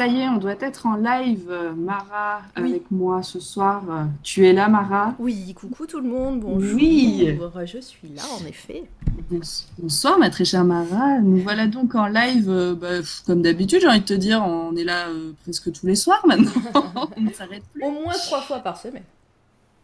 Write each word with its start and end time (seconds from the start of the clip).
ça 0.00 0.06
y 0.06 0.20
est, 0.20 0.28
on 0.30 0.38
doit 0.38 0.54
être 0.60 0.86
en 0.86 0.96
live, 0.96 1.48
euh, 1.50 1.74
Mara, 1.74 2.40
avec 2.54 2.90
moi 2.90 3.22
ce 3.22 3.38
soir. 3.38 3.82
Euh, 3.90 4.04
Tu 4.22 4.46
es 4.46 4.54
là, 4.54 4.66
Mara 4.66 5.14
Oui, 5.18 5.52
coucou 5.52 5.84
tout 5.84 6.00
le 6.00 6.08
monde, 6.08 6.40
bonjour. 6.40 6.74
Oui. 6.74 7.36
Je 7.66 7.78
suis 7.80 8.08
là, 8.08 8.22
en 8.40 8.46
effet. 8.46 8.84
Bons- 9.30 9.66
Bonsoir, 9.78 10.18
ma 10.18 10.30
très 10.30 10.46
chère 10.46 10.64
Mara. 10.64 11.20
Nous 11.20 11.42
voilà 11.42 11.66
donc 11.66 11.94
en 11.94 12.06
live, 12.06 12.48
euh, 12.48 12.74
bah, 12.74 13.04
comme 13.26 13.42
d'habitude, 13.42 13.82
j'ai 13.82 13.88
envie 13.88 14.00
de 14.00 14.06
te 14.06 14.14
dire, 14.14 14.42
on 14.42 14.74
est 14.74 14.84
là 14.84 15.08
euh, 15.08 15.32
presque 15.42 15.70
tous 15.70 15.86
les 15.86 15.96
soirs 15.96 16.24
maintenant. 16.26 16.50
on 17.18 17.20
ne 17.20 17.30
s'arrête 17.34 17.64
plus. 17.74 17.82
Au 17.84 17.90
moins 17.90 18.14
trois 18.14 18.40
fois 18.40 18.60
par 18.60 18.78
semaine. 18.78 19.02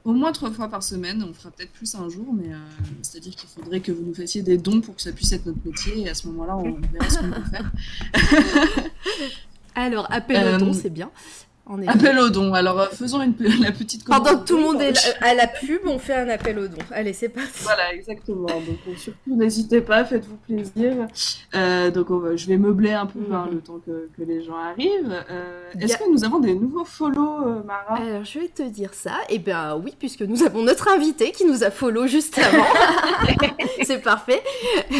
Au 0.06 0.12
moins 0.14 0.32
trois 0.32 0.50
fois 0.50 0.68
par 0.68 0.82
semaine, 0.82 1.22
on 1.28 1.34
fera 1.34 1.50
peut-être 1.50 1.72
plus 1.72 1.94
un 1.94 2.08
jour, 2.08 2.32
mais 2.32 2.54
euh, 2.54 2.56
c'est-à-dire 3.02 3.36
qu'il 3.36 3.50
faudrait 3.50 3.80
que 3.80 3.92
vous 3.92 4.02
nous 4.02 4.14
fassiez 4.14 4.40
des 4.40 4.56
dons 4.56 4.80
pour 4.80 4.96
que 4.96 5.02
ça 5.02 5.12
puisse 5.12 5.32
être 5.32 5.44
notre 5.44 5.58
métier, 5.62 6.00
et 6.00 6.08
à 6.08 6.14
ce 6.14 6.26
moment-là, 6.28 6.56
on 6.56 6.78
verra 6.90 7.10
ce 7.10 7.18
qu'on 7.18 7.30
peut 7.32 7.50
faire. 7.50 7.70
Alors, 9.76 10.06
appel 10.10 10.42
Euh, 10.44 10.56
au 10.56 10.58
don, 10.58 10.72
c'est 10.72 10.90
bien. 10.90 11.10
Appel 11.88 12.16
aux 12.20 12.30
dons. 12.30 12.54
Alors, 12.54 12.78
euh, 12.78 12.86
faisons 12.92 13.20
une, 13.22 13.34
la 13.60 13.72
petite 13.72 14.04
Pendant 14.04 14.38
que 14.38 14.44
tout 14.44 14.56
le 14.56 14.62
monde 14.62 14.76
commande. 14.78 14.82
est 14.96 15.20
là- 15.20 15.28
à 15.28 15.34
la 15.34 15.48
pub, 15.48 15.80
on 15.84 15.98
fait 15.98 16.14
un 16.14 16.28
appel 16.28 16.60
au 16.60 16.68
don. 16.68 16.78
Allez, 16.92 17.12
c'est 17.12 17.28
parti. 17.28 17.50
Voilà, 17.64 17.92
exactement. 17.92 18.46
Donc 18.46 18.78
euh, 18.86 18.92
surtout, 18.96 19.34
n'hésitez 19.34 19.80
pas, 19.80 20.04
faites-vous 20.04 20.36
plaisir. 20.46 21.08
Euh, 21.56 21.90
donc 21.90 22.08
on 22.12 22.18
va- 22.18 22.36
je 22.36 22.46
vais 22.46 22.56
meubler 22.56 22.92
un 22.92 23.06
peu 23.06 23.18
hein, 23.32 23.46
Mhm. 23.48 23.54
le 23.56 23.60
temps 23.62 23.80
que, 23.84 24.08
que 24.16 24.22
les 24.22 24.44
gens 24.44 24.54
arrivent. 24.56 25.24
Euh, 25.28 25.72
Est-ce 25.80 25.94
a- 25.94 25.98
que 25.98 26.08
nous 26.08 26.24
avons 26.24 26.38
des 26.38 26.54
nouveaux 26.54 26.84
follow, 26.84 27.64
Mara? 27.64 27.96
Alors, 28.00 28.24
je 28.24 28.38
vais 28.38 28.46
te 28.48 28.62
dire 28.62 28.94
ça. 28.94 29.14
Eh 29.28 29.40
bien, 29.40 29.74
oui, 29.74 29.92
puisque 29.98 30.22
nous 30.22 30.44
avons 30.44 30.62
notre 30.62 30.86
invité 30.86 31.32
qui 31.32 31.44
nous 31.46 31.64
a 31.64 31.72
follow 31.72 32.06
juste 32.06 32.38
avant. 32.38 32.64
c'est 33.82 33.98
parfait. 34.02 34.40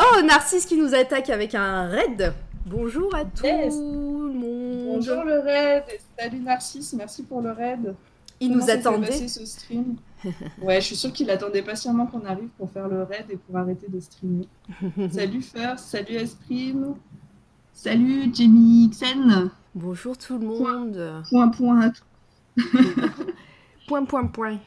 oh, 0.00 0.22
Narcisse 0.22 0.64
qui 0.64 0.76
nous 0.78 0.94
attaque 0.94 1.28
avec 1.28 1.54
un 1.54 1.86
raid. 1.86 2.32
Bonjour 2.66 3.14
à 3.14 3.24
tout 3.24 3.44
Yes. 3.44 3.74
le 3.74 4.32
monde. 4.32 4.84
Bonjour 4.96 5.24
le 5.24 5.40
raid, 5.40 5.84
salut 6.18 6.40
Narcisse, 6.40 6.92
merci 6.92 7.22
pour 7.22 7.40
le 7.40 7.52
raid. 7.52 7.94
Il 8.38 8.50
Comment 8.50 8.64
nous 8.64 8.70
attendait. 8.70 9.28
ce 9.28 9.44
stream 9.46 9.96
Ouais, 10.62 10.80
je 10.80 10.86
suis 10.86 10.96
sûre 10.96 11.12
qu'il 11.12 11.30
attendait 11.30 11.62
patiemment 11.62 12.06
qu'on 12.06 12.24
arrive 12.24 12.48
pour 12.58 12.70
faire 12.70 12.88
le 12.88 13.02
raid 13.02 13.26
et 13.30 13.36
pour 13.36 13.56
arrêter 13.56 13.86
de 13.88 14.00
streamer. 14.00 14.46
salut 15.10 15.42
First, 15.42 15.86
salut 15.86 16.14
Esprim, 16.16 16.94
salut 17.72 18.30
Jamie 18.34 18.90
Xen, 18.90 19.50
Bonjour 19.74 20.16
tout 20.18 20.38
le 20.38 20.46
monde. 20.46 21.22
point 21.30 21.48
point 21.48 21.92
Point, 23.88 24.04
point, 24.04 24.26
point. 24.26 24.26
point 24.26 24.58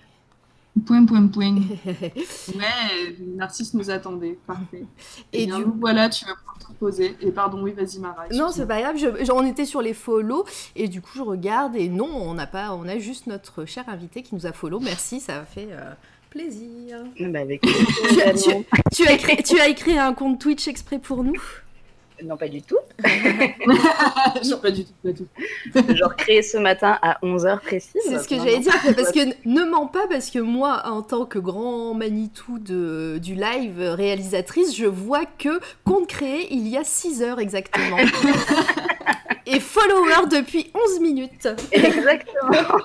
point 0.85 1.05
point. 1.05 1.55
Ouais, 2.55 3.15
Narcisse 3.35 3.73
nous 3.73 3.89
attendait, 3.89 4.37
parfait. 4.47 4.85
Et 5.31 5.43
Et 5.43 5.45
bien, 5.45 5.59
du 5.59 5.65
nous 5.65 5.75
voilà, 5.79 6.09
tu 6.09 6.25
vas 6.25 6.33
pouvoir 6.35 6.57
te 6.59 6.67
reposer. 6.67 7.15
Et 7.21 7.31
pardon, 7.31 7.61
oui, 7.63 7.71
vas-y 7.73 7.99
Mara. 7.99 8.25
Non, 8.33 8.49
c'est 8.51 8.67
pas 8.67 8.81
grave. 8.81 8.97
Je, 8.97 9.23
j'en 9.25 9.45
étais 9.45 9.65
sur 9.65 9.81
les 9.81 9.93
follow 9.93 10.45
et 10.75 10.87
du 10.87 11.01
coup 11.01 11.11
je 11.15 11.21
regarde 11.21 11.75
et 11.75 11.87
non, 11.89 12.09
on 12.09 12.33
n'a 12.33 12.47
pas, 12.47 12.73
on 12.73 12.87
a 12.87 12.97
juste 12.97 13.27
notre 13.27 13.65
cher 13.65 13.85
invité 13.87 14.23
qui 14.23 14.35
nous 14.35 14.45
a 14.45 14.51
follow. 14.51 14.79
Merci, 14.79 15.19
ça 15.19 15.41
a 15.41 15.45
fait 15.45 15.69
euh, 15.71 15.93
plaisir. 16.29 16.97
Bah, 17.19 17.39
avec 17.39 17.61
Tu 18.09 18.21
as, 18.21 18.33
tu- 18.33 18.65
tu 18.95 19.07
as 19.07 19.17
créé, 19.17 19.43
tu 19.43 19.59
as 19.59 19.67
écrit 19.69 19.97
un 19.97 20.13
compte 20.13 20.39
Twitch 20.39 20.67
exprès 20.67 20.99
pour 20.99 21.23
nous? 21.23 21.39
Non, 22.23 22.37
pas 22.37 22.47
du 22.47 22.61
tout. 22.61 22.77
Non, 24.45 24.57
pas 24.57 24.71
du 24.71 24.85
tout, 24.85 24.93
pas 25.03 25.11
du 25.11 25.25
tout. 25.25 25.95
Genre 25.95 26.15
créé 26.15 26.41
ce 26.41 26.57
matin 26.57 26.97
à 27.01 27.17
11h 27.23 27.59
précise. 27.59 28.01
C'est 28.03 28.19
ce 28.19 28.27
que 28.27 28.35
j'allais 28.35 28.59
dire. 28.59 28.73
Parce 28.95 29.11
que 29.13 29.19
ne 29.45 29.63
mens 29.63 29.87
pas, 29.87 30.07
parce 30.09 30.29
que 30.29 30.39
moi, 30.39 30.83
en 30.85 31.01
tant 31.01 31.25
que 31.25 31.39
grand 31.39 31.93
Manitou 31.93 32.59
de, 32.59 33.19
du 33.21 33.35
live 33.35 33.79
réalisatrice, 33.79 34.75
je 34.75 34.85
vois 34.85 35.25
que 35.25 35.59
compte 35.85 36.07
créé 36.07 36.53
il 36.53 36.67
y 36.67 36.77
a 36.77 36.83
6 36.83 37.21
heures 37.21 37.39
exactement. 37.39 37.97
et 39.45 39.59
follower 39.59 40.27
depuis 40.31 40.71
11 40.91 40.99
minutes. 40.99 41.47
Exactement, 41.71 42.79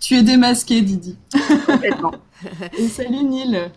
Tu 0.00 0.14
es 0.16 0.22
démasqué, 0.22 0.80
Didi. 0.80 1.16
complètement. 1.66 2.12
Et 2.78 2.88
salut 2.88 3.22
Neil, 3.22 3.70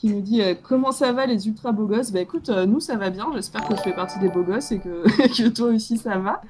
qui 0.00 0.08
nous 0.08 0.22
dit 0.22 0.40
euh, 0.40 0.54
comment 0.60 0.92
ça 0.92 1.12
va 1.12 1.26
les 1.26 1.46
ultra 1.46 1.72
beaux 1.72 1.86
gosses? 1.86 2.10
Bah 2.10 2.20
écoute, 2.20 2.48
euh, 2.48 2.64
nous 2.64 2.80
ça 2.80 2.96
va 2.96 3.10
bien. 3.10 3.26
J'espère 3.34 3.68
que 3.68 3.76
je 3.76 3.82
fais 3.82 3.92
partie 3.92 4.18
des 4.18 4.28
beaux 4.28 4.42
gosses 4.42 4.72
et 4.72 4.78
que, 4.78 5.04
que 5.36 5.48
toi 5.48 5.68
aussi 5.68 5.98
ça 5.98 6.16
va. 6.16 6.40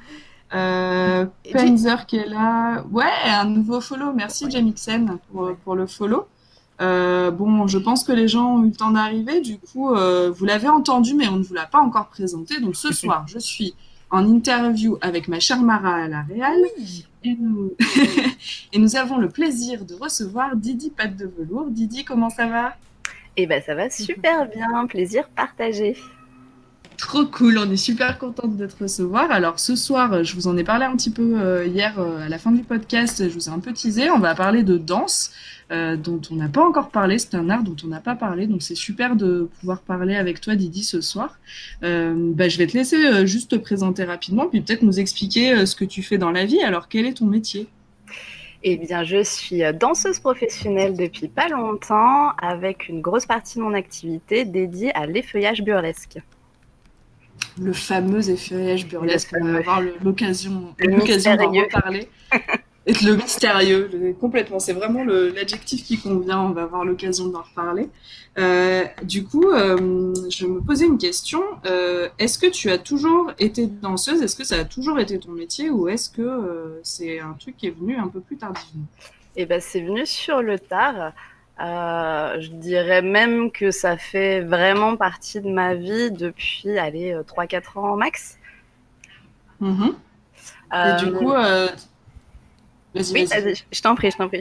Euh, 0.55 1.27
Panzer 1.53 2.07
qui 2.07 2.17
est 2.17 2.29
là. 2.29 2.85
Ouais, 2.93 3.05
un 3.27 3.47
nouveau 3.47 3.81
follow. 3.81 4.13
Merci 4.15 4.49
Jamixen 4.49 5.19
pour, 5.33 5.55
pour 5.65 5.75
le 5.75 5.87
follow. 5.87 6.27
Euh, 6.81 7.31
bon, 7.31 7.67
je 7.67 7.79
pense 7.79 8.05
que 8.05 8.13
les 8.13 8.29
gens 8.29 8.57
ont 8.57 8.63
eu 8.63 8.69
le 8.69 8.75
temps 8.75 8.93
d'arriver. 8.93 9.41
Du 9.41 9.59
coup, 9.59 9.93
euh, 9.93 10.31
vous 10.31 10.45
l'avez 10.45 10.69
entendu, 10.69 11.15
mais 11.15 11.29
on 11.29 11.37
ne 11.37 11.43
vous 11.43 11.55
l'a 11.55 11.67
pas 11.67 11.81
encore 11.81 12.09
présenté. 12.09 12.61
Donc 12.61 12.77
ce 12.77 12.93
soir, 12.93 13.27
je 13.27 13.39
suis 13.39 13.75
en 14.11 14.27
interview 14.27 14.97
avec 15.01 15.29
ma 15.29 15.41
chère 15.41 15.61
Mara 15.61 15.95
à 15.95 16.09
la 16.09 16.23
Réal. 16.23 16.59
Et 17.25 17.37
nous... 17.39 17.73
et 18.73 18.79
nous 18.79 18.97
avons 18.97 19.19
le 19.19 19.29
plaisir 19.29 19.85
de 19.85 19.95
recevoir 19.95 20.57
Didi 20.57 20.91
Patte 20.91 21.17
de 21.17 21.27
Velours. 21.27 21.71
Didi, 21.71 22.05
comment 22.05 22.31
ça 22.31 22.47
va? 22.47 22.75
Et 23.41 23.47
bah 23.47 23.63
ça 23.63 23.75
va 23.75 23.89
super 23.89 24.51
bien, 24.55 24.87
plaisir 24.87 25.27
partagé. 25.31 25.97
Trop 26.99 27.25
cool, 27.25 27.57
on 27.57 27.71
est 27.71 27.79
super 27.79 28.19
contente 28.19 28.59
de 28.59 28.67
te 28.67 28.83
recevoir. 28.83 29.31
Alors 29.31 29.59
ce 29.59 29.77
soir, 29.77 30.23
je 30.23 30.35
vous 30.35 30.47
en 30.47 30.59
ai 30.59 30.65
parlé 30.65 30.85
un 30.85 30.95
petit 30.95 31.09
peu 31.09 31.41
euh, 31.41 31.65
hier 31.65 31.99
euh, 31.99 32.27
à 32.27 32.29
la 32.29 32.37
fin 32.37 32.53
du 32.53 32.63
podcast, 32.63 33.27
je 33.27 33.33
vous 33.33 33.49
ai 33.49 33.51
un 33.51 33.61
peu 33.61 33.73
teasé, 33.73 34.11
on 34.11 34.19
va 34.19 34.35
parler 34.35 34.63
de 34.63 34.77
danse 34.77 35.31
euh, 35.73 35.97
dont 35.97 36.21
on 36.31 36.35
n'a 36.35 36.49
pas 36.51 36.63
encore 36.63 36.91
parlé, 36.91 37.19
c'est 37.19 37.35
un 37.35 37.49
art 37.49 37.63
dont 37.63 37.77
on 37.83 37.87
n'a 37.87 38.01
pas 38.01 38.15
parlé, 38.15 38.47
donc 38.47 38.61
c'est 38.61 38.75
super 38.75 39.17
de 39.17 39.49
pouvoir 39.61 39.81
parler 39.81 40.17
avec 40.17 40.43
toi 40.43 40.55
Didi 40.55 40.85
ce 40.85 41.01
soir. 41.01 41.39
Bah, 41.81 42.49
je 42.51 42.59
vais 42.59 42.67
te 42.67 42.77
laisser 42.77 43.27
juste 43.27 43.53
te 43.53 43.57
présenter 43.57 44.05
rapidement, 44.05 44.49
puis 44.49 44.61
peut-être 44.61 44.83
nous 44.83 45.01
expliquer 45.01 45.65
ce 45.65 45.75
que 45.75 45.87
tu 45.87 46.03
fais 46.03 46.19
dans 46.19 46.31
la 46.31 46.45
vie. 46.45 46.61
Alors 46.61 46.89
quel 46.89 47.07
est 47.07 47.15
ton 47.15 47.27
métier? 47.27 47.69
Eh 48.63 48.77
bien, 48.77 49.05
je 49.05 49.23
suis 49.23 49.63
danseuse 49.75 50.21
professionnelle 50.21 50.97
depuis 50.97 51.29
pas 51.29 51.49
longtemps, 51.49 52.33
avec 52.43 52.89
une 52.89 53.01
grosse 53.01 53.25
partie 53.25 53.59
de 53.59 53.63
mon 53.65 53.73
activité 53.73 54.45
dédiée 54.45 54.95
à 54.95 55.07
l'effeuillage 55.07 55.63
burlesque. 55.63 56.19
Le 57.59 57.73
fameux 57.73 58.29
effeuillage 58.29 58.87
burlesque, 58.87 59.33
Le 59.33 59.43
on 59.43 59.53
va 59.53 59.59
avoir 59.59 59.81
l'occasion 60.03 60.75
d'en 60.79 61.51
reparler. 61.51 62.09
Et 62.87 62.95
le 63.05 63.15
mystérieux, 63.15 63.89
le- 63.93 64.15
complètement, 64.15 64.59
c'est 64.59 64.73
vraiment 64.73 65.05
l'adjectif 65.05 65.85
qui 65.85 65.99
convient, 66.01 66.41
on 66.41 66.51
va 66.51 66.63
avoir 66.63 66.85
l'occasion 66.85 67.29
d'en 67.29 67.43
reparler. 67.43 67.91
Euh, 68.39 68.85
du 69.03 69.25
coup, 69.25 69.51
euh, 69.51 70.15
je 70.31 70.47
me 70.47 70.61
posais 70.63 70.87
une 70.87 70.97
question, 70.99 71.43
euh, 71.67 72.09
est-ce 72.19 72.39
que 72.39 72.47
tu 72.47 72.71
as 72.71 72.79
toujours 72.79 73.33
été 73.39 73.67
danseuse, 73.67 74.23
est-ce 74.23 74.35
que 74.37 74.45
ça 74.45 74.57
a 74.61 74.65
toujours 74.65 74.99
été 74.99 75.19
ton 75.19 75.33
métier? 75.33 75.69
Ou 75.71 75.89
est-ce 75.89 76.09
que 76.09 76.23
euh, 76.23 76.81
c'est 76.83 77.21
un 77.21 77.35
truc 77.35 77.57
qui 77.59 77.67
est 77.67 77.71
venu 77.79 77.97
un 77.99 78.09
peu 78.09 78.21
plus 78.21 78.39
tardivement? 78.39 78.87
Et 79.37 79.47
ben 79.47 79.61
c'est 79.61 79.81
venu 79.81 80.07
sur 80.07 80.43
le 80.43 80.59
tard. 80.59 81.13
Je 81.59 82.49
dirais 82.53 83.03
même 83.03 83.51
que 83.53 83.71
ça 83.71 83.97
fait 83.97 84.41
vraiment 84.41 84.97
partie 84.97 85.41
de 85.41 85.49
ma 85.51 85.75
vie 85.75 86.11
depuis, 86.11 86.79
allez, 86.79 87.19
3-4 87.27 87.79
ans 87.79 87.97
max. 87.97 88.39
Et 90.83 90.93
Euh, 90.93 90.95
du 90.95 91.13
coup, 91.13 91.33
vas-y, 92.95 93.13
oui, 93.13 93.25
vas-y. 93.27 93.55
je 93.73 93.81
t'en 93.83 93.95
prie, 93.95 94.11
je 94.11 94.17
t'en 94.17 94.29
prie. 94.29 94.41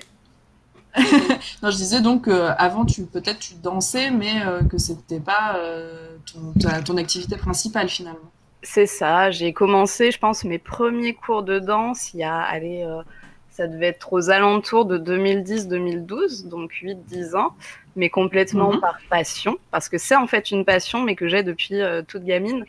Non, 1.62 1.70
je 1.72 1.76
disais 1.78 2.02
donc 2.02 2.28
euh, 2.28 2.52
avant 2.58 2.86
tu 2.86 3.06
peut-être 3.06 3.40
tu 3.40 3.54
dansais, 3.56 4.12
mais 4.12 4.42
euh, 4.46 4.64
que 4.64 4.78
c'était 4.78 5.20
pas 5.20 5.56
euh, 5.58 6.18
ton, 6.32 6.54
ta- 6.60 6.82
ton 6.82 6.98
activité 6.98 7.38
principale 7.38 7.90
finalement. 7.90 8.32
C'est 8.64 8.88
ça, 8.88 9.32
j'ai 9.32 9.54
commencé, 9.54 10.12
je 10.12 10.18
pense, 10.20 10.44
mes 10.44 10.58
premiers 10.60 11.14
cours 11.14 11.44
de 11.44 11.60
danse 11.60 12.14
il 12.14 12.20
y 12.20 12.24
a, 12.24 12.38
allez, 12.42 12.84
euh, 12.84 13.02
ça 13.50 13.68
devait 13.68 13.88
être 13.88 14.12
aux 14.14 14.30
alentours 14.30 14.86
de 14.86 14.98
2010-2012, 14.98 16.48
donc 16.50 16.72
8-10 16.82 17.36
ans, 17.36 17.54
mais 17.96 18.10
complètement 18.10 18.74
Mhm. 18.74 18.80
par 18.82 19.00
passion, 19.10 19.58
parce 19.72 19.88
que 19.90 19.98
c'est 19.98 20.16
en 20.16 20.28
fait 20.28 20.52
une 20.52 20.66
passion, 20.66 21.04
mais 21.04 21.16
que 21.16 21.28
j'ai 21.28 21.44
depuis 21.44 21.82
euh, 21.82 22.02
toute 22.06 22.24
gamine. 22.26 22.66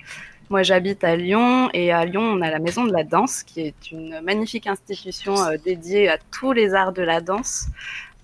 Moi, 0.50 0.64
j'habite 0.64 1.04
à 1.04 1.14
Lyon, 1.14 1.70
et 1.74 1.92
à 1.92 2.04
Lyon, 2.04 2.22
on 2.22 2.40
a 2.42 2.50
la 2.50 2.58
Maison 2.58 2.84
de 2.84 2.92
la 2.92 3.04
Danse, 3.04 3.44
qui 3.44 3.60
est 3.60 3.92
une 3.92 4.20
magnifique 4.20 4.66
institution 4.66 5.40
euh, 5.44 5.56
dédiée 5.64 6.08
à 6.08 6.18
tous 6.32 6.52
les 6.52 6.74
arts 6.74 6.92
de 6.92 7.02
la 7.02 7.20
danse. 7.20 7.66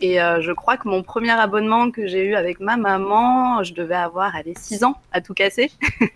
Et 0.01 0.21
euh, 0.21 0.41
je 0.43 0.51
crois 0.53 0.77
que 0.77 0.89
mon 0.89 1.05
premier 1.05 1.31
abonnement 1.31 1.91
que 1.93 2.07
j'ai 2.09 2.25
eu 2.25 2.35
avec 2.35 2.59
ma 2.61 2.77
maman, 2.77 3.63
je 3.63 3.75
devais 3.75 3.95
avoir, 3.95 4.35
allez, 4.35 4.55
6 4.57 4.83
ans 4.85 4.97
à 5.13 5.21
tout 5.21 5.35
casser. 5.35 5.71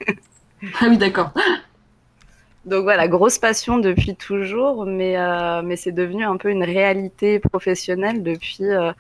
Ah 0.81 0.87
oui, 0.91 0.99
d'accord. 0.99 1.33
Donc 2.67 2.83
voilà, 2.83 3.09
grosse 3.09 3.39
passion 3.39 3.79
depuis 3.79 4.15
toujours, 4.17 4.85
mais, 4.85 5.17
euh, 5.17 5.63
mais 5.63 5.77
c'est 5.77 5.93
devenu 5.93 6.25
un 6.25 6.37
peu 6.37 6.51
une 6.51 6.65
réalité 6.65 7.39
professionnelle 7.39 8.23
depuis. 8.23 8.65
euh, 8.65 8.93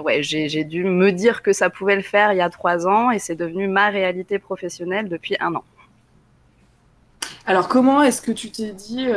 ouais, 0.00 0.22
j'ai 0.22 0.48
j'ai 0.48 0.64
dû 0.64 0.84
me 0.84 1.12
dire 1.12 1.42
que 1.42 1.52
ça 1.52 1.70
pouvait 1.70 1.96
le 1.96 2.02
faire 2.02 2.32
il 2.32 2.36
y 2.38 2.40
a 2.42 2.50
trois 2.50 2.86
ans 2.86 3.10
et 3.10 3.18
c'est 3.18 3.34
devenu 3.36 3.68
ma 3.68 3.88
réalité 3.88 4.38
professionnelle 4.38 5.08
depuis 5.08 5.36
un 5.40 5.54
an. 5.54 5.64
Alors 7.50 7.66
comment 7.66 8.00
est-ce 8.00 8.22
que 8.22 8.30
tu 8.30 8.52
t'es 8.52 8.70
dit 8.70 9.08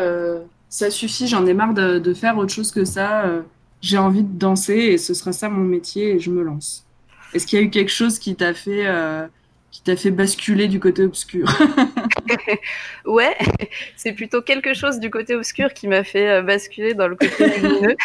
ça 0.68 0.90
suffit, 0.90 1.28
j'en 1.28 1.46
ai 1.46 1.54
marre 1.54 1.76
de, 1.76 2.14
faire 2.16 2.36
autre 2.40 2.52
chose 2.52 2.72
que 2.72 2.84
ça, 2.84 3.26
j'ai 3.80 4.00
envie 4.00 4.24
de 4.24 4.40
danser 4.40 4.74
et 4.74 4.98
ce 4.98 5.14
sera 5.14 5.32
ça 5.34 5.50
mon 5.50 5.64
métier 5.64 6.16
et 6.16 6.20
je 6.20 6.32
me 6.32 6.42
lance. 6.42 6.84
Est-ce 7.36 7.46
qu'il 7.46 7.60
y 7.60 7.62
a 7.62 7.66
eu 7.66 7.70
quelque 7.70 7.92
chose 7.92 8.18
qui 8.18 8.36
t'a 8.36 8.56
fait 8.56 8.88
qui 9.70 9.84
t'a 9.84 9.96
fait 9.96 10.10
basculer 10.10 10.68
du 10.68 10.80
côté 10.80 11.04
obscur? 11.04 11.48
Ouais, 13.06 13.36
c'est 13.98 14.14
plutôt 14.14 14.42
quelque 14.42 14.74
chose 14.74 15.00
du 15.00 15.10
côté 15.10 15.36
obscur 15.36 15.74
qui 15.74 15.88
m'a 15.88 16.04
fait 16.04 16.30
euh, 16.30 16.42
basculer 16.42 16.94
dans 16.94 17.08
le 17.08 17.16
côté 17.16 17.48
lumineux. 17.60 17.96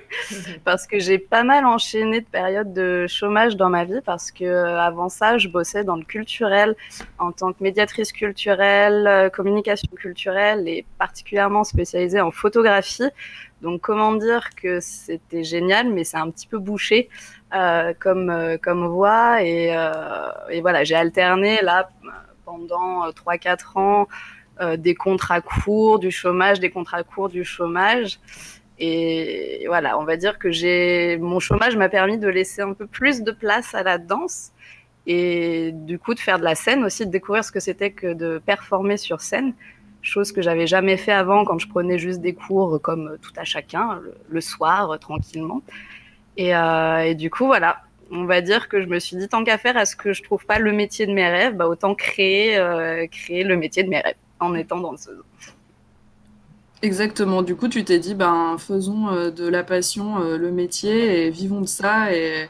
parce 0.64 0.86
que 0.86 0.98
j'ai 0.98 1.18
pas 1.18 1.42
mal 1.42 1.64
enchaîné 1.64 2.20
de 2.20 2.26
périodes 2.26 2.72
de 2.72 3.06
chômage 3.08 3.56
dans 3.56 3.70
ma 3.70 3.84
vie 3.84 4.00
parce 4.04 4.30
que 4.30 4.44
euh, 4.44 4.78
avant 4.78 5.08
ça, 5.08 5.38
je 5.38 5.48
bossais 5.48 5.84
dans 5.84 5.96
le 5.96 6.04
culturel 6.04 6.74
en 7.18 7.32
tant 7.32 7.52
que 7.52 7.62
médiatrice 7.62 8.12
culturelle, 8.12 9.06
euh, 9.06 9.30
communication 9.30 9.88
culturelle 9.96 10.68
et 10.68 10.84
particulièrement 10.98 11.64
spécialisée 11.64 12.20
en 12.20 12.30
photographie. 12.30 13.10
Donc 13.62 13.80
comment 13.80 14.12
dire 14.14 14.50
que 14.60 14.80
c'était 14.80 15.44
génial, 15.44 15.88
mais 15.88 16.04
c'est 16.04 16.16
un 16.16 16.30
petit 16.30 16.48
peu 16.48 16.58
bouché 16.58 17.08
euh, 17.54 17.94
comme, 17.98 18.58
comme 18.62 18.86
voie. 18.88 19.42
Et, 19.42 19.76
euh, 19.76 19.92
et 20.50 20.60
voilà, 20.60 20.84
j'ai 20.84 20.96
alterné 20.96 21.60
là 21.62 21.88
pendant 22.44 23.08
3-4 23.10 23.78
ans 23.78 24.08
des 24.76 24.94
contrats 24.94 25.40
courts, 25.40 25.98
du 25.98 26.10
chômage, 26.10 26.60
des 26.60 26.70
contrats 26.70 27.02
courts, 27.02 27.28
du 27.28 27.44
chômage. 27.44 28.20
Et 28.78 29.64
voilà, 29.68 29.98
on 29.98 30.04
va 30.04 30.16
dire 30.16 30.38
que 30.38 30.50
j'ai 30.50 31.16
mon 31.18 31.40
chômage 31.40 31.76
m'a 31.76 31.88
permis 31.88 32.18
de 32.18 32.28
laisser 32.28 32.62
un 32.62 32.72
peu 32.72 32.86
plus 32.86 33.22
de 33.22 33.30
place 33.30 33.74
à 33.74 33.82
la 33.82 33.98
danse 33.98 34.52
et 35.06 35.70
du 35.72 35.98
coup 35.98 36.14
de 36.14 36.20
faire 36.20 36.38
de 36.38 36.44
la 36.44 36.54
scène 36.54 36.84
aussi, 36.84 37.06
de 37.06 37.10
découvrir 37.10 37.44
ce 37.44 37.52
que 37.52 37.60
c'était 37.60 37.90
que 37.92 38.12
de 38.12 38.42
performer 38.44 38.96
sur 38.96 39.20
scène 39.20 39.54
chose 40.02 40.32
que 40.32 40.42
j'avais 40.42 40.66
jamais 40.66 40.96
fait 40.96 41.12
avant 41.12 41.44
quand 41.44 41.58
je 41.58 41.68
prenais 41.68 41.96
juste 41.98 42.20
des 42.20 42.34
cours 42.34 42.80
comme 42.82 43.18
tout 43.22 43.32
à 43.36 43.44
chacun 43.44 44.00
le, 44.28 44.40
soir 44.40 44.98
tranquillement. 44.98 45.62
Euh, 46.40 46.98
et, 46.98 47.14
du 47.14 47.30
coup 47.30 47.46
voilà, 47.46 47.82
on 48.12 48.24
va 48.24 48.40
dire 48.40 48.68
que 48.68 48.80
je 48.80 48.86
me 48.86 48.98
suis 48.98 49.16
dit 49.16 49.28
tant 49.28 49.42
qu'à 49.42 49.58
faire, 49.58 49.76
est-ce 49.76 49.96
que 49.96 50.12
je 50.12 50.22
trouve 50.22 50.44
pas 50.44 50.58
le 50.58 50.72
métier 50.72 51.06
de 51.06 51.12
mes 51.12 51.28
rêves, 51.28 51.56
bah, 51.56 51.66
autant 51.66 51.94
créer 51.94 52.56
euh, 52.56 53.06
créer 53.06 53.42
le 53.42 53.56
métier 53.56 53.82
de 53.82 53.88
mes 53.88 54.00
rêves 54.00 54.14
en 54.38 54.54
étant 54.54 54.80
danseuse. 54.80 55.22
Exactement. 56.82 57.42
Du 57.42 57.54
coup, 57.54 57.68
tu 57.68 57.84
t'es 57.84 57.98
dit, 57.98 58.14
ben, 58.14 58.56
faisons 58.58 59.08
euh, 59.08 59.30
de 59.30 59.46
la 59.46 59.62
passion 59.62 60.18
le 60.18 60.50
métier 60.50 61.26
et 61.26 61.30
vivons 61.30 61.60
de 61.60 61.68
ça 61.68 62.14
et, 62.14 62.48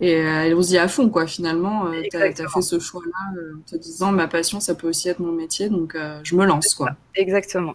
et 0.00 0.20
allons-y 0.20 0.78
à 0.78 0.88
fond, 0.88 1.08
quoi. 1.08 1.26
Finalement, 1.26 1.86
tu 2.10 2.16
as, 2.16 2.32
fait 2.32 2.62
ce 2.62 2.78
choix-là 2.78 3.40
en 3.56 3.70
te 3.70 3.76
disant, 3.76 4.12
ma 4.12 4.26
passion, 4.26 4.60
ça 4.60 4.74
peut 4.74 4.88
aussi 4.88 5.08
être 5.08 5.20
mon 5.20 5.32
métier, 5.32 5.68
donc 5.68 5.96
je 6.22 6.34
me 6.34 6.44
lance, 6.46 6.74
quoi. 6.74 6.90
Exactement. 7.14 7.74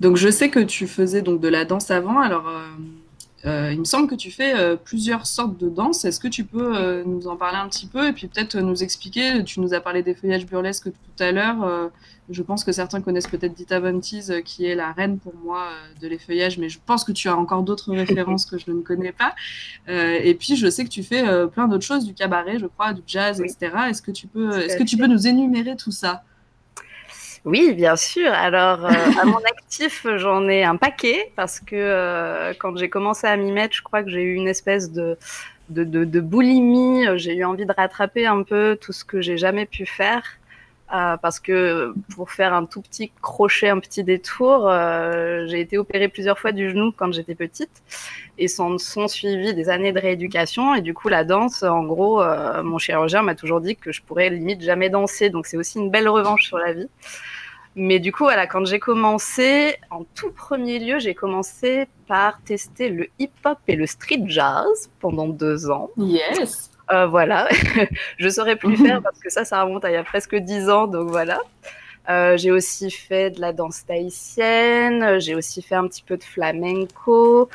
Donc, 0.00 0.16
je 0.16 0.28
sais 0.28 0.50
que 0.50 0.60
tu 0.60 0.86
faisais 0.86 1.22
donc 1.22 1.40
de 1.40 1.48
la 1.48 1.64
danse 1.64 1.90
avant. 1.90 2.20
Alors, 2.20 2.48
euh, 2.48 2.66
il 3.44 3.78
me 3.78 3.84
semble 3.84 4.08
que 4.08 4.14
tu 4.14 4.30
fais 4.30 4.54
euh, 4.54 4.76
plusieurs 4.76 5.26
sortes 5.26 5.58
de 5.58 5.68
danse. 5.68 6.04
Est-ce 6.04 6.18
que 6.18 6.28
tu 6.28 6.44
peux 6.44 6.76
euh, 6.76 7.04
nous 7.04 7.28
en 7.28 7.36
parler 7.36 7.58
un 7.58 7.68
petit 7.68 7.86
peu 7.86 8.08
et 8.08 8.12
puis 8.12 8.26
peut-être 8.26 8.56
nous 8.58 8.82
expliquer? 8.82 9.44
Tu 9.44 9.60
nous 9.60 9.74
as 9.74 9.80
parlé 9.80 10.02
des 10.02 10.14
feuillages 10.14 10.46
burlesques 10.46 10.90
tout 10.90 11.22
à 11.22 11.30
l'heure. 11.30 11.90
je 12.30 12.42
pense 12.42 12.64
que 12.64 12.72
certains 12.72 13.02
connaissent 13.02 13.26
peut-être 13.26 13.54
Dita 13.54 13.80
Bontis, 13.80 14.30
qui 14.44 14.64
est 14.64 14.74
la 14.74 14.92
reine 14.92 15.18
pour 15.18 15.34
moi 15.34 15.68
de 16.00 16.08
les 16.08 16.18
feuillages, 16.18 16.58
mais 16.58 16.68
je 16.70 16.78
pense 16.84 17.04
que 17.04 17.12
tu 17.12 17.28
as 17.28 17.36
encore 17.36 17.62
d'autres 17.62 17.92
références 17.94 18.46
que 18.46 18.56
je 18.58 18.70
ne 18.70 18.80
connais 18.80 19.12
pas. 19.12 19.34
et 19.88 20.34
puis 20.34 20.56
je 20.56 20.70
sais 20.70 20.84
que 20.84 20.90
tu 20.90 21.02
fais 21.02 21.22
plein 21.48 21.68
d'autres 21.68 21.84
choses, 21.84 22.06
du 22.06 22.14
cabaret, 22.14 22.58
je 22.58 22.66
crois, 22.66 22.94
du 22.94 23.02
jazz, 23.06 23.40
etc. 23.40 23.72
Est-ce 23.90 24.02
que 24.02 24.10
tu 24.10 24.26
peux, 24.26 24.58
est-ce 24.58 24.76
que 24.76 24.84
tu 24.84 24.96
peux 24.96 25.06
nous 25.06 25.26
énumérer 25.26 25.76
tout 25.76 25.92
ça? 25.92 26.24
Oui, 27.44 27.74
bien 27.74 27.96
sûr. 27.96 28.32
Alors, 28.32 28.86
euh, 28.86 28.92
à 29.20 29.24
mon 29.26 29.36
actif, 29.44 30.06
j'en 30.16 30.48
ai 30.48 30.64
un 30.64 30.76
paquet 30.76 31.30
parce 31.36 31.60
que 31.60 31.76
euh, 31.76 32.54
quand 32.58 32.76
j'ai 32.78 32.88
commencé 32.88 33.26
à 33.26 33.36
m'y 33.36 33.52
mettre, 33.52 33.74
je 33.74 33.82
crois 33.82 34.02
que 34.02 34.08
j'ai 34.10 34.22
eu 34.22 34.34
une 34.34 34.48
espèce 34.48 34.90
de, 34.90 35.18
de, 35.68 35.84
de, 35.84 36.20
boulimie. 36.20 37.04
J'ai 37.16 37.36
eu 37.36 37.44
envie 37.44 37.66
de 37.66 37.74
rattraper 37.76 38.26
un 38.26 38.42
peu 38.42 38.78
tout 38.80 38.92
ce 38.92 39.04
que 39.04 39.20
j'ai 39.20 39.36
jamais 39.36 39.66
pu 39.66 39.84
faire. 39.84 40.22
Euh, 40.94 41.16
parce 41.16 41.40
que 41.40 41.94
pour 42.14 42.30
faire 42.30 42.52
un 42.54 42.66
tout 42.66 42.80
petit 42.80 43.10
crochet, 43.20 43.68
un 43.68 43.80
petit 43.80 44.04
détour, 44.04 44.70
j'ai 45.46 45.60
été 45.60 45.76
opérée 45.76 46.08
plusieurs 46.08 46.38
fois 46.38 46.52
du 46.52 46.70
genou 46.70 46.92
quand 46.92 47.12
j'étais 47.12 47.34
petite 47.34 47.82
et 48.38 48.48
s'en 48.48 48.78
sont 48.78 49.08
suivis 49.08 49.54
des 49.54 49.68
années 49.68 49.92
de 49.92 50.00
rééducation. 50.00 50.74
Et 50.74 50.82
du 50.82 50.94
coup, 50.94 51.08
la 51.08 51.24
danse, 51.24 51.62
en 51.62 51.84
gros, 51.84 52.22
mon 52.62 52.78
chirurgien 52.78 53.22
m'a 53.22 53.34
toujours 53.34 53.60
dit 53.60 53.76
que 53.76 53.92
je 53.92 54.02
pourrais 54.02 54.30
limite 54.30 54.62
jamais 54.62 54.88
danser. 54.88 55.28
Donc 55.30 55.46
c'est 55.46 55.56
aussi 55.58 55.78
une 55.78 55.90
belle 55.90 56.08
revanche 56.08 56.44
sur 56.44 56.58
la 56.58 56.72
vie. 56.72 56.88
Mais 57.76 57.98
du 57.98 58.12
coup, 58.12 58.24
voilà, 58.24 58.46
quand 58.46 58.64
j'ai 58.64 58.78
commencé, 58.78 59.76
en 59.90 60.04
tout 60.14 60.30
premier 60.30 60.78
lieu, 60.78 60.98
j'ai 61.00 61.14
commencé 61.14 61.88
par 62.06 62.40
tester 62.42 62.88
le 62.88 63.08
hip-hop 63.18 63.58
et 63.66 63.74
le 63.74 63.86
street 63.86 64.22
jazz 64.26 64.90
pendant 65.00 65.28
deux 65.28 65.70
ans. 65.70 65.90
Yes. 65.96 66.70
Euh, 66.92 67.06
voilà, 67.06 67.48
je 68.18 68.28
saurais 68.28 68.56
plus 68.56 68.76
faire 68.76 69.02
parce 69.02 69.18
que 69.18 69.30
ça, 69.30 69.44
ça 69.44 69.62
remonte 69.62 69.84
à 69.84 69.90
il 69.90 69.94
y 69.94 69.96
a 69.96 70.04
presque 70.04 70.36
dix 70.36 70.68
ans, 70.68 70.86
donc 70.86 71.08
voilà. 71.08 71.40
Euh, 72.10 72.36
j'ai 72.36 72.50
aussi 72.50 72.90
fait 72.90 73.30
de 73.30 73.40
la 73.40 73.54
danse 73.54 73.86
tahitienne, 73.86 75.18
j'ai 75.20 75.34
aussi 75.34 75.62
fait 75.62 75.74
un 75.74 75.88
petit 75.88 76.02
peu 76.02 76.18
de 76.18 76.22
flamenco, 76.22 77.48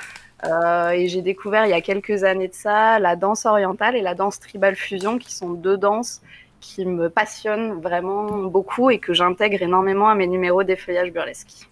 euh, 0.45 0.89
et 0.89 1.07
j'ai 1.07 1.21
découvert 1.21 1.65
il 1.65 1.69
y 1.69 1.73
a 1.73 1.81
quelques 1.81 2.23
années 2.23 2.47
de 2.47 2.55
ça 2.55 2.97
la 2.97 3.15
danse 3.15 3.45
orientale 3.45 3.95
et 3.95 4.01
la 4.01 4.15
danse 4.15 4.39
tribal 4.39 4.75
fusion, 4.75 5.19
qui 5.19 5.33
sont 5.33 5.51
deux 5.51 5.77
danses 5.77 6.21
qui 6.59 6.85
me 6.85 7.09
passionne 7.09 7.81
vraiment 7.81 8.43
beaucoup 8.43 8.89
et 8.89 8.99
que 8.99 9.13
j'intègre 9.13 9.61
énormément 9.61 10.09
à 10.09 10.15
mes 10.15 10.27
numéros 10.27 10.63
des 10.63 10.75
feuillages 10.75 11.11
burlesques. 11.11 11.69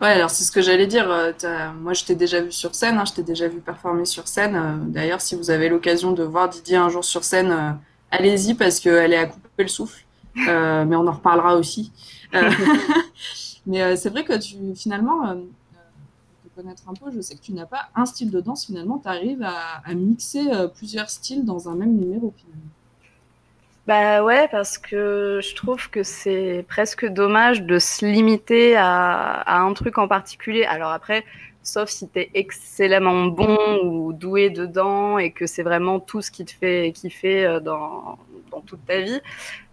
Ouais, 0.00 0.08
alors 0.08 0.30
c'est 0.30 0.44
ce 0.44 0.50
que 0.50 0.60
j'allais 0.60 0.86
dire. 0.86 1.08
Euh, 1.10 1.32
moi, 1.80 1.92
je 1.92 2.04
t'ai 2.04 2.14
déjà 2.14 2.40
vu 2.40 2.50
sur 2.50 2.74
scène, 2.74 2.98
hein, 2.98 3.04
je 3.04 3.12
t'ai 3.12 3.22
déjà 3.22 3.48
vu 3.48 3.60
performer 3.60 4.04
sur 4.04 4.26
scène. 4.26 4.56
Euh, 4.56 4.76
d'ailleurs, 4.78 5.20
si 5.20 5.36
vous 5.36 5.50
avez 5.50 5.68
l'occasion 5.68 6.12
de 6.12 6.24
voir 6.24 6.48
Didier 6.48 6.76
un 6.76 6.88
jour 6.88 7.04
sur 7.04 7.22
scène, 7.22 7.52
euh, 7.52 7.70
allez-y 8.10 8.54
parce 8.54 8.80
qu'elle 8.80 9.12
est 9.12 9.18
à 9.18 9.26
couper 9.26 9.62
le 9.62 9.68
souffle. 9.68 10.04
mais 10.34 10.96
on 10.96 11.06
en 11.06 11.12
reparlera 11.12 11.56
aussi. 11.56 11.92
mais 13.66 13.94
c'est 13.94 14.10
vrai 14.10 14.24
que 14.24 14.36
tu, 14.36 14.56
finalement, 14.74 15.20
pour 15.28 16.50
te 16.50 16.56
connaître 16.56 16.82
un 16.88 16.94
peu, 16.94 17.12
je 17.14 17.20
sais 17.20 17.36
que 17.36 17.40
tu 17.40 17.52
n'as 17.52 17.66
pas 17.66 17.88
un 17.94 18.04
style 18.04 18.32
de 18.32 18.40
danse. 18.40 18.66
Finalement, 18.66 18.98
tu 18.98 19.08
arrives 19.08 19.44
à, 19.44 19.80
à 19.84 19.94
mixer 19.94 20.42
plusieurs 20.74 21.08
styles 21.08 21.44
dans 21.44 21.68
un 21.68 21.76
même 21.76 21.94
numéro. 21.94 22.34
Finalement. 22.36 22.66
Bah 23.86 24.24
ouais, 24.24 24.48
parce 24.48 24.78
que 24.78 25.40
je 25.42 25.54
trouve 25.54 25.90
que 25.90 26.02
c'est 26.02 26.64
presque 26.68 27.04
dommage 27.06 27.62
de 27.62 27.78
se 27.78 28.06
limiter 28.06 28.76
à, 28.76 29.42
à, 29.42 29.58
un 29.60 29.74
truc 29.74 29.98
en 29.98 30.08
particulier. 30.08 30.64
Alors 30.64 30.90
après, 30.90 31.22
sauf 31.62 31.90
si 31.90 32.08
tu 32.08 32.20
es 32.20 32.30
excellemment 32.32 33.26
bon 33.26 33.58
ou 33.84 34.14
doué 34.14 34.48
dedans 34.48 35.18
et 35.18 35.32
que 35.32 35.46
c'est 35.46 35.62
vraiment 35.62 36.00
tout 36.00 36.22
ce 36.22 36.30
qui 36.30 36.46
te 36.46 36.52
fait 36.52 36.92
kiffer 36.92 37.44
euh, 37.44 37.60
dans, 37.60 38.18
dans 38.50 38.60
toute 38.62 38.84
ta 38.86 39.00
vie. 39.00 39.20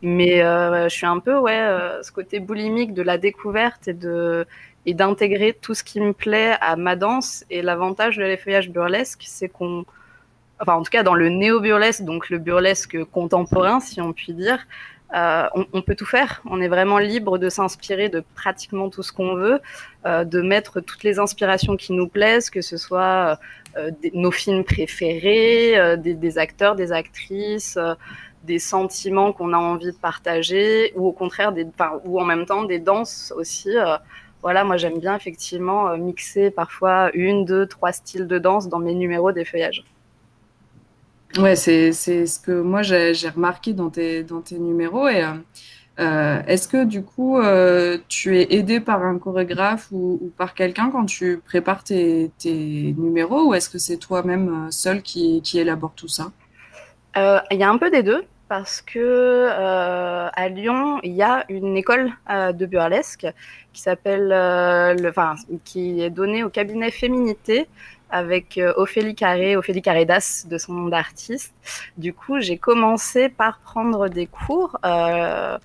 Mais 0.02 0.44
euh, 0.44 0.90
je 0.90 0.94
suis 0.96 1.06
un 1.06 1.20
peu, 1.20 1.38
ouais, 1.38 1.60
euh, 1.60 2.04
ce 2.04 2.12
côté 2.12 2.42
boulimique 2.42 2.94
de 2.94 3.04
la 3.04 3.18
découverte 3.18 3.88
et 3.88 3.94
de 3.94 4.46
et 4.88 4.96
d'intégrer 4.96 5.54
tout 5.54 5.76
ce 5.76 5.84
qui 5.84 6.02
me 6.02 6.12
plaît 6.12 6.56
à 6.60 6.76
ma 6.76 6.96
danse. 6.96 7.46
Et 7.50 7.62
l'avantage 7.62 8.18
de 8.18 8.24
l'effeuillage 8.24 8.72
burlesque, 8.72 9.24
c'est 9.26 9.48
qu'on 9.48 9.86
enfin 10.62 10.76
en 10.76 10.84
tout 10.84 10.92
cas 10.92 11.04
dans 11.04 11.16
le 11.16 11.30
néo-burlesque, 11.30 12.04
donc 12.04 12.30
le 12.30 12.38
burlesque 12.38 13.04
contemporain, 13.06 13.80
si 13.80 14.00
on 14.00 14.14
peut 14.14 14.34
dire, 14.34 14.60
euh, 15.14 15.48
on, 15.74 15.82
peut 15.82 15.96
tout 15.96 16.06
faire. 16.06 16.42
On 16.50 16.62
est 16.62 16.70
vraiment 16.70 16.98
libre 16.98 17.38
de 17.38 17.50
s'inspirer 17.50 18.08
de 18.08 18.24
pratiquement 18.36 18.90
tout 18.90 19.04
ce 19.04 19.12
qu'on 19.12 19.36
veut, 19.36 19.60
euh, 20.06 20.24
de 20.24 20.42
mettre 20.42 20.80
toutes 20.80 21.04
les 21.04 21.20
inspirations 21.20 21.76
qui 21.76 21.92
nous 21.92 22.08
plaisent, 22.08 22.50
que 22.50 22.62
ce 22.62 22.78
soit 22.78 23.38
euh, 23.76 23.92
nos 24.14 24.32
films 24.32 24.64
préférés, 24.64 25.98
des, 25.98 26.38
acteurs, 26.38 26.76
des 26.76 26.94
actrices, 26.94 27.78
des 28.44 28.60
sentiments 28.60 29.34
qu'on 29.34 29.52
a 29.52 29.58
envie 29.58 29.92
de 29.92 29.98
partager, 29.98 30.94
ou 30.96 31.08
au 31.08 31.12
contraire, 31.12 31.54
ou 32.06 32.22
en 32.22 32.26
même 32.26 32.46
temps 32.46 32.64
des 32.64 32.80
danses 32.80 33.34
aussi. 33.36 33.76
voilà, 34.42 34.64
moi 34.64 34.78
j'aime 34.78 35.00
bien 35.00 35.16
effectivement 35.16 35.98
mixer 35.98 36.52
parfois 36.52 37.12
une, 37.14 37.44
deux, 37.44 37.66
trois 37.68 37.92
styles 37.92 38.28
de 38.28 38.40
danse 38.40 38.70
dans 38.70 38.80
mes 38.80 38.96
numéros 38.96 39.34
des 39.34 39.44
feuillages. 39.44 39.84
Ouais, 41.38 41.56
c'est 41.56 41.94
ce 41.94 42.40
que 42.40 42.52
moi 42.52 42.82
j'ai 42.82 43.30
remarqué 43.30 43.74
dans 43.74 43.90
tes, 43.90 44.24
dans 44.24 44.42
tes 44.42 44.60
numéros. 44.60 45.08
Et 45.08 45.24
euh, 45.24 45.34
euh, 46.00 46.42
est-ce 46.48 46.68
que 46.68 46.84
du 46.84 47.04
coup, 47.04 47.40
euh, 47.40 47.98
tu 48.10 48.38
es 48.38 48.54
aidé 48.54 48.80
par 48.80 49.04
un 49.04 49.18
chorégraphe 49.18 49.88
ou, 49.92 50.32
par 50.38 50.54
quelqu'un 50.54 50.90
quand 50.92 51.06
tu 51.06 51.42
prépares 51.46 51.84
tes, 51.84 52.32
tes 52.38 52.94
numéros 52.98 53.48
ou 53.48 53.54
est-ce 53.54 53.70
que 53.70 53.78
c'est 53.78 53.98
toi-même 53.98 54.72
seul 54.72 55.02
qui, 55.02 55.42
qui 55.42 55.60
élabore 55.60 55.94
tout 55.96 56.10
ça? 56.10 56.32
Il 57.16 57.58
y 57.58 57.64
a 57.64 57.70
un 57.70 57.78
peu 57.78 57.90
des 57.92 58.04
deux 58.04 58.24
parce 58.48 58.82
que 58.82 59.48
à 59.50 60.50
Lyon, 60.50 61.00
il 61.04 61.14
y 61.14 61.24
a 61.24 61.46
une 61.50 61.78
école 61.78 62.12
de 62.30 62.66
burlesque 62.66 63.28
qui 63.72 63.82
s'appelle, 63.82 64.30
le, 64.30 65.10
enfin, 65.10 65.36
qui 65.64 66.02
est 66.02 66.10
donnée 66.10 66.44
au 66.44 66.50
cabinet 66.50 66.92
Féminité 66.92 67.68
avec 68.12 68.58
euh, 68.58 68.74
Ophélie 68.76 69.16
Carré, 69.16 69.56
Ophélie 69.56 69.82
Carré-Das 69.82 70.46
de 70.48 70.58
son 70.58 70.74
nom 70.74 70.88
d'artiste. 70.88 71.54
Du 71.98 72.14
coup, 72.14 72.40
j'ai 72.40 72.58
commencé 72.58 73.30
par 73.30 73.60
prendre 73.60 74.10
des 74.10 74.28
cours. 74.28 74.78
Euh, 74.86 75.58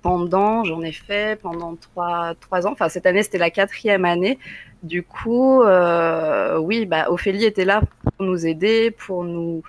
pendant, 0.00 0.64
j'en 0.64 0.80
ai 0.80 0.92
fait 0.92 1.38
pendant 1.40 1.76
trois, 1.76 2.34
trois 2.40 2.66
ans. 2.66 2.72
Enfin, 2.72 2.88
cette 2.88 3.06
année, 3.06 3.22
c'était 3.22 3.38
la 3.38 3.50
quatrième 3.50 4.04
année. 4.04 4.38
Du 4.82 5.02
coup, 5.02 5.62
euh, 5.62 6.56
oui, 6.58 6.86
bah, 6.86 7.10
Ophélie 7.10 7.44
était 7.44 7.64
là 7.64 7.82
pour 8.02 8.26
nous 8.26 8.46
aider, 8.46 8.90
pour 8.90 9.24
nous, 9.24 9.62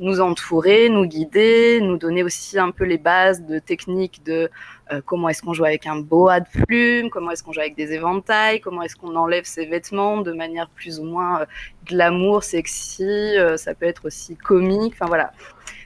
nous 0.00 0.20
entourer, 0.20 0.88
nous 0.88 1.06
guider, 1.06 1.80
nous 1.80 1.96
donner 1.96 2.22
aussi 2.22 2.58
un 2.58 2.70
peu 2.70 2.84
les 2.84 2.98
bases 2.98 3.44
de 3.44 3.58
techniques 3.58 4.22
de 4.24 4.48
euh, 4.92 5.00
comment 5.04 5.28
est-ce 5.28 5.42
qu'on 5.42 5.52
joue 5.52 5.64
avec 5.64 5.86
un 5.86 5.96
boa 5.96 6.40
de 6.40 6.46
plume, 6.66 7.10
comment 7.10 7.30
est-ce 7.30 7.42
qu'on 7.42 7.52
joue 7.52 7.60
avec 7.60 7.76
des 7.76 7.92
éventails, 7.92 8.60
comment 8.60 8.82
est-ce 8.82 8.96
qu'on 8.96 9.16
enlève 9.16 9.44
ses 9.44 9.66
vêtements 9.66 10.20
de 10.20 10.32
manière 10.32 10.68
plus 10.70 11.00
ou 11.00 11.04
moins 11.04 11.42
euh, 11.42 11.46
glamour, 11.84 12.44
sexy, 12.44 13.04
euh, 13.04 13.56
ça 13.56 13.74
peut 13.74 13.86
être 13.86 14.06
aussi 14.06 14.36
comique, 14.36 14.94
enfin 14.94 15.06
voilà. 15.06 15.32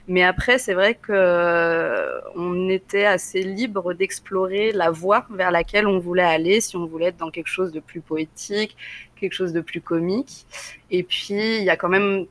Mais 0.07 0.23
après, 0.23 0.57
c'est 0.57 0.73
vrai 0.73 0.95
que 0.95 1.13
euh, 1.13 2.19
on 2.35 2.67
était 2.69 3.05
assez 3.05 3.41
libre 3.41 3.93
d'explorer 3.93 4.73
la 4.73 4.91
voie 4.91 5.25
vers 5.29 5.49
laquelle 5.49 5.87
on 5.87 5.99
voulait 5.99 6.23
aller, 6.23 6.59
si 6.59 6.75
on 6.75 6.85
voulait 6.85 7.07
être 7.07 7.17
dans 7.17 7.31
quelque 7.31 7.47
chose 7.47 7.71
de 7.71 7.79
plus 7.79 8.01
poétique, 8.01 8.75
quelque 9.15 9.33
chose 9.33 9.53
de 9.53 9.61
plus 9.61 9.79
comique. 9.79 10.45
Et 10.91 11.03
puis, 11.03 11.57
il 11.57 11.63
y 11.63 11.69
a 11.69 11.77
quand 11.77 11.87
même, 11.87 12.25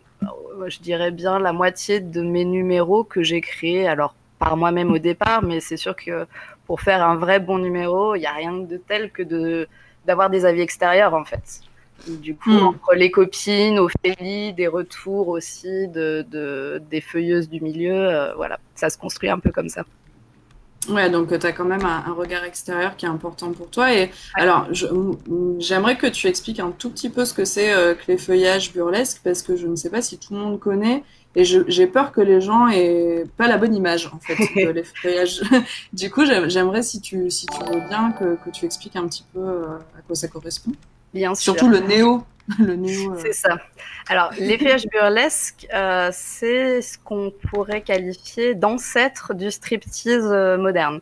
je 0.69 0.79
dirais 0.81 1.11
bien, 1.11 1.38
la 1.38 1.52
moitié 1.52 2.00
de 2.00 2.23
mes 2.23 2.45
numéros 2.45 3.05
que 3.05 3.23
j'ai 3.23 3.41
créés, 3.41 3.87
alors 3.88 4.14
par 4.38 4.57
moi-même 4.57 4.91
au 4.93 4.99
départ, 4.99 5.43
mais 5.43 5.61
c'est 5.61 5.76
sûr 5.76 5.95
que 5.97 6.26
pour 6.67 6.81
faire 6.81 7.02
un 7.05 7.17
vrai 7.17 7.38
bon 7.41 7.59
numéro, 7.59 8.14
il 8.14 8.21
n'y 8.21 8.26
a 8.26 8.33
rien 8.33 8.52
de 8.52 8.76
tel 8.76 9.11
que 9.11 9.23
de 9.23 9.69
d'avoir 10.05 10.31
des 10.31 10.45
avis 10.45 10.61
extérieurs 10.62 11.14
en 11.14 11.25
fait. 11.25 11.61
Du 12.09 12.35
coup, 12.35 12.50
Mm. 12.50 12.67
entre 12.67 12.95
les 12.95 13.11
copines, 13.12 13.79
Ophélie, 13.79 14.52
des 14.52 14.67
retours 14.67 15.29
aussi 15.29 15.87
de, 15.88 16.26
de- 16.29 16.83
des 16.91 17.00
feuilleuses 17.00 17.49
du 17.49 17.61
milieu, 17.61 17.95
euh, 17.95 18.35
voilà, 18.35 18.59
ça 18.75 18.91
se 18.91 18.99
construit 18.99 19.31
un 19.31 19.38
peu 19.38 19.52
comme 19.52 19.69
ça. 19.69 19.85
Ouais, 20.88 21.08
donc 21.10 21.28
tu 21.38 21.46
as 21.46 21.52
quand 21.52 21.64
même 21.64 21.84
un, 21.84 22.02
un 22.06 22.12
regard 22.12 22.42
extérieur 22.42 22.96
qui 22.96 23.06
est 23.06 23.08
important 23.08 23.52
pour 23.52 23.70
toi. 23.70 23.94
Et 23.94 24.10
alors, 24.34 24.66
j'aimerais 25.60 25.96
que 25.96 26.08
tu 26.08 26.26
expliques 26.26 26.58
un 26.58 26.72
tout 26.72 26.90
petit 26.90 27.08
peu 27.08 27.24
ce 27.24 27.32
que 27.34 27.44
c'est 27.44 27.72
euh, 27.72 27.94
que 27.94 28.02
les 28.08 28.18
feuillages 28.18 28.72
burlesques, 28.72 29.20
parce 29.22 29.42
que 29.42 29.54
je 29.56 29.68
ne 29.68 29.76
sais 29.76 29.90
pas 29.90 30.02
si 30.02 30.18
tout 30.18 30.34
le 30.34 30.40
monde 30.40 30.58
connaît, 30.58 31.04
et 31.36 31.44
j'ai 31.44 31.86
peur 31.86 32.10
que 32.10 32.20
les 32.20 32.40
gens 32.40 32.66
aient 32.68 33.24
pas 33.36 33.46
la 33.46 33.58
bonne 33.58 33.74
image, 33.76 34.10
en 34.12 34.18
fait, 34.18 34.40
de 34.60 34.68
les 34.70 34.82
feuillages. 34.82 35.40
Du 35.92 36.10
coup, 36.10 36.24
j'ai- 36.26 36.50
j'aimerais, 36.50 36.82
si 36.82 37.00
tu, 37.00 37.30
si 37.30 37.46
tu 37.46 37.58
veux 37.64 37.80
bien, 37.88 38.10
que, 38.18 38.34
que 38.44 38.50
tu 38.50 38.64
expliques 38.64 38.96
un 38.96 39.06
petit 39.06 39.24
peu 39.32 39.38
euh, 39.40 39.76
à 39.96 40.02
quoi 40.04 40.16
ça 40.16 40.26
correspond. 40.26 40.72
Bien 41.14 41.34
sûr. 41.34 41.52
Surtout 41.52 41.68
le 41.68 41.78
néo. 41.80 42.24
Le 42.58 42.75
néo 42.76 43.12
euh, 43.12 43.18
C'est 43.20 43.32
ça. 43.32 43.58
Alors, 44.08 44.30
les 44.38 44.58
feuillages 44.58 44.87
burlesques, 44.87 45.66
euh, 45.75 46.11
c'est 46.12 46.82
ce 46.82 46.99
qu'on 46.99 47.32
pourrait 47.50 47.82
qualifier 47.82 48.54
d'ancêtre 48.54 49.34
du 49.34 49.50
striptease 49.50 50.28
euh, 50.30 50.56
moderne. 50.56 51.00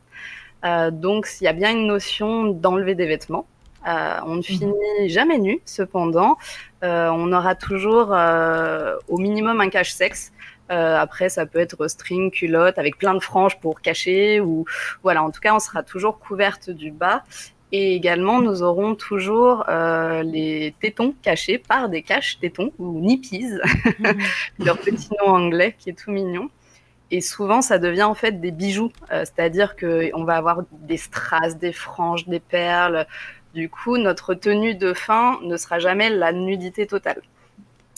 Donc, 0.92 1.26
il 1.40 1.44
y 1.44 1.49
a 1.49 1.54
bien 1.54 1.70
une 1.70 1.87
notion 1.87 2.44
d'enlever 2.44 2.94
des 2.94 3.06
vêtements. 3.06 3.47
On 3.87 4.37
ne 4.37 4.42
finit 4.42 5.09
jamais 5.09 5.38
nu, 5.38 5.59
cependant. 5.64 6.37
On 6.82 7.32
aura 7.32 7.54
toujours 7.54 8.14
au 9.09 9.16
minimum 9.16 9.62
un 9.62 9.70
cache-sexe. 9.70 10.32
Euh, 10.70 10.97
après, 10.97 11.28
ça 11.28 11.47
peut 11.47 11.59
être 11.59 11.88
string, 11.88 12.30
culotte, 12.30 12.78
avec 12.78 12.97
plein 12.97 13.14
de 13.14 13.20
franges 13.20 13.59
pour 13.59 13.80
cacher. 13.80 14.40
Ou 14.40 14.64
voilà, 15.02 15.23
en 15.23 15.30
tout 15.30 15.40
cas, 15.40 15.54
on 15.54 15.59
sera 15.59 15.82
toujours 15.82 16.18
couverte 16.18 16.70
du 16.70 16.90
bas. 16.90 17.25
Et 17.73 17.95
également, 17.95 18.41
nous 18.41 18.62
aurons 18.65 18.97
toujours 18.97 19.65
euh, 19.69 20.23
les 20.25 20.75
tétons 20.81 21.15
cachés 21.23 21.59
par 21.59 21.89
des 21.89 22.03
caches-tétons 22.03 22.73
ou 22.81 22.99
nippies, 22.99 23.47
leur 24.59 24.77
petit 24.79 25.09
nom 25.25 25.33
anglais 25.35 25.77
qui 25.79 25.91
est 25.91 25.99
tout 25.99 26.11
mignon. 26.11 26.50
Et 27.12 27.21
souvent, 27.21 27.61
ça 27.62 27.79
devient 27.79 28.03
en 28.05 28.15
fait 28.15 28.41
des 28.41 28.50
bijoux, 28.50 28.91
euh, 29.12 29.25
c'est-à-dire 29.25 29.77
qu'on 29.77 30.25
va 30.25 30.37
avoir 30.37 30.62
des 30.73 30.97
strass, 30.97 31.59
des 31.59 31.73
franges, 31.73 32.27
des 32.27 32.41
perles. 32.41 33.07
Du 33.55 33.69
coup, 33.69 33.99
notre 33.99 34.35
tenue 34.35 34.75
de 34.75 34.93
fin 34.93 35.39
ne 35.43 35.57
sera 35.57 35.79
jamais 35.79 36.11
la 36.11 36.33
nudité 36.33 36.87
totale. 36.87 37.21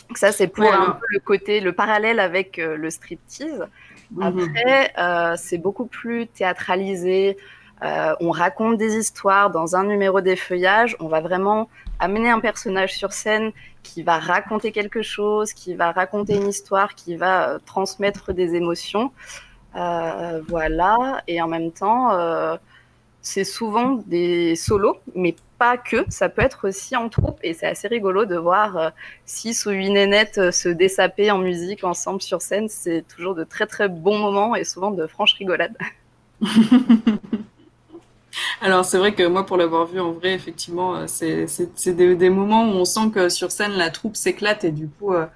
Donc 0.08 0.18
ça, 0.18 0.32
c'est 0.32 0.48
pour 0.48 0.64
Ouais, 0.64 0.70
un 0.70 0.82
alors- 0.82 0.98
peu 0.98 1.06
le 1.10 1.20
côté, 1.20 1.60
le 1.60 1.72
parallèle 1.72 2.20
avec 2.20 2.58
euh, 2.58 2.76
le 2.76 2.90
striptease. 2.90 3.66
mhm. 4.10 4.22
Après, 4.22 4.92
c'est 5.38 5.58
beaucoup 5.58 5.86
plus 5.86 6.26
théâtralisé. 6.26 7.36
Euh, 7.82 8.14
on 8.20 8.30
raconte 8.30 8.76
des 8.76 8.96
histoires 8.96 9.50
dans 9.50 9.74
un 9.74 9.84
numéro 9.84 10.20
des 10.20 10.36
feuillages. 10.36 10.96
On 11.00 11.08
va 11.08 11.20
vraiment 11.20 11.68
amener 11.98 12.30
un 12.30 12.40
personnage 12.40 12.94
sur 12.94 13.12
scène 13.12 13.52
qui 13.82 14.02
va 14.02 14.18
raconter 14.18 14.70
quelque 14.70 15.02
chose, 15.02 15.52
qui 15.52 15.74
va 15.74 15.90
raconter 15.90 16.36
une 16.36 16.48
histoire, 16.48 16.94
qui 16.94 17.16
va 17.16 17.50
euh, 17.50 17.58
transmettre 17.66 18.32
des 18.32 18.54
émotions. 18.54 19.10
Euh, 19.74 20.40
voilà. 20.48 21.22
Et 21.26 21.42
en 21.42 21.48
même 21.48 21.72
temps, 21.72 22.10
c'est 23.20 23.44
souvent 23.44 24.02
des 24.06 24.54
solos, 24.56 24.98
mais 25.14 25.34
pas 25.58 25.76
que. 25.76 26.04
Ça 26.08 26.28
peut 26.28 26.42
être 26.42 26.68
aussi 26.68 26.94
en 26.94 27.08
troupe. 27.08 27.38
Et 27.42 27.54
c'est 27.54 27.66
assez 27.66 27.88
rigolo 27.88 28.26
de 28.26 28.36
voir 28.36 28.92
six 29.26 29.66
ou 29.66 29.70
huit 29.70 29.90
nénettes 29.90 30.52
se 30.52 30.68
dessaper 30.68 31.30
en 31.30 31.38
musique 31.38 31.82
ensemble 31.84 32.22
sur 32.22 32.42
scène. 32.42 32.68
C'est 32.68 33.04
toujours 33.08 33.34
de 33.34 33.44
très 33.44 33.66
très 33.66 33.88
bons 33.88 34.18
moments 34.18 34.54
et 34.54 34.64
souvent 34.64 34.92
de 34.92 35.06
franches 35.06 35.34
rigolades. 35.34 35.76
Alors 38.60 38.84
c'est 38.84 38.98
vrai 38.98 39.14
que 39.14 39.26
moi 39.26 39.44
pour 39.44 39.56
l'avoir 39.56 39.86
vu 39.86 40.00
en 40.00 40.12
vrai 40.12 40.32
effectivement 40.34 40.96
euh, 40.96 41.04
c'est 41.06 41.94
des, 41.94 42.16
des 42.16 42.30
moments 42.30 42.64
où 42.64 42.72
on 42.72 42.84
sent 42.84 43.10
que 43.14 43.28
sur 43.28 43.50
scène 43.50 43.72
la 43.72 43.90
troupe 43.90 44.16
s'éclate 44.16 44.64
et 44.64 44.70
du 44.70 44.88
coup 44.88 45.12
euh, 45.12 45.26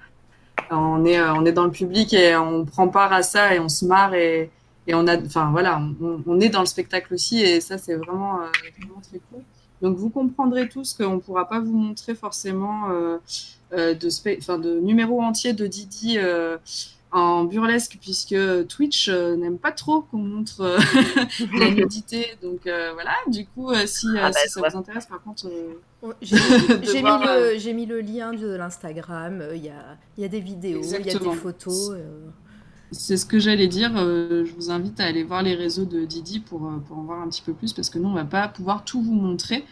on 0.71 1.05
est 1.05 1.19
euh, 1.19 1.33
on 1.33 1.45
est 1.45 1.51
dans 1.51 1.65
le 1.65 1.71
public 1.71 2.13
et 2.13 2.35
on 2.35 2.65
prend 2.65 2.87
part 2.87 3.13
à 3.13 3.23
ça 3.23 3.53
et 3.53 3.59
on 3.59 3.69
se 3.69 3.85
marre 3.85 4.13
et 4.13 4.49
et 4.87 4.95
on 4.95 5.05
a 5.07 5.17
enfin 5.21 5.49
voilà 5.51 5.81
on, 6.25 6.39
est 6.39 6.49
dans 6.49 6.61
le 6.61 6.65
spectacle 6.65 7.13
aussi 7.13 7.41
et 7.41 7.61
ça 7.61 7.77
c'est 7.77 7.95
vraiment 7.95 8.37
vraiment 8.79 9.01
très 9.01 9.19
cool. 9.29 9.43
Donc 9.81 9.97
vous 9.97 10.09
comprendrez 10.09 10.67
tous 10.69 10.93
qu'on 10.93 11.19
pourra 11.19 11.47
pas 11.47 11.59
vous 11.59 11.77
montrer 11.77 12.15
forcément 12.15 12.89
de 13.71 13.99
de 13.99 14.79
numéros 14.79 15.21
entiers 15.21 15.53
de 15.53 15.67
Didi 15.67 16.17
en 17.11 17.45
burlesque 17.45 17.97
puisque 18.01 18.35
Twitch 18.67 19.07
euh, 19.09 19.35
n'aime 19.37 19.57
pas 19.59 19.71
trop 19.71 20.01
qu'on 20.01 20.17
montre 20.17 20.61
euh, 20.61 20.77
la 21.59 21.71
nudité. 21.71 22.37
Donc 22.41 22.67
euh, 22.67 22.91
voilà, 22.93 23.13
du 23.27 23.45
coup, 23.47 23.71
euh, 23.71 23.85
si, 23.87 24.17
euh, 24.17 24.21
Ah 24.23 24.31
bah, 24.31 24.39
si 24.43 24.49
ça 24.49 24.61
vous 24.61 24.75
intéresse, 24.77 25.05
par 25.07 25.21
contre, 25.23 25.47
euh, 25.47 25.73
J'ai 26.21 27.03
mis, 27.03 27.17
le, 27.19 27.57
j'ai 27.57 27.73
mis 27.73 27.85
le 27.85 28.01
lien 28.01 28.33
de 28.33 28.47
l'Instagram, 28.47 29.41
euh, 29.41 29.55
il 29.55 29.63
y, 29.65 29.69
a, 29.69 29.97
il 30.17 30.21
y 30.21 30.25
a 30.25 30.29
des 30.29 30.41
vidéos, 30.41 30.95
il 30.99 31.05
y 31.05 31.09
a 31.09 31.15
des 31.15 31.31
photos. 31.31 31.91
euh. 31.91 32.29
c'est 32.91 33.17
ce 33.17 33.25
que 33.25 33.39
j'allais 33.39 33.67
dire. 33.67 33.91
euh, 33.97 34.45
je 34.45 34.53
vous 34.53 34.71
invite 34.71 34.99
à 34.99 35.05
aller 35.05 35.23
voir 35.23 35.43
les 35.43 35.55
réseaux 35.55 35.85
de 35.85 36.05
Didi 36.05 36.39
pour, 36.39 36.69
pour 36.87 36.97
en 36.97 37.03
voir 37.03 37.21
un 37.21 37.29
petit 37.29 37.41
peu 37.41 37.53
plus 37.53 37.73
parce 37.73 37.89
que 37.89 37.99
nous, 37.99 38.09
on 38.09 38.13
va 38.13 38.25
pas 38.25 38.47
pouvoir 38.47 38.83
tout 38.85 39.01
vous 39.01 39.13
montrer. 39.15 39.65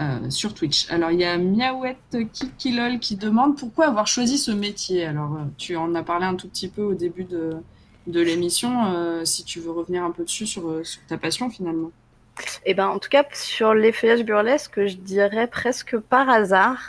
Euh, 0.00 0.30
sur 0.30 0.54
Twitch. 0.54 0.90
Alors, 0.90 1.10
il 1.10 1.20
y 1.20 1.24
a 1.24 1.36
Miaouette 1.36 2.16
Kikilol 2.32 2.98
qui 2.98 3.16
demande 3.16 3.58
pourquoi 3.58 3.88
avoir 3.88 4.06
choisi 4.06 4.38
ce 4.38 4.50
métier. 4.50 5.04
Alors, 5.04 5.34
euh, 5.34 5.44
tu 5.58 5.76
en 5.76 5.94
as 5.94 6.02
parlé 6.02 6.24
un 6.24 6.34
tout 6.34 6.48
petit 6.48 6.68
peu 6.68 6.80
au 6.80 6.94
début 6.94 7.24
de, 7.24 7.56
de 8.06 8.20
l'émission. 8.20 8.86
euh, 8.94 9.26
si 9.26 9.44
tu 9.44 9.60
veux 9.60 9.70
revenir 9.70 10.02
un 10.02 10.10
peu 10.10 10.24
dessus 10.24 10.46
sur, 10.46 10.80
ta 11.08 11.18
passion 11.18 11.50
finalement. 11.50 11.90
Et 12.64 12.72
ben, 12.72 12.88
en 12.88 12.98
tout 12.98 13.10
cas, 13.10 13.24
sur 13.34 13.74
les 13.74 13.92
feuillages 13.92 14.24
burlesques, 14.24 14.86
je 14.86 14.96
dirais 14.96 15.46
presque 15.46 15.98
par 15.98 16.30
hasard. 16.30 16.80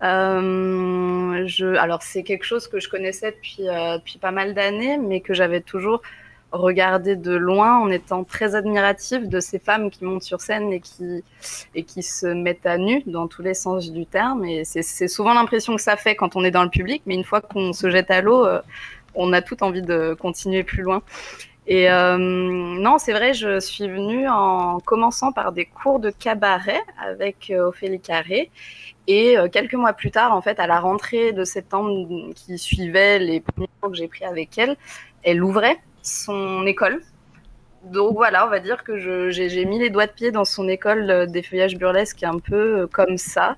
Je, 0.00 1.76
alors, 1.76 2.02
c'est 2.02 2.22
quelque 2.22 2.44
chose 2.44 2.68
que 2.68 2.78
je 2.78 2.88
connaissais 2.88 3.32
depuis, 3.32 3.64
depuis 3.64 4.18
pas 4.18 4.30
mal 4.30 4.54
d'années, 4.54 4.98
mais 4.98 5.20
que 5.20 5.34
j'avais 5.34 5.62
toujours 5.62 6.00
regardé 6.52 7.16
de 7.16 7.34
loin 7.34 7.78
en 7.78 7.90
étant 7.90 8.24
très 8.24 8.54
admirative 8.54 9.28
de 9.28 9.40
ces 9.40 9.58
femmes 9.58 9.90
qui 9.90 10.04
montent 10.04 10.22
sur 10.22 10.40
scène 10.40 10.72
et 10.72 10.80
qui, 10.80 11.24
et 11.74 11.82
qui 11.82 12.02
se 12.02 12.26
mettent 12.26 12.66
à 12.66 12.78
nu 12.78 13.02
dans 13.06 13.26
tous 13.26 13.42
les 13.42 13.54
sens 13.54 13.90
du 13.90 14.06
terme. 14.06 14.44
Et 14.44 14.64
c'est 14.64 15.08
souvent 15.08 15.34
l'impression 15.34 15.76
que 15.76 15.82
ça 15.82 15.96
fait 15.96 16.14
quand 16.14 16.36
on 16.36 16.44
est 16.44 16.50
dans 16.50 16.62
le 16.62 16.70
public, 16.70 17.02
mais 17.06 17.14
une 17.14 17.24
fois 17.24 17.40
qu'on 17.40 17.72
se 17.72 17.90
jette 17.90 18.10
à 18.10 18.20
l'eau, 18.20 18.44
euh, 18.46 18.60
on 19.14 19.32
a 19.32 19.42
toute 19.42 19.62
envie 19.62 19.82
de 19.82 20.14
continuer 20.14 20.62
plus 20.62 20.82
loin. 20.82 21.02
Et 21.68 21.90
euh, 21.90 22.16
non, 22.16 22.98
c'est 22.98 23.12
vrai, 23.12 23.34
je 23.34 23.58
suis 23.58 23.88
venue 23.88 24.28
en 24.28 24.78
commençant 24.78 25.32
par 25.32 25.50
des 25.50 25.64
cours 25.64 25.98
de 25.98 26.10
cabaret 26.10 26.80
avec 27.04 27.50
euh, 27.50 27.68
Ophélie 27.68 28.00
Carré. 28.00 28.50
Et 29.08 29.36
quelques 29.52 29.74
mois 29.74 29.92
plus 29.92 30.10
tard, 30.10 30.34
en 30.34 30.42
fait, 30.42 30.58
à 30.58 30.66
la 30.66 30.80
rentrée 30.80 31.32
de 31.32 31.44
septembre 31.44 32.32
qui 32.34 32.58
suivait 32.58 33.20
les 33.20 33.38
premiers 33.38 33.68
cours 33.80 33.92
que 33.92 33.96
j'ai 33.96 34.08
pris 34.08 34.24
avec 34.24 34.58
elle, 34.58 34.76
elle 35.22 35.44
ouvrait 35.44 35.78
son 36.06 36.66
école. 36.66 37.02
Donc 37.84 38.14
voilà, 38.14 38.46
on 38.46 38.50
va 38.50 38.58
dire 38.60 38.82
que 38.84 38.98
j'ai 39.30 39.64
mis 39.64 39.78
les 39.78 39.90
doigts 39.90 40.06
de 40.06 40.12
pied 40.12 40.32
dans 40.32 40.44
son 40.44 40.68
école 40.68 41.10
euh, 41.10 41.26
des 41.26 41.42
feuillages 41.42 41.76
burlesques 41.76 42.22
un 42.24 42.38
peu 42.38 42.80
euh, 42.80 42.86
comme 42.86 43.16
ça. 43.16 43.56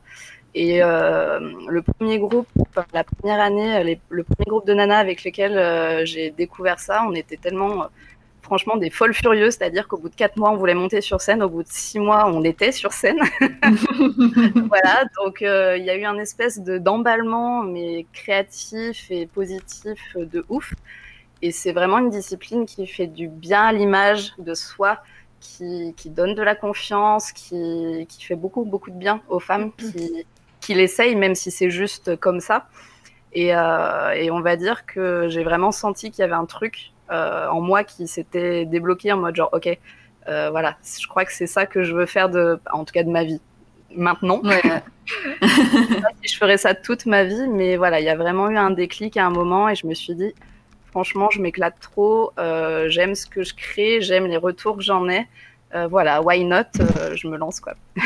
Et 0.54 0.82
euh, 0.82 1.38
le 1.68 1.82
premier 1.82 2.18
groupe, 2.18 2.48
la 2.92 3.04
première 3.04 3.40
année, 3.40 4.00
le 4.08 4.24
premier 4.24 4.46
groupe 4.46 4.66
de 4.66 4.74
nanas 4.74 4.98
avec 4.98 5.22
lesquels 5.22 6.04
j'ai 6.04 6.30
découvert 6.30 6.80
ça, 6.80 7.04
on 7.06 7.14
était 7.14 7.36
tellement, 7.36 7.86
franchement, 8.42 8.76
des 8.76 8.90
folles 8.90 9.14
furieuses. 9.14 9.54
C'est-à-dire 9.54 9.86
qu'au 9.86 9.98
bout 9.98 10.08
de 10.08 10.14
quatre 10.14 10.36
mois, 10.36 10.50
on 10.50 10.56
voulait 10.56 10.74
monter 10.74 11.00
sur 11.00 11.20
scène. 11.20 11.42
Au 11.42 11.48
bout 11.48 11.62
de 11.62 11.68
six 11.68 12.00
mois, 12.00 12.26
on 12.26 12.42
était 12.44 12.72
sur 12.72 12.92
scène. 12.92 13.18
voilà, 14.68 15.04
donc 15.22 15.42
il 15.42 15.84
y 15.84 15.90
a 15.90 15.96
eu 15.96 16.04
un 16.04 16.18
espèce 16.18 16.58
de 16.58 16.78
d'emballement, 16.78 17.62
mais 17.62 18.06
créatif 18.12 19.06
et 19.10 19.26
positif 19.26 20.16
de 20.16 20.44
ouf. 20.48 20.72
Et 21.42 21.52
c'est 21.52 21.72
vraiment 21.72 21.98
une 21.98 22.10
discipline 22.10 22.66
qui 22.66 22.86
fait 22.86 23.06
du 23.06 23.28
bien 23.28 23.62
à 23.62 23.72
l'image 23.72 24.34
de 24.38 24.54
soi, 24.54 24.98
qui, 25.40 25.94
qui, 25.96 26.10
donne 26.10 26.34
de 26.34 26.42
la 26.42 26.54
confiance, 26.54 27.30
qui, 27.32 28.06
qui, 28.08 28.24
fait 28.24 28.34
beaucoup, 28.34 28.64
beaucoup 28.64 28.90
de 28.90 28.96
bien 28.96 29.20
aux 29.28 29.38
femmes 29.38 29.72
qui, 29.72 30.26
qui 30.60 30.74
l'essayent, 30.74 31.14
même 31.14 31.36
si 31.36 31.50
c'est 31.50 31.70
juste 31.70 32.16
comme 32.16 32.40
ça. 32.40 32.66
Et, 33.32 33.54
euh, 33.54 34.12
et, 34.12 34.30
on 34.30 34.40
va 34.40 34.56
dire 34.56 34.86
que 34.86 35.28
j'ai 35.28 35.44
vraiment 35.44 35.70
senti 35.70 36.10
qu'il 36.10 36.22
y 36.22 36.24
avait 36.24 36.34
un 36.34 36.46
truc 36.46 36.92
euh, 37.10 37.46
en 37.48 37.60
moi 37.60 37.84
qui 37.84 38.08
s'était 38.08 38.64
débloqué 38.64 39.12
en 39.12 39.18
mode 39.18 39.36
genre, 39.36 39.50
ok, 39.52 39.78
euh, 40.28 40.50
voilà, 40.50 40.76
je 41.00 41.06
crois 41.06 41.24
que 41.24 41.32
c'est 41.32 41.46
ça 41.46 41.66
que 41.66 41.82
je 41.82 41.94
veux 41.94 42.06
faire, 42.06 42.28
de, 42.28 42.58
en 42.72 42.84
tout 42.84 42.92
cas 42.92 43.02
de 43.02 43.10
ma 43.10 43.24
vie. 43.24 43.40
Maintenant. 43.94 44.42
Ouais. 44.42 44.60
si 46.22 46.34
je 46.34 46.36
ferais 46.36 46.58
ça 46.58 46.74
toute 46.74 47.06
ma 47.06 47.24
vie, 47.24 47.48
mais 47.48 47.76
voilà, 47.76 48.00
il 48.00 48.04
y 48.04 48.10
a 48.10 48.16
vraiment 48.16 48.50
eu 48.50 48.56
un 48.58 48.70
déclic 48.70 49.16
à 49.16 49.24
un 49.24 49.30
moment 49.30 49.68
et 49.68 49.74
je 49.74 49.86
me 49.86 49.94
suis 49.94 50.14
dit, 50.14 50.34
franchement, 50.90 51.30
je 51.30 51.40
m'éclate 51.40 51.78
trop, 51.80 52.32
euh, 52.38 52.88
j'aime 52.88 53.14
ce 53.14 53.26
que 53.26 53.42
je 53.42 53.54
crée, 53.54 54.00
j'aime 54.00 54.26
les 54.26 54.36
retours 54.36 54.76
que 54.76 54.82
j'en 54.82 55.08
ai. 55.08 55.26
Euh, 55.74 55.86
voilà, 55.86 56.22
why 56.22 56.44
not 56.44 56.62
euh, 56.80 57.14
Je 57.14 57.28
me 57.28 57.36
lance 57.36 57.60
quoi. 57.60 57.74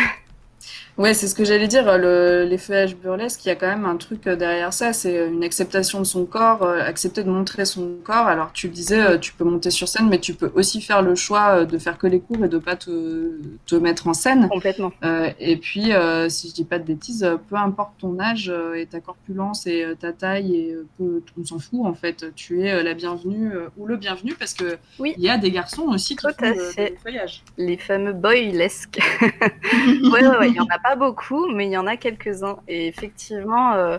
Ouais, 0.98 1.14
c'est 1.14 1.26
ce 1.26 1.34
que 1.34 1.44
j'allais 1.44 1.68
dire. 1.68 1.96
Le, 1.96 2.44
les 2.44 2.58
feuillages 2.58 2.94
burlesques, 2.96 3.44
il 3.46 3.48
y 3.48 3.50
a 3.50 3.54
quand 3.54 3.66
même 3.66 3.86
un 3.86 3.96
truc 3.96 4.26
euh, 4.26 4.36
derrière 4.36 4.74
ça. 4.74 4.92
C'est 4.92 5.26
une 5.26 5.42
acceptation 5.42 6.00
de 6.00 6.04
son 6.04 6.26
corps, 6.26 6.62
euh, 6.62 6.80
accepter 6.80 7.24
de 7.24 7.30
montrer 7.30 7.64
son 7.64 7.96
corps. 8.04 8.26
Alors, 8.26 8.52
tu 8.52 8.66
le 8.66 8.74
disais, 8.74 9.00
euh, 9.00 9.18
tu 9.18 9.32
peux 9.32 9.44
monter 9.44 9.70
sur 9.70 9.88
scène, 9.88 10.08
mais 10.10 10.18
tu 10.18 10.34
peux 10.34 10.52
aussi 10.54 10.82
faire 10.82 11.00
le 11.00 11.14
choix 11.14 11.64
de 11.64 11.78
faire 11.78 11.96
que 11.96 12.06
les 12.06 12.20
cours 12.20 12.44
et 12.44 12.48
de 12.48 12.58
pas 12.58 12.76
te, 12.76 13.40
te 13.66 13.74
mettre 13.74 14.06
en 14.06 14.12
scène. 14.12 14.48
Complètement. 14.50 14.92
Euh, 15.02 15.30
et 15.40 15.56
puis, 15.56 15.94
euh, 15.94 16.28
si 16.28 16.50
je 16.50 16.54
dis 16.54 16.64
pas 16.64 16.78
de 16.78 16.84
bêtises, 16.84 17.26
peu 17.48 17.56
importe 17.56 17.94
ton 17.98 18.20
âge 18.20 18.52
et 18.76 18.84
ta 18.84 19.00
corpulence 19.00 19.66
et 19.66 19.86
ta 19.98 20.12
taille, 20.12 20.54
et 20.54 20.76
peu, 20.98 21.22
on 21.40 21.44
s'en 21.46 21.58
fout 21.58 21.86
en 21.86 21.94
fait. 21.94 22.26
Tu 22.34 22.62
es 22.66 22.82
la 22.82 22.92
bienvenue 22.92 23.50
ou 23.78 23.86
le 23.86 23.96
bienvenu 23.96 24.34
parce 24.34 24.52
que 24.52 24.76
oui. 24.98 25.14
il 25.16 25.24
y 25.24 25.30
a 25.30 25.38
des 25.38 25.50
garçons 25.50 25.84
aussi 25.84 26.16
qui 26.16 26.26
Tout 26.26 26.34
font 26.38 26.50
le, 26.50 26.90
le 26.90 26.96
feuillage. 27.02 27.42
Les 27.56 27.78
fameux 27.78 28.12
boylesques. 28.12 29.00
ouais, 29.22 30.26
ouais, 30.26 30.38
ouais, 30.38 30.48
il 30.48 30.54
y 30.54 30.60
en 30.60 30.66
a 30.66 30.81
pas 30.82 30.96
beaucoup, 30.96 31.48
mais 31.48 31.66
il 31.66 31.72
y 31.72 31.76
en 31.76 31.86
a 31.86 31.96
quelques-uns. 31.96 32.58
Et 32.68 32.86
effectivement, 32.88 33.74
euh, 33.74 33.98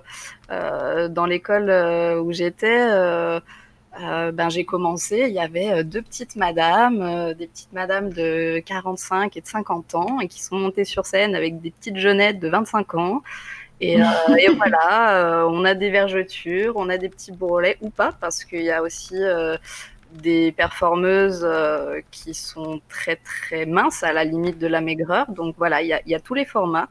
euh, 0.52 1.08
dans 1.08 1.26
l'école 1.26 1.70
euh, 1.70 2.22
où 2.22 2.32
j'étais, 2.32 2.82
euh, 2.82 3.40
ben, 4.00 4.50
j'ai 4.50 4.66
commencé, 4.66 5.26
il 5.28 5.34
y 5.34 5.40
avait 5.40 5.84
deux 5.84 6.02
petites 6.02 6.36
madames, 6.36 7.34
des 7.34 7.48
petites 7.48 7.74
madames 7.74 8.12
de 8.12 8.62
45 8.66 9.38
et 9.38 9.42
de 9.42 9.48
50 9.48 9.96
ans, 9.96 10.20
et 10.20 10.28
qui 10.28 10.42
sont 10.42 10.58
montées 10.58 10.86
sur 10.86 11.06
scène 11.06 11.36
avec 11.36 11.62
des 11.62 11.72
petites 11.72 11.98
jeunettes 11.98 12.40
de 12.40 12.50
25 12.50 12.96
ans. 12.96 13.22
Et, 13.82 13.98
et 14.40 14.50
voilà, 14.56 15.46
on 15.48 15.64
a 15.64 15.76
des 15.76 15.92
vergetures, 15.92 16.74
on 16.76 16.90
a 16.90 16.98
des 16.98 17.10
petits 17.10 17.32
bourrelets 17.32 17.78
ou 17.82 17.90
pas, 17.92 18.14
parce 18.20 18.44
qu'il 18.44 18.64
y 18.64 18.72
a 18.72 18.82
aussi 18.82 19.16
des 20.14 20.52
performeuses 20.52 21.44
euh, 21.44 22.02
qui 22.12 22.34
sont 22.34 22.82
très 22.90 23.18
très 23.18 23.66
minces, 23.66 24.04
à 24.04 24.14
la 24.14 24.24
limite 24.24 24.60
de 24.60 24.68
la 24.68 24.82
maigreur. 24.82 25.32
Donc 25.32 25.56
voilà, 25.58 25.82
il 25.82 25.88
y 25.88 25.94
a, 25.94 26.02
y 26.06 26.16
a, 26.16 26.20
tous 26.20 26.34
les 26.34 26.46
formats. 26.46 26.90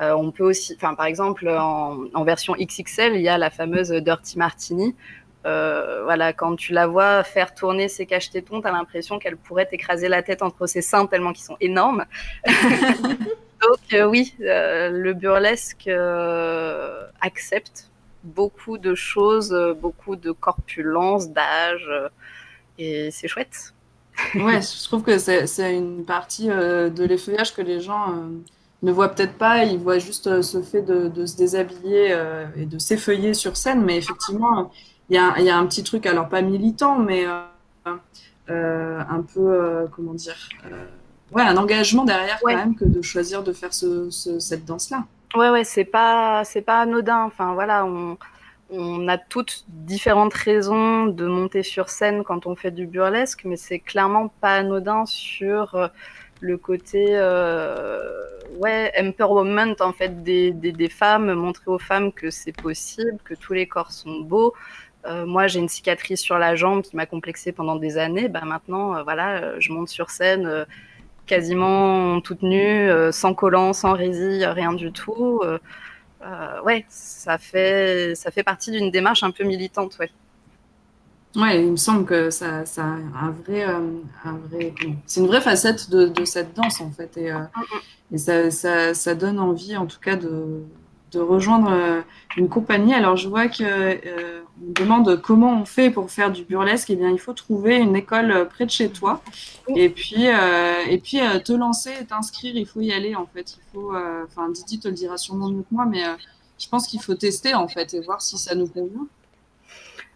Euh, 0.00 0.12
on 0.12 0.30
peut 0.30 0.44
aussi, 0.44 0.74
enfin 0.76 0.94
par 0.94 1.06
exemple 1.06 1.48
en, 1.48 2.04
en, 2.14 2.24
version 2.24 2.54
XXL, 2.58 3.14
il 3.14 3.20
y 3.20 3.28
a 3.28 3.38
la 3.38 3.50
fameuse 3.50 3.90
Dirty 3.90 4.38
Martini. 4.38 4.96
Euh, 5.46 6.02
voilà, 6.04 6.32
quand 6.32 6.56
tu 6.56 6.72
la 6.72 6.86
vois 6.86 7.22
faire 7.22 7.54
tourner 7.54 7.88
ses 7.88 8.06
caches 8.06 8.30
tétons, 8.30 8.60
t'as 8.62 8.72
l'impression 8.72 9.18
qu'elle 9.18 9.36
pourrait 9.36 9.66
t'écraser 9.66 10.08
la 10.08 10.22
tête 10.22 10.42
entre 10.42 10.66
ses 10.66 10.82
seins 10.82 11.06
tellement 11.06 11.32
qu'ils 11.32 11.44
sont 11.44 11.58
énormes. 11.60 12.06
Donc 12.46 14.08
oui, 14.10 14.34
le 14.38 15.12
burlesque 15.12 15.88
accepte 17.20 17.90
beaucoup 18.24 18.78
de 18.78 18.94
choses, 18.94 19.54
beaucoup 19.80 20.16
de 20.16 20.32
corpulence, 20.32 21.30
d'âge. 21.30 21.88
Et 22.78 23.10
c'est 23.10 23.28
chouette. 23.28 23.74
ouais, 24.34 24.60
je 24.60 24.84
trouve 24.84 25.02
que 25.02 25.18
c'est 25.18 25.76
une 25.76 26.04
partie 26.04 26.50
euh, 26.50 26.88
de 26.88 27.04
l'effeuillage 27.04 27.54
que 27.54 27.62
les 27.62 27.80
gens 27.80 28.10
euh, 28.10 28.28
ne 28.82 28.92
voient 28.92 29.08
peut-être 29.08 29.34
pas. 29.34 29.64
Ils 29.64 29.78
voient 29.78 29.98
juste 29.98 30.26
euh, 30.26 30.42
ce 30.42 30.62
fait 30.62 30.82
de, 30.82 31.08
de 31.08 31.26
se 31.26 31.36
déshabiller 31.36 32.16
et 32.56 32.66
de 32.66 32.78
s'effeuiller 32.78 33.34
sur 33.34 33.56
scène. 33.56 33.82
Mais 33.84 33.96
effectivement, 33.96 34.70
il 35.10 35.16
y 35.16 35.18
a, 35.18 35.38
y 35.40 35.50
a, 35.50 35.56
un 35.56 35.66
petit 35.66 35.82
truc, 35.82 36.06
alors 36.06 36.28
pas 36.28 36.42
militant, 36.42 36.98
mais 36.98 37.24
un 38.48 39.24
peu, 39.34 39.88
comment 39.94 40.14
dire, 40.14 40.36
ouais, 41.32 41.42
un 41.42 41.56
engagement 41.56 42.04
derrière 42.04 42.38
ouais. 42.44 42.54
quand 42.54 42.58
même 42.58 42.76
que 42.76 42.84
de 42.84 43.02
choisir 43.02 43.42
de 43.42 43.52
faire 43.52 43.74
ce, 43.74 44.10
ce, 44.10 44.38
cette 44.38 44.64
danse-là. 44.64 45.04
Ouais, 45.34 45.50
ouais, 45.50 45.64
c'est 45.64 45.84
pas, 45.84 46.44
c'est 46.44 46.62
pas 46.62 46.80
anodin. 46.82 47.24
Enfin, 47.24 47.54
voilà, 47.54 47.84
on 47.84 48.16
on 48.70 49.08
a 49.08 49.18
toutes 49.18 49.64
différentes 49.68 50.34
raisons 50.34 51.06
de 51.06 51.26
monter 51.26 51.62
sur 51.62 51.88
scène 51.88 52.24
quand 52.24 52.46
on 52.46 52.56
fait 52.56 52.70
du 52.70 52.86
burlesque, 52.86 53.42
mais 53.44 53.56
c'est 53.56 53.78
clairement 53.78 54.28
pas 54.40 54.56
anodin 54.56 55.04
sur 55.06 55.90
le 56.40 56.58
côté 56.58 57.06
euh, 57.10 58.24
ouais 58.58 58.92
empowerment 58.98 59.74
en 59.80 59.92
fait 59.92 60.22
des, 60.22 60.88
femmes, 60.88 61.32
montrer 61.34 61.70
aux 61.70 61.78
femmes 61.78 62.12
que 62.12 62.30
c'est 62.30 62.52
possible, 62.52 63.18
que 63.24 63.34
tous 63.34 63.52
les 63.52 63.66
corps 63.66 63.92
sont 63.92 64.20
beaux. 64.20 64.54
Euh, 65.06 65.26
moi, 65.26 65.46
j'ai 65.46 65.58
une 65.58 65.68
cicatrice 65.68 66.20
sur 66.20 66.38
la 66.38 66.56
jambe 66.56 66.82
qui 66.82 66.96
m'a 66.96 67.06
complexée 67.06 67.52
pendant 67.52 67.76
des 67.76 67.98
années. 67.98 68.28
Bah, 68.28 68.42
maintenant, 68.44 68.96
euh, 68.96 69.02
voilà, 69.02 69.58
je 69.60 69.72
monte 69.72 69.88
sur 69.88 70.10
scène 70.10 70.66
quasiment 71.26 72.20
toute 72.20 72.42
nue, 72.42 72.90
sans 73.10 73.34
collant, 73.34 73.72
sans 73.72 73.92
résille, 73.92 74.44
rien 74.44 74.72
du 74.72 74.92
tout 74.92 75.40
euh, 75.42 75.58
ouais, 76.64 76.84
ça 76.88 77.38
fait, 77.38 78.14
ça 78.14 78.30
fait 78.30 78.42
partie 78.42 78.70
d'une 78.70 78.90
démarche 78.90 79.22
un 79.22 79.30
peu 79.30 79.44
militante, 79.44 79.96
ouais. 79.98 80.10
Ouais, 81.36 81.64
il 81.64 81.72
me 81.72 81.76
semble 81.76 82.04
que 82.04 82.30
ça, 82.30 82.64
ça 82.64 82.84
a 82.84 83.24
un 83.26 83.30
vrai, 83.30 83.68
euh, 83.68 83.80
un 84.24 84.36
vrai, 84.48 84.72
c'est 85.04 85.20
une 85.20 85.26
vraie 85.26 85.40
facette 85.40 85.90
de, 85.90 86.06
de, 86.06 86.24
cette 86.24 86.54
danse 86.54 86.80
en 86.80 86.92
fait, 86.92 87.16
et, 87.16 87.32
euh, 87.32 87.40
et 88.12 88.18
ça, 88.18 88.52
ça, 88.52 88.94
ça, 88.94 89.14
donne 89.16 89.40
envie 89.40 89.76
en 89.76 89.86
tout 89.86 89.98
cas 89.98 90.14
de, 90.14 90.62
de 91.14 91.20
rejoindre 91.20 91.70
euh, 91.70 92.02
une 92.36 92.48
compagnie. 92.48 92.94
Alors 92.94 93.16
je 93.16 93.28
vois 93.28 93.48
que 93.48 93.62
euh, 93.62 94.42
on 94.62 94.68
me 94.68 94.74
demande 94.74 95.20
comment 95.22 95.60
on 95.60 95.64
fait 95.64 95.90
pour 95.90 96.10
faire 96.10 96.30
du 96.30 96.44
burlesque. 96.44 96.90
Eh 96.90 96.96
bien, 96.96 97.10
il 97.10 97.18
faut 97.18 97.32
trouver 97.32 97.76
une 97.76 97.96
école 97.96 98.48
près 98.48 98.66
de 98.66 98.70
chez 98.70 98.90
toi, 98.90 99.22
et 99.74 99.88
puis 99.88 100.28
euh, 100.28 100.84
et 100.88 100.98
puis 100.98 101.18
te 101.44 101.52
lancer, 101.52 101.92
t'inscrire. 102.08 102.54
Il 102.56 102.66
faut 102.66 102.80
y 102.80 102.92
aller 102.92 103.14
en 103.14 103.26
fait. 103.26 103.56
Il 103.56 103.62
faut, 103.72 103.94
enfin 104.26 104.48
Didi 104.50 104.80
te 104.80 104.88
le 104.88 104.94
dira 104.94 105.16
sûrement 105.16 105.48
mieux 105.48 105.62
que 105.62 105.74
moi, 105.74 105.86
mais 105.86 106.02
je 106.58 106.68
pense 106.68 106.86
qu'il 106.86 107.00
faut 107.00 107.14
tester 107.14 107.54
en 107.54 107.68
fait 107.68 107.94
et 107.94 108.00
voir 108.00 108.20
si 108.20 108.38
ça 108.38 108.54
nous 108.54 108.68
convient. 108.68 109.06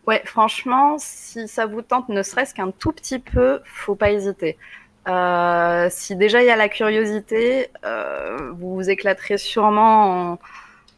Ouais, 0.06 0.22
franchement, 0.24 0.96
si 0.98 1.46
ça 1.48 1.66
vous 1.66 1.82
tente, 1.82 2.08
ne 2.08 2.22
serait-ce 2.22 2.54
qu'un 2.54 2.70
tout 2.70 2.92
petit 2.92 3.18
peu, 3.18 3.60
faut 3.64 3.94
pas 3.94 4.10
hésiter. 4.10 4.56
Euh, 5.08 5.88
si 5.90 6.16
déjà 6.16 6.42
il 6.42 6.46
y 6.46 6.50
a 6.50 6.56
la 6.56 6.68
curiosité, 6.68 7.68
euh, 7.84 8.52
vous 8.52 8.74
vous 8.74 8.90
éclaterez 8.90 9.38
sûrement 9.38 10.32
en, 10.32 10.38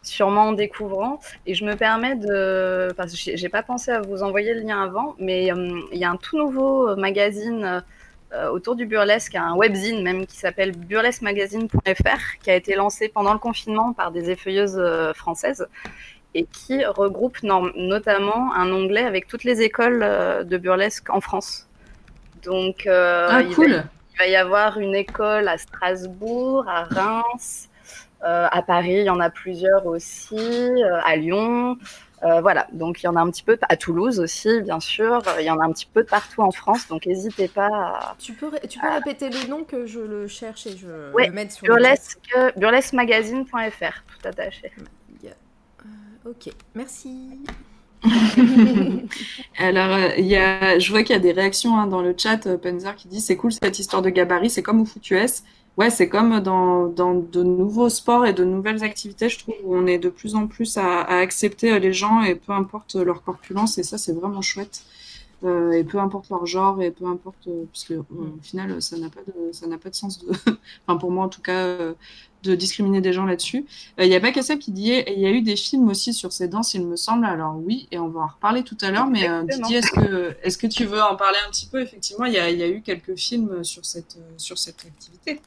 sûrement 0.03 0.49
en 0.49 0.53
découvrant. 0.53 1.21
Et 1.47 1.55
je 1.55 1.65
me 1.65 1.75
permets 1.75 2.17
de, 2.17 2.93
parce 2.97 3.13
que 3.13 3.37
j'ai 3.37 3.49
pas 3.49 3.63
pensé 3.63 3.91
à 3.91 4.01
vous 4.01 4.23
envoyer 4.23 4.55
le 4.55 4.61
lien 4.61 4.83
avant, 4.83 5.15
mais 5.19 5.47
il 5.47 5.53
euh, 5.53 5.81
y 5.93 6.05
a 6.05 6.11
un 6.11 6.17
tout 6.17 6.39
nouveau 6.39 6.97
magazine 6.97 7.83
euh, 8.33 8.49
autour 8.49 8.77
du 8.77 8.87
burlesque, 8.87 9.35
un 9.35 9.57
webzine 9.57 10.05
même 10.05 10.25
qui 10.25 10.37
s'appelle 10.37 10.71
burlesquemagazine.fr, 10.71 12.39
qui 12.41 12.51
a 12.51 12.55
été 12.55 12.77
lancé 12.77 13.09
pendant 13.09 13.33
le 13.33 13.41
confinement 13.41 13.93
par 13.93 14.13
des 14.13 14.31
effeuilleuses 14.31 14.79
euh, 14.79 15.13
françaises 15.15 15.67
et 16.35 16.45
qui 16.45 16.85
regroupe 16.85 17.43
notamment 17.43 18.55
un 18.55 18.71
onglet 18.71 19.03
avec 19.03 19.27
toutes 19.27 19.43
les 19.43 19.63
écoles 19.63 20.03
euh, 20.05 20.45
de 20.45 20.59
burlesque 20.59 21.11
en 21.11 21.21
France. 21.21 21.67
Donc, 22.45 22.87
ah, 22.87 23.43
il, 23.43 23.53
va, 23.53 23.65
il, 23.65 23.85
va, 24.17 24.27
y 24.29 24.37
avoir 24.37 24.79
une 24.79 24.95
école 24.95 25.49
à 25.49 25.59
Strasbourg, 25.59 26.67
à 26.69 26.85
Reims, 26.85 27.69
euh, 27.69 27.70
à 28.23 28.63
Paris, 28.63 28.97
il 28.99 29.05
y 29.05 29.11
en 29.11 29.21
a 29.21 29.31
plusieurs 29.31 29.87
aussi, 29.87 30.37
euh, 30.37 31.01
à 31.05 31.17
Lyon. 31.17 31.79
Euh, 32.23 32.43
voilà, 32.43 32.67
donc 32.73 33.03
il 33.03 33.07
y 33.07 33.09
en 33.09 33.17
a 33.17 33.21
un 33.21 33.31
petit 33.31 33.43
peu 33.43 33.59
à 33.63 33.77
Toulouse 33.77 34.21
aussi, 34.21 34.61
bien 34.61 34.79
sûr. 34.79 35.23
Il 35.39 35.45
y 35.47 35.51
en 35.51 35.59
a 35.59 35.65
un 35.65 35.73
petit 35.73 35.89
peu 35.91 36.03
de 36.03 36.09
partout 36.09 36.43
en 36.43 36.51
France, 36.51 36.87
donc 36.89 37.07
n'hésitez 37.07 37.49
pas. 37.49 37.69
À... 37.69 38.17
Tu 38.19 38.35
peux, 38.35 38.51
tu 38.69 38.79
peux 38.79 38.91
répéter 38.91 39.31
le 39.31 39.49
nom 39.49 39.65
que 39.65 39.87
je 39.87 40.01
le 40.01 40.27
cherche 40.27 40.67
et 40.67 40.77
je 40.77 41.13
ouais, 41.13 41.29
le 41.29 41.33
mette 41.33 41.53
sur 41.53 41.65
burlesque, 41.65 42.19
burlesquemagazine.fr, 42.57 44.05
tout 44.07 44.29
attaché. 44.29 44.71
ok, 46.27 46.53
merci. 46.75 47.41
Alors, 49.59 49.99
il 50.17 50.27
y 50.27 50.37
a, 50.37 50.79
je 50.79 50.91
vois 50.91 51.03
qu'il 51.03 51.15
y 51.15 51.19
a 51.19 51.23
des 51.23 51.33
réactions 51.33 51.77
hein, 51.79 51.87
dans 51.87 52.03
le 52.03 52.15
chat. 52.17 52.57
Penzer 52.59 52.97
qui 52.97 53.09
dit 53.09 53.21
c'est 53.21 53.37
cool 53.37 53.53
cette 53.53 53.79
histoire 53.79 54.03
de 54.03 54.11
gabarit, 54.11 54.51
c'est 54.51 54.63
comme 54.63 54.83
au 54.83 54.85
foot 54.85 55.11
US. 55.11 55.43
Ouais, 55.77 55.89
c'est 55.91 56.09
comme 56.11 56.41
dans, 56.41 56.89
dans, 56.89 57.15
de 57.15 57.43
nouveaux 57.43 57.89
sports 57.89 58.27
et 58.27 58.35
de 58.35 58.45
nouvelles 58.45 58.85
activités, 58.85 59.29
je 59.31 59.39
trouve, 59.39 59.55
où 59.65 59.75
on 59.77 59.87
est 59.87 59.99
de 59.99 60.11
plus 60.11 60.35
en 60.35 60.47
plus 60.47 60.77
à, 60.77 61.01
à 61.03 61.17
accepter 61.19 61.79
les 61.81 61.93
gens 61.93 62.23
et 62.23 62.35
peu 62.35 62.53
importe 62.53 62.97
leur 62.97 63.23
corpulence, 63.23 63.79
et 63.79 63.83
ça, 63.83 63.97
c'est 63.97 64.13
vraiment 64.13 64.43
chouette. 64.43 64.83
euh, 65.45 65.73
et 65.73 65.85
peu 65.85 65.99
importe 66.01 66.29
leur 66.31 66.47
genre 66.47 66.83
et 66.83 66.91
peu 66.91 67.07
importe, 67.07 67.47
euh, 67.49 67.65
puisque 67.73 67.93
euh, 67.93 68.03
Mm. 68.11 68.39
au 68.39 68.43
final, 68.43 68.83
ça 68.83 68.99
n'a 68.99 69.11
pas 69.11 69.23
de, 69.27 69.53
ça 69.53 69.67
n'a 69.69 69.79
pas 69.79 69.91
de 69.91 69.95
sens 69.95 70.19
de, 70.25 70.31
enfin 70.87 70.99
pour 70.99 71.11
moi 71.13 71.25
en 71.25 71.29
tout 71.31 71.43
cas, 71.43 71.55
euh, 71.67 71.95
de 72.43 72.55
discriminer 72.55 73.01
des 73.01 73.13
gens 73.15 73.25
là-dessus. 73.27 73.67
Euh, 74.01 74.05
Il 74.05 74.11
y 74.11 74.15
a 74.17 74.21
pas 74.21 74.33
ça 74.43 74.57
qui 74.57 74.73
dit, 74.73 74.93
il 75.09 75.19
y 75.21 75.27
a 75.27 75.31
eu 75.31 75.43
des 75.43 75.57
films 75.57 75.89
aussi 75.91 76.13
sur 76.15 76.33
ces 76.33 76.49
danses, 76.49 76.75
il 76.75 76.87
me 76.87 76.97
semble. 76.97 77.25
Alors 77.27 77.57
oui, 77.59 77.89
et 77.91 77.99
on 77.99 78.09
va 78.09 78.21
en 78.23 78.27
reparler 78.29 78.65
tout 78.65 78.77
à 78.83 78.91
l'heure. 78.91 79.07
Mais 79.09 79.29
euh. 79.31 79.43
Didier, 79.45 79.79
est-ce 79.79 79.93
que, 79.93 80.37
est-ce 80.43 80.59
que 80.59 80.67
tu 80.67 80.85
veux 80.87 81.03
en 81.03 81.17
parler 81.17 81.39
un 81.47 81.51
petit 81.51 81.67
peu? 81.69 81.81
Effectivement, 81.83 82.27
il 82.27 82.35
y 82.35 82.39
a, 82.39 82.51
y 82.51 82.63
a 82.63 82.69
eu 82.69 82.83
quelques 82.83 83.17
films 83.17 83.65
sur 83.65 83.85
cette, 83.87 84.17
euh, 84.19 84.33
sur 84.39 84.59
cette 84.59 84.85
activité. 84.87 85.41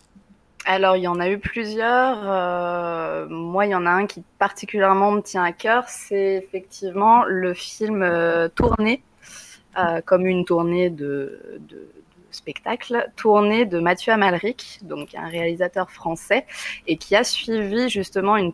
Alors, 0.66 0.96
il 0.96 1.04
y 1.04 1.08
en 1.08 1.20
a 1.20 1.30
eu 1.30 1.40
plusieurs. 1.40 2.20
Euh, 2.24 3.28
moi, 3.28 3.66
il 3.66 3.72
y 3.72 3.76
en 3.76 3.86
a 3.86 3.90
un 3.90 4.08
qui 4.08 4.24
particulièrement 4.40 5.12
me 5.12 5.22
tient 5.22 5.44
à 5.44 5.52
cœur. 5.52 5.90
C'est 5.90 6.36
effectivement 6.36 7.24
le 7.26 7.54
film 7.54 8.02
euh, 8.02 8.48
Tournée, 8.48 9.04
euh, 9.78 10.00
comme 10.06 10.26
une 10.26 10.46
tournée 10.46 10.90
de, 10.90 11.60
spectacle, 12.32 13.10
Tournée 13.18 13.66
de 13.66 13.80
Mathieu 13.80 14.14
Amalric, 14.14 14.80
donc 14.84 15.14
un 15.16 15.28
réalisateur 15.28 15.92
français, 15.92 16.46
et 16.88 16.96
qui 16.96 17.16
a 17.16 17.26
suivi 17.26 17.90
justement 17.90 18.38
une 18.38 18.54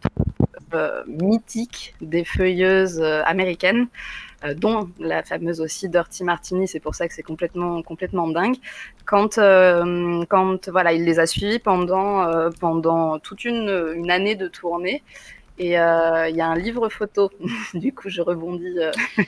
mythique 1.08 1.96
des 2.02 2.24
feuilleuses 2.24 3.02
américaines, 3.02 3.88
dont 4.56 4.90
la 5.00 5.24
fameuse 5.24 5.62
aussi 5.62 5.90
Dirty 5.90 6.24
Martini. 6.24 6.68
C'est 6.68 6.80
pour 6.80 6.96
ça 6.96 7.08
que 7.08 7.14
c'est 7.14 7.24
complètement, 7.24 7.82
complètement 7.82 8.28
dingue 8.28 8.58
quand, 9.10 9.40
euh, 9.40 10.24
quand 10.30 10.70
voilà, 10.70 10.94
il 10.94 11.04
les 11.04 11.20
a 11.20 11.26
suivis 11.26 11.58
pendant, 11.58 12.22
euh, 12.22 12.52
pendant 12.60 13.18
toute 13.18 13.44
une, 13.44 13.94
une 13.96 14.12
année 14.12 14.36
de 14.36 14.48
tournée. 14.48 15.02
Et 15.62 15.78
euh, 15.78 16.30
il 16.30 16.36
y 16.38 16.42
a 16.42 16.48
un 16.48 16.56
livre 16.56 16.88
photo. 16.90 17.30
du 17.74 17.94
coup, 17.94 18.08
je 18.10 18.22
rebondis. 18.22 18.80
euh. 18.80 18.92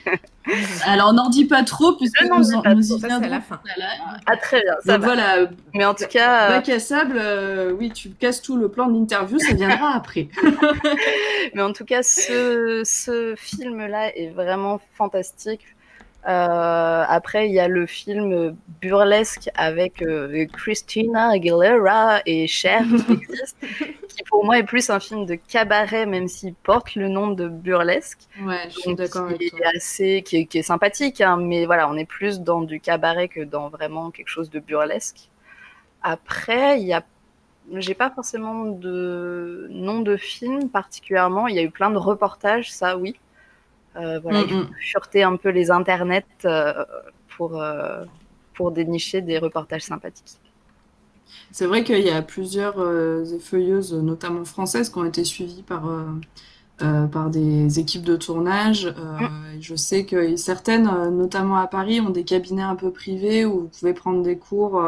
Alors 0.86 1.12
n'en 1.12 1.28
dis 1.28 1.44
pas 1.44 1.62
trop 1.62 1.92
puisque 1.92 2.22
nous, 2.24 2.52
en- 2.54 2.62
pas 2.62 2.74
nous 2.74 2.82
trop, 2.82 2.96
y 2.96 3.00
ça, 3.00 3.08
c'est 3.08 3.14
à 3.14 3.18
la 3.18 3.28
viendrons 3.28 3.40
fin. 3.42 3.60
à. 3.76 4.16
Ah, 4.26 4.36
très 4.38 4.62
bien, 4.62 4.74
ça 4.84 4.92
Donc 4.98 5.06
va. 5.06 5.14
voilà, 5.14 5.50
Mais 5.74 5.84
en 5.84 5.94
tout 5.94 6.06
cas, 6.10 6.46
euh, 6.46 6.48
bac 6.56 6.68
à 6.70 6.78
sable, 6.80 7.16
euh, 7.18 7.72
oui, 7.72 7.92
tu 7.92 8.10
casses 8.10 8.40
tout 8.42 8.56
le 8.56 8.68
plan 8.70 8.86
de 8.88 8.98
l'interview, 8.98 9.38
ça 9.38 9.52
viendra 9.54 9.90
après. 9.94 10.28
mais 11.54 11.62
en 11.62 11.72
tout 11.72 11.84
cas, 11.84 12.02
ce, 12.02 12.82
ce 12.84 13.34
film-là 13.36 14.16
est 14.16 14.30
vraiment 14.30 14.80
fantastique. 14.94 15.60
Euh, 16.28 17.04
après, 17.08 17.48
il 17.48 17.52
y 17.52 17.58
a 17.58 17.66
le 17.66 17.84
film 17.84 18.56
burlesque 18.80 19.50
avec 19.54 20.02
euh, 20.02 20.46
Christina 20.52 21.30
Aguilera 21.30 22.20
et 22.26 22.46
Cher 22.46 22.84
qui 23.06 23.12
existe, 23.12 23.56
qui 24.08 24.22
pour 24.28 24.44
moi 24.44 24.58
est 24.58 24.62
plus 24.62 24.88
un 24.90 25.00
film 25.00 25.26
de 25.26 25.34
cabaret, 25.34 26.06
même 26.06 26.28
s'il 26.28 26.54
porte 26.54 26.94
le 26.94 27.08
nom 27.08 27.28
de 27.28 27.48
burlesque. 27.48 28.20
Ouais, 28.40 28.70
je 28.70 28.78
suis 28.78 28.94
d'accord 28.94 29.26
avec 29.26 29.40
qui 29.40 29.50
toi. 29.50 29.58
est 29.60 29.76
assez, 29.76 30.22
qui 30.22 30.36
est, 30.36 30.46
qui 30.46 30.58
est 30.58 30.62
sympathique, 30.62 31.20
hein, 31.20 31.36
mais 31.38 31.66
voilà, 31.66 31.88
on 31.88 31.96
est 31.96 32.04
plus 32.04 32.40
dans 32.40 32.62
du 32.62 32.78
cabaret 32.78 33.26
que 33.26 33.40
dans 33.40 33.68
vraiment 33.68 34.12
quelque 34.12 34.28
chose 34.28 34.48
de 34.48 34.60
burlesque. 34.60 35.28
Après, 36.02 36.80
il 36.80 36.86
y 36.86 36.92
a, 36.92 37.04
j'ai 37.74 37.94
pas 37.94 38.10
forcément 38.10 38.66
de 38.66 39.66
nom 39.70 40.00
de 40.02 40.16
film 40.16 40.68
particulièrement. 40.68 41.48
Il 41.48 41.56
y 41.56 41.58
a 41.58 41.62
eu 41.62 41.70
plein 41.70 41.90
de 41.90 41.98
reportages, 41.98 42.72
ça 42.72 42.96
oui. 42.96 43.16
Euh, 43.96 44.20
voilà, 44.20 44.42
il 44.42 44.50
faut 44.50 44.64
Mm, 44.64 44.70
mm. 44.70 44.74
fureter 44.80 45.22
un 45.22 45.36
peu 45.36 45.50
les 45.50 45.70
internets 45.70 46.24
euh, 46.44 46.84
pour 47.36 47.60
euh, 47.60 48.04
pour 48.54 48.72
dénicher 48.72 49.22
des 49.22 49.38
reportages 49.38 49.82
sympathiques. 49.84 50.38
C'est 51.50 51.66
vrai 51.66 51.84
qu'il 51.84 52.00
y 52.00 52.10
a 52.10 52.22
plusieurs 52.22 52.78
euh, 52.80 53.24
effeuilleuses, 53.24 53.92
notamment 53.94 54.44
françaises, 54.44 54.90
qui 54.90 54.98
ont 54.98 55.04
été 55.04 55.24
suivies 55.24 55.62
par, 55.62 55.88
euh, 55.88 56.04
euh, 56.82 57.06
par 57.06 57.30
des 57.30 57.78
équipes 57.80 58.04
de 58.04 58.16
tournage. 58.16 58.86
Et 59.56 59.60
je 59.62 59.74
sais 59.76 60.06
que 60.06 60.36
certaines, 60.36 60.86
notamment 61.10 61.56
à 61.56 61.66
Paris, 61.66 62.00
ont 62.00 62.10
des 62.10 62.24
cabinets 62.24 62.62
un 62.62 62.76
peu 62.76 62.92
privés 62.92 63.44
où 63.46 63.62
vous 63.62 63.68
pouvez 63.68 63.94
prendre 63.94 64.22
des 64.22 64.38
cours 64.38 64.82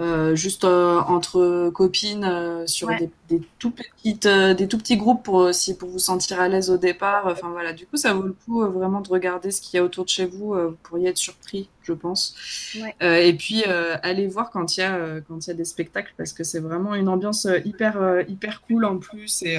euh, 0.00 0.34
juste 0.34 0.64
euh, 0.64 0.98
entre 1.00 1.70
copines 1.70 2.24
euh, 2.24 2.66
sur 2.66 2.88
Ouais. 2.88 2.96
des, 2.98 3.10
des 3.28 3.42
tout 3.58 3.70
petites, 3.70 4.26
des 4.26 4.66
tout 4.66 4.78
petits 4.78 4.96
groupes 4.96 5.22
pour 5.22 5.34
aussi 5.34 5.76
pour 5.76 5.90
vous 5.90 5.98
sentir 5.98 6.40
à 6.40 6.48
l'aise 6.48 6.70
au 6.70 6.78
départ. 6.78 7.26
Enfin 7.26 7.50
voilà, 7.50 7.72
du 7.72 7.86
coup, 7.86 7.96
ça 7.96 8.14
vaut 8.14 8.22
le 8.22 8.32
coup 8.32 8.60
vraiment 8.62 9.00
de 9.02 9.08
regarder 9.08 9.50
ce 9.50 9.60
qu'il 9.60 9.76
y 9.76 9.80
a 9.80 9.84
autour 9.84 10.04
de 10.04 10.08
chez 10.10 10.26
vous. 10.26 10.54
vous 10.54 10.76
pourriez 10.82 11.08
être 11.10 11.18
surpris, 11.18 11.68
je 11.82 11.92
pense. 11.92 12.34
Ouais. 12.76 13.28
Et 13.28 13.34
puis 13.34 13.64
allez 13.64 14.26
voir 14.26 14.50
quand 14.50 14.76
il 14.76 14.80
y 14.80 14.82
a 14.82 15.20
quand 15.28 15.46
il 15.46 15.48
y 15.48 15.52
a 15.52 15.54
des 15.54 15.64
spectacles 15.64 16.14
parce 16.16 16.32
que 16.32 16.44
c'est 16.44 16.60
vraiment 16.60 16.94
une 16.94 17.08
ambiance 17.08 17.46
hyper 17.64 18.24
hyper 18.28 18.62
cool 18.62 18.84
en 18.84 18.96
plus 18.98 19.42
et 19.42 19.58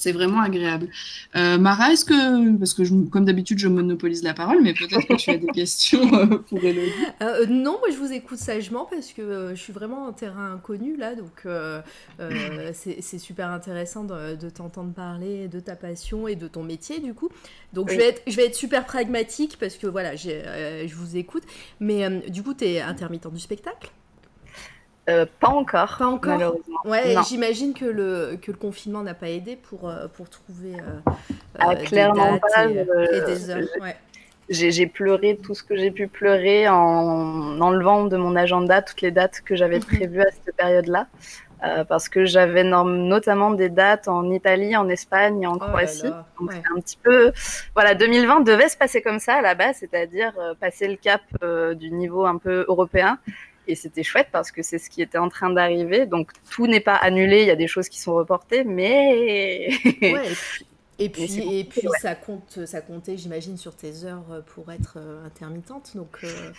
c'est 0.00 0.12
vraiment 0.12 0.40
agréable. 0.40 0.88
Euh, 1.36 1.58
Mara, 1.58 1.92
est-ce 1.92 2.06
que 2.06 2.56
parce 2.56 2.72
que 2.72 2.84
je- 2.84 2.94
comme 3.10 3.26
d'habitude 3.26 3.58
je 3.58 3.68
monopolise 3.68 4.22
la 4.22 4.32
parole, 4.32 4.62
mais 4.62 4.72
peut-être 4.72 5.06
que 5.06 5.14
tu 5.14 5.28
as 5.28 5.36
des 5.36 5.46
questions 5.54 6.00
euh, 6.14 6.38
pour 6.38 6.58
Elodie. 6.64 6.90
Euh, 7.20 7.44
non, 7.46 7.76
moi 7.80 7.90
je 7.92 7.98
vous 7.98 8.10
écoute 8.10 8.38
sagement 8.38 8.86
parce 8.90 9.12
que 9.12 9.50
je 9.50 9.60
suis 9.60 9.74
vraiment 9.74 10.06
en 10.06 10.12
terrain 10.12 10.54
inconnu 10.54 10.96
là, 10.96 11.14
donc 11.14 11.46
c'est 12.72 13.18
super 13.18 13.50
intéressant 13.50 14.04
de, 14.04 14.36
de 14.36 14.48
t'entendre 14.48 14.94
parler 14.94 15.48
de 15.48 15.60
ta 15.60 15.76
passion 15.76 16.26
et 16.28 16.34
de 16.34 16.48
ton 16.48 16.62
métier 16.62 17.00
du 17.00 17.12
coup. 17.12 17.28
Donc 17.74 17.90
je, 17.90 17.96
vais 17.96 18.08
être, 18.08 18.22
je 18.26 18.36
vais 18.36 18.46
être 18.46 18.54
super 18.54 18.86
pragmatique 18.86 19.58
parce 19.60 19.76
que 19.76 19.86
voilà, 19.86 20.16
je 20.16 20.94
vous 20.94 21.16
écoute. 21.18 21.42
Mais 21.78 22.08
du 22.30 22.42
coup, 22.42 22.54
tu 22.54 22.64
es 22.64 22.80
intermittent 22.80 23.30
du 23.32 23.40
spectacle? 23.40 23.90
Euh, 25.10 25.26
pas 25.40 25.48
encore, 25.48 25.96
Pas 25.98 26.06
encore 26.06 26.32
malheureusement. 26.34 26.78
Ouais, 26.84 27.14
j'imagine 27.26 27.74
que 27.74 27.84
le, 27.84 28.38
que 28.40 28.50
le 28.50 28.56
confinement 28.56 29.02
n'a 29.02 29.14
pas 29.14 29.28
aidé 29.28 29.56
pour, 29.56 29.88
euh, 29.88 30.06
pour 30.16 30.30
trouver 30.30 30.74
euh, 30.74 31.12
Ah, 31.58 31.74
des 31.74 31.84
dates 31.90 32.70
et, 32.70 33.16
et 33.16 33.20
des 33.26 33.50
heures. 33.50 33.68
Ouais. 33.80 33.96
J'ai 34.48 34.86
pleuré 34.86 35.36
tout 35.40 35.54
ce 35.54 35.62
que 35.62 35.76
j'ai 35.76 35.90
pu 35.92 36.08
pleurer 36.08 36.68
en 36.68 37.60
enlevant 37.60 38.04
de 38.06 38.16
mon 38.16 38.34
agenda 38.34 38.82
toutes 38.82 39.00
les 39.00 39.10
dates 39.12 39.40
que 39.44 39.54
j'avais 39.54 39.78
Mhm. 39.78 39.84
prévues 39.84 40.22
à 40.22 40.30
cette 40.32 40.56
période-là. 40.56 41.06
Euh, 41.62 41.84
parce 41.84 42.08
que 42.08 42.24
j'avais 42.24 42.64
notamment 42.64 43.50
des 43.50 43.68
dates 43.68 44.08
en 44.08 44.30
Italie, 44.30 44.74
en 44.78 44.88
Espagne 44.88 45.42
et 45.42 45.46
en 45.46 45.56
Oh 45.56 45.58
Croatie. 45.58 46.04
là, 46.04 46.24
Donc 46.40 46.48
ouais. 46.50 46.56
c'est 46.56 46.72
un 46.74 46.80
petit 46.80 46.96
peu, 47.02 47.32
voilà, 47.74 47.94
2020 47.94 48.40
devait 48.40 48.70
se 48.70 48.78
passer 48.78 49.02
comme 49.02 49.18
ça 49.18 49.34
à 49.34 49.42
la 49.42 49.54
base, 49.54 49.76
c'est-à-dire 49.78 50.32
euh, 50.40 50.54
passer 50.58 50.88
le 50.88 50.96
cap 50.96 51.20
euh, 51.44 51.74
du 51.74 51.90
niveau 51.90 52.24
un 52.24 52.38
peu 52.38 52.64
européen. 52.66 53.18
Et 53.70 53.76
c'était 53.76 54.02
chouette 54.02 54.28
parce 54.32 54.50
que 54.52 54.62
c'est 54.62 54.78
ce 54.78 54.90
qui 54.90 55.02
était 55.02 55.18
en 55.18 55.28
train 55.28 55.50
d'arriver. 55.50 56.06
Donc 56.06 56.32
tout 56.50 56.66
n'est 56.66 56.80
pas 56.80 56.96
annulé, 56.96 57.42
il 57.42 57.46
y 57.48 57.50
a 57.50 57.56
des 57.56 57.68
choses 57.68 57.88
qui 57.88 58.00
sont 58.00 58.14
reportées, 58.14 58.64
mais 58.64 59.70
Ouais, 60.02 60.38
et 60.98 61.08
puis, 61.10 61.40
et 61.60 61.88
ouais. 61.88 61.98
ça, 62.00 62.14
compte, 62.14 62.66
ça 62.66 62.80
comptait, 62.82 63.16
j'imagine, 63.16 63.56
sur 63.56 63.74
tes 63.76 64.04
heures 64.04 64.30
euh, 64.32 64.42
pour 64.42 64.70
être 64.72 64.98
euh, 64.98 65.24
intermittente. 65.24 65.96
Donc, 65.96 66.18
euh, 66.24 66.52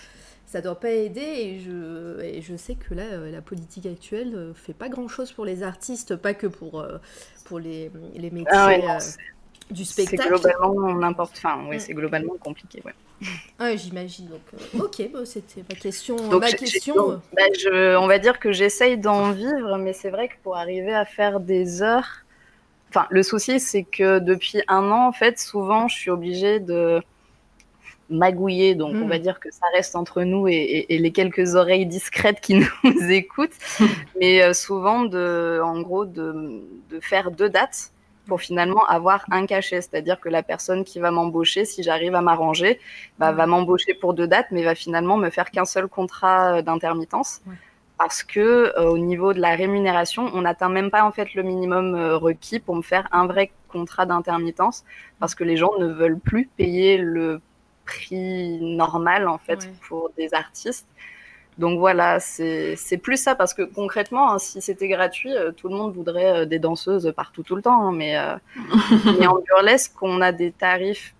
ça 0.47 0.61
doit 0.61 0.79
pas 0.79 0.91
aider. 0.91 1.21
Et 1.21 1.59
je, 1.59 2.21
et 2.21 2.41
je 2.41 2.55
sais 2.55 2.75
que 2.75 2.93
là, 2.93 3.03
euh, 3.03 3.31
la 3.31 3.41
politique 3.41 3.85
actuelle 3.85 4.35
euh, 4.35 4.53
fait 4.53 4.73
pas 4.73 4.89
grand-chose 4.89 5.31
pour 5.31 5.45
les 5.45 5.63
artistes, 5.63 6.15
pas 6.15 6.33
que 6.33 6.47
pour, 6.47 6.85
pour 7.45 7.59
les, 7.59 7.91
les 8.15 8.31
métiers 8.31 8.47
Ah 8.47 8.67
ouais, 8.67 8.79
non, 8.79 8.97
c'est- 9.71 9.81
du 9.81 9.85
c'est 9.85 10.03
spectacle. 10.05 10.29
globalement 10.29 10.93
n'importe. 10.93 11.33
Enfin, 11.37 11.65
oui, 11.69 11.77
Mm. 11.77 11.79
c'est 11.79 11.93
globalement 11.93 12.33
compliqué. 12.39 12.81
Ouais. 12.85 12.93
Ouais, 13.59 13.77
j'imagine. 13.77 14.27
Donc, 14.27 14.41
euh, 14.53 14.83
ok, 14.83 15.09
bah, 15.13 15.19
c'était 15.25 15.63
ma 15.69 15.75
question. 15.75 16.15
Donc, 16.29 16.41
ma 16.41 16.51
question 16.51 16.95
donc, 16.95 17.11
euh, 17.11 17.17
bah, 17.35 17.43
je, 17.59 17.95
on 17.97 18.07
va 18.07 18.17
dire 18.19 18.39
que 18.39 18.51
j'essaye 18.51 18.97
d'en 18.97 19.31
vivre, 19.31 19.77
mais 19.77 19.93
c'est 19.93 20.09
vrai 20.09 20.27
que 20.27 20.33
pour 20.43 20.57
arriver 20.57 20.93
à 20.93 21.05
faire 21.05 21.39
des 21.39 21.81
heures, 21.83 22.07
enfin, 22.89 23.05
le 23.11 23.21
souci, 23.23 23.59
c'est 23.59 23.83
que 23.83 24.19
depuis 24.19 24.61
un 24.67 24.89
an, 24.91 25.07
en 25.07 25.11
fait, 25.11 25.39
souvent, 25.39 25.87
je 25.87 25.95
suis 25.95 26.09
obligée 26.09 26.59
de 26.59 27.01
magouiller. 28.09 28.75
Donc, 28.75 28.91
on 28.95 29.05
Mm. 29.05 29.09
va 29.09 29.19
dire 29.19 29.39
que 29.39 29.49
ça 29.51 29.65
reste 29.73 29.95
entre 29.95 30.23
nous 30.23 30.47
et, 30.47 30.53
et- 30.53 30.95
et 30.95 30.97
les 30.97 31.11
quelques 31.11 31.55
oreilles 31.55 31.85
discrètes 31.85 32.41
qui 32.41 32.55
nous 32.83 33.11
écoutent. 33.11 33.51
mais 34.19 34.41
euh, 34.41 34.53
souvent, 34.53 35.03
de, 35.03 35.61
en 35.63 35.79
gros, 35.81 36.05
de, 36.05 36.61
de 36.89 36.99
faire 36.99 37.31
deux 37.31 37.49
dates 37.49 37.91
pour 38.31 38.39
finalement 38.39 38.85
avoir 38.85 39.25
un 39.29 39.45
cachet. 39.45 39.81
C'est-à-dire 39.81 40.17
que 40.21 40.29
la 40.29 40.41
personne 40.41 40.85
qui 40.85 40.99
va 40.99 41.11
m'embaucher, 41.11 41.65
si 41.65 41.83
j'arrive 41.83 42.15
à 42.15 42.21
m'arranger, 42.21 42.79
bah, 43.19 43.33
va 43.33 43.45
m'embaucher 43.45 43.93
pour 43.93 44.13
deux 44.13 44.25
dates, 44.25 44.51
mais 44.51 44.63
va 44.63 44.73
finalement 44.73 45.17
me 45.17 45.29
faire 45.29 45.51
qu'un 45.51 45.65
seul 45.65 45.89
contrat 45.89 46.59
euh, 46.59 46.61
d'intermittence. 46.61 47.41
Ouais. 47.45 47.55
Parce 47.97 48.23
que 48.23 48.39
euh, 48.79 48.85
au 48.85 48.97
niveau 48.97 49.33
de 49.33 49.41
la 49.41 49.53
rémunération, 49.53 50.31
on 50.33 50.43
n'atteint 50.43 50.69
même 50.69 50.91
pas 50.91 51.03
en 51.03 51.11
fait 51.11 51.33
le 51.33 51.43
minimum 51.43 51.93
euh, 51.93 52.15
requis 52.15 52.59
pour 52.59 52.77
me 52.77 52.81
faire 52.81 53.05
un 53.11 53.27
vrai 53.27 53.51
contrat 53.67 54.05
d'intermittence, 54.05 54.85
parce 55.19 55.35
que 55.35 55.43
les 55.43 55.57
gens 55.57 55.73
ne 55.77 55.87
veulent 55.87 56.17
plus 56.17 56.45
payer 56.45 56.97
le 56.97 57.41
prix 57.85 58.59
normal 58.61 59.27
en 59.27 59.39
fait 59.39 59.59
Ouais. 59.65 59.73
pour 59.89 60.09
des 60.15 60.33
artistes. 60.33 60.87
Donc 61.61 61.77
voilà, 61.77 62.19
c'est 62.19 62.99
plus 63.03 63.17
ça, 63.17 63.35
parce 63.35 63.53
que 63.53 63.61
concrètement, 63.61 64.31
hein, 64.31 64.39
si 64.39 64.63
c'était 64.63 64.87
gratuit, 64.87 65.31
euh, 65.31 65.51
tout 65.51 65.69
le 65.69 65.75
monde 65.75 65.93
voudrait 65.93 66.41
euh, 66.41 66.45
des 66.45 66.57
danseuses 66.57 67.13
partout 67.15 67.43
tout 67.43 67.55
le 67.55 67.61
temps, 67.61 67.87
hein, 67.87 67.91
mais, 67.91 68.17
euh, 68.17 68.35
mais 69.19 69.27
en 69.27 69.37
burlesque, 69.39 69.93
on 70.01 70.21
a 70.21 70.31
des 70.31 70.51
tarifs, 70.51 71.13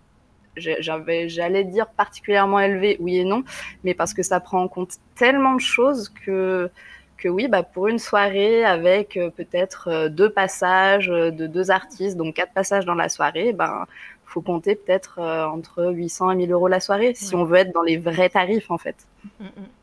j'allais 0.57 1.63
dire 1.63 1.85
particulièrement 1.89 2.59
élevés, 2.59 2.97
oui 2.99 3.17
et 3.17 3.23
non, 3.23 3.43
mais 3.83 3.93
parce 3.93 4.15
que 4.15 4.23
ça 4.23 4.39
prend 4.39 4.63
en 4.63 4.67
compte 4.67 4.95
tellement 5.13 5.53
de 5.53 5.61
choses 5.61 6.09
que, 6.09 6.71
que 7.17 7.29
oui, 7.29 7.47
bah 7.47 7.61
pour 7.61 7.87
une 7.87 7.99
soirée 7.99 8.65
avec 8.65 9.17
euh, 9.17 9.29
peut-être 9.29 10.07
deux 10.07 10.31
passages 10.31 11.05
de 11.07 11.45
deux 11.45 11.69
artistes, 11.69 12.17
donc 12.17 12.33
quatre 12.33 12.53
passages 12.53 12.85
dans 12.85 12.95
la 12.95 13.09
soirée, 13.09 13.53
ben 13.53 13.85
faut 14.25 14.41
compter 14.41 14.73
peut-être 14.73 15.19
entre 15.19 15.91
800 15.93 16.31
et 16.31 16.35
1000 16.37 16.51
euros 16.51 16.67
la 16.67 16.79
soirée 16.79 17.13
si 17.13 17.35
on 17.35 17.43
veut 17.43 17.57
être 17.57 17.73
dans 17.73 17.83
les 17.83 17.97
vrais 17.97 18.29
tarifs 18.29 18.71
en 18.71 18.79
fait. 18.79 18.95
Mm, 19.39 19.45
mm. 19.45 19.80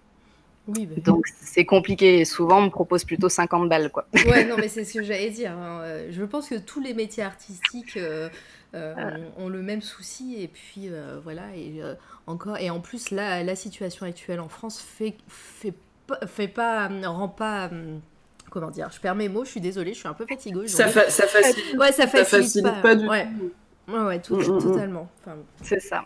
Oui, 0.68 0.86
bah 0.86 1.00
Donc 1.04 1.24
c'est 1.40 1.64
compliqué. 1.64 2.24
Souvent, 2.24 2.58
on 2.58 2.66
me 2.66 2.70
propose 2.70 3.04
plutôt 3.04 3.28
50 3.28 3.68
balles. 3.68 3.90
Quoi. 3.90 4.06
Ouais, 4.14 4.44
non, 4.44 4.56
mais 4.58 4.68
c'est 4.68 4.84
ce 4.84 4.94
que 4.94 5.02
j'allais 5.02 5.30
dire. 5.30 5.52
Hein. 5.52 5.82
Je 6.10 6.22
pense 6.24 6.48
que 6.48 6.56
tous 6.56 6.80
les 6.80 6.94
métiers 6.94 7.22
artistiques 7.22 7.98
ont, 8.74 9.48
le 9.48 9.62
même 9.62 9.82
souci. 9.82 10.42
Et 10.42 10.48
puis 10.48 10.90
voilà. 11.24 11.44
Et, 11.56 11.80
encore, 12.26 12.58
et 12.58 12.70
en 12.70 12.80
plus, 12.80 13.10
là, 13.10 13.42
la 13.42 13.56
situation 13.56 14.06
actuelle 14.06 14.40
en 14.40 14.48
France 14.48 14.80
fait, 14.80 15.14
fait, 15.28 15.74
fait 16.26 16.48
pas, 16.48 16.88
rend 17.06 17.28
pas 17.28 17.70
comment 18.50 18.70
dire, 18.70 18.90
je 18.92 19.00
perds 19.00 19.14
mes 19.14 19.28
mots, 19.28 19.44
je 19.44 19.50
suis 19.50 19.60
désolée, 19.60 19.92
je 19.92 19.98
suis 19.98 20.08
un 20.08 20.14
peu 20.14 20.26
fatiguée. 20.26 20.68
Ça, 20.68 20.88
ça 20.88 21.26
facilite. 21.26 21.76
Ouais, 21.78 21.92
ça 21.92 22.06
facilite, 22.06 22.64
pas, 22.82 22.94
du 22.94 23.06
ouais. 23.08 23.26
tout. 23.26 23.92
Ouais, 23.92 24.00
ouais, 24.00 24.20
tout, 24.20 24.36
mm, 24.36 24.42
mm, 24.42 24.56
mm. 24.56 24.62
totalement. 24.62 25.08
Enfin, 25.20 25.36
c'est 25.62 25.80
ça. 25.80 26.04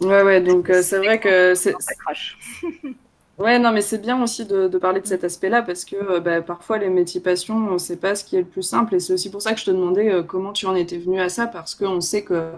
Ouais, 0.00 0.22
ouais, 0.22 0.40
donc 0.40 0.68
euh, 0.70 0.82
c'est 0.82 0.98
vrai 0.98 1.20
que 1.20 1.54
c'est. 1.54 1.74
Ouais, 3.42 3.58
non, 3.58 3.72
mais 3.72 3.80
c'est 3.80 3.98
bien 3.98 4.22
aussi 4.22 4.46
de, 4.46 4.68
parler 4.78 5.00
de 5.00 5.06
cet 5.06 5.24
aspect-là 5.24 5.62
parce 5.62 5.84
que 5.84 5.96
euh, 5.96 6.20
bah, 6.20 6.42
parfois 6.42 6.78
les 6.78 6.88
métiers 6.88 7.20
passion, 7.20 7.56
on 7.56 7.72
ne 7.72 7.78
sait 7.78 7.96
pas 7.96 8.14
ce 8.14 8.24
qui 8.24 8.36
est 8.36 8.40
le 8.40 8.46
plus 8.46 8.62
simple 8.62 8.94
et 8.94 9.00
c'est 9.00 9.12
aussi 9.12 9.32
pour 9.32 9.42
ça 9.42 9.52
que 9.52 9.58
je 9.58 9.64
te 9.64 9.72
demandais 9.72 10.12
euh, 10.12 10.22
comment 10.22 10.52
tu 10.52 10.66
en 10.66 10.76
étais 10.76 10.98
venu 10.98 11.20
à 11.20 11.28
ça 11.28 11.48
parce 11.48 11.74
qu'on 11.74 12.00
sait 12.00 12.22
que 12.22 12.52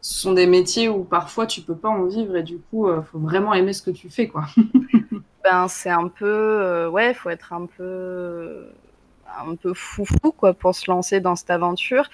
ce 0.00 0.20
sont 0.20 0.32
des 0.34 0.46
métiers 0.46 0.88
où 0.88 1.02
parfois 1.02 1.46
tu 1.46 1.60
peux 1.62 1.74
pas 1.74 1.88
en 1.88 2.04
vivre 2.04 2.36
et 2.36 2.44
du 2.44 2.58
coup, 2.58 2.88
il 2.88 3.02
faut 3.02 3.18
vraiment 3.18 3.52
aimer 3.52 3.72
ce 3.72 3.82
que 3.82 3.90
tu 3.90 4.10
fais, 4.10 4.28
quoi. 4.28 4.44
ben, 5.44 5.66
c'est 5.66 5.90
un 5.90 6.06
peu, 6.06 6.24
euh, 6.26 6.88
ouais, 6.88 7.14
faut 7.14 7.30
être 7.30 7.52
un 7.52 7.66
peu, 7.66 8.68
un 9.44 9.56
peu 9.56 9.74
foufou 9.74 10.30
quoi 10.36 10.54
pour 10.54 10.72
se 10.72 10.88
lancer 10.88 11.18
dans 11.18 11.34
cette 11.34 11.50
aventure 11.50 12.08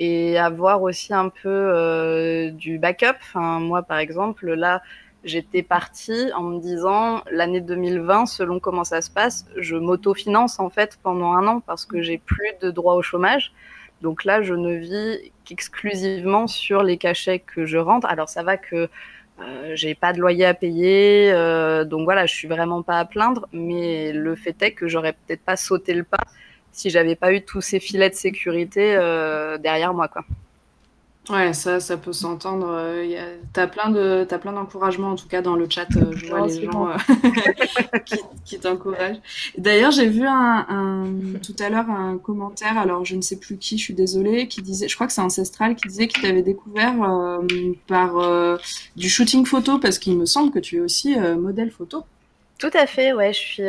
et 0.00 0.38
avoir 0.38 0.82
aussi 0.82 1.12
un 1.12 1.28
peu 1.28 1.48
euh, 1.48 2.50
du 2.50 2.78
backup. 2.78 3.18
Moi, 3.34 3.82
par 3.82 3.98
exemple, 3.98 4.52
là, 4.54 4.82
j'étais 5.24 5.62
partie 5.62 6.32
en 6.34 6.42
me 6.42 6.60
disant 6.60 7.22
l'année 7.30 7.60
2020, 7.60 8.26
selon 8.26 8.60
comment 8.60 8.84
ça 8.84 9.02
se 9.02 9.10
passe, 9.10 9.46
je 9.56 9.76
m'autofinance 9.76 10.60
en 10.60 10.70
fait 10.70 10.98
pendant 11.02 11.32
un 11.32 11.46
an 11.46 11.60
parce 11.60 11.86
que 11.86 12.02
j'ai 12.02 12.18
plus 12.18 12.52
de 12.62 12.70
droit 12.70 12.94
au 12.94 13.02
chômage. 13.02 13.52
Donc 14.02 14.24
là, 14.24 14.42
je 14.42 14.54
ne 14.54 14.74
vis 14.76 15.32
qu'exclusivement 15.44 16.46
sur 16.46 16.82
les 16.82 16.96
cachets 16.96 17.40
que 17.40 17.66
je 17.66 17.76
rentre. 17.76 18.06
Alors 18.06 18.28
ça 18.28 18.42
va 18.42 18.56
que 18.56 18.88
euh, 19.40 19.72
j'ai 19.74 19.94
pas 19.94 20.12
de 20.12 20.20
loyer 20.20 20.44
à 20.44 20.54
payer, 20.54 21.30
euh, 21.32 21.84
donc 21.84 22.04
voilà, 22.04 22.26
je 22.26 22.34
suis 22.34 22.48
vraiment 22.48 22.82
pas 22.82 22.98
à 22.98 23.04
plaindre. 23.04 23.46
Mais 23.52 24.12
le 24.12 24.34
fait 24.36 24.60
est 24.62 24.72
que 24.72 24.88
j'aurais 24.88 25.12
peut-être 25.12 25.42
pas 25.42 25.56
sauté 25.56 25.94
le 25.94 26.04
pas 26.04 26.18
si 26.72 26.90
j'avais 26.90 27.16
pas 27.16 27.32
eu 27.32 27.42
tous 27.44 27.60
ces 27.60 27.80
filets 27.80 28.10
de 28.10 28.14
sécurité 28.14 28.94
euh, 28.96 29.58
derrière 29.58 29.92
moi, 29.94 30.08
quoi. 30.08 30.24
Ouais, 31.30 31.52
ça, 31.52 31.78
ça 31.78 31.96
peut 31.96 32.12
s'entendre. 32.12 32.66
Euh, 32.68 33.36
t'as 33.52 33.68
plein 33.68 33.90
de, 33.90 34.26
t'as 34.28 34.38
plein 34.38 34.52
d'encouragements 34.52 35.10
en 35.10 35.16
tout 35.16 35.28
cas 35.28 35.42
dans 35.42 35.54
le 35.54 35.68
chat. 35.70 35.86
Euh, 35.96 36.12
je 36.12 36.26
vois 36.26 36.46
les 36.46 36.64
gens 36.64 36.88
euh, 36.88 36.96
qui, 38.04 38.16
qui 38.44 38.58
t'encouragent. 38.58 39.20
D'ailleurs, 39.56 39.92
j'ai 39.92 40.08
vu 40.08 40.26
un, 40.26 40.66
un, 40.68 41.04
tout 41.38 41.54
à 41.60 41.68
l'heure 41.68 41.88
un 41.88 42.18
commentaire. 42.18 42.76
Alors, 42.78 43.04
je 43.04 43.14
ne 43.14 43.20
sais 43.20 43.38
plus 43.38 43.58
qui. 43.58 43.78
Je 43.78 43.84
suis 43.84 43.94
désolée. 43.94 44.48
Qui 44.48 44.60
disait, 44.60 44.88
je 44.88 44.94
crois 44.96 45.06
que 45.06 45.12
c'est 45.12 45.20
ancestral, 45.20 45.76
qui 45.76 45.86
disait 45.86 46.08
qu'il 46.08 46.22
t'avait 46.22 46.42
découvert 46.42 46.94
par 47.86 48.58
du 48.96 49.08
shooting 49.08 49.46
photo 49.46 49.78
parce 49.78 49.98
qu'il 49.98 50.18
me 50.18 50.26
semble 50.26 50.50
que 50.50 50.58
tu 50.58 50.78
es 50.78 50.80
aussi 50.80 51.16
modèle 51.16 51.70
photo. 51.70 52.02
Tout 52.58 52.70
à 52.74 52.86
fait. 52.86 53.12
Ouais, 53.12 53.32
je 53.32 53.38
suis. 53.38 53.62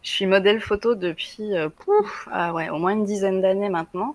Je 0.00 0.10
suis 0.10 0.26
modèle 0.26 0.60
photo 0.60 0.94
depuis 0.94 1.50
pouf, 1.80 2.28
ah 2.30 2.54
ouais, 2.54 2.70
au 2.70 2.78
moins 2.78 2.92
une 2.92 3.04
dizaine 3.04 3.42
d'années 3.42 3.68
maintenant. 3.68 4.14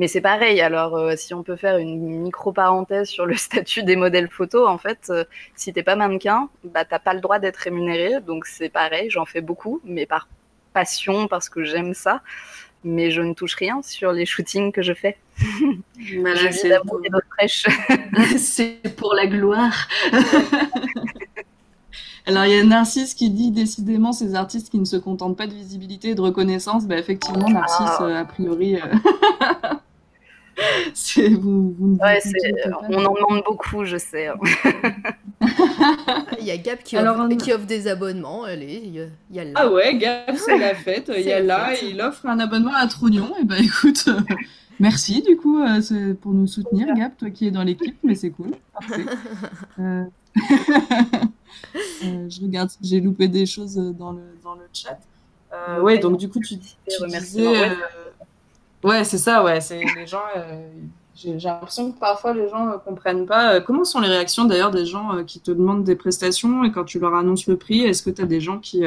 Mais 0.00 0.08
c'est 0.08 0.22
pareil. 0.22 0.62
Alors, 0.62 0.96
euh, 0.96 1.14
si 1.14 1.34
on 1.34 1.42
peut 1.42 1.56
faire 1.56 1.76
une 1.76 2.22
micro 2.22 2.52
parenthèse 2.52 3.10
sur 3.10 3.26
le 3.26 3.34
statut 3.36 3.82
des 3.82 3.96
modèles 3.96 4.30
photos, 4.30 4.66
en 4.66 4.78
fait, 4.78 5.08
euh, 5.10 5.24
si 5.54 5.74
t'es 5.74 5.82
pas 5.82 5.94
mannequin, 5.94 6.48
bah 6.64 6.86
t'as 6.86 6.98
pas 6.98 7.12
le 7.12 7.20
droit 7.20 7.38
d'être 7.38 7.58
rémunéré. 7.58 8.18
Donc 8.22 8.46
c'est 8.46 8.70
pareil, 8.70 9.10
j'en 9.10 9.26
fais 9.26 9.42
beaucoup, 9.42 9.78
mais 9.84 10.06
par 10.06 10.26
passion, 10.72 11.28
parce 11.28 11.50
que 11.50 11.64
j'aime 11.64 11.92
ça. 11.92 12.22
Mais 12.82 13.10
je 13.10 13.20
ne 13.20 13.34
touche 13.34 13.56
rien 13.56 13.82
sur 13.82 14.12
les 14.12 14.24
shootings 14.24 14.72
que 14.72 14.80
je 14.80 14.94
fais. 14.94 15.18
Voilà, 16.18 16.50
c'est 16.50 16.80
pour... 16.80 16.98
c'est 18.38 18.96
pour 18.96 19.12
la 19.12 19.26
gloire. 19.26 19.86
Alors 22.24 22.46
il 22.46 22.52
y 22.52 22.58
a 22.58 22.64
Narcisse 22.64 23.12
qui 23.12 23.28
dit 23.28 23.50
décidément 23.50 24.12
ces 24.12 24.34
artistes 24.34 24.70
qui 24.70 24.78
ne 24.78 24.86
se 24.86 24.96
contentent 24.96 25.36
pas 25.36 25.46
de 25.46 25.52
visibilité 25.52 26.10
et 26.10 26.14
de 26.14 26.20
reconnaissance. 26.22 26.86
Bah, 26.86 26.96
effectivement, 26.96 27.50
Narcisse, 27.50 27.96
ah. 27.98 28.04
euh, 28.04 28.20
a 28.20 28.24
priori. 28.24 28.76
Euh, 28.76 29.74
vous, 31.40 31.74
vous 31.78 31.98
on 32.00 33.04
en 33.04 33.14
demande 33.14 33.42
beaucoup, 33.46 33.84
je 33.84 33.96
sais. 33.96 34.28
Hein. 34.28 34.36
il 36.38 36.46
y 36.46 36.50
a 36.50 36.56
Gap 36.56 36.82
qui, 36.82 36.96
offre, 36.96 37.36
qui 37.36 37.52
offre 37.52 37.66
des 37.66 37.88
abonnements. 37.88 38.44
Allez, 38.44 38.82
il 38.84 39.10
y 39.34 39.40
a, 39.40 39.44
là. 39.44 39.52
Ah 39.54 39.70
ouais, 39.70 39.96
Gap, 39.96 40.32
c'est 40.36 40.58
la 40.58 40.74
fête. 40.84 41.10
Il 41.14 41.22
y 41.22 41.32
a 41.32 41.40
là, 41.40 41.72
il 41.82 42.00
offre 42.00 42.26
un 42.26 42.38
abonnement 42.38 42.74
à 42.74 42.86
Trognon. 42.86 43.34
Et 43.40 43.44
ben 43.44 43.62
écoute, 43.62 44.04
euh, 44.08 44.20
merci 44.78 45.22
du 45.22 45.36
coup 45.36 45.62
pour 46.20 46.32
nous 46.32 46.46
soutenir, 46.46 46.94
Gap, 46.94 47.16
toi 47.16 47.30
qui 47.30 47.46
es 47.46 47.50
dans 47.50 47.64
l'équipe, 47.64 47.96
mais 48.02 48.14
c'est 48.14 48.30
cool. 48.30 48.52
Parfait. 48.72 49.04
Euh, 49.78 50.04
je 52.28 52.40
regarde 52.42 52.70
j'ai 52.80 53.00
loupé 53.00 53.28
des 53.28 53.46
choses 53.46 53.74
dans 53.74 54.12
le, 54.12 54.22
dans 54.42 54.54
le 54.54 54.62
chat. 54.72 54.98
Euh, 55.52 55.80
ouais, 55.80 55.98
donc 55.98 56.16
du 56.16 56.28
coup, 56.28 56.40
tu, 56.40 56.58
tu 56.58 57.06
disais... 57.06 57.70
Euh, 58.84 58.88
ouais, 58.88 59.04
c'est 59.04 59.18
ça, 59.18 59.42
ouais. 59.42 59.60
C'est 59.60 59.82
les 59.96 60.06
gens... 60.06 60.22
J'ai 61.14 61.36
l'impression 61.36 61.92
que 61.92 61.98
parfois 61.98 62.32
les 62.32 62.48
gens 62.48 62.64
ne 62.64 62.76
comprennent 62.78 63.26
pas. 63.26 63.60
comment 63.60 63.84
sont 63.84 64.00
les 64.00 64.08
réactions 64.08 64.46
d'ailleurs 64.46 64.70
des 64.70 64.86
gens 64.86 65.22
qui 65.26 65.38
te 65.38 65.50
demandent 65.50 65.84
des 65.84 65.96
prestations 65.96 66.64
et 66.64 66.72
quand 66.72 66.84
tu 66.84 66.98
leur 66.98 67.14
annonces 67.14 67.46
le 67.46 67.56
prix, 67.58 67.82
est-ce 67.82 68.02
que 68.02 68.08
tu 68.08 68.22
as 68.22 68.26
des 68.26 68.40
gens 68.40 68.58
qui, 68.58 68.84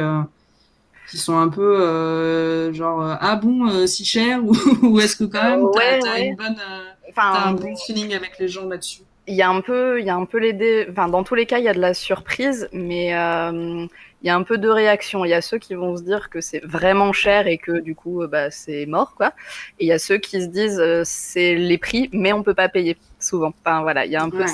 qui 1.11 1.17
sont 1.17 1.37
un 1.37 1.49
peu 1.49 2.73
genre 2.73 3.03
ah 3.03 3.35
bon 3.35 3.85
si 3.85 4.03
cher? 4.03 4.39
Ou, 4.81 4.99
est-ce 4.99 5.15
que 5.15 5.25
quand 5.25 5.43
même 5.43 5.67
tu 5.71 6.07
as, 6.07 6.19
une 6.21 6.35
bonne, 6.35 6.55
un 7.15 7.53
bon 7.53 7.75
feeling 7.75 8.15
avec 8.15 8.39
les 8.39 8.47
gens 8.47 8.67
là-dessus? 8.67 9.03
Il 9.27 9.35
y 9.35 9.41
a 9.41 9.49
un 9.49 9.61
peu, 9.61 9.99
il 9.99 10.05
y 10.05 10.09
a 10.09 10.15
un 10.15 10.25
peu 10.25 10.37
les 10.37 10.87
enfin 10.89 11.07
dans 11.07 11.23
tous 11.23 11.35
les 11.35 11.45
cas 11.45 11.59
il 11.59 11.63
y 11.63 11.69
a 11.69 11.73
de 11.73 11.79
la 11.79 11.93
surprise, 11.93 12.67
mais 12.73 13.15
euh, 13.15 13.85
il 14.21 14.27
y 14.27 14.29
a 14.29 14.35
un 14.35 14.43
peu 14.43 14.57
de 14.57 14.67
réaction. 14.67 15.23
Il 15.23 15.29
y 15.29 15.33
a 15.33 15.41
ceux 15.41 15.57
qui 15.59 15.75
vont 15.75 15.95
se 15.95 16.03
dire 16.03 16.29
que 16.29 16.41
c'est 16.41 16.63
vraiment 16.65 17.13
cher 17.13 17.47
et 17.47 17.57
que 17.57 17.79
du 17.79 17.95
coup 17.95 18.25
bah 18.27 18.51
c'est 18.51 18.85
mort 18.85 19.15
quoi. 19.15 19.33
Et 19.79 19.85
il 19.85 19.87
y 19.87 19.93
a 19.93 19.99
ceux 19.99 20.17
qui 20.17 20.41
se 20.41 20.47
disent 20.47 20.79
euh, 20.79 21.03
c'est 21.05 21.55
les 21.55 21.77
prix, 21.77 22.09
mais 22.11 22.33
on 22.33 22.43
peut 22.43 22.53
pas 22.53 22.67
payer 22.69 22.97
souvent. 23.19 23.53
Enfin 23.63 23.81
voilà, 23.81 24.05
il 24.05 24.11
y 24.11 24.15
a 24.15 24.23
un 24.23 24.29
peu. 24.29 24.45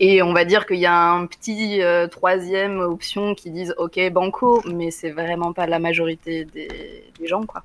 Et 0.00 0.22
on 0.22 0.32
va 0.32 0.44
dire 0.44 0.66
qu'il 0.66 0.78
y 0.78 0.86
a 0.86 1.10
un 1.12 1.26
petit 1.26 1.82
euh, 1.82 2.08
troisième 2.08 2.80
option 2.80 3.34
qui 3.34 3.50
disent 3.50 3.74
ok 3.76 4.10
banco, 4.10 4.62
mais 4.64 4.90
c'est 4.90 5.10
vraiment 5.10 5.52
pas 5.52 5.66
la 5.66 5.78
majorité 5.78 6.46
des, 6.46 6.68
des 7.18 7.26
gens 7.26 7.44
quoi. 7.44 7.62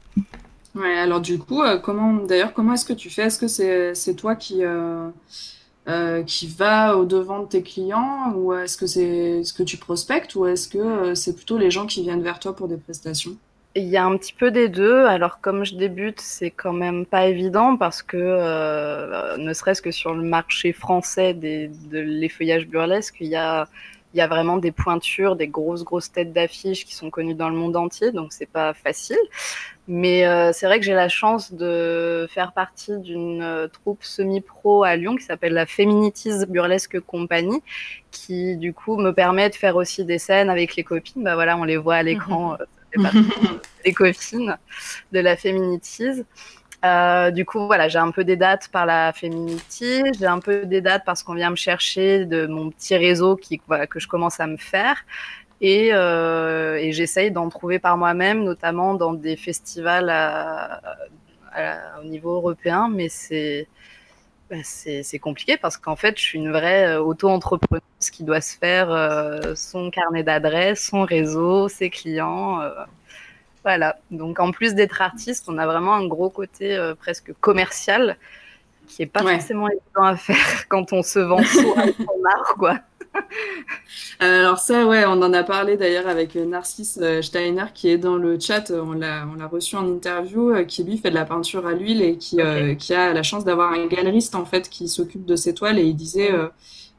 Ouais, 0.75 0.97
alors 0.97 1.21
du 1.21 1.39
coup, 1.39 1.63
comment 1.81 2.13
d'ailleurs 2.13 2.53
comment 2.53 2.73
est-ce 2.73 2.85
que 2.85 2.93
tu 2.93 3.09
fais? 3.09 3.23
Est-ce 3.23 3.39
que 3.39 3.47
c'est 3.47 3.95
c'est 3.95 4.13
toi 4.13 4.35
qui 4.35 4.61
euh, 5.87 6.21
qui 6.23 6.47
va 6.47 6.97
au 6.97 7.05
devant 7.05 7.39
de 7.39 7.47
tes 7.47 7.63
clients 7.63 8.33
ou 8.35 8.53
est-ce 8.53 8.75
que 8.75 8.85
c'est 8.85 9.43
ce 9.43 9.53
que 9.53 9.63
tu 9.63 9.77
prospectes 9.77 10.35
ou 10.35 10.45
est-ce 10.45 10.67
que 10.67 10.77
euh, 10.77 11.15
c'est 11.15 11.33
plutôt 11.33 11.57
les 11.57 11.71
gens 11.71 11.85
qui 11.85 12.01
viennent 12.01 12.21
vers 12.21 12.39
toi 12.39 12.53
pour 12.53 12.67
des 12.67 12.75
prestations? 12.75 13.37
Il 13.73 13.85
y 13.85 13.95
a 13.95 14.03
un 14.03 14.17
petit 14.17 14.33
peu 14.33 14.51
des 14.51 14.67
deux. 14.67 15.05
Alors 15.05 15.39
comme 15.39 15.63
je 15.63 15.75
débute, 15.75 16.19
c'est 16.19 16.51
quand 16.51 16.73
même 16.73 17.05
pas 17.05 17.27
évident 17.27 17.77
parce 17.77 18.01
que 18.01 18.17
euh, 18.17 19.37
ne 19.37 19.53
serait-ce 19.53 19.81
que 19.81 19.91
sur 19.91 20.13
le 20.13 20.23
marché 20.23 20.73
français 20.73 21.33
des, 21.33 21.69
de 21.89 21.99
l'effeuillage 21.99 22.67
burlesque, 22.67 23.15
il 23.21 23.27
y 23.27 23.35
a 23.35 23.69
il 24.13 24.17
y 24.17 24.21
a 24.21 24.27
vraiment 24.27 24.57
des 24.57 24.71
pointures, 24.71 25.35
des 25.35 25.47
grosses 25.47 25.83
grosses 25.83 26.11
têtes 26.11 26.33
d'affiches 26.33 26.85
qui 26.85 26.95
sont 26.95 27.09
connues 27.09 27.35
dans 27.35 27.49
le 27.49 27.55
monde 27.55 27.75
entier, 27.75 28.11
donc 28.11 28.33
c'est 28.33 28.49
pas 28.49 28.73
facile. 28.73 29.17
Mais 29.87 30.25
euh, 30.25 30.51
c'est 30.53 30.65
vrai 30.65 30.79
que 30.79 30.85
j'ai 30.85 30.93
la 30.93 31.07
chance 31.07 31.53
de 31.53 32.27
faire 32.29 32.51
partie 32.51 32.97
d'une 32.97 33.41
euh, 33.41 33.67
troupe 33.67 34.03
semi-pro 34.03 34.83
à 34.83 34.95
Lyon 34.95 35.15
qui 35.15 35.23
s'appelle 35.23 35.53
la 35.53 35.65
Feminities 35.65 36.45
Burlesque 36.47 36.99
Company, 36.99 37.61
qui 38.11 38.57
du 38.57 38.73
coup 38.73 38.97
me 38.97 39.11
permet 39.11 39.49
de 39.49 39.55
faire 39.55 39.77
aussi 39.77 40.03
des 40.03 40.17
scènes 40.17 40.49
avec 40.49 40.75
les 40.75 40.83
copines. 40.83 41.23
Bah 41.23 41.35
voilà, 41.35 41.57
on 41.57 41.63
les 41.63 41.77
voit 41.77 41.95
à 41.95 42.03
l'écran, 42.03 42.57
des 42.95 43.01
mhm. 43.01 43.31
euh, 43.85 43.91
copines 43.93 44.57
de 45.11 45.19
la 45.19 45.37
Feminities. 45.37 46.23
Euh, 46.85 47.31
du 47.31 47.43
coup, 47.45 47.65
voilà, 47.65 47.87
j'ai 47.87 47.97
un 47.97 48.11
peu 48.11 48.23
des 48.23 48.35
dates 48.37 48.67
par 48.69 48.85
la 48.85 49.11
Feminity, 49.11 50.03
j'ai 50.19 50.25
un 50.27 50.39
peu 50.39 50.65
des 50.65 50.81
dates 50.81 51.03
parce 51.05 51.23
qu'on 51.23 51.33
vient 51.33 51.49
me 51.49 51.55
chercher 51.55 52.25
de 52.25 52.45
mon 52.45 52.69
petit 52.69 52.95
réseau 52.95 53.35
que 53.35 53.99
je 53.99 54.07
commence 54.07 54.39
à 54.39 54.47
me 54.47 54.57
faire. 54.57 54.97
Et, 55.61 55.89
euh, 55.93 56.75
et 56.77 56.91
j'essaye 56.93 57.31
d'en 57.31 57.49
trouver 57.49 57.79
par 57.79 57.97
moi-même, 57.97 58.43
notamment 58.43 58.93
dans 58.95 59.13
des 59.13 59.35
festivals 59.37 60.11
au 62.01 62.03
niveau 62.05 62.35
européen, 62.35 62.89
mais 62.89 63.09
c'est 63.09 63.67
bah, 64.49 64.57
c'est 64.63 65.19
compliqué 65.19 65.57
parce 65.57 65.77
qu'en 65.77 65.95
fait, 65.97 66.17
je 66.17 66.23
suis 66.23 66.39
une 66.39 66.51
vraie 66.51 66.87
euh, 66.95 67.01
auto-entrepreneuse 67.01 67.81
qui 68.11 68.23
doit 68.23 68.41
se 68.41 68.57
faire 68.57 68.89
son 69.57 69.89
carnet 69.91 70.23
d'adresses, 70.23 70.85
son 70.87 71.03
réseau, 71.03 71.67
ses 71.69 71.89
clients. 71.89 72.61
Euh, 73.57 73.61
voilà. 73.63 73.97
Donc, 74.11 74.39
en 74.39 74.51
plus 74.51 74.75
d'être 74.75 75.01
artiste, 75.01 75.45
on 75.47 75.57
a 75.57 75.65
vraiment 75.65 75.95
un 75.95 76.07
gros 76.07 76.29
côté 76.29 76.93
presque 76.99 77.33
commercial 77.39 78.17
qui 78.87 79.03
est 79.03 79.07
pas 79.07 79.21
forcément 79.21 79.67
évident 79.67 80.03
à 80.03 80.15
faire 80.15 80.67
quand 80.69 80.93
on 80.93 81.03
se 81.03 81.19
vend 81.19 81.43
soi 81.43 81.83
son 81.97 82.23
art, 82.25 82.55
quoi. 82.57 82.79
Alors 84.19 84.57
ça, 84.57 84.85
ouais, 84.85 85.05
on 85.05 85.21
en 85.21 85.33
a 85.33 85.43
parlé 85.43 85.77
d'ailleurs 85.77 86.07
avec 86.07 86.35
Narcisse 86.35 86.99
euh, 87.01 87.21
Steiner 87.21 87.65
qui 87.73 87.89
est 87.89 87.97
dans 87.97 88.15
le 88.15 88.39
chat. 88.39 88.71
On 88.71 88.93
l'a, 88.93 89.25
reçu 89.51 89.75
en 89.75 89.87
interview, 89.87 90.51
euh, 90.51 90.63
qui 90.63 90.83
lui 90.83 90.97
fait 90.97 91.09
de 91.09 91.15
la 91.15 91.25
peinture 91.25 91.67
à 91.67 91.73
l'huile 91.73 92.01
et 92.01 92.17
qui, 92.17 92.41
euh, 92.41 92.75
qui 92.75 92.93
a 92.93 93.13
la 93.13 93.23
chance 93.23 93.43
d'avoir 93.45 93.71
un 93.73 93.87
galeriste 93.87 94.35
en 94.35 94.45
fait 94.45 94.69
qui 94.69 94.87
s'occupe 94.87 95.25
de 95.25 95.35
ses 95.35 95.53
toiles 95.53 95.79
et 95.79 95.83
il 95.83 95.95
disait 95.95 96.31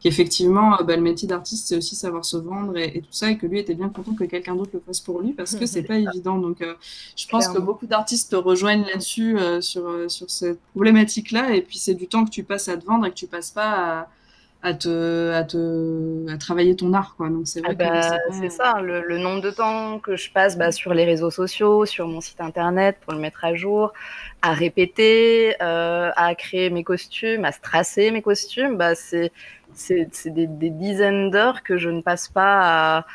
qu'effectivement, 0.00 0.76
bah, 0.84 0.96
le 0.96 1.02
métier 1.02 1.28
d'artiste 1.28 1.68
c'est 1.68 1.76
aussi 1.76 1.96
savoir 1.96 2.24
se 2.24 2.36
vendre 2.36 2.76
et, 2.76 3.00
tout 3.00 3.12
ça 3.12 3.30
et 3.30 3.38
que 3.38 3.46
lui 3.46 3.58
était 3.58 3.74
bien 3.74 3.88
content 3.88 4.14
que 4.14 4.24
quelqu'un 4.24 4.54
d'autre 4.54 4.70
le 4.74 4.80
fasse 4.80 5.00
pour 5.00 5.20
lui 5.20 5.32
parce 5.32 5.54
que 5.56 5.66
c'est 5.66 5.82
pas 5.84 5.96
évident. 5.96 6.38
Donc, 6.38 6.64
je 7.16 7.26
pense 7.28 7.48
que 7.48 7.58
beaucoup 7.58 7.86
d'artistes 7.86 8.30
te 8.30 8.36
rejoignent 8.36 8.86
là-dessus 8.86 9.36
sur 9.60 10.10
sur 10.10 10.30
cette 10.30 10.60
problématique-là 10.74 11.54
et 11.54 11.62
puis 11.62 11.78
c'est 11.78 11.94
du 11.94 12.06
temps 12.06 12.24
que 12.24 12.30
tu 12.30 12.44
passes 12.44 12.68
à 12.68 12.76
te 12.76 12.84
vendre 12.84 13.06
et 13.06 13.10
que 13.10 13.16
tu 13.16 13.26
passes 13.26 13.50
pas 13.50 14.00
à 14.00 14.08
à 14.62 14.74
te, 14.74 15.32
à 15.32 15.44
te 15.44 16.28
à 16.28 16.36
travailler 16.36 16.74
ton 16.74 16.92
art 16.92 17.14
quoi 17.16 17.28
donc 17.28 17.46
c'est 17.46 17.60
vrai 17.60 17.76
ah 17.78 18.10
bah, 18.10 18.18
c'est 18.32 18.50
ça 18.50 18.80
le, 18.80 19.16
nombre 19.18 19.40
de 19.40 19.50
temps 19.52 20.00
que 20.00 20.16
je 20.16 20.32
passe 20.32 20.58
bah, 20.58 20.72
sur 20.72 20.94
les 20.94 21.04
réseaux 21.04 21.30
sociaux 21.30 21.86
sur 21.86 22.08
mon 22.08 22.20
site 22.20 22.40
internet 22.40 22.98
pour 23.00 23.12
le 23.12 23.20
mettre 23.20 23.44
à 23.44 23.54
jour 23.54 23.92
à 24.42 24.52
répéter 24.54 25.54
euh, 25.62 26.10
à 26.16 26.34
créer 26.34 26.70
mes 26.70 26.82
costumes 26.82 27.44
à 27.44 27.52
stracer 27.52 28.10
mes 28.10 28.20
costumes 28.20 28.76
bah 28.76 28.96
c'est 28.96 29.30
c'est 29.78 30.30
des, 30.30 30.46
des, 30.46 30.70
dizaines 30.70 31.30
d'heures 31.30 31.62
que 31.62 31.78
je 31.78 31.88
ne 31.88 32.00
passe 32.00 32.28
pas 32.28 32.98
à, 32.98 33.06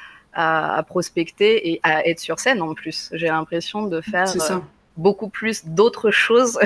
à, 0.78 0.84
prospecter 0.84 1.72
et 1.72 1.80
à 1.84 2.06
être 2.08 2.20
sur 2.20 2.40
scène 2.40 2.62
en 2.62 2.74
plus 2.74 3.10
j'ai 3.14 3.28
l'impression 3.28 3.84
de 3.84 4.02
faire 4.02 4.30
euh, 4.52 4.60
beaucoup 4.98 5.30
plus 5.30 5.66
d'autres 5.66 6.12
choses 6.26 6.60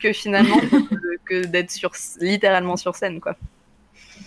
que 0.00 0.12
finalement 0.12 0.60
que 1.24 1.46
d'être 1.46 1.70
sur 1.70 1.92
littéralement 2.20 2.76
sur 2.76 2.94
scène 2.94 3.20
quoi 3.20 3.36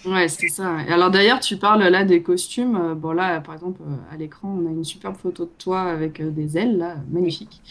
Ouais, 0.05 0.27
c'est 0.27 0.49
ça. 0.49 0.79
Et 0.85 0.91
alors 0.91 1.11
d'ailleurs, 1.11 1.39
tu 1.39 1.55
parles 1.55 1.83
là 1.83 2.03
des 2.03 2.21
costumes. 2.21 2.75
Euh, 2.75 2.93
bon 2.93 3.13
là, 3.13 3.39
par 3.39 3.53
exemple, 3.53 3.79
euh, 3.83 3.95
à 4.13 4.17
l'écran, 4.17 4.59
on 4.59 4.67
a 4.67 4.69
une 4.69 4.83
superbe 4.83 5.15
photo 5.15 5.45
de 5.45 5.51
toi 5.57 5.83
avec 5.83 6.21
des 6.21 6.57
ailes 6.57 6.77
là, 6.77 6.97
magnifique. 7.09 7.61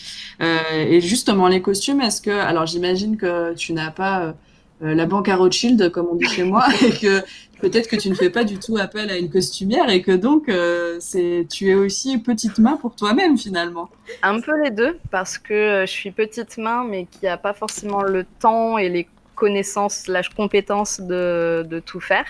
et 0.40 1.00
justement, 1.02 1.46
les 1.48 1.60
costumes, 1.60 2.00
est-ce 2.00 2.22
que, 2.22 2.30
alors 2.30 2.64
j'imagine 2.64 3.18
que 3.18 3.52
tu 3.52 3.74
n'as 3.74 3.90
pas 3.90 4.34
la 4.82 5.06
banque 5.06 5.28
à 5.28 5.36
Rothschild 5.36 5.90
comme 5.90 6.08
on 6.10 6.16
dit 6.16 6.26
chez 6.26 6.44
moi, 6.44 6.66
et 6.86 6.90
que 6.90 7.20
peut-être 7.60 7.88
que 7.88 7.96
tu 7.96 8.10
ne 8.10 8.14
fais 8.14 8.30
pas 8.30 8.44
du 8.44 8.58
tout 8.58 8.76
appel 8.76 9.10
à 9.10 9.16
une 9.16 9.30
costumière 9.30 9.88
et 9.88 10.02
que 10.02 10.12
donc 10.12 10.50
c'est, 10.98 11.46
tu 11.50 11.70
es 11.70 11.74
aussi 11.74 12.18
petite 12.18 12.58
main 12.58 12.76
pour 12.76 12.94
toi-même 12.96 13.38
finalement. 13.38 13.88
Un 14.22 14.40
peu 14.40 14.60
les 14.62 14.70
deux, 14.70 14.98
parce 15.10 15.38
que 15.38 15.84
je 15.86 15.90
suis 15.90 16.10
petite 16.10 16.58
main, 16.58 16.84
mais 16.84 17.06
qui 17.06 17.26
a 17.26 17.36
pas 17.36 17.52
forcément 17.52 18.02
le 18.02 18.24
temps 18.40 18.76
et 18.78 18.88
les 18.88 19.06
connaissance, 19.42 20.06
la 20.06 20.22
compétence 20.22 21.00
de, 21.00 21.66
de, 21.68 21.80
tout 21.80 21.98
faire. 21.98 22.26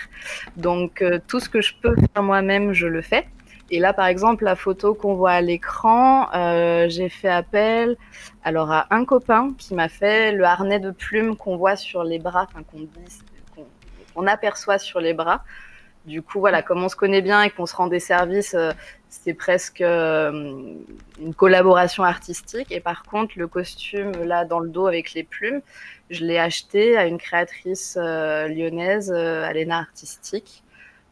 Donc 0.57 1.01
euh, 1.01 1.19
tout 1.27 1.39
ce 1.39 1.47
que 1.47 1.61
je 1.61 1.73
peux 1.79 1.95
faire 1.95 2.23
moi-même, 2.23 2.73
je 2.73 2.87
le 2.87 3.03
fais. 3.03 3.27
Et 3.69 3.79
là, 3.79 3.93
par 3.93 4.07
exemple, 4.07 4.43
la 4.43 4.55
photo 4.55 4.93
qu'on 4.93 5.15
voit 5.15 5.31
à 5.31 5.41
l'écran, 5.41 6.29
euh, 6.33 6.87
j'ai 6.89 7.09
fait 7.09 7.29
appel 7.29 7.95
alors 8.43 8.71
à 8.71 8.87
un 8.91 9.05
copain 9.05 9.53
qui 9.57 9.73
m'a 9.73 9.89
fait 9.89 10.31
le 10.31 10.43
harnais 10.43 10.79
de 10.79 10.91
plumes 10.91 11.35
qu'on 11.35 11.57
voit 11.57 11.75
sur 11.75 12.03
les 12.03 12.19
bras, 12.19 12.47
qu'on 14.13 14.27
aperçoit 14.27 14.77
sur 14.77 14.99
les 14.99 15.13
bras. 15.13 15.43
Du 16.05 16.21
coup, 16.21 16.41
voilà, 16.41 16.61
comme 16.61 16.83
on 16.83 16.89
se 16.89 16.97
connaît 16.97 17.21
bien 17.21 17.43
et 17.43 17.49
qu'on 17.49 17.65
se 17.65 17.75
rend 17.75 17.87
des 17.87 18.01
services, 18.01 18.55
euh, 18.55 18.71
c'est 19.07 19.33
presque 19.33 19.79
une 19.79 20.83
collaboration 21.37 22.03
artistique. 22.03 22.71
Et 22.71 22.81
par 22.81 23.03
contre, 23.03 23.33
le 23.37 23.47
costume 23.47 24.11
là 24.23 24.43
dans 24.43 24.59
le 24.59 24.69
dos 24.69 24.87
avec 24.87 25.13
les 25.13 25.23
plumes, 25.23 25.61
je 26.09 26.25
l'ai 26.25 26.37
acheté 26.37 26.97
à 26.97 27.05
une 27.05 27.17
créatrice 27.17 27.97
euh, 28.01 28.47
lyonnaise, 28.47 29.11
euh, 29.15 29.45
Alena 29.45 29.79
Artistique. 29.79 30.62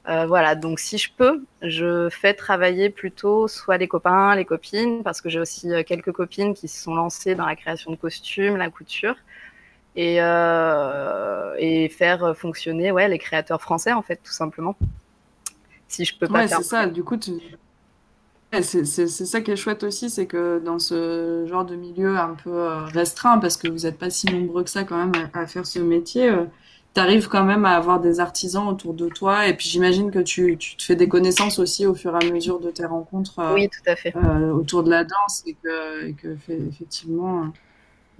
Euh, 0.08 0.26
voilà, 0.26 0.56
donc 0.56 0.80
si 0.80 0.98
je 0.98 1.10
peux, 1.16 1.44
je 1.62 2.10
fais 2.10 2.34
travailler 2.34 2.90
plutôt 2.90 3.48
soit 3.48 3.78
les 3.78 3.88
copains, 3.88 4.36
les 4.36 4.46
copines, 4.46 5.04
parce 5.04 5.22
que 5.22 5.30
j'ai 5.30 5.40
aussi 5.40 5.70
quelques 5.86 6.12
copines 6.12 6.54
qui 6.56 6.68
se 6.68 6.84
sont 6.84 6.96
lancées 6.96 7.36
dans 7.36 7.46
la 7.46 7.56
création 7.56 7.92
de 7.92 7.96
costumes, 7.96 8.58
la 8.58 8.72
couture, 8.72 9.16
et, 9.96 10.16
et 11.60 11.90
faire 11.90 12.36
fonctionner 12.36 12.92
ouais, 12.92 13.08
les 13.08 13.20
créateurs 13.20 13.62
français, 13.62 13.94
en 13.94 14.02
fait, 14.02 14.20
tout 14.24 14.32
simplement. 14.32 14.76
Si 15.88 16.04
je 16.04 16.18
peux 16.18 16.28
pas 16.28 16.40
ouais, 16.40 16.48
c'est 16.48 16.64
ça, 16.64 16.88
du 16.88 17.04
coup, 17.04 17.18
tu, 17.18 17.34
c'est 18.60 18.86
ça 18.86 19.40
qui 19.40 19.52
est 19.52 19.56
chouette 19.56 19.84
aussi, 19.84 20.10
c'est 20.10 20.26
que 20.26 20.60
dans 20.60 20.78
ce 20.78 21.46
genre 21.48 21.64
de 21.64 21.76
milieu 21.76 22.18
un 22.18 22.36
peu 22.36 22.52
euh, 22.52 22.84
restreint, 22.84 23.38
parce 23.38 23.56
que 23.56 23.70
vous 23.70 23.80
n'êtes 23.80 23.98
pas 23.98 24.10
si 24.10 24.28
nombreux 24.28 24.64
que 24.64 24.70
ça 24.70 24.84
quand 24.84 24.98
même 24.98 25.30
à, 25.34 25.48
faire 25.48 25.66
ce 25.66 25.80
métier, 25.80 26.30
euh, 26.30 26.44
tu 26.94 27.00
arrives 27.00 27.28
quand 27.28 27.44
même 27.44 27.66
à 27.66 27.76
avoir 27.76 28.00
des 28.00 28.20
artisans 28.20 28.68
autour 28.68 28.94
de 28.94 29.08
toi. 29.08 29.48
Et 29.48 29.56
puis 29.56 29.68
j'imagine 29.68 30.12
que 30.12 30.20
tu, 30.20 30.58
tu, 30.58 30.76
te 30.76 30.84
fais 30.84 30.96
des 30.96 31.08
connaissances 31.08 31.60
aussi 31.60 31.86
au 31.86 31.96
fur 31.96 32.14
et 32.16 32.26
à 32.26 32.32
mesure 32.32 32.60
de 32.60 32.72
tes 32.72 32.86
rencontres 32.86 33.40
euh, 33.40 33.54
oui, 33.54 33.70
tout 33.70 33.90
à 33.90 33.96
fait. 33.96 34.14
autour 34.54 34.84
de 34.84 34.90
la 34.90 35.04
danse 35.04 35.44
et 35.46 35.56
que, 35.62 36.08
et 36.08 36.14
que 36.14 36.36
effectivement 36.50 37.52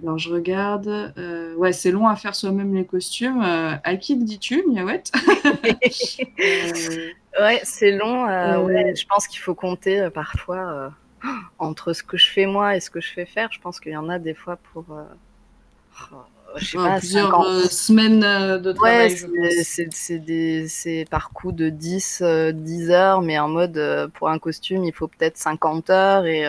alors 0.02 0.18
je 0.18 0.30
regarde. 0.30 1.12
Euh, 1.16 1.54
ouais, 1.54 1.72
c'est 1.72 1.92
long 1.92 2.08
à 2.08 2.16
faire 2.16 2.34
soi-même 2.34 2.74
les 2.74 2.84
costumes. 2.84 3.42
Euh, 3.42 3.76
à 3.84 3.96
qui 3.96 4.16
le 4.16 4.24
dis-tu, 4.24 4.64
Miaouette? 4.68 5.12
Euh, 6.40 7.10
Ouais, 7.40 7.60
c'est 7.62 7.92
long. 7.92 8.26
Ouais, 8.26 8.94
je 8.94 9.06
pense 9.06 9.26
qu'il 9.26 9.38
faut 9.38 9.54
compter 9.54 10.10
parfois 10.10 10.92
entre 11.58 11.94
ce 11.94 12.02
que 12.02 12.18
je 12.18 12.28
fais 12.28 12.44
moi 12.44 12.76
et 12.76 12.80
ce 12.80 12.90
que 12.90 13.00
je 13.00 13.10
fais 13.10 13.24
faire. 13.24 13.50
Je 13.52 13.60
pense 13.60 13.80
qu'il 13.80 13.92
y 13.92 13.96
en 13.96 14.10
a 14.10 14.18
des 14.18 14.34
fois 14.34 14.56
pour. 14.56 14.84
Oh, 14.90 16.16
je 16.56 16.64
sais 16.64 16.76
pas, 16.76 16.98
plusieurs 16.98 17.70
semaines 17.70 18.20
de 18.20 18.72
travail. 18.72 19.12
Ouais, 19.12 20.66
c'est 20.68 21.04
par 21.10 21.30
coup 21.30 21.52
de 21.52 21.68
10, 21.68 22.22
10 22.52 22.90
heures, 22.90 23.22
mais 23.22 23.38
en 23.38 23.48
mode 23.48 24.10
pour 24.14 24.28
un 24.28 24.38
costume, 24.38 24.84
il 24.84 24.92
faut 24.92 25.08
peut-être 25.08 25.36
50 25.36 25.90
heures 25.90 26.26
et 26.26 26.46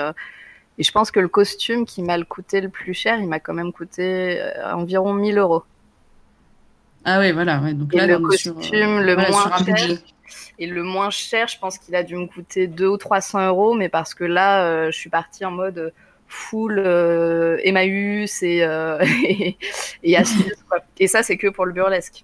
et 0.78 0.84
je 0.84 0.92
pense 0.92 1.12
que 1.12 1.20
le 1.20 1.28
costume 1.28 1.86
qui 1.86 2.02
m'a 2.02 2.22
coûté 2.24 2.60
le 2.62 2.70
plus 2.70 2.94
cher, 2.94 3.20
il 3.20 3.28
m'a 3.28 3.40
quand 3.40 3.54
même 3.54 3.72
coûté 3.72 4.42
euh, 4.42 4.74
environ 4.74 5.14
1000 5.14 5.38
euros. 5.38 5.64
Ah 7.06 7.20
oui, 7.20 7.32
voilà. 7.32 7.60
Donc 7.74 7.94
là, 7.94 8.08
le 8.08 8.18
costume, 8.20 8.58
euh, 8.74 9.02
le 9.02 9.16
moins 9.16 9.76
cher. 9.76 9.98
Et 10.58 10.66
le 10.66 10.84
moins 10.84 11.10
cher, 11.10 11.48
je 11.48 11.60
pense 11.60 11.78
qu'il 11.78 11.96
a 11.96 12.04
dû 12.04 12.16
me 12.16 12.26
coûter 12.26 12.68
200 12.68 12.94
ou 12.94 12.98
300 12.98 13.48
euros, 13.48 13.74
mais 13.76 13.90
parce 13.90 14.16
que 14.16 14.24
là, 14.24 14.66
euh, 14.66 14.92
je 14.92 14.98
suis 14.98 15.10
partie 15.10 15.46
en 15.46 15.52
mode 15.52 15.94
full 16.34 16.80
Emmaüs 17.64 18.44
et, 18.44 18.60
et, 19.24 19.58
et. 20.04 20.18
Et 21.00 21.08
ça, 21.08 21.24
c'est 21.24 21.38
que 21.38 21.48
pour 21.48 21.66
le 21.66 21.74
burlesque. 21.74 22.24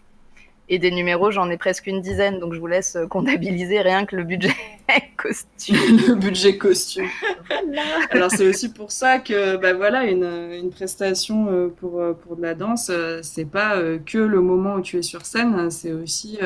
Et 0.71 0.77
des 0.77 0.91
numéros, 0.91 1.31
j'en 1.31 1.49
ai 1.49 1.57
presque 1.57 1.87
une 1.87 1.99
dizaine, 1.99 2.39
donc 2.39 2.53
je 2.53 2.59
vous 2.59 2.67
laisse 2.67 2.95
euh, 2.95 3.07
comptabiliser 3.07 3.81
rien 3.81 4.05
que 4.05 4.15
le 4.15 4.23
budget 4.23 4.53
costume. 5.17 5.75
le 6.07 6.13
budget 6.13 6.57
costume. 6.57 7.07
Alors 8.11 8.29
c'est 8.29 8.47
aussi 8.47 8.71
pour 8.71 8.91
ça 8.91 9.17
que 9.17 9.57
bah 9.57 9.73
voilà 9.73 10.03
une, 10.05 10.51
une 10.53 10.69
prestation 10.69 11.47
euh, 11.49 11.69
pour 11.69 11.99
euh, 11.99 12.13
pour 12.13 12.35
de 12.35 12.43
la 12.43 12.53
danse, 12.53 12.91
c'est 13.23 13.49
pas 13.49 13.81
que 14.05 14.19
le 14.19 14.41
moment 14.41 14.75
où 14.75 14.81
tu 14.81 14.97
es 14.97 15.01
sur 15.01 15.25
scène, 15.25 15.71
c'est 15.71 15.91
aussi 15.91 16.37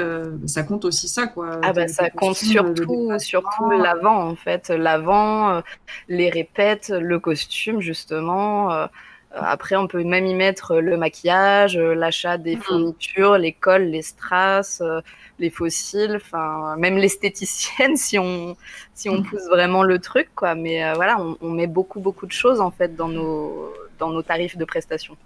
ça 0.45 0.63
compte 0.63 0.85
aussi 0.85 1.09
ça 1.09 1.27
quoi. 1.27 1.59
Ah 1.61 1.73
bah 1.73 1.89
ça 1.89 2.09
compte 2.09 2.37
surtout 2.37 3.11
surtout 3.19 3.69
l'avant 3.71 4.29
en 4.29 4.35
fait, 4.35 4.69
l'avant, 4.69 5.61
les 6.07 6.29
répètes, 6.29 6.93
le 6.97 7.19
costume 7.19 7.81
justement. 7.81 8.87
Euh, 9.35 9.39
après, 9.41 9.75
on 9.75 9.87
peut 9.87 10.03
même 10.03 10.25
y 10.25 10.33
mettre 10.33 10.75
le 10.75 10.97
maquillage, 10.97 11.77
euh, 11.77 11.93
l'achat 11.95 12.37
des 12.37 12.55
mmh. 12.55 12.61
fournitures, 12.61 13.37
les 13.37 13.51
cols, 13.51 13.85
les 13.85 14.01
strass, 14.01 14.81
euh, 14.81 15.01
les 15.39 15.49
fossiles, 15.49 16.17
enfin 16.17 16.75
même 16.77 16.97
l'esthéticienne 16.97 17.97
si 17.97 18.19
on 18.19 18.55
si 18.93 19.09
on 19.09 19.19
mmh. 19.19 19.23
pousse 19.23 19.47
vraiment 19.49 19.83
le 19.83 19.99
truc 19.99 20.29
quoi. 20.35 20.55
Mais 20.55 20.93
voilà, 20.93 21.17
on, 21.41 21.49
met 21.49 21.67
beaucoup 21.67 21.99
beaucoup 21.99 22.25
de 22.27 22.31
choses 22.31 22.61
en 22.61 22.71
fait 22.71 22.95
dans 22.95 23.07
nos 23.07 23.73
dans 23.99 24.09
nos 24.09 24.21
tarifs 24.21 24.57
de 24.57 24.65
prestation. 24.65 25.17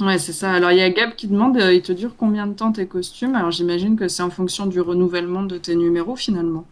Ouais, 0.00 0.18
c'est 0.18 0.32
ça. 0.32 0.52
Alors 0.52 0.70
il 0.70 0.78
y 0.78 0.82
a 0.82 0.90
Gab 0.90 1.14
qui 1.16 1.26
demande, 1.26 1.56
il 1.56 1.82
te 1.82 1.92
dure 1.92 2.14
combien 2.16 2.46
de 2.46 2.54
temps 2.54 2.70
tes 2.70 2.86
costumes? 2.86 3.34
Alors 3.34 3.50
j'imagine 3.50 3.96
que 3.96 4.06
c'est 4.06 4.22
en 4.22 4.30
fonction 4.30 4.66
du 4.66 4.80
renouvellement 4.80 5.42
de 5.42 5.58
tes 5.58 5.74
numéros 5.74 6.14
finalement. 6.14 6.64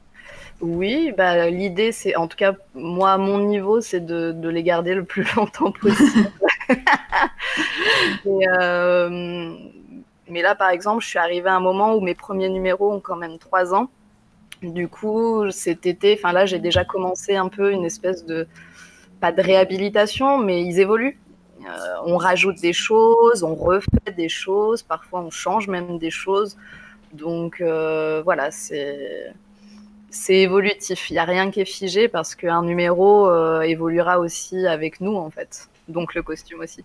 Oui, 0.60 1.12
bah, 1.16 1.50
l'idée, 1.50 1.92
c'est, 1.92 2.16
en 2.16 2.28
tout 2.28 2.36
cas, 2.36 2.54
moi, 2.74 3.12
à 3.12 3.18
mon 3.18 3.38
niveau, 3.38 3.80
c'est 3.80 4.00
de, 4.00 4.32
de 4.32 4.48
les 4.48 4.62
garder 4.62 4.94
le 4.94 5.04
plus 5.04 5.24
longtemps 5.36 5.72
possible. 5.72 6.30
Euh, 8.26 9.56
mais 10.28 10.42
là, 10.42 10.54
par 10.54 10.70
exemple, 10.70 11.02
je 11.02 11.08
suis 11.08 11.18
arrivée 11.18 11.48
à 11.48 11.54
un 11.54 11.60
moment 11.60 11.94
où 11.94 12.00
mes 12.00 12.14
premiers 12.14 12.48
numéros 12.48 12.92
ont 12.92 13.00
quand 13.00 13.16
même 13.16 13.38
trois 13.38 13.74
ans. 13.74 13.88
Du 14.62 14.88
coup, 14.88 15.50
cet 15.50 15.86
été, 15.86 16.18
enfin 16.18 16.32
là, 16.32 16.44
j'ai 16.44 16.58
déjà 16.58 16.84
commencé 16.84 17.36
un 17.36 17.48
peu 17.48 17.72
une 17.72 17.84
espèce 17.84 18.24
de, 18.26 18.48
pas 19.20 19.32
de 19.32 19.40
réhabilitation, 19.40 20.38
mais 20.38 20.62
ils 20.62 20.80
évoluent. 20.80 21.18
Euh, 21.60 21.94
on 22.04 22.16
rajoute 22.16 22.60
des 22.60 22.72
choses, 22.72 23.42
on 23.42 23.54
refait 23.54 24.12
des 24.16 24.28
choses, 24.28 24.82
parfois 24.82 25.20
on 25.20 25.30
change 25.30 25.68
même 25.68 25.98
des 25.98 26.10
choses. 26.10 26.56
Donc 27.12 27.60
euh, 27.60 28.22
voilà, 28.24 28.50
c'est 28.50 29.32
c'est 30.10 30.36
évolutif. 30.36 31.10
Il 31.10 31.14
n'y 31.14 31.18
a 31.18 31.24
rien 31.24 31.50
qui 31.50 31.60
est 31.60 31.64
figé 31.64 32.08
parce 32.08 32.34
qu'un 32.34 32.62
numéro 32.62 33.28
euh, 33.28 33.60
évoluera 33.62 34.18
aussi 34.18 34.66
avec 34.66 35.00
nous, 35.00 35.16
en 35.16 35.30
fait. 35.30 35.68
Donc 35.88 36.14
le 36.14 36.22
costume 36.22 36.60
aussi. 36.60 36.84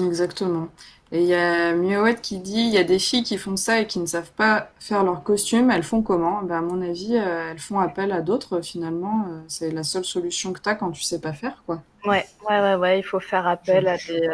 Exactement. 0.00 0.68
Et 1.12 1.20
il 1.20 1.26
y 1.26 1.34
a 1.34 1.72
Muowet 1.74 2.16
qui 2.16 2.38
dit, 2.38 2.58
il 2.58 2.74
y 2.74 2.78
a 2.78 2.82
des 2.82 2.98
filles 2.98 3.22
qui 3.22 3.38
font 3.38 3.56
ça 3.56 3.80
et 3.80 3.86
qui 3.86 4.00
ne 4.00 4.06
savent 4.06 4.32
pas 4.32 4.70
faire 4.80 5.04
leur 5.04 5.22
costume, 5.22 5.70
elles 5.70 5.84
font 5.84 6.02
comment? 6.02 6.42
Ben, 6.42 6.56
à 6.56 6.60
mon 6.60 6.82
avis, 6.82 7.16
euh, 7.16 7.52
elles 7.52 7.60
font 7.60 7.78
appel 7.78 8.10
à 8.10 8.20
d'autres, 8.20 8.60
finalement. 8.62 9.26
euh, 9.28 9.40
c'est 9.46 9.70
la 9.70 9.84
seule 9.84 10.04
solution 10.04 10.52
que 10.52 10.60
tu 10.60 10.68
as 10.68 10.74
quand 10.74 10.90
tu 10.90 11.02
sais 11.02 11.20
pas 11.20 11.32
faire, 11.32 11.62
quoi. 11.66 11.82
Ouais, 12.04 12.26
ouais, 12.48 12.60
ouais, 12.60 12.74
ouais, 12.74 12.98
il 12.98 13.02
faut 13.04 13.20
faire 13.20 13.46
appel 13.46 13.86
à 13.86 13.96
des, 13.96 14.28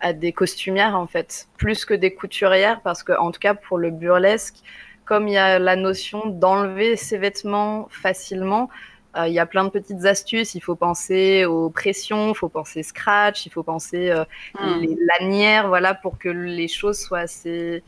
à 0.00 0.12
des 0.12 0.32
costumières 0.32 0.96
en 0.96 1.06
fait, 1.06 1.48
plus 1.56 1.84
que 1.84 1.94
des 1.94 2.14
couturières, 2.14 2.80
parce 2.82 3.02
que 3.02 3.12
en 3.18 3.30
tout 3.30 3.40
cas 3.40 3.54
pour 3.54 3.78
le 3.78 3.90
burlesque, 3.90 4.56
comme 5.10 5.26
il 5.28 5.34
y 5.34 5.38
a 5.38 5.58
la 5.58 5.74
notion 5.74 6.20
d'enlever 6.28 6.96
ses 6.96 7.18
vêtements 7.18 7.88
facilement, 7.90 8.70
euh, 9.16 9.26
il 9.26 9.34
y 9.34 9.40
a 9.40 9.46
plein 9.46 9.64
de 9.64 9.70
petites 9.70 10.04
astuces. 10.04 10.54
Il 10.54 10.60
faut 10.62 10.76
penser 10.76 11.44
aux 11.46 11.68
pressions, 11.68 12.28
il 12.30 12.36
faut 12.36 12.48
penser 12.48 12.84
scratch, 12.84 13.44
il 13.46 13.50
faut 13.50 13.64
penser 13.64 14.10
euh, 14.10 14.24
Hmm. 14.60 14.78
les 14.80 14.96
lanières, 15.10 15.66
voilà, 15.68 15.94
pour 15.94 16.16
que 16.18 16.28
les 16.28 16.68
choses 16.68 16.98
soient 17.00 17.20
assez. 17.28 17.82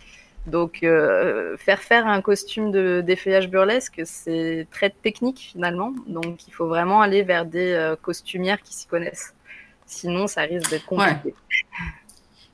Donc 0.46 0.82
euh, 0.82 1.56
faire 1.58 1.80
faire 1.80 2.08
un 2.08 2.20
costume 2.22 2.72
de 2.72 3.02
d'effeuillage 3.06 3.48
burlesque, 3.48 4.02
c'est 4.04 4.66
très 4.72 4.90
technique 4.90 5.38
finalement. 5.52 5.92
Donc 6.08 6.48
il 6.48 6.52
faut 6.52 6.66
vraiment 6.66 7.00
aller 7.02 7.22
vers 7.22 7.46
des 7.46 7.72
euh, 7.72 7.94
costumières 8.08 8.60
qui 8.62 8.74
s'y 8.74 8.88
connaissent. 8.88 9.34
Sinon, 9.86 10.26
ça 10.26 10.42
risque 10.42 10.70
d'être 10.70 10.90
Ouais. 10.90 11.16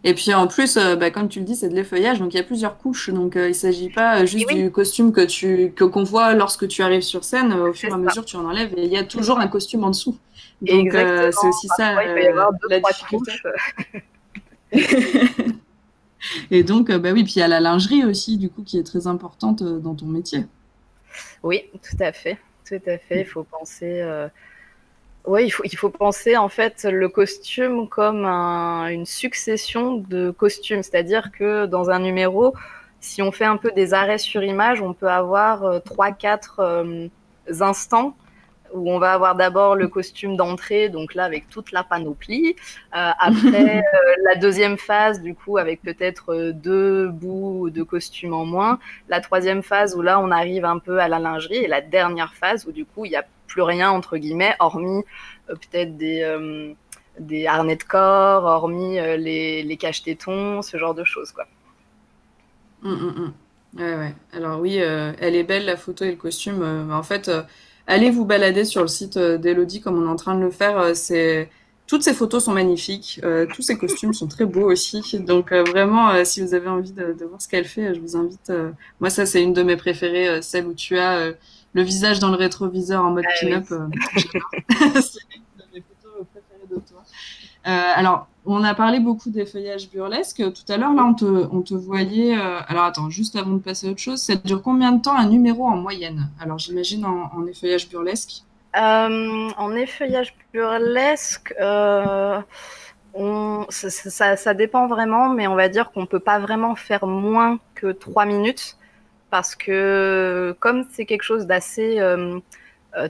Et 0.04 0.14
puis 0.14 0.32
en 0.32 0.46
plus, 0.46 0.76
euh, 0.76 0.94
bah, 0.94 1.10
comme 1.10 1.28
tu 1.28 1.40
le 1.40 1.44
dis, 1.44 1.56
c'est 1.56 1.68
de 1.68 1.74
l'effeuillage, 1.74 2.20
donc 2.20 2.32
il 2.32 2.36
y 2.36 2.40
a 2.40 2.44
plusieurs 2.44 2.78
couches. 2.78 3.10
Donc 3.10 3.36
euh, 3.36 3.48
il 3.48 3.54
s'agit 3.54 3.88
pas 3.90 4.20
euh, 4.20 4.26
juste 4.26 4.46
oui, 4.48 4.62
du 4.62 4.70
costume 4.70 5.12
que 5.12 5.22
tu 5.22 5.72
qu'on 5.72 6.04
voit 6.04 6.34
lorsque 6.34 6.68
tu 6.68 6.82
arrives 6.82 7.02
sur 7.02 7.24
scène. 7.24 7.52
au 7.52 7.72
fur 7.72 7.90
et 7.90 7.92
à 7.92 7.96
mesure, 7.96 8.24
tu 8.24 8.36
en 8.36 8.44
enlèves 8.44 8.72
et 8.76 8.84
il 8.84 8.92
y 8.92 8.96
a 8.96 9.04
toujours 9.04 9.40
un 9.40 9.48
costume 9.48 9.82
en 9.84 9.90
dessous. 9.90 10.16
Donc 10.62 10.94
euh, 10.94 11.30
c'est 11.32 11.48
aussi 11.48 11.68
ça 11.76 12.02
il 12.04 12.14
peut 12.14 12.22
y 12.22 12.26
avoir 12.28 12.52
deux, 12.52 12.68
la 12.68 12.80
difficulté. 12.80 13.32
Et 16.50 16.64
donc, 16.64 16.90
bah 16.90 17.12
oui, 17.12 17.22
puis 17.22 17.34
il 17.36 17.38
y 17.38 17.42
a 17.42 17.48
la 17.48 17.60
lingerie 17.60 18.04
aussi, 18.04 18.38
du 18.38 18.50
coup, 18.50 18.62
qui 18.64 18.76
est 18.76 18.82
très 18.82 19.06
importante 19.06 19.62
dans 19.62 19.94
ton 19.94 20.06
métier. 20.06 20.46
Oui, 21.44 21.62
tout 21.72 21.96
à 22.00 22.10
fait. 22.12 22.38
Tout 22.68 22.80
à 22.86 22.98
fait. 22.98 23.20
Il 23.20 23.24
faut 23.24 23.44
penser. 23.44 24.02
Oui, 25.28 25.52
il 25.64 25.76
faut, 25.76 25.90
penser 25.90 26.38
en 26.38 26.48
fait 26.48 26.84
le 26.90 27.08
costume 27.10 27.86
comme 27.88 28.24
un- 28.24 28.86
une 28.88 29.04
succession 29.04 29.96
de 29.98 30.30
costumes. 30.30 30.82
C'est-à-dire 30.82 31.32
que 31.32 31.66
dans 31.66 31.90
un 31.90 31.98
numéro, 31.98 32.54
si 33.00 33.20
on 33.20 33.30
fait 33.30 33.44
un 33.44 33.58
peu 33.58 33.70
des 33.72 33.92
arrêts 33.92 34.16
sur 34.18 34.42
image, 34.42 34.80
on 34.80 34.94
peut 34.94 35.10
avoir 35.10 35.64
euh, 35.64 35.80
trois, 35.80 36.12
quatre 36.12 36.60
euh, 36.60 37.08
instants 37.60 38.16
où 38.72 38.90
on 38.90 38.98
va 38.98 39.12
avoir 39.12 39.34
d'abord 39.34 39.76
le 39.76 39.88
costume 39.88 40.36
d'entrée, 40.36 40.88
donc 40.88 41.14
là 41.14 41.24
avec 41.24 41.48
toute 41.48 41.72
la 41.72 41.84
panoplie. 41.84 42.56
Euh, 42.94 43.10
après, 43.18 43.78
euh, 43.94 44.14
la 44.24 44.36
deuxième 44.36 44.76
phase, 44.78 45.20
du 45.20 45.34
coup, 45.34 45.58
avec 45.58 45.82
peut-être 45.82 46.34
euh, 46.34 46.52
deux 46.52 47.08
bouts 47.08 47.70
de 47.70 47.82
costume 47.82 48.34
en 48.34 48.44
moins. 48.44 48.78
La 49.08 49.20
troisième 49.20 49.62
phase 49.62 49.94
où 49.96 50.02
là, 50.02 50.20
on 50.20 50.30
arrive 50.30 50.64
un 50.64 50.78
peu 50.78 50.98
à 50.98 51.08
la 51.08 51.18
lingerie. 51.18 51.56
Et 51.56 51.68
la 51.68 51.80
dernière 51.80 52.34
phase 52.34 52.66
où 52.66 52.72
du 52.72 52.84
coup, 52.84 53.04
il 53.04 53.10
n'y 53.10 53.16
a 53.16 53.24
plus 53.46 53.62
rien, 53.62 53.90
entre 53.90 54.16
guillemets, 54.16 54.54
hormis 54.58 55.04
euh, 55.50 55.54
peut-être 55.54 55.96
des, 55.96 56.74
des 57.18 57.46
harnais 57.46 57.76
de 57.76 57.82
corps, 57.82 58.44
hormis 58.44 58.96
les, 58.96 59.62
les 59.62 59.76
caches-tétons, 59.76 60.62
ce 60.62 60.76
genre 60.76 60.94
de 60.94 61.04
choses, 61.04 61.32
quoi. 61.32 61.46
Hum, 62.84 62.92
hum, 62.92 63.14
hum. 63.16 63.32
Ouais, 63.76 63.96
ouais. 63.96 64.14
Alors 64.32 64.60
oui, 64.60 64.76
elle 64.76 65.34
est 65.34 65.44
belle, 65.44 65.66
la 65.66 65.76
photo 65.76 66.04
et 66.04 66.10
le 66.10 66.16
costume. 66.16 66.90
en 66.90 67.02
fait, 67.02 67.30
allez 67.88 68.10
vous 68.10 68.24
balader 68.24 68.64
sur 68.64 68.82
le 68.82 68.88
site 68.88 69.16
euh, 69.16 69.38
d'Elodie 69.38 69.80
comme 69.80 70.00
on 70.00 70.06
est 70.06 70.10
en 70.10 70.16
train 70.16 70.36
de 70.36 70.40
le 70.42 70.50
faire. 70.50 70.78
euh, 70.78 70.94
c'est... 70.94 71.50
Toutes 71.88 72.02
ces 72.02 72.12
photos 72.14 72.44
sont 72.44 72.52
magnifiques. 72.52 73.18
euh, 73.24 73.46
tous 73.54 73.62
ces 73.62 73.78
costumes 73.78 74.12
sont 74.12 74.28
très 74.28 74.44
beaux 74.44 74.70
aussi. 74.70 75.02
Donc 75.20 75.52
euh, 75.52 75.64
vraiment, 75.64 76.10
euh, 76.10 76.24
si 76.24 76.42
vous 76.42 76.52
avez 76.54 76.68
envie 76.68 76.92
de, 76.92 77.14
de 77.14 77.24
voir 77.24 77.40
ce 77.40 77.48
qu'elle 77.48 77.64
fait, 77.64 77.94
je 77.94 78.00
vous 78.00 78.14
invite. 78.16 78.50
euh, 78.50 78.72
Moi, 79.00 79.08
ça, 79.10 79.24
c'est 79.26 79.42
une 79.42 79.54
de 79.54 79.62
mes 79.62 79.76
préférées, 79.76 80.42
celle 80.42 80.66
où 80.66 80.74
tu 80.74 80.98
as 80.98 81.32
le 81.74 81.82
visage 81.82 82.18
dans 82.20 82.28
le 82.30 82.36
rétroviseur 82.36 83.02
en 83.04 83.10
mode 83.10 83.24
Ah 83.26 83.40
pin-up. 83.40 83.64
C'est 84.68 85.24
une 85.34 85.42
de 85.56 85.64
mes 85.74 85.80
photos 85.82 86.26
préférées 86.32 86.68
de 86.70 86.76
toi. 86.76 87.02
Alors, 87.64 88.28
on 88.50 88.64
a 88.64 88.74
parlé 88.74 89.00
beaucoup 89.00 89.30
d'effeuillage 89.30 89.90
burlesque. 89.90 90.36
Tout 90.38 90.72
à 90.72 90.76
l'heure, 90.76 90.92
là, 90.94 91.04
on 91.04 91.14
te, 91.62 91.74
voyait. 91.74 92.36
euh, 92.36 92.60
Alors, 92.68 92.84
attends, 92.84 93.10
juste 93.10 93.36
avant 93.36 93.52
de 93.52 93.58
passer 93.58 93.88
à 93.88 93.90
autre 93.90 94.00
chose, 94.00 94.20
ça 94.20 94.36
dure 94.36 94.62
combien 94.62 94.92
de 94.92 95.02
temps 95.02 95.16
un 95.16 95.26
numéro 95.28 95.66
en 95.66 95.76
moyenne? 95.76 96.30
Alors, 96.40 96.58
j'imagine 96.58 97.04
en, 97.04 97.46
effeuillage 97.46 97.88
burlesque. 97.88 98.42
Euh, 98.76 99.50
en 99.56 99.72
effeuillage 99.74 100.34
burlesque, 100.52 101.54
euh, 101.60 102.40
on, 103.14 103.66
ça, 103.68 104.54
dépend 104.54 104.86
vraiment, 104.86 105.28
mais 105.30 105.46
on 105.46 105.54
va 105.54 105.68
dire 105.68 105.90
qu'on 105.90 106.06
peut 106.06 106.20
pas 106.20 106.38
vraiment 106.38 106.74
faire 106.74 107.06
moins 107.06 107.58
que 107.74 107.92
trois 107.92 108.24
minutes 108.24 108.76
parce 109.30 109.54
que 109.54 110.56
comme 110.60 110.84
c'est 110.92 111.04
quelque 111.04 111.22
chose 111.22 111.46
d'assez 111.46 112.00
euh, 112.00 112.36
euh, 112.36 112.40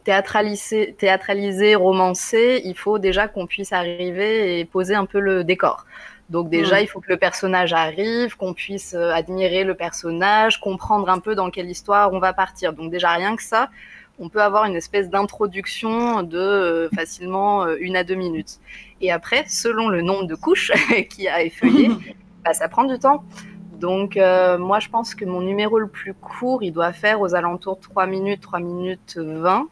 théâtralisé, 0.04 0.94
théâtralisé, 0.98 1.74
romancé, 1.74 2.60
il 2.64 2.76
faut 2.76 2.98
déjà 2.98 3.28
qu'on 3.28 3.46
puisse 3.46 3.72
arriver 3.72 4.58
et 4.58 4.64
poser 4.64 4.94
un 4.94 5.06
peu 5.06 5.20
le 5.20 5.44
décor. 5.44 5.86
Donc 6.30 6.50
déjà, 6.50 6.80
Mm. 6.80 6.82
il 6.82 6.86
faut 6.88 7.00
que 7.00 7.08
le 7.08 7.16
personnage 7.16 7.72
arrive, 7.72 8.36
qu'on 8.36 8.52
puisse 8.52 8.94
euh, 8.94 9.10
admirer 9.12 9.64
le 9.64 9.74
personnage, 9.74 10.60
comprendre 10.60 11.08
un 11.08 11.20
peu 11.20 11.34
dans 11.34 11.50
quelle 11.50 11.70
histoire 11.70 12.12
on 12.12 12.18
va 12.18 12.32
partir. 12.32 12.72
Donc 12.74 12.90
déjà, 12.90 13.10
rien 13.12 13.34
que 13.34 13.42
ça, 13.42 13.70
on 14.18 14.28
peut 14.28 14.42
avoir 14.42 14.64
une 14.64 14.76
espèce 14.76 15.08
d'introduction 15.08 16.22
de 16.22 16.38
euh, 16.38 16.88
facilement 16.94 17.64
euh, 17.64 17.76
une 17.80 17.96
à 17.96 18.04
deux 18.04 18.14
minutes. 18.14 18.58
Et 19.00 19.10
après, 19.10 19.44
selon 19.48 19.88
le 19.88 20.02
nombre 20.02 20.26
de 20.26 20.34
couches 20.34 20.72
qu'il 21.10 21.24
y 21.24 21.28
a 21.28 21.36
à 21.36 21.42
effeuiller, 21.42 21.90
bah, 22.44 22.52
ça 22.52 22.68
prend 22.68 22.84
du 22.84 22.98
temps. 22.98 23.24
Donc 23.78 24.16
euh, 24.16 24.58
moi, 24.58 24.80
je 24.80 24.88
pense 24.88 25.14
que 25.14 25.24
mon 25.24 25.40
numéro 25.40 25.78
le 25.78 25.86
plus 25.86 26.14
court, 26.14 26.62
il 26.62 26.72
doit 26.72 26.92
faire 26.92 27.20
aux 27.20 27.34
alentours 27.34 27.76
de 27.76 27.82
3 27.82 28.06
minutes, 28.06 28.40
3 28.40 28.58
minutes 28.58 29.18
20. 29.18 29.68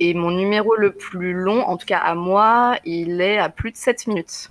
Et 0.00 0.14
mon 0.14 0.30
numéro 0.30 0.74
le 0.74 0.92
plus 0.92 1.32
long, 1.32 1.62
en 1.62 1.76
tout 1.76 1.86
cas 1.86 1.98
à 1.98 2.14
moi, 2.14 2.76
il 2.84 3.20
est 3.20 3.38
à 3.38 3.48
plus 3.48 3.72
de 3.72 3.76
7 3.76 4.06
minutes. 4.06 4.50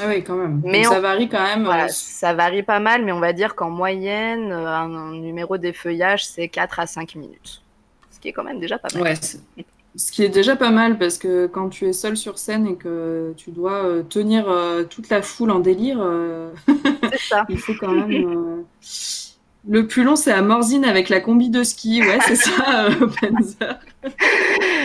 Ah 0.00 0.04
oui, 0.08 0.24
quand 0.24 0.36
même. 0.36 0.60
Mais 0.64 0.82
Donc, 0.82 0.92
ça 0.92 1.00
varie 1.00 1.28
quand 1.28 1.42
même. 1.42 1.64
Voilà, 1.64 1.84
euh, 1.84 1.88
ça 1.88 2.32
varie 2.32 2.62
pas 2.62 2.80
mal, 2.80 3.04
mais 3.04 3.12
on 3.12 3.20
va 3.20 3.32
dire 3.32 3.54
qu'en 3.54 3.70
moyenne, 3.70 4.50
euh, 4.50 4.66
un, 4.66 4.94
un 4.94 5.12
numéro 5.12 5.58
d'effeuillage, 5.58 6.26
c'est 6.26 6.48
4 6.48 6.80
à 6.80 6.86
5 6.86 7.14
minutes. 7.16 7.62
Ce 8.10 8.18
qui 8.18 8.28
est 8.28 8.32
quand 8.32 8.44
même 8.44 8.60
déjà 8.60 8.78
pas 8.78 8.88
mal. 8.94 9.02
Ouais, 9.02 9.14
ce 9.94 10.10
qui 10.10 10.22
est 10.24 10.30
déjà 10.30 10.56
pas 10.56 10.70
mal 10.70 10.96
parce 10.96 11.18
que 11.18 11.46
quand 11.46 11.68
tu 11.68 11.86
es 11.86 11.92
seul 11.92 12.16
sur 12.16 12.38
scène 12.38 12.66
et 12.66 12.76
que 12.76 13.34
tu 13.36 13.50
dois 13.50 14.02
tenir 14.08 14.46
toute 14.88 15.10
la 15.10 15.20
foule 15.20 15.50
en 15.50 15.58
délire, 15.58 15.98
ça. 17.18 17.44
il 17.48 17.58
faut 17.58 17.74
quand 17.78 17.92
même. 17.92 18.10
euh, 18.12 18.62
Le 19.68 19.86
plus 19.86 20.02
long, 20.04 20.16
c'est 20.16 20.32
à 20.32 20.42
Morzine 20.42 20.84
avec 20.84 21.08
la 21.08 21.20
combi 21.20 21.50
de 21.50 21.62
ski. 21.64 22.02
Ouais, 22.02 22.18
c'est 22.26 22.36
ça, 22.36 22.86
euh, 22.90 23.06
Panzer. 23.20 23.78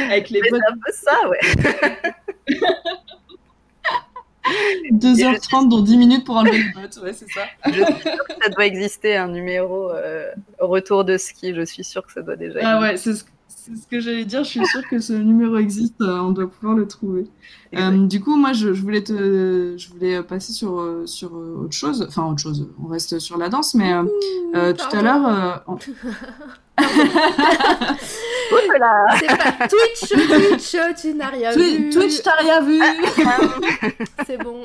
Avec 0.10 0.30
les 0.30 0.42
bottes 0.50 0.62
C'est 0.62 0.72
un 0.72 0.78
peu 0.86 0.92
ça, 0.94 1.30
ouais. 1.30 2.54
2h30 4.94 5.68
dont 5.70 5.82
10 5.82 5.98
minutes 5.98 6.26
pour 6.26 6.38
enlever 6.38 6.60
les 6.60 6.70
bottes. 6.82 6.98
Ouais, 7.04 7.12
c'est 7.14 7.30
ça. 7.30 7.42
Je 7.66 7.72
suis 7.74 7.84
sûre 7.84 8.24
que 8.28 8.34
ça 8.44 8.50
doit 8.50 8.66
exister 8.66 9.18
un 9.18 9.28
numéro 9.28 9.92
euh, 9.92 10.32
retour 10.60 11.04
de 11.04 11.18
ski. 11.18 11.54
Je 11.54 11.64
suis 11.66 11.84
sûre 11.84 12.06
que 12.06 12.14
ça 12.14 12.22
doit 12.22 12.38
déjà 12.38 12.60
Ah 12.64 12.78
exister. 12.88 13.10
ouais, 13.10 13.16
c'est 13.16 13.26
ce, 13.26 13.26
c'est 13.68 13.76
ce 13.76 13.88
que 13.88 14.00
j'allais 14.00 14.26
dire. 14.26 14.44
Je 14.44 14.50
suis 14.50 14.66
sûre 14.66 14.88
que 14.90 15.00
ce 15.00 15.14
numéro 15.14 15.58
existe. 15.58 16.00
euh, 16.02 16.20
On 16.20 16.32
doit 16.32 16.50
pouvoir 16.50 16.76
le 16.76 16.88
trouver. 16.88 17.28
Euh, 17.76 18.08
du 18.08 18.22
coup, 18.22 18.36
moi, 18.38 18.54
je, 18.54 18.74
je 18.74 18.82
voulais 18.82 19.04
te, 19.04 19.76
je 19.78 19.90
voulais 19.90 20.24
passer 20.24 20.54
sur, 20.54 20.80
euh, 20.80 21.06
sur 21.06 21.36
euh, 21.36 21.64
autre 21.64 21.74
chose. 21.74 22.06
Enfin, 22.08 22.26
autre 22.26 22.40
chose. 22.42 22.68
On 22.84 22.88
reste 22.88 23.20
sur 23.20 23.38
la 23.38 23.50
danse, 23.50 23.74
mais 23.74 23.94
euh, 23.94 24.04
euh, 24.56 24.74
tout 24.74 24.96
à 24.96 25.02
l'heure, 25.02 25.28
euh, 25.28 25.56
on-. 25.68 25.78
C'est 29.20 29.28
pas 29.28 29.68
Twitch, 29.68 30.10
Twitch, 30.10 30.76
tu 31.02 31.14
n'as 31.14 31.30
rien 31.30 31.52
vu. 31.52 31.90
Twitch, 31.90 32.22
t'as 32.22 32.36
rien 32.36 32.62
vu. 32.62 32.80
C'est 34.26 34.38
bon. 34.38 34.64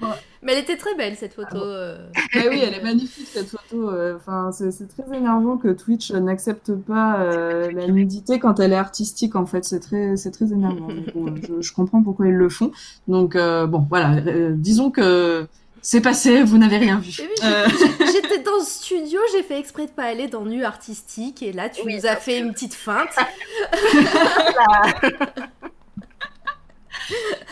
Bon. 0.00 0.08
Mais 0.42 0.54
elle 0.54 0.60
était 0.60 0.78
très 0.78 0.94
belle 0.94 1.16
cette 1.16 1.34
photo. 1.34 1.58
euh. 1.58 1.98
Ah 2.34 2.38
oui, 2.48 2.62
elle 2.66 2.72
est 2.74 2.82
magnifique 2.82 3.28
cette 3.30 3.48
photo. 3.50 3.90
euh, 3.90 4.16
Enfin, 4.16 4.50
c'est 4.52 4.70
c'est 4.70 4.86
très 4.86 5.04
énervant 5.14 5.58
que 5.58 5.68
Twitch 5.68 6.10
n'accepte 6.12 6.72
pas 6.74 7.20
euh, 7.20 7.70
la 7.72 7.86
nudité 7.88 8.38
quand 8.38 8.58
elle 8.58 8.72
est 8.72 8.76
artistique. 8.76 9.36
En 9.36 9.44
fait, 9.44 9.64
c'est 9.66 9.80
très, 9.80 10.16
c'est 10.16 10.30
très 10.30 10.46
énervant. 10.52 10.88
Donc, 10.88 11.12
bon, 11.14 11.34
je, 11.36 11.60
je 11.60 11.72
comprends 11.74 12.02
pourquoi 12.02 12.26
ils 12.28 12.34
le 12.34 12.48
font. 12.48 12.72
Donc 13.06 13.36
euh, 13.36 13.66
bon, 13.66 13.86
voilà. 13.90 14.14
euh, 14.26 14.52
disons 14.54 14.90
que 14.90 15.46
c'est 15.82 16.00
passé. 16.00 16.42
Vous 16.42 16.58
n'avez 16.58 16.78
rien 16.78 16.98
vu. 16.98 17.12
Euh, 17.44 17.68
J'étais 18.12 18.42
dans 18.42 18.56
le 18.58 18.64
studio, 18.64 19.20
j'ai 19.32 19.42
fait 19.42 19.58
exprès 19.58 19.86
de 19.86 19.90
pas 19.90 20.04
aller 20.04 20.28
dans 20.28 20.44
nu 20.44 20.64
artistique 20.64 21.42
et 21.42 21.52
là 21.52 21.68
tu 21.68 21.82
Oui, 21.84 21.96
nous 21.96 22.06
as 22.06 22.16
fait 22.16 22.38
une 22.38 22.52
petite 22.52 22.74
feinte. 22.74 23.10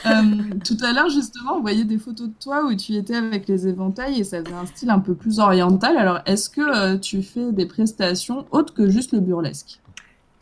Euh, 0.07 0.23
tout 0.65 0.77
à 0.83 0.93
l'heure, 0.93 1.09
justement, 1.09 1.57
on 1.57 1.61
voyait 1.61 1.85
des 1.85 1.99
photos 1.99 2.29
de 2.29 2.35
toi 2.41 2.65
où 2.65 2.75
tu 2.75 2.95
étais 2.95 3.17
avec 3.17 3.49
les 3.49 3.67
éventails 3.67 4.21
et 4.21 4.25
ça 4.25 4.43
faisait 4.43 4.55
un 4.55 4.67
style 4.67 4.91
un 4.91 5.01
peu 5.01 5.15
plus 5.15 5.41
oriental. 5.41 5.97
Alors, 5.97 6.21
est-ce 6.27 6.49
que 6.49 6.61
euh, 6.61 6.99
tu 6.99 7.23
fais 7.23 7.53
des 7.53 7.67
prestations 7.67 8.47
autres 8.51 8.73
que 8.73 8.89
juste 8.89 9.13
le 9.13 9.21
burlesque? 9.21 9.81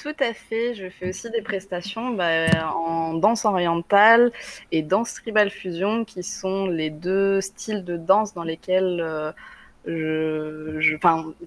Tout 0.06 0.22
à 0.22 0.34
fait. 0.34 0.72
Je 0.76 0.88
fais 0.88 1.08
aussi 1.08 1.28
des 1.32 1.42
prestations 1.42 2.10
bah, 2.10 2.46
en 2.76 3.14
danse 3.14 3.44
orientale 3.44 4.30
et 4.70 4.82
danse 4.82 5.14
tribal 5.14 5.50
fusion, 5.50 6.04
qui 6.04 6.22
sont 6.22 6.68
les 6.68 6.90
deux 6.90 7.40
styles 7.40 7.82
de 7.82 7.96
danse 7.96 8.32
dans 8.32 8.44
lesquels 8.44 9.00
euh, 9.00 10.80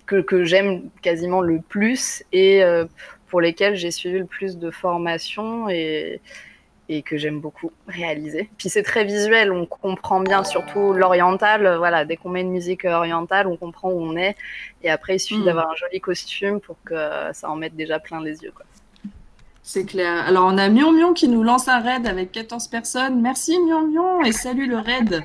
que, 0.05 0.43
j'aime 0.43 0.89
quasiment 1.01 1.39
le 1.39 1.61
plus 1.61 2.25
et 2.33 2.61
euh, 2.61 2.83
pour 3.27 3.39
lesquels 3.39 3.77
j'ai 3.77 3.91
suivi 3.91 4.19
le 4.19 4.25
plus 4.25 4.57
de 4.57 4.71
formation 4.71 5.69
et, 5.69 6.19
et 6.89 7.03
que 7.03 7.17
j'aime 7.17 7.39
beaucoup 7.39 7.71
réaliser. 7.87 8.49
Puis 8.57 8.69
c'est 8.69 8.83
très 8.83 9.05
visuel, 9.05 9.51
on 9.51 9.65
comprend 9.65 10.19
bien, 10.19 10.43
surtout 10.43 10.91
l'oriental. 10.91 11.77
Voilà, 11.77 12.03
dès 12.03 12.17
qu'on 12.17 12.29
met 12.29 12.41
une 12.41 12.51
musique 12.51 12.83
orientale, 12.83 13.47
on 13.47 13.55
comprend 13.55 13.91
où 13.91 14.01
on 14.01 14.17
est. 14.17 14.35
Et 14.83 14.89
après, 14.89 15.15
il 15.15 15.19
suffit 15.19 15.39
hmm. 15.39 15.45
d'avoir 15.45 15.69
un 15.69 15.75
joli 15.75 16.01
costume 16.01 16.59
pour 16.59 16.75
que 16.83 16.95
ça 17.31 17.49
en 17.49 17.55
mette 17.55 17.75
déjà 17.75 17.99
plein 17.99 18.21
les 18.21 18.41
yeux. 18.43 18.51
C'est 19.61 19.85
clair. 19.85 20.25
Alors, 20.25 20.45
on 20.45 20.57
a 20.57 20.67
Mion 20.67 20.91
Mion 20.91 21.13
qui 21.13 21.27
nous 21.27 21.43
lance 21.43 21.67
un 21.67 21.79
raid 21.79 22.07
avec 22.07 22.31
14 22.31 22.67
personnes. 22.69 23.21
Merci 23.21 23.55
Mion 23.59 23.87
Mion 23.87 24.23
et 24.23 24.31
salut 24.31 24.65
le 24.65 24.79
raid. 24.79 25.23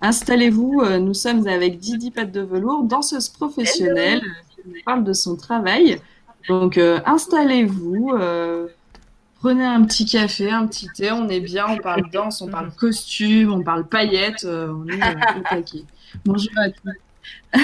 Installez-vous, 0.00 0.80
euh, 0.82 0.98
nous 0.98 1.14
sommes 1.14 1.46
avec 1.46 1.78
Didi 1.78 2.10
Pat 2.10 2.30
de 2.30 2.40
Velours, 2.40 2.84
danseuse 2.84 3.28
professionnelle, 3.28 4.22
qui 4.54 4.62
nous 4.66 4.74
parle 4.84 5.04
de 5.04 5.12
son 5.12 5.36
travail. 5.36 5.98
Donc, 6.48 6.78
euh, 6.78 7.00
installez-vous. 7.04 8.12
Euh, 8.14 8.68
prenez 9.44 9.66
un 9.66 9.84
petit 9.84 10.06
café, 10.06 10.50
un 10.50 10.66
petit 10.66 10.88
thé, 10.88 11.12
on 11.12 11.28
est 11.28 11.40
bien, 11.40 11.66
on 11.68 11.76
parle 11.76 12.08
danse, 12.10 12.40
on 12.40 12.48
parle 12.48 12.70
costume, 12.72 13.52
on 13.52 13.62
parle 13.62 13.86
paillettes, 13.86 14.44
euh, 14.44 14.72
on 14.72 14.88
est 14.88 15.02
euh, 15.02 15.82
Bonjour 16.24 16.52
à 16.56 16.70
tous. 16.70 16.92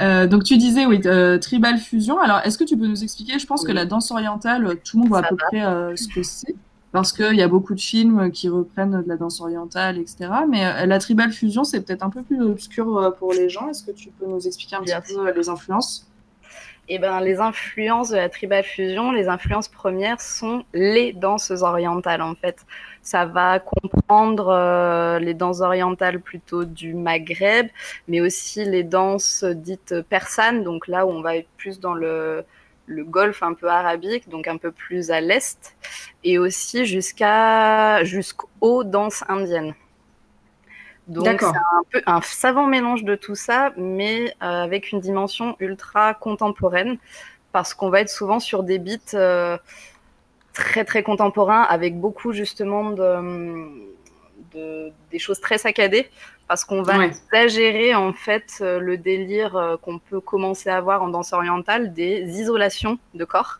Euh, 0.00 0.26
donc 0.26 0.44
tu 0.44 0.56
disais 0.56 0.86
oui 0.86 0.98
tribal 1.42 1.76
fusion. 1.76 2.18
Alors 2.18 2.40
est-ce 2.42 2.56
que 2.56 2.64
tu 2.64 2.74
peux 2.74 2.86
nous 2.86 3.02
expliquer? 3.02 3.38
Je 3.38 3.46
pense 3.46 3.64
que 3.64 3.72
la 3.72 3.84
danse 3.84 4.10
orientale, 4.10 4.76
tout 4.82 4.96
le 4.96 5.00
monde 5.00 5.08
voit 5.10 5.18
à 5.18 5.28
peu 5.28 5.36
près 5.36 5.60
ce 5.94 6.08
que 6.08 6.22
c'est 6.22 6.54
parce 6.90 7.12
qu'il 7.12 7.34
y 7.34 7.42
a 7.42 7.48
beaucoup 7.48 7.74
de 7.74 7.80
films 7.80 8.30
qui 8.30 8.48
reprennent 8.48 9.02
de 9.02 9.06
la 9.06 9.18
danse 9.18 9.42
orientale, 9.42 9.98
etc. 9.98 10.30
Mais 10.48 10.86
la 10.86 10.98
tribal 11.00 11.32
fusion, 11.32 11.64
c'est 11.64 11.82
peut-être 11.82 12.02
un 12.02 12.08
peu 12.08 12.22
plus 12.22 12.40
obscur 12.40 13.14
pour 13.18 13.34
les 13.34 13.50
gens. 13.50 13.68
Est-ce 13.68 13.82
que 13.82 13.90
tu 13.90 14.08
peux 14.08 14.26
nous 14.26 14.46
expliquer 14.46 14.76
un 14.76 14.80
petit 14.80 15.14
peu 15.14 15.30
les 15.30 15.48
influences? 15.50 16.09
Eh 16.92 16.98
ben, 16.98 17.20
les 17.20 17.38
influences 17.38 18.10
de 18.10 18.16
la 18.16 18.28
tribal 18.28 18.64
fusion, 18.64 19.12
les 19.12 19.28
influences 19.28 19.68
premières 19.68 20.20
sont 20.20 20.64
les 20.74 21.12
danses 21.12 21.50
orientales 21.50 22.20
en 22.20 22.34
fait. 22.34 22.66
Ça 23.02 23.26
va 23.26 23.60
comprendre 23.60 24.48
euh, 24.48 25.18
les 25.20 25.34
danses 25.34 25.60
orientales 25.60 26.20
plutôt 26.20 26.64
du 26.64 26.94
Maghreb, 26.94 27.68
mais 28.08 28.20
aussi 28.20 28.64
les 28.64 28.82
danses 28.82 29.44
dites 29.44 30.02
persanes, 30.02 30.64
donc 30.64 30.88
là 30.88 31.06
où 31.06 31.10
on 31.10 31.22
va 31.22 31.36
être 31.36 31.48
plus 31.56 31.78
dans 31.78 31.94
le, 31.94 32.44
le 32.86 33.04
golfe 33.04 33.42
un 33.44 33.54
peu 33.54 33.68
arabique, 33.68 34.28
donc 34.28 34.48
un 34.48 34.56
peu 34.56 34.72
plus 34.72 35.12
à 35.12 35.20
l'est, 35.20 35.76
et 36.24 36.38
aussi 36.38 36.86
jusqu'à 36.86 38.02
jusqu'aux 38.04 38.82
danses 38.84 39.24
indiennes. 39.28 39.74
Donc 41.10 41.40
c'est 41.40 41.46
un 41.46 41.82
peu 41.90 42.02
un 42.06 42.20
savant 42.22 42.66
mélange 42.66 43.02
de 43.02 43.16
tout 43.16 43.34
ça, 43.34 43.72
mais 43.76 44.32
euh, 44.42 44.46
avec 44.46 44.92
une 44.92 45.00
dimension 45.00 45.56
ultra 45.58 46.14
contemporaine, 46.14 46.98
parce 47.50 47.74
qu'on 47.74 47.90
va 47.90 48.00
être 48.00 48.08
souvent 48.08 48.38
sur 48.38 48.62
des 48.62 48.78
beats 48.78 49.14
euh, 49.14 49.58
très 50.52 50.84
très 50.84 51.02
contemporains, 51.02 51.62
avec 51.62 51.98
beaucoup 51.98 52.32
justement 52.32 52.92
de, 52.92 53.90
des 55.10 55.18
choses 55.18 55.40
très 55.40 55.58
saccadées, 55.58 56.08
parce 56.46 56.64
qu'on 56.64 56.82
va 56.82 57.06
exagérer 57.06 57.96
en 57.96 58.12
fait 58.12 58.58
euh, 58.60 58.78
le 58.78 58.96
délire 58.96 59.78
qu'on 59.82 59.98
peut 59.98 60.20
commencer 60.20 60.70
à 60.70 60.76
avoir 60.76 61.02
en 61.02 61.08
danse 61.08 61.32
orientale 61.32 61.92
des 61.92 62.22
isolations 62.40 63.00
de 63.14 63.24
corps. 63.24 63.58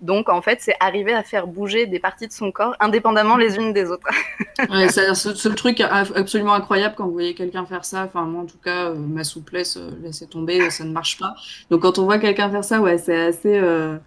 Donc, 0.00 0.28
en 0.28 0.40
fait, 0.40 0.58
c'est 0.60 0.74
arriver 0.80 1.12
à 1.12 1.22
faire 1.22 1.46
bouger 1.46 1.86
des 1.86 1.98
parties 1.98 2.26
de 2.26 2.32
son 2.32 2.50
corps 2.50 2.74
indépendamment 2.80 3.36
les 3.36 3.56
unes 3.56 3.72
des 3.72 3.90
autres. 3.90 4.06
ouais, 4.70 4.88
c'est 4.88 5.08
le 5.08 5.54
truc 5.54 5.80
absolument 5.80 6.54
incroyable 6.54 6.94
quand 6.96 7.04
vous 7.04 7.12
voyez 7.12 7.34
quelqu'un 7.34 7.66
faire 7.66 7.84
ça. 7.84 8.04
Enfin, 8.04 8.24
moi, 8.24 8.42
en 8.42 8.46
tout 8.46 8.58
cas, 8.64 8.86
euh, 8.86 8.94
ma 8.94 9.24
souplesse, 9.24 9.76
euh, 9.76 9.90
laissez 10.02 10.26
tomber, 10.26 10.70
ça 10.70 10.84
ne 10.84 10.92
marche 10.92 11.18
pas. 11.18 11.34
Donc, 11.70 11.82
quand 11.82 11.98
on 11.98 12.04
voit 12.04 12.18
quelqu'un 12.18 12.50
faire 12.50 12.64
ça, 12.64 12.80
ouais, 12.80 12.96
c'est 12.96 13.20
assez, 13.20 13.58
euh, 13.58 13.98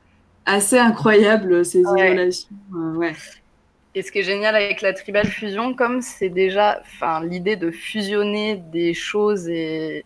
assez 0.46 0.80
incroyable, 0.80 1.64
ces 1.64 1.82
isolations. 1.82 2.50
ouais. 2.72 3.14
Et 3.96 4.02
ce 4.02 4.12
qui 4.12 4.20
est 4.20 4.24
génial 4.24 4.56
avec 4.56 4.82
la 4.82 4.94
tribal 4.94 5.28
fusion, 5.28 5.76
comme 5.76 6.02
c'est 6.02 6.30
déjà 6.30 6.82
l'idée 7.22 7.56
de 7.56 7.70
fusionner 7.70 8.56
des 8.56 8.96
choses 8.96 9.48
et 9.48 10.04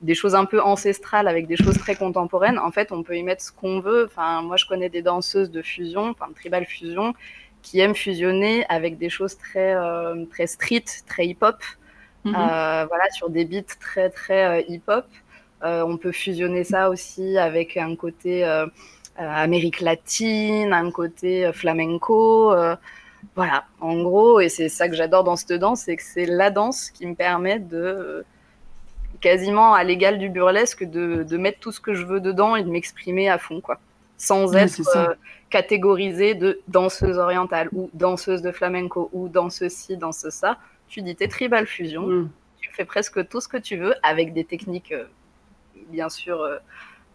des 0.00 0.14
choses 0.14 0.34
un 0.34 0.44
peu 0.44 0.60
ancestrales 0.62 1.26
avec 1.26 1.46
des 1.46 1.56
choses 1.56 1.76
très 1.78 1.96
contemporaines, 1.96 2.58
en 2.58 2.70
fait, 2.70 2.92
on 2.92 3.02
peut 3.02 3.16
y 3.16 3.22
mettre 3.22 3.42
ce 3.42 3.52
qu'on 3.52 3.80
veut. 3.80 4.06
Enfin, 4.06 4.42
moi, 4.42 4.56
je 4.56 4.66
connais 4.66 4.88
des 4.88 5.02
danseuses 5.02 5.50
de 5.50 5.62
fusion, 5.62 6.10
enfin, 6.10 6.28
de 6.28 6.34
tribal 6.34 6.64
fusion, 6.64 7.14
qui 7.62 7.80
aiment 7.80 7.96
fusionner 7.96 8.64
avec 8.68 8.98
des 8.98 9.08
choses 9.08 9.36
très, 9.36 9.74
euh, 9.74 10.24
très 10.26 10.46
street, 10.46 10.84
très 11.06 11.26
hip-hop. 11.26 11.56
Mhm. 12.24 12.34
Euh, 12.34 12.86
voilà, 12.86 13.10
sur 13.10 13.30
des 13.30 13.44
beats 13.44 13.76
très, 13.80 14.10
très 14.10 14.60
euh, 14.60 14.62
hip-hop. 14.68 15.06
on 15.62 15.96
peut 15.96 16.12
fusionner 16.12 16.62
ça 16.64 16.90
aussi 16.90 17.36
avec 17.36 17.76
un 17.76 17.96
côté 17.96 18.44
Amérique 19.16 19.80
latine, 19.80 20.72
un 20.72 20.90
côté 20.92 21.50
flamenco. 21.52 22.54
voilà, 23.34 23.64
en 23.80 24.00
gros, 24.02 24.38
et 24.38 24.48
c'est 24.48 24.68
ça 24.68 24.88
que 24.88 24.94
j'adore 24.94 25.24
dans 25.24 25.34
cette 25.34 25.52
danse, 25.54 25.82
c'est 25.82 25.96
que 25.96 26.02
c'est 26.04 26.26
la 26.26 26.50
danse 26.50 26.90
qui 26.90 27.06
me 27.06 27.16
permet 27.16 27.58
de 27.58 28.24
quasiment 29.20 29.74
à 29.74 29.84
l'égal 29.84 30.18
du 30.18 30.28
burlesque 30.28 30.84
de, 30.84 31.22
de, 31.22 31.36
mettre 31.36 31.60
tout 31.60 31.72
ce 31.72 31.80
que 31.80 31.94
je 31.94 32.04
veux 32.04 32.20
dedans 32.20 32.56
et 32.56 32.62
de 32.62 32.70
m'exprimer 32.70 33.28
à 33.28 33.38
fond, 33.38 33.60
quoi. 33.60 33.78
Sans 34.16 34.56
être 34.56 34.96
euh, 34.96 35.14
catégorisée 35.48 36.34
de 36.34 36.60
danseuse 36.66 37.18
orientale 37.18 37.68
ou 37.72 37.88
danseuse 37.94 38.42
de 38.42 38.50
flamenco 38.50 39.08
ou 39.12 39.28
danseuse 39.28 39.72
ci, 39.72 39.96
danseuse 39.96 40.32
ça. 40.32 40.58
Tu 40.88 41.02
dis 41.02 41.14
t'es 41.14 41.28
tribal 41.28 41.66
fusion, 41.66 42.06
mm. 42.06 42.30
tu 42.60 42.70
fais 42.72 42.84
presque 42.84 43.28
tout 43.28 43.40
ce 43.40 43.48
que 43.48 43.58
tu 43.58 43.76
veux 43.76 43.94
avec 44.02 44.32
des 44.32 44.44
techniques, 44.44 44.92
euh, 44.92 45.04
bien 45.90 46.08
sûr, 46.08 46.44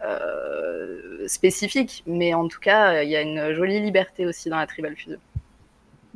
euh, 0.01 1.27
spécifiques, 1.27 2.03
mais 2.07 2.33
en 2.33 2.47
tout 2.47 2.59
cas, 2.59 3.03
il 3.03 3.09
y 3.09 3.15
a 3.15 3.21
une 3.21 3.53
jolie 3.53 3.79
liberté 3.79 4.25
aussi 4.25 4.49
dans 4.49 4.57
la 4.57 4.67
tribal 4.67 4.95
fusion. 4.95 5.19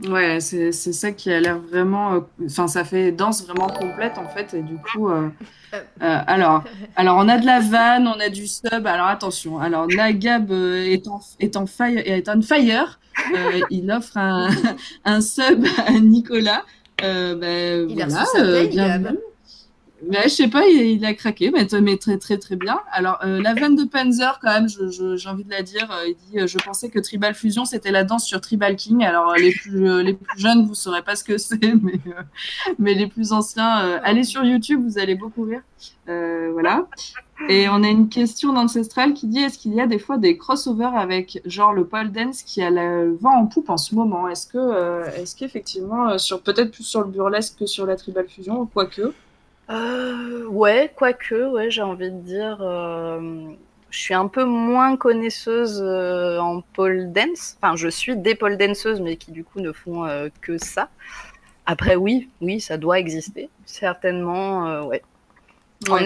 Ouais, 0.05 0.39
c'est 0.39 0.71
ça 0.71 1.11
qui 1.11 1.31
a 1.31 1.39
l'air 1.39 1.57
vraiment. 1.57 2.13
Euh, 2.13 2.19
enfin, 2.45 2.67
ça 2.67 2.83
fait 2.83 3.11
danse 3.11 3.43
vraiment 3.45 3.67
complète 3.67 4.17
en 4.17 4.27
fait. 4.27 4.53
Et 4.53 4.61
du 4.61 4.77
coup, 4.77 5.09
euh, 5.09 5.29
euh, 5.73 5.79
alors, 5.99 6.63
alors, 6.95 7.17
on 7.17 7.27
a 7.27 7.39
de 7.39 7.45
la 7.45 7.59
vanne, 7.61 8.07
on 8.07 8.19
a 8.19 8.29
du 8.29 8.45
sub. 8.45 8.85
Alors 8.85 9.07
attention. 9.07 9.59
Alors, 9.59 9.87
Nagab 9.87 10.51
est 10.51 11.07
en 11.07 11.19
est 11.39 11.57
en 11.57 11.65
fire, 11.65 12.01
est 12.05 12.29
on 12.29 12.41
fire. 12.41 12.99
il 13.71 13.91
offre 13.91 14.17
un, 14.17 14.49
un 15.05 15.21
sub 15.21 15.65
à 15.87 15.91
Nicolas. 15.93 16.63
Ben, 16.99 17.87
il 17.89 17.95
voilà, 17.95 18.23
a 18.35 18.63
bienvenue. 18.67 19.17
Mais 20.03 20.23
je 20.23 20.29
sais 20.29 20.47
pas, 20.47 20.67
il, 20.67 21.03
a 21.05 21.13
craqué, 21.15 21.51
mais, 21.51 21.65
très 21.97 22.17
très 22.17 22.37
très 22.37 22.55
bien. 22.55 22.79
Alors 22.91 23.19
euh, 23.25 23.41
la 23.41 23.55
vanne 23.55 23.75
de 23.75 23.83
Panzer, 23.83 24.39
quand 24.41 24.53
même, 24.53 24.67
j'ai 24.67 25.29
envie 25.29 25.43
de 25.43 25.49
la 25.49 25.63
dire. 25.63 25.89
Euh, 25.91 26.07
il 26.07 26.15
dit, 26.15 26.39
euh, 26.39 26.47
je 26.47 26.57
pensais 26.59 26.89
que 26.89 26.99
Tribal 26.99 27.33
Fusion 27.33 27.65
c'était 27.65 27.89
la 27.89 28.03
danse 28.03 28.25
sur 28.25 28.39
Tribal 28.39 28.75
King. 28.75 29.03
Alors 29.03 29.33
les 29.33 29.51
plus 29.51 30.03
les 30.03 30.13
plus 30.13 30.39
jeunes, 30.39 30.65
vous 30.67 30.75
saurez 30.75 31.01
pas 31.01 31.15
ce 31.15 31.23
que 31.23 31.39
c'est, 31.39 31.73
mais 31.81 31.99
mais 32.77 32.93
les 32.93 33.07
plus 33.07 33.31
anciens, 33.31 33.99
allez 34.03 34.23
sur 34.23 34.43
YouTube, 34.43 34.83
vous 34.85 34.99
allez 34.99 35.15
beaucoup 35.15 35.43
rire. 35.43 35.61
voilà. 36.05 36.87
Et 37.49 37.69
on 37.69 37.83
a 37.83 37.87
une 37.87 38.09
question 38.09 38.53
d'Ancestral 38.53 39.13
qui 39.13 39.27
dit 39.27 39.39
est-ce 39.39 39.57
qu'il 39.57 39.73
y 39.73 39.81
a 39.81 39.87
des 39.87 39.99
fois 39.99 40.17
des 40.17 40.37
crossovers 40.37 40.95
avec 40.95 41.41
genre 41.45 41.73
le 41.73 41.85
pole 41.85 42.11
dance 42.11 42.43
qui 42.43 42.61
a 42.61 42.69
le 42.69 43.15
vent 43.15 43.35
en 43.35 43.47
poupe 43.47 43.69
en 43.69 43.77
ce 43.77 43.95
moment? 43.95 44.27
Est-ce 44.27 44.45
que 44.45 45.19
est-ce 45.19 45.35
qu'effectivement 45.35 46.19
sur 46.19 46.41
peut-être 46.41 46.71
plus 46.71 46.83
sur 46.83 47.01
le 47.01 47.07
burlesque 47.07 47.57
que 47.59 47.65
sur 47.65 47.87
la 47.87 47.95
Tribal 47.95 48.27
Fusion, 48.27 48.67
quoique 48.67 49.13
euh, 49.69 50.45
ouais, 50.47 50.91
quoique, 50.95 51.49
ouais, 51.49 51.69
j'ai 51.69 51.81
envie 51.81 52.11
de 52.11 52.19
dire. 52.19 52.57
Euh, 52.61 53.51
je 53.89 53.99
suis 53.99 54.13
un 54.13 54.27
peu 54.27 54.43
moins 54.43 54.97
connaisseuse 54.97 55.81
euh, 55.83 56.39
en 56.39 56.61
pole 56.61 57.11
dance. 57.11 57.57
Enfin, 57.61 57.75
je 57.75 57.87
suis 57.87 58.15
des 58.15 58.35
pole 58.35 58.57
danseuses, 58.57 59.01
mais 59.01 59.17
qui 59.17 59.31
du 59.31 59.43
coup 59.43 59.59
ne 59.59 59.71
font 59.71 60.05
euh, 60.05 60.29
que 60.41 60.57
ça. 60.57 60.89
Après, 61.65 61.95
oui, 61.95 62.29
oui, 62.41 62.61
ça 62.61 62.77
doit 62.77 62.99
exister. 62.99 63.49
Certainement, 63.65 64.85
ouais. 64.87 65.01
En, 65.89 65.99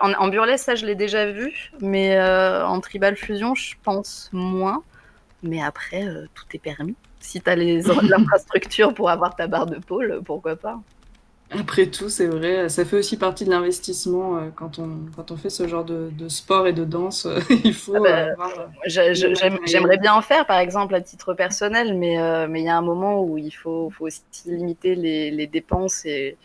en, 0.00 0.12
en, 0.14 0.28
burlesque, 0.28 0.64
ça 0.64 0.74
je 0.74 0.84
l'ai 0.84 0.96
déjà 0.96 1.30
vu, 1.30 1.70
mais 1.80 2.20
en 2.20 2.80
tribal 2.80 3.14
fusion, 3.14 3.54
je 3.54 3.74
pense 3.82 4.30
moins. 4.32 4.82
Mais 5.42 5.62
après, 5.62 6.04
tout 6.34 6.44
est 6.54 6.58
permis. 6.58 6.96
Si 7.20 7.40
tu 7.40 7.50
as 7.50 7.56
les 7.56 7.88
infrastructures 8.12 8.94
pour 8.94 9.10
avoir 9.10 9.36
ta 9.36 9.46
barre 9.46 9.66
de 9.66 9.78
pôle, 9.78 10.22
pourquoi 10.24 10.56
pas 10.56 10.80
après 11.50 11.86
tout, 11.86 12.08
c'est 12.08 12.26
vrai, 12.26 12.68
ça 12.68 12.84
fait 12.84 12.96
aussi 12.96 13.16
partie 13.16 13.44
de 13.44 13.50
l'investissement 13.50 14.36
euh, 14.36 14.50
quand, 14.54 14.78
on, 14.78 15.06
quand 15.16 15.32
on 15.32 15.36
fait 15.36 15.50
ce 15.50 15.66
genre 15.66 15.84
de, 15.84 16.10
de 16.16 16.28
sport 16.28 16.66
et 16.68 16.72
de 16.72 16.84
danse. 16.84 17.26
il 17.64 17.74
faut 17.74 17.94
ah 17.96 18.00
bah, 18.00 18.32
avoir. 18.32 18.70
J'aimerais 18.86 19.98
bien 19.98 20.14
en 20.14 20.22
faire, 20.22 20.46
par 20.46 20.58
exemple, 20.58 20.94
à 20.94 21.00
titre 21.00 21.34
personnel, 21.34 21.96
mais 21.96 22.20
euh, 22.20 22.46
mais 22.48 22.60
il 22.60 22.66
y 22.66 22.68
a 22.68 22.76
un 22.76 22.82
moment 22.82 23.22
où 23.22 23.36
il 23.36 23.50
faut, 23.50 23.90
faut 23.90 24.06
aussi 24.06 24.22
limiter 24.46 24.94
les, 24.94 25.30
les 25.30 25.46
dépenses 25.46 26.04
et, 26.04 26.36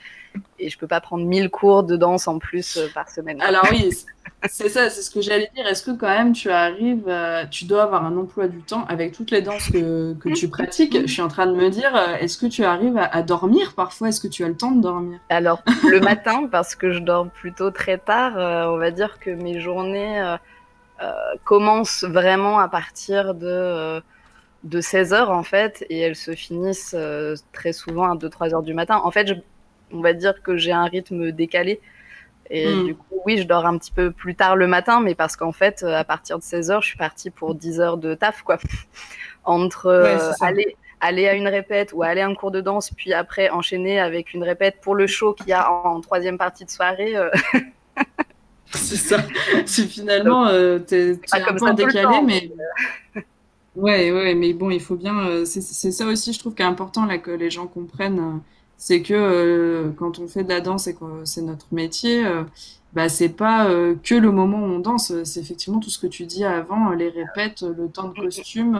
et 0.59 0.69
je 0.69 0.77
peux 0.77 0.87
pas 0.87 1.01
prendre 1.01 1.25
1000 1.25 1.49
cours 1.49 1.83
de 1.83 1.95
danse 1.95 2.27
en 2.27 2.39
plus 2.39 2.79
par 2.93 3.09
semaine. 3.09 3.41
Alors 3.41 3.65
oui, 3.71 3.91
c'est 4.47 4.69
ça, 4.69 4.89
c'est 4.89 5.01
ce 5.01 5.09
que 5.09 5.21
j'allais 5.21 5.49
dire. 5.55 5.67
Est-ce 5.67 5.83
que 5.83 5.91
quand 5.91 6.07
même 6.07 6.33
tu 6.33 6.49
arrives, 6.49 7.11
tu 7.51 7.65
dois 7.65 7.83
avoir 7.83 8.05
un 8.05 8.17
emploi 8.17 8.47
du 8.47 8.61
temps 8.61 8.85
avec 8.87 9.13
toutes 9.13 9.31
les 9.31 9.41
danses 9.41 9.69
que, 9.69 10.13
que 10.13 10.29
tu 10.29 10.49
pratiques? 10.49 10.97
Je 11.01 11.11
suis 11.11 11.21
en 11.21 11.27
train 11.27 11.47
de 11.47 11.55
me 11.55 11.69
dire, 11.69 11.95
est-ce 12.19 12.37
que 12.37 12.45
tu 12.45 12.63
arrives 12.63 12.97
à, 12.97 13.21
dormir 13.21 13.73
parfois? 13.75 14.09
Est-ce 14.09 14.21
que 14.21 14.27
tu 14.27 14.43
as 14.43 14.47
le 14.47 14.57
temps 14.57 14.71
de 14.71 14.81
dormir? 14.81 15.19
Alors 15.29 15.63
le 15.83 15.99
matin, 15.99 16.47
parce 16.51 16.75
que 16.75 16.91
je 16.91 16.99
dors 16.99 17.29
plutôt 17.29 17.71
très 17.71 17.97
tard, 17.97 18.33
on 18.71 18.77
va 18.77 18.91
dire 18.91 19.19
que 19.19 19.29
mes 19.29 19.59
journées 19.59 20.37
euh, 21.01 21.35
commencent 21.43 22.05
vraiment 22.05 22.57
à 22.57 22.69
partir 22.69 23.35
de, 23.35 23.47
euh, 23.47 24.01
de 24.63 24.79
16 24.79 25.11
heures 25.11 25.29
en 25.29 25.43
fait 25.43 25.85
et 25.89 25.99
elles 25.99 26.15
se 26.15 26.33
finissent 26.35 26.95
euh, 26.97 27.35
très 27.51 27.73
souvent 27.73 28.09
à 28.09 28.15
2-3 28.15 28.53
heures 28.53 28.63
du 28.63 28.73
matin. 28.73 29.01
En 29.03 29.11
fait, 29.11 29.25
on 29.91 30.01
va 30.01 30.13
dire 30.13 30.41
que 30.41 30.57
j'ai 30.57 30.71
un 30.71 30.85
rythme 30.85 31.31
décalé. 31.31 31.79
Et 32.49 32.67
hmm. 32.67 32.85
du 32.85 32.95
coup, 32.95 33.21
oui, 33.25 33.37
je 33.39 33.43
dors 33.43 33.65
un 33.65 33.77
petit 33.77 33.91
peu 33.91 34.11
plus 34.11 34.35
tard 34.35 34.55
le 34.55 34.67
matin, 34.67 35.01
mais 35.01 35.15
parce 35.15 35.35
qu'en 35.35 35.51
fait, 35.51 35.83
à 35.83 36.03
partir 36.03 36.37
de 36.37 36.43
16 36.43 36.71
heures, 36.71 36.81
je 36.81 36.89
suis 36.89 36.97
partie 36.97 37.31
pour 37.31 37.55
10 37.55 37.79
heures 37.79 37.97
de 37.97 38.13
taf, 38.13 38.43
quoi. 38.43 38.57
Entre 39.45 40.17
aller, 40.41 40.75
aller 41.01 41.27
à 41.27 41.33
une 41.33 41.47
répète 41.47 41.91
ou 41.93 42.03
aller 42.03 42.21
à 42.21 42.27
un 42.27 42.33
cours 42.33 42.51
de 42.51 42.61
danse, 42.61 42.91
puis 42.95 43.13
après 43.13 43.49
enchaîner 43.49 43.99
avec 43.99 44.33
une 44.33 44.43
répète 44.43 44.77
pour 44.81 44.95
le 44.95 45.05
show 45.05 45.33
qu'il 45.33 45.47
y 45.49 45.53
a 45.53 45.71
en, 45.71 46.01
troisième 46.01 46.37
partie 46.37 46.65
de 46.65 46.69
soirée. 46.71 47.13
c'est 48.73 48.95
ça. 48.95 49.17
C'est 49.65 49.87
finalement, 49.87 50.47
euh, 50.47 50.79
t'es 50.79 51.19
un 51.31 51.53
peu 51.55 51.73
décalé, 51.73 52.21
mais. 52.23 52.51
Ouais, 53.75 54.11
ouais, 54.11 54.35
mais 54.35 54.53
bon, 54.53 54.69
il 54.69 54.79
faut 54.79 54.95
bien. 54.95 55.17
Euh, 55.27 55.45
c'est 55.45 55.61
ça 55.61 56.05
aussi, 56.05 56.31
je 56.31 56.39
trouve, 56.39 56.55
qui 56.55 56.61
est 56.61 56.65
important 56.65 57.05
là 57.05 57.17
que 57.17 57.31
les 57.31 57.49
gens 57.49 57.67
comprennent. 57.67 58.41
Euh, 58.75 58.81
c'est 58.85 59.01
que 59.01 59.13
euh, 59.13 59.91
quand 59.97 60.19
on 60.19 60.27
fait 60.27 60.43
de 60.43 60.49
la 60.49 60.61
danse 60.61 60.87
et 60.87 60.95
que 60.95 61.23
c'est 61.23 61.41
notre 61.41 61.67
métier, 61.71 62.23
bah 62.93 63.09
c'est 63.09 63.29
pas 63.29 63.69
que 64.03 64.15
le 64.15 64.31
moment 64.31 64.59
où 64.59 64.65
on 64.65 64.79
danse. 64.79 65.11
C'est 65.23 65.39
effectivement 65.39 65.79
tout 65.79 65.89
ce 65.89 65.99
que 65.99 66.07
tu 66.07 66.25
dis 66.25 66.45
avant, 66.45 66.91
les 66.91 67.09
répètes, 67.09 67.61
le 67.61 67.89
temps 67.89 68.09
de 68.09 68.19
costume. 68.19 68.79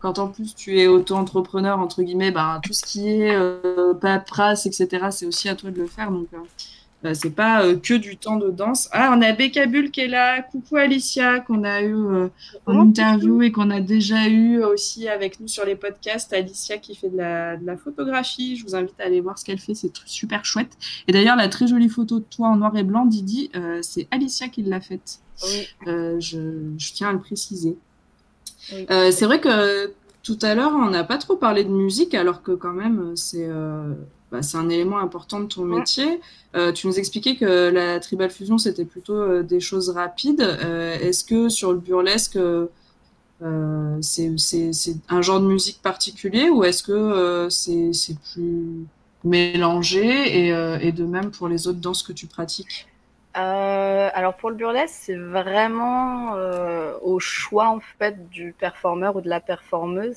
quand 0.00 0.18
en 0.18 0.28
plus 0.28 0.54
tu 0.54 0.78
es 0.78 0.86
auto-entrepreneur 0.86 1.78
entre 1.78 2.02
guillemets, 2.02 2.30
bah 2.30 2.60
tout 2.62 2.72
ce 2.72 2.84
qui 2.84 3.08
est 3.10 3.36
paperasse, 4.00 4.66
etc. 4.66 5.08
C'est 5.10 5.26
aussi 5.26 5.48
à 5.48 5.56
toi 5.56 5.70
de 5.70 5.78
le 5.78 5.86
faire. 5.86 6.10
Donc 6.10 6.28
euh, 6.34 6.38
c'est 7.14 7.34
pas 7.34 7.62
euh, 7.62 7.76
que 7.76 7.94
du 7.94 8.16
temps 8.16 8.36
de 8.36 8.50
danse. 8.50 8.88
Ah, 8.92 9.14
on 9.16 9.22
a 9.22 9.32
Bull 9.32 9.90
qui 9.90 10.00
est 10.00 10.08
là. 10.08 10.42
Coucou 10.42 10.76
Alicia, 10.76 11.40
qu'on 11.40 11.62
a 11.62 11.80
eu 11.82 11.94
euh, 11.94 12.28
en 12.66 12.80
interview 12.80 13.42
et 13.42 13.52
qu'on 13.52 13.70
a 13.70 13.80
déjà 13.80 14.28
eu 14.28 14.62
aussi 14.64 15.08
avec 15.08 15.38
nous 15.38 15.46
sur 15.46 15.64
les 15.64 15.76
podcasts. 15.76 16.32
Alicia 16.32 16.78
qui 16.78 16.96
fait 16.96 17.08
de 17.08 17.16
la, 17.16 17.56
de 17.56 17.64
la 17.64 17.76
photographie. 17.76 18.56
Je 18.56 18.64
vous 18.64 18.74
invite 18.74 18.98
à 19.00 19.04
aller 19.04 19.20
voir 19.20 19.38
ce 19.38 19.44
qu'elle 19.44 19.60
fait. 19.60 19.74
C'est 19.74 19.92
super 20.06 20.44
chouette. 20.44 20.72
Et 21.06 21.12
d'ailleurs, 21.12 21.36
la 21.36 21.48
très 21.48 21.68
jolie 21.68 21.88
photo 21.88 22.18
de 22.18 22.24
toi 22.24 22.48
en 22.48 22.56
noir 22.56 22.76
et 22.76 22.82
blanc, 22.82 23.06
Didi, 23.06 23.50
c'est 23.82 24.08
Alicia 24.10 24.48
qui 24.48 24.62
l'a 24.62 24.80
faite. 24.80 25.20
je, 25.86 26.18
je, 26.18 26.92
tiens 26.92 27.10
à 27.10 27.12
le 27.12 27.20
préciser. 27.20 27.76
c'est 28.68 29.24
vrai 29.24 29.40
que 29.40 29.92
tout 30.24 30.38
à 30.42 30.56
l'heure, 30.56 30.72
on 30.74 30.90
n'a 30.90 31.04
pas 31.04 31.18
trop 31.18 31.36
parlé 31.36 31.62
de 31.62 31.70
musique, 31.70 32.14
alors 32.14 32.42
que 32.42 32.52
quand 32.52 32.72
même, 32.72 33.16
c'est 33.16 33.48
bah, 34.30 34.42
c'est 34.42 34.58
un 34.58 34.68
élément 34.68 34.98
important 34.98 35.40
de 35.40 35.46
ton 35.46 35.64
métier. 35.64 36.20
Euh, 36.54 36.72
tu 36.72 36.86
nous 36.86 36.98
expliquais 36.98 37.36
que 37.36 37.70
la 37.70 37.98
tribal 38.00 38.30
fusion, 38.30 38.58
c'était 38.58 38.84
plutôt 38.84 39.14
euh, 39.14 39.42
des 39.42 39.60
choses 39.60 39.90
rapides. 39.90 40.42
Euh, 40.42 40.98
est-ce 40.98 41.24
que 41.24 41.48
sur 41.48 41.72
le 41.72 41.78
burlesque, 41.78 42.38
c'est 44.00 44.96
un 45.08 45.22
genre 45.22 45.40
de 45.40 45.46
musique 45.46 45.80
particulier 45.82 46.50
ou 46.50 46.64
est-ce 46.64 46.82
que 46.82 47.48
c'est 47.50 48.18
plus 48.32 48.86
mélangé 49.24 50.46
et, 50.46 50.48
et, 50.48 50.92
de 50.92 51.04
même 51.04 51.30
pour 51.30 51.48
les 51.48 51.66
autres 51.66 51.80
danses 51.80 52.02
que 52.02 52.12
tu 52.12 52.26
pratiques? 52.26 52.86
Alors 53.34 54.36
pour 54.36 54.50
le 54.50 54.56
burlesque, 54.56 54.94
c'est 55.02 55.16
vraiment 55.16 56.34
au 57.02 57.20
choix 57.20 57.68
en 57.68 57.80
fait 57.98 58.28
du 58.30 58.52
performeur 58.58 59.16
ou 59.16 59.20
de 59.20 59.28
la 59.28 59.40
performeuse. 59.40 60.16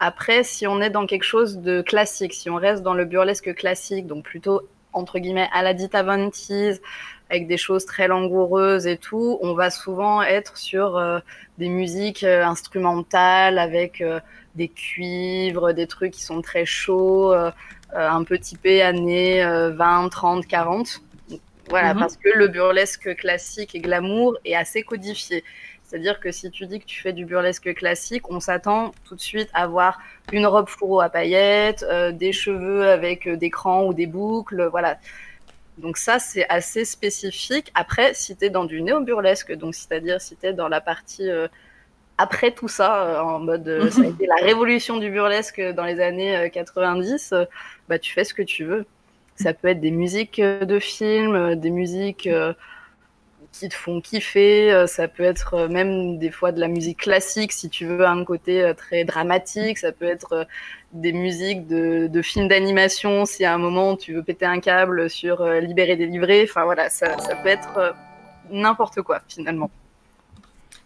Après, 0.00 0.42
si 0.44 0.66
on 0.66 0.80
est 0.80 0.88
dans 0.88 1.06
quelque 1.06 1.24
chose 1.24 1.58
de 1.58 1.82
classique, 1.82 2.32
si 2.32 2.48
on 2.48 2.56
reste 2.56 2.82
dans 2.82 2.94
le 2.94 3.04
burlesque 3.04 3.54
classique, 3.54 4.06
donc 4.06 4.24
plutôt 4.24 4.62
entre 4.94 5.18
guillemets 5.18 5.48
à 5.52 5.62
la 5.62 5.74
Dita 5.74 6.02
Vantis, 6.02 6.80
avec 7.28 7.46
des 7.46 7.58
choses 7.58 7.84
très 7.84 8.08
langoureuses 8.08 8.86
et 8.86 8.96
tout, 8.96 9.38
on 9.42 9.54
va 9.54 9.70
souvent 9.70 10.22
être 10.22 10.56
sur 10.56 10.96
euh, 10.96 11.20
des 11.58 11.68
musiques 11.68 12.24
euh, 12.24 12.44
instrumentales 12.44 13.58
avec 13.58 14.00
euh, 14.00 14.20
des 14.56 14.68
cuivres, 14.68 15.72
des 15.72 15.86
trucs 15.86 16.12
qui 16.12 16.22
sont 16.22 16.40
très 16.40 16.64
chauds, 16.64 17.32
un 17.92 18.24
peu 18.24 18.36
typés 18.38 18.82
années 18.82 19.44
20, 19.44 20.08
30, 20.08 20.46
40. 20.46 21.02
Voilà, 21.68 21.94
mhm. 21.94 22.00
parce 22.00 22.16
que 22.16 22.28
le 22.34 22.48
burlesque 22.48 23.14
classique 23.14 23.76
et 23.76 23.80
glamour 23.80 24.36
est 24.44 24.56
assez 24.56 24.82
codifié. 24.82 25.44
C'est-à-dire 25.90 26.20
que 26.20 26.30
si 26.30 26.52
tu 26.52 26.66
dis 26.66 26.78
que 26.78 26.84
tu 26.84 27.00
fais 27.00 27.12
du 27.12 27.24
burlesque 27.24 27.74
classique, 27.74 28.30
on 28.30 28.38
s'attend 28.38 28.92
tout 29.04 29.16
de 29.16 29.20
suite 29.20 29.50
à 29.52 29.66
voir 29.66 29.98
une 30.32 30.46
robe 30.46 30.68
fourreau 30.68 31.00
à 31.00 31.08
paillettes, 31.08 31.84
euh, 31.90 32.12
des 32.12 32.32
cheveux 32.32 32.88
avec 32.88 33.26
euh, 33.26 33.36
des 33.36 33.50
crans 33.50 33.86
ou 33.86 33.92
des 33.92 34.06
boucles, 34.06 34.68
voilà. 34.70 34.98
Donc 35.78 35.96
ça, 35.96 36.20
c'est 36.20 36.48
assez 36.48 36.84
spécifique. 36.84 37.72
Après, 37.74 38.14
si 38.14 38.36
tu 38.36 38.44
es 38.44 38.50
dans 38.50 38.66
du 38.66 38.82
néo-burlesque, 38.82 39.52
donc 39.54 39.74
c'est-à-dire 39.74 40.20
si 40.20 40.36
tu 40.36 40.46
es 40.46 40.52
dans 40.52 40.68
la 40.68 40.80
partie 40.80 41.28
euh, 41.28 41.48
après 42.18 42.52
tout 42.52 42.68
ça, 42.68 43.24
en 43.24 43.40
mode 43.40 43.88
ça 43.90 44.02
a 44.02 44.06
été 44.06 44.26
la 44.26 44.36
révolution 44.36 44.98
du 44.98 45.10
burlesque 45.10 45.60
dans 45.60 45.84
les 45.84 45.98
années 46.00 46.50
90, 46.52 47.34
bah 47.88 47.98
tu 47.98 48.12
fais 48.12 48.22
ce 48.24 48.34
que 48.34 48.42
tu 48.42 48.64
veux. 48.64 48.86
Ça 49.34 49.54
peut 49.54 49.68
être 49.68 49.80
des 49.80 49.90
musiques 49.90 50.40
de 50.40 50.78
films, 50.78 51.56
des 51.56 51.70
musiques 51.70 52.28
qui 53.52 53.68
te 53.68 53.74
font 53.74 54.00
kiffer. 54.00 54.72
Euh, 54.72 54.86
ça 54.86 55.08
peut 55.08 55.22
être 55.22 55.54
euh, 55.54 55.68
même 55.68 56.18
des 56.18 56.30
fois 56.30 56.52
de 56.52 56.60
la 56.60 56.68
musique 56.68 56.98
classique 56.98 57.52
si 57.52 57.68
tu 57.68 57.86
veux 57.86 58.06
un 58.06 58.24
côté 58.24 58.62
euh, 58.62 58.74
très 58.74 59.04
dramatique. 59.04 59.78
Ça 59.78 59.92
peut 59.92 60.06
être 60.06 60.46
des 60.92 61.12
musiques 61.12 61.66
de, 61.66 62.06
de 62.06 62.22
films 62.22 62.48
d'animation 62.48 63.24
si 63.24 63.44
à 63.44 63.54
un 63.54 63.58
moment 63.58 63.96
tu 63.96 64.14
veux 64.14 64.22
péter 64.22 64.46
un 64.46 64.60
câble 64.60 65.08
sur 65.10 65.44
Libérer, 65.44 65.96
délivrer. 65.96 66.46
Enfin 66.48 66.64
voilà, 66.64 66.88
ça, 66.88 67.18
ça 67.18 67.36
peut 67.36 67.48
être 67.48 67.94
n'importe 68.50 69.02
quoi 69.02 69.20
finalement. 69.28 69.70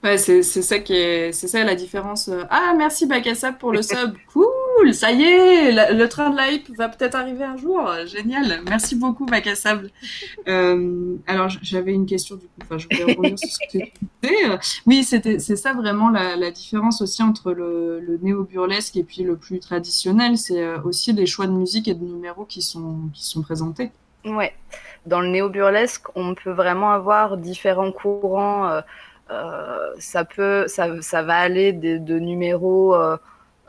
Ouais, 0.03 0.19
c'est 0.19 0.43
ça 0.43 0.79
qui 0.81 0.95
est, 0.95 1.33
c'est 1.33 1.49
ça 1.49 1.65
la 1.65 1.75
différence. 1.75 2.29
Ah, 2.51 2.75
merci 2.77 3.07
Bakassab 3.07 3.57
pour 3.57 3.73
le 3.73 3.81
sub. 3.81 4.15
Cool, 4.33 4.47
ça 4.93 5.13
y 5.13 5.23
est, 5.23 5.93
le 5.93 6.09
train 6.09 6.31
de 6.31 6.37
la 6.37 6.51
hype 6.51 6.69
va 6.77 6.89
peut-être 6.89 7.15
arriver 7.15 7.45
un 7.45 7.57
jour. 7.57 7.91
Génial. 8.07 8.61
Merci 8.69 8.97
beaucoup 8.97 9.27
Bakassab. 9.27 9.89
Euh, 10.47 11.17
alors 11.27 11.49
j'avais 11.63 11.93
une 11.93 12.05
question 12.05 12.37
du 12.37 12.43
coup. 12.43 12.53
Enfin, 12.63 12.77
je 12.77 12.85
voulais 12.85 13.15
revenir 13.15 13.39
sur 13.39 13.49
ce 13.49 13.59
que 13.59 13.85
tu 13.85 13.93
disais. 14.23 14.59
Oui, 14.87 15.03
c'était, 15.03 15.39
c'est 15.39 15.57
ça 15.57 15.73
vraiment 15.73 16.11
la, 16.11 16.37
la, 16.37 16.51
différence 16.51 17.01
aussi 17.01 17.23
entre 17.23 17.53
le, 17.53 18.01
le 18.01 18.19
néo-burlesque 18.19 18.97
et 18.97 19.05
puis 19.05 19.23
le 19.23 19.37
plus 19.37 19.61
traditionnel. 19.61 20.37
C'est 20.37 20.63
euh, 20.63 20.81
aussi 20.83 21.13
les 21.13 21.27
choix 21.27 21.47
de 21.47 21.53
musique 21.53 21.89
et 21.89 21.95
de 21.95 22.05
numéros 22.05 22.45
qui 22.45 22.61
sont, 22.61 23.09
qui 23.15 23.27
sont 23.27 23.41
présentés. 23.43 23.91
Ouais. 24.25 24.55
Dans 25.07 25.21
le 25.21 25.29
néo-burlesque, 25.29 26.07
on 26.15 26.35
peut 26.35 26.53
vraiment 26.53 26.91
avoir 26.91 27.37
différents 27.37 27.93
courants. 27.93 28.69
Euh, 28.69 28.81
euh, 29.31 29.95
ça 29.99 30.25
peut, 30.25 30.67
ça, 30.69 31.01
ça, 31.01 31.23
va 31.23 31.37
aller 31.37 31.73
de, 31.73 31.97
de 31.97 32.19
numéros 32.19 32.95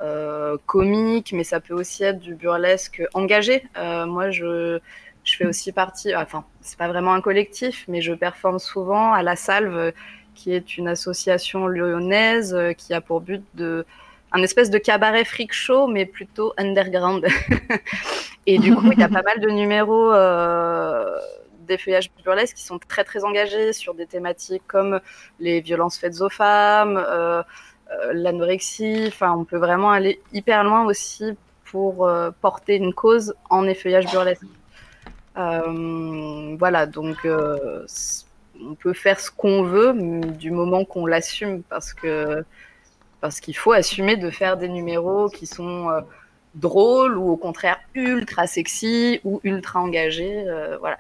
euh, 0.02 0.36
euh, 0.56 0.58
comiques, 0.66 1.34
mais 1.34 1.44
ça 1.44 1.60
peut 1.60 1.74
aussi 1.74 2.04
être 2.04 2.20
du 2.20 2.36
burlesque 2.36 3.02
engagé. 3.14 3.64
moi, 3.76 4.30
je, 4.30 4.80
je 5.24 5.36
fais 5.36 5.46
aussi 5.46 5.72
partie, 5.72 6.16
enfin, 6.16 6.46
c'est 6.62 6.78
pas 6.78 6.88
vraiment 6.88 7.14
un 7.14 7.22
collectif, 7.22 7.86
mais 7.88 8.02
je 8.02 8.14
performe 8.14 8.60
souvent 8.60 9.14
à 9.14 9.24
la 9.24 9.36
Salve, 9.36 9.92
qui 10.34 10.54
est 10.54 10.78
une 10.78 10.88
association 10.88 11.68
lyonnaise 11.68 12.58
qui 12.78 12.94
a 12.94 13.02
pour 13.02 13.22
but 13.22 13.44
de 13.54 13.86
un 14.36 14.44
espèce 14.44 14.70
de 14.70 14.78
cabaret 14.78 15.24
freak 15.24 15.54
show, 15.54 15.88
mais 15.88 16.06
plutôt 16.06 16.54
underground. 16.58 17.26
et 18.46 18.60
du 18.60 18.76
coup, 18.76 18.92
il 18.92 19.00
y 19.00 19.04
a 19.04 19.08
pas 19.08 19.22
mal 19.22 19.40
de 19.40 19.50
numéros 19.50 20.12
euh, 20.12 21.06
des 21.62 21.78
feuillages 21.78 22.12
burlesques 22.24 22.58
qui 22.58 22.64
sont 22.64 22.78
très 22.78 23.06
très 23.06 23.24
engagés 23.24 23.72
sur 23.72 23.94
des 23.94 24.06
thématiques 24.06 24.64
comme 24.68 25.00
les 25.40 25.62
violences 25.62 25.98
faites 25.98 26.20
aux 26.20 26.30
femmes, 26.30 26.98
euh, 26.98 27.40
euh, 27.40 27.44
l'anorexie. 28.14 29.06
Enfin, 29.08 29.36
on 29.38 29.44
peut 29.44 29.58
vraiment 29.58 29.92
aller 29.92 30.20
hyper 30.34 30.64
loin 30.64 30.86
aussi 30.86 31.38
pour 31.66 32.08
euh, 32.08 32.32
porter 32.42 32.76
une 32.76 32.94
cause 32.94 33.34
en 33.50 33.68
effeuillage 33.68 34.06
burlesque. 34.12 34.46
voilà, 35.36 36.86
donc 36.86 37.18
on 37.26 38.76
peut 38.76 38.94
faire 38.94 39.20
ce 39.20 39.32
qu'on 39.32 39.64
veut 39.64 39.94
du 40.38 40.52
moment 40.52 40.86
qu'on 40.86 41.06
l'assume 41.06 41.64
parce 41.64 41.94
que 41.94 42.44
parce 43.22 43.40
qu'il 43.40 43.58
faut 43.58 43.72
assumer 43.72 44.18
de 44.18 44.30
faire 44.30 44.56
des 44.56 44.70
numéros 44.70 45.30
qui 45.30 45.48
sont 45.48 45.90
drôles 46.54 47.18
ou 47.18 47.32
au 47.32 47.38
contraire 47.38 47.80
ultra 47.96 48.48
sexy 48.48 49.20
ou 49.24 49.42
ultra 49.44 49.82
engagés. 49.82 50.46
voilà. 50.80 50.98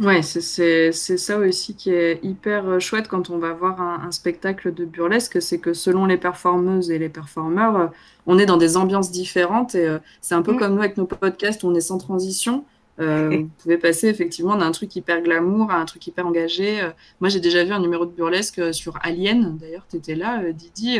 Ouais, 0.00 0.22
c'est 0.22 0.92
ça 0.92 1.38
aussi 1.38 1.74
qui 1.74 1.90
est 1.90 2.20
hyper 2.22 2.68
euh, 2.68 2.78
chouette 2.78 3.08
quand 3.08 3.30
on 3.30 3.38
va 3.38 3.52
voir 3.52 3.80
un, 3.80 4.12
spectacle 4.12 4.72
de 4.72 4.84
burlesque, 4.84 5.42
c'est 5.42 5.58
que 5.58 5.72
selon 5.72 6.06
les 6.06 6.16
performeuses 6.16 6.92
et 6.92 6.98
les 6.98 7.08
performeurs, 7.08 7.76
euh, 7.76 7.86
on 8.26 8.38
est 8.38 8.46
dans 8.46 8.58
des 8.58 8.76
ambiances 8.76 9.10
différentes 9.10 9.74
et 9.74 9.88
euh, 9.88 9.98
c'est 10.20 10.36
un 10.36 10.42
peu 10.42 10.52
mm. 10.52 10.58
comme 10.58 10.74
nous 10.74 10.80
avec 10.80 10.96
nos 10.98 11.06
podcasts, 11.06 11.64
on 11.64 11.74
est 11.74 11.80
sans 11.80 11.98
transition. 11.98 12.64
Euh, 13.00 13.30
vous 13.42 13.50
pouvez 13.62 13.78
passer 13.78 14.08
effectivement 14.08 14.56
d'un 14.56 14.72
truc 14.72 14.94
hyper 14.96 15.22
glamour 15.22 15.70
à 15.70 15.76
un 15.76 15.84
truc 15.84 16.06
hyper 16.06 16.26
engagé. 16.26 16.80
Euh, 16.80 16.90
moi, 17.20 17.28
j'ai 17.28 17.38
déjà 17.38 17.64
vu 17.64 17.72
un 17.72 17.78
numéro 17.78 18.04
de 18.04 18.10
burlesque 18.10 18.58
euh, 18.58 18.72
sur 18.72 18.98
Alien. 19.02 19.56
D'ailleurs, 19.58 19.86
tu 19.88 19.96
étais 19.96 20.16
là, 20.16 20.42
Didi, 20.52 20.98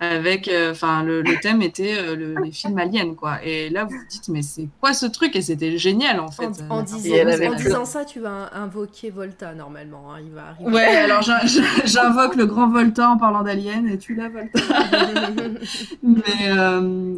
avec, 0.00 0.50
enfin, 0.70 1.02
le, 1.02 1.22
thème 1.40 1.62
était 1.62 2.14
les 2.16 2.52
films 2.52 2.78
Alien, 2.78 3.16
quoi. 3.16 3.42
Et 3.44 3.70
là, 3.70 3.84
vous 3.84 3.96
vous 3.96 4.06
dites, 4.08 4.28
mais 4.28 4.42
c'est 4.42 4.68
quoi 4.80 4.92
ce 4.92 5.06
truc? 5.06 5.34
Et 5.34 5.42
c'était 5.42 5.78
génial, 5.78 6.20
en 6.20 6.30
fait. 6.30 6.48
En, 6.70 6.82
disant, 6.82 7.84
ça, 7.84 8.04
tu 8.04 8.20
vas 8.20 8.50
invoquer 8.54 9.10
Volta 9.10 9.54
normalement. 9.54 10.12
Hein. 10.12 10.20
Il 10.24 10.32
va 10.32 10.48
arriver. 10.48 10.70
Ouais, 10.70 10.96
alors 10.96 11.22
j'invoque 11.22 12.36
le 12.36 12.46
grand 12.46 12.68
Volta 12.68 13.10
en 13.10 13.18
parlant 13.18 13.42
d'Alien, 13.42 13.88
et 13.88 13.98
tu 13.98 14.14
l'as, 14.14 14.28
Volta? 14.28 14.60
mais, 16.02 16.52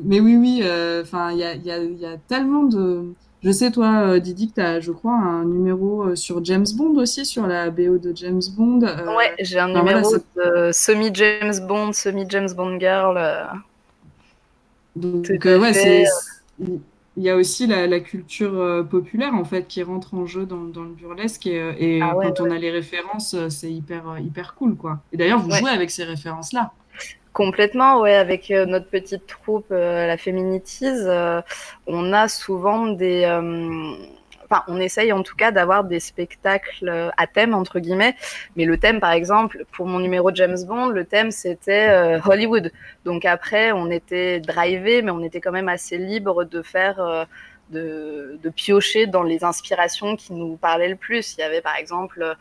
mais 0.05 0.20
oui, 0.20 0.37
oui. 0.37 0.62
Enfin, 1.03 1.33
il 1.33 1.39
y 1.39 1.45
a, 1.45 1.55
y, 1.55 1.70
a, 1.70 1.83
y 1.83 2.07
a 2.07 2.16
tellement 2.29 2.64
de 2.64 3.12
je 3.45 3.51
sais, 3.51 3.70
toi, 3.70 4.07
euh, 4.07 4.20
Didi, 4.20 4.49
que 4.49 4.55
tu 4.55 4.61
as, 4.62 4.80
je 4.80 4.90
crois, 4.90 5.12
un 5.12 5.45
numéro 5.45 6.05
euh, 6.05 6.16
sur 6.16 6.42
James 6.45 6.64
Bond 6.74 6.97
aussi, 6.97 7.26
sur 7.26 7.47
la 7.47 7.68
BO 7.68 7.99
de 7.99 8.16
James 8.16 8.40
Bond. 8.57 8.82
Euh, 8.82 9.14
ouais, 9.14 9.34
j'ai 9.38 9.59
un 9.59 9.68
numéro 9.68 10.16
de 10.36 10.70
semi-James 10.72 11.55
Bond, 11.68 11.92
semi-James 11.92 12.49
Bond 12.57 12.80
Girl. 12.80 13.20
Donc, 14.97 15.28
ouais, 15.45 15.72
c'est. 15.74 16.05
Il 17.16 17.22
y 17.22 17.30
a 17.30 17.36
aussi 17.36 17.66
la, 17.66 18.01
culture 18.01 18.84
populaire 18.90 19.34
en 19.34 19.45
fait 19.45 19.68
qui 19.68 19.84
rentre 19.84 20.14
en 20.14 20.26
jeu 20.26 20.47
dans, 20.47 20.57
le 20.57 20.95
burlesque 20.99 21.47
et, 21.47 22.01
ah 22.03 22.14
quand 22.20 22.40
on 22.40 22.51
a 22.51 22.59
les 22.59 22.72
références, 22.72 23.36
c'est 23.51 23.70
hyper 23.70 24.18
hyper 24.18 24.57
cool 24.57 24.74
quoi. 24.74 24.99
Et 25.12 25.16
d'ailleurs, 25.16 25.38
vous 25.38 25.51
jouez 25.51 25.70
avec 25.70 25.92
ces 25.92 26.03
références 26.03 26.53
là. 26.53 26.72
Complètement, 27.35 28.01
ouais. 28.01 28.14
Avec 28.14 28.53
euh, 28.53 28.64
notre 28.64 28.87
petite 28.87 29.26
troupe, 29.26 29.66
euh, 29.72 30.07
la 30.07 30.16
Féminitise, 30.16 31.05
euh, 31.09 31.43
on 31.89 32.12
a 32.12 32.28
souvent 32.28 32.87
des. 32.87 33.26
Enfin, 34.45 34.62
on 34.68 34.78
essaye 34.78 35.11
en 35.11 35.22
tout 35.22 35.35
cas 35.35 35.51
d'avoir 35.51 35.82
des 35.85 35.99
spectacles 35.99 37.11
à 37.16 37.26
thème, 37.26 37.55
entre 37.55 37.80
guillemets. 37.80 38.14
Mais 38.55 38.66
le 38.66 38.78
thème, 38.78 39.01
par 39.01 39.11
exemple, 39.11 39.64
pour 39.72 39.87
mon 39.87 39.99
numéro 39.99 40.30
de 40.30 40.37
James 40.37 40.59
Bond, 40.66 40.89
le 40.91 41.05
thème 41.05 41.30
c'était 41.32 42.20
Hollywood. 42.24 42.70
Donc 43.05 43.24
après, 43.24 43.72
on 43.72 43.91
était 43.91 44.41
drivé, 44.41 45.03
mais 45.03 45.11
on 45.11 45.22
était 45.22 45.41
quand 45.41 45.51
même 45.51 45.68
assez 45.68 45.99
libre 45.99 46.45
de 46.45 46.62
faire. 46.62 47.26
De, 47.70 48.39
piocher 48.55 49.07
dans 49.07 49.24
les 49.24 49.43
inspirations 49.43 50.14
qui 50.14 50.35
nous 50.35 50.57
parlaient 50.57 50.91
le 50.91 50.97
plus. 50.97 51.35
Il 51.37 51.41
y 51.41 51.45
avait 51.45 51.62
par 51.62 51.74
exemple 51.76 52.37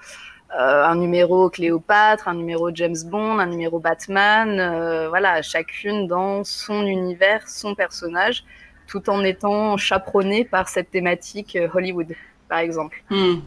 euh, 0.59 0.85
un 0.85 0.95
numéro 0.95 1.49
Cléopâtre, 1.49 2.27
un 2.27 2.35
numéro 2.35 2.69
James 2.73 2.95
Bond, 3.05 3.39
un 3.39 3.47
numéro 3.47 3.79
Batman, 3.79 4.59
euh, 4.59 5.09
voilà, 5.09 5.41
chacune 5.41 6.05
dans 6.05 6.43
son 6.43 6.85
univers, 6.85 7.47
son 7.49 7.73
personnage, 7.73 8.43
tout 8.85 9.09
en 9.09 9.23
étant 9.23 9.77
chaperonné 9.77 10.45
par 10.45 10.69
cette 10.69 10.91
thématique 10.91 11.55
euh, 11.55 11.67
Hollywood, 11.73 12.13
par 12.47 12.59
exemple. 12.59 13.03
Hmm. 13.09 13.37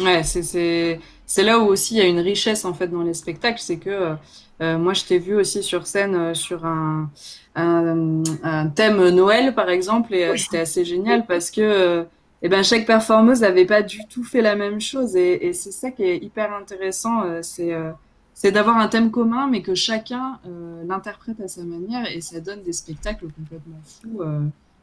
Ouais, 0.00 0.22
c'est 0.22 1.42
là 1.42 1.58
où 1.58 1.66
aussi 1.66 1.94
il 1.94 1.98
y 1.98 2.00
a 2.02 2.06
une 2.06 2.20
richesse 2.20 2.64
en 2.64 2.74
fait 2.74 2.88
dans 2.88 3.02
les 3.02 3.14
spectacles, 3.14 3.60
c'est 3.60 3.78
que 3.78 4.16
moi 4.60 4.92
je 4.92 5.04
t'ai 5.04 5.18
vu 5.20 5.36
aussi 5.36 5.62
sur 5.62 5.86
scène 5.86 6.34
sur 6.34 6.66
un, 6.66 7.10
un, 7.54 8.66
thème 8.74 9.08
Noël 9.10 9.54
par 9.54 9.70
exemple 9.70 10.14
et 10.14 10.36
c'était 10.36 10.58
assez 10.58 10.84
génial 10.84 11.26
parce 11.26 11.52
que 11.52 12.06
et 12.44 12.48
ben 12.48 12.62
chaque 12.62 12.84
performeuse 12.84 13.40
n'avait 13.40 13.64
pas 13.64 13.82
du 13.82 14.06
tout 14.06 14.22
fait 14.22 14.42
la 14.42 14.54
même 14.54 14.78
chose 14.78 15.16
et, 15.16 15.52
c'est 15.54 15.72
ça 15.72 15.90
qui 15.90 16.04
est 16.04 16.18
hyper 16.18 16.52
intéressant 16.52 17.24
euh, 17.24 17.40
c'est 17.42 17.72
euh, 17.72 17.90
c'est 18.34 18.52
d'avoir 18.52 18.76
un 18.76 18.88
thème 18.88 19.10
commun 19.10 19.48
mais 19.50 19.62
que 19.62 19.74
chacun 19.74 20.38
euh, 20.46 20.84
l'interprète 20.86 21.40
à 21.40 21.48
sa 21.48 21.64
manière 21.64 22.06
et 22.14 22.20
ça 22.20 22.40
donne 22.40 22.62
des 22.62 22.74
spectacles 22.74 23.28
complètement 23.28 23.80
fous 23.82 24.22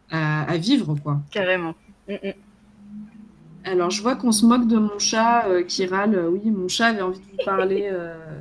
à, 0.09 0.57
vivre 0.57 0.95
quoi. 1.01 1.22
Carrément. 1.30 1.76
Mm, 2.09 2.14
mm. 2.14 2.34
alors 3.66 3.91
je 3.91 4.01
vois 4.01 4.16
qu'on 4.16 4.32
se 4.32 4.45
moque 4.45 4.68
de 4.68 4.78
mon 4.78 4.97
chat 4.97 5.45
qui 5.68 5.86
râle. 5.86 6.20
Oui 6.32 6.49
mon 6.49 6.68
chat 6.68 6.88
avait 6.88 7.03
envie 7.03 7.20
de 7.20 7.26
vous 7.26 7.45
parler 7.45 7.91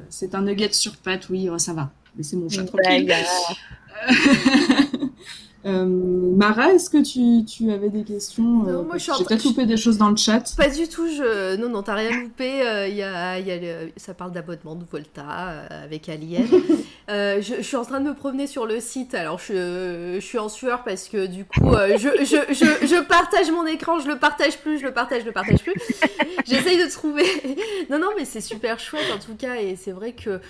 c'est 0.09 0.35
un 0.35 0.43
nugget 0.43 0.73
sur 0.73 0.97
patte 0.97 1.29
oui 1.29 1.51
oh, 1.51 1.59
ça 1.59 1.75
va. 1.75 1.91
C'est 2.23 2.37
mon 2.37 2.49
chat 2.49 2.65
tranquille 2.65 3.13
Euh, 5.67 5.85
Mara, 5.85 6.73
est-ce 6.73 6.89
que 6.89 7.03
tu, 7.03 7.45
tu, 7.45 7.71
avais 7.71 7.91
des 7.91 8.03
questions 8.03 8.43
Non, 8.43 8.69
euh, 8.69 8.83
moi 8.83 8.97
je 8.97 9.05
suis 9.05 9.13
J'ai 9.19 9.25
peut-être 9.25 9.45
loupé 9.45 9.67
des 9.67 9.77
choses 9.77 9.99
dans 9.99 10.09
le 10.09 10.17
chat. 10.17 10.55
Pas 10.57 10.71
du 10.71 10.89
tout, 10.89 11.07
je... 11.07 11.57
non, 11.57 11.69
non, 11.69 11.83
t'as 11.83 11.97
rien 11.97 12.19
loupé. 12.23 12.67
Euh, 12.67 12.89
y 12.89 13.03
a, 13.03 13.39
y 13.39 13.51
a 13.51 13.75
Ça 13.97 14.15
parle 14.15 14.33
d'abonnement 14.33 14.75
de 14.75 14.85
Volta 14.91 15.23
avec 15.69 16.09
Alien. 16.09 16.47
je, 17.09 17.41
je, 17.59 17.63
suis 17.63 17.77
en 17.77 17.85
train 17.85 18.01
de 18.01 18.09
me 18.09 18.15
promener 18.15 18.47
sur 18.47 18.65
le 18.65 18.81
site, 18.81 19.15
alors 19.15 19.39
je, 19.39 20.15
je 20.15 20.25
suis 20.25 20.39
en 20.39 20.49
sueur 20.49 20.83
parce 20.83 21.09
que 21.09 21.27
du 21.27 21.45
coup, 21.45 21.73
je, 21.97 22.09
je, 22.25 22.87
je, 22.87 23.03
partage 23.03 23.51
mon 23.51 23.67
écran, 23.67 23.99
je 23.99 24.09
le 24.09 24.17
partage 24.17 24.59
plus, 24.59 24.79
je 24.79 24.87
le 24.87 24.95
partage, 24.95 25.23
je 25.23 25.27
le 25.27 25.33
partage 25.33 25.63
plus. 25.63 25.75
J'essaye 26.47 26.79
de 26.79 26.91
trouver. 26.91 27.25
non, 27.91 27.99
non, 27.99 28.09
mais 28.17 28.25
c'est 28.25 28.41
super 28.41 28.79
chouette 28.79 29.11
en 29.15 29.19
tout 29.19 29.37
cas, 29.37 29.57
et 29.57 29.77
c'est 29.77 29.93
vrai 29.93 30.13
que, 30.13 30.41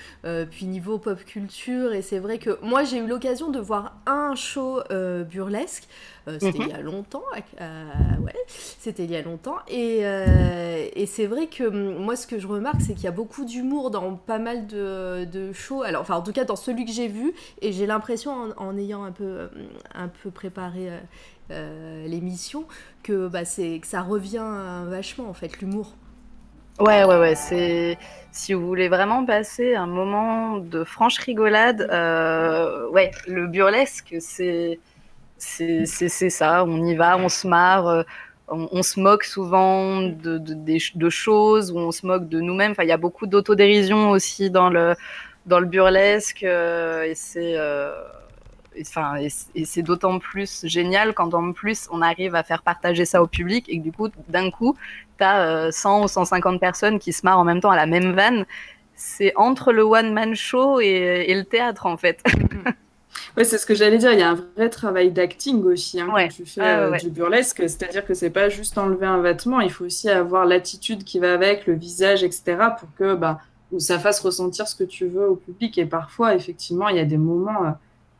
puis 0.44 0.66
niveau 0.66 0.98
pop 0.98 1.24
culture, 1.24 1.92
et 1.94 2.02
c'est 2.02 2.20
vrai 2.20 2.38
que 2.38 2.58
moi 2.62 2.84
j'ai 2.84 2.98
eu 2.98 3.06
l'occasion 3.08 3.50
de 3.50 3.58
voir 3.58 3.96
un 4.06 4.36
show. 4.36 4.78
Euh, 5.00 5.24
burlesque. 5.24 5.84
Euh, 6.28 6.36
c'était 6.38 6.58
il 6.58 6.68
y 6.68 6.72
a 6.72 6.80
longtemps. 6.80 7.22
Euh, 7.60 7.84
ouais, 8.22 8.34
c'était 8.46 9.04
il 9.04 9.10
y 9.10 9.16
a 9.16 9.22
longtemps. 9.22 9.56
Et, 9.68 10.00
et 10.00 11.06
c'est 11.06 11.26
vrai 11.26 11.46
que 11.46 11.64
hum, 11.64 11.96
moi, 11.98 12.16
ce 12.16 12.26
que 12.26 12.38
je 12.38 12.46
remarque, 12.46 12.80
c'est 12.80 12.94
qu'il 12.94 13.04
y 13.04 13.08
a 13.08 13.12
beaucoup 13.12 13.44
d'humour 13.44 13.90
dans 13.90 14.14
pas 14.14 14.38
mal 14.38 14.66
de, 14.66 15.24
de, 15.24 15.52
shows. 15.52 15.82
Alors, 15.82 16.02
enfin, 16.02 16.16
en 16.16 16.22
tout 16.22 16.32
cas, 16.32 16.44
dans 16.44 16.56
celui 16.56 16.84
que 16.84 16.92
j'ai 16.92 17.08
vu, 17.08 17.32
et 17.62 17.72
j'ai 17.72 17.86
l'impression, 17.86 18.52
en, 18.56 18.76
ayant 18.76 19.04
un 19.04 19.12
peu, 19.12 19.48
un 19.94 20.08
peu 20.08 20.30
préparé 20.30 20.90
l'émission, 22.06 22.64
que, 23.02 23.28
bah, 23.28 23.42
que 23.44 23.86
ça 23.86 24.02
revient 24.02 24.84
vachement, 24.86 25.28
en 25.28 25.34
fait, 25.34 25.60
l'humour. 25.60 25.94
Ouais, 26.78 27.04
ouais, 27.04 27.18
ouais. 27.18 27.34
C'est 27.34 27.98
si 28.32 28.54
vous 28.54 28.66
voulez 28.66 28.88
vraiment 28.88 29.26
passer 29.26 29.74
un 29.74 29.86
moment 29.86 30.58
de 30.58 30.84
franche 30.84 31.18
rigolade, 31.18 31.80
ouais, 32.92 33.10
le 33.26 33.46
burlesque, 33.46 34.16
c'est 34.20 34.78
c'est 35.40 36.30
ça, 36.30 36.64
on 36.64 36.84
y 36.84 36.94
va, 36.94 37.16
on 37.16 37.28
se 37.28 37.46
marre, 37.46 37.88
euh, 37.88 38.02
on, 38.48 38.82
se 38.82 39.00
moque 39.00 39.24
souvent 39.24 40.02
de, 40.02 41.08
choses, 41.08 41.72
ou 41.72 41.78
on 41.78 41.92
se 41.92 42.06
moque 42.06 42.28
de 42.28 42.40
nous-mêmes. 42.40 42.72
Enfin, 42.72 42.82
il 42.82 42.88
y 42.88 42.92
a 42.92 42.96
beaucoup 42.96 43.26
d'autodérision 43.26 44.10
aussi 44.10 44.50
dans 44.50 44.68
le, 44.68 44.94
dans 45.46 45.60
le 45.60 45.66
burlesque, 45.66 46.42
euh, 46.42 47.04
et 47.04 47.14
c'est 47.14 47.54
euh, 47.56 47.92
enfin, 48.80 49.16
et, 49.16 49.64
c'est 49.64 49.82
d'autant 49.82 50.18
plus 50.18 50.66
génial 50.66 51.14
quand 51.14 51.34
en 51.34 51.52
plus 51.52 51.88
on 51.90 52.02
arrive 52.02 52.34
à 52.34 52.42
faire 52.42 52.62
partager 52.62 53.04
ça 53.04 53.22
au 53.22 53.26
public 53.26 53.66
et 53.68 53.78
que 53.78 53.82
du 53.82 53.92
coup, 53.92 54.08
d'un 54.28 54.50
coup, 54.50 54.76
tu 55.18 55.24
as 55.24 55.72
100 55.72 56.04
ou 56.04 56.08
150 56.08 56.60
personnes 56.60 56.98
qui 56.98 57.12
se 57.12 57.24
marrent 57.24 57.38
en 57.38 57.44
même 57.44 57.60
temps 57.60 57.70
à 57.70 57.76
la 57.76 57.86
même 57.86 58.12
vanne. 58.12 58.44
C'est 58.94 59.32
entre 59.36 59.72
le 59.72 59.82
one-man 59.82 60.34
show 60.34 60.80
et, 60.80 61.24
et, 61.28 61.34
le 61.34 61.44
théâtre 61.44 61.86
en 61.86 61.96
fait. 61.96 62.22
Ouais, 63.36 63.44
c'est 63.44 63.58
ce 63.58 63.66
que 63.66 63.74
j'allais 63.74 63.98
dire. 63.98 64.12
Il 64.12 64.18
y 64.18 64.22
a 64.22 64.30
un 64.30 64.38
vrai 64.56 64.68
travail 64.68 65.10
d'acting 65.10 65.62
aussi 65.64 66.00
hein, 66.00 66.08
quand 66.10 66.28
tu 66.28 66.46
fais 66.46 66.60
ah, 66.60 66.80
euh, 66.80 66.98
du 66.98 67.10
burlesque. 67.10 67.58
C'est-à-dire 67.58 68.04
que 68.04 68.14
c'est 68.14 68.30
pas 68.30 68.48
juste 68.48 68.78
enlever 68.78 69.06
un 69.06 69.20
vêtement. 69.20 69.60
Il 69.60 69.70
faut 69.70 69.84
aussi 69.84 70.08
avoir 70.08 70.46
l'attitude 70.46 71.04
qui 71.04 71.18
va 71.18 71.34
avec, 71.34 71.66
le 71.66 71.74
visage, 71.74 72.22
etc. 72.22 72.56
pour 72.78 72.88
que 72.96 73.14
bah, 73.14 73.40
ça 73.78 73.98
fasse 73.98 74.20
ressentir 74.20 74.66
ce 74.66 74.74
que 74.74 74.84
tu 74.84 75.06
veux 75.06 75.30
au 75.30 75.36
public. 75.36 75.78
Et 75.78 75.86
parfois, 75.86 76.34
effectivement, 76.34 76.88
il 76.88 76.96
y 76.96 77.00
a 77.00 77.04
des 77.04 77.18
moments. 77.18 77.64
Euh, 77.64 77.70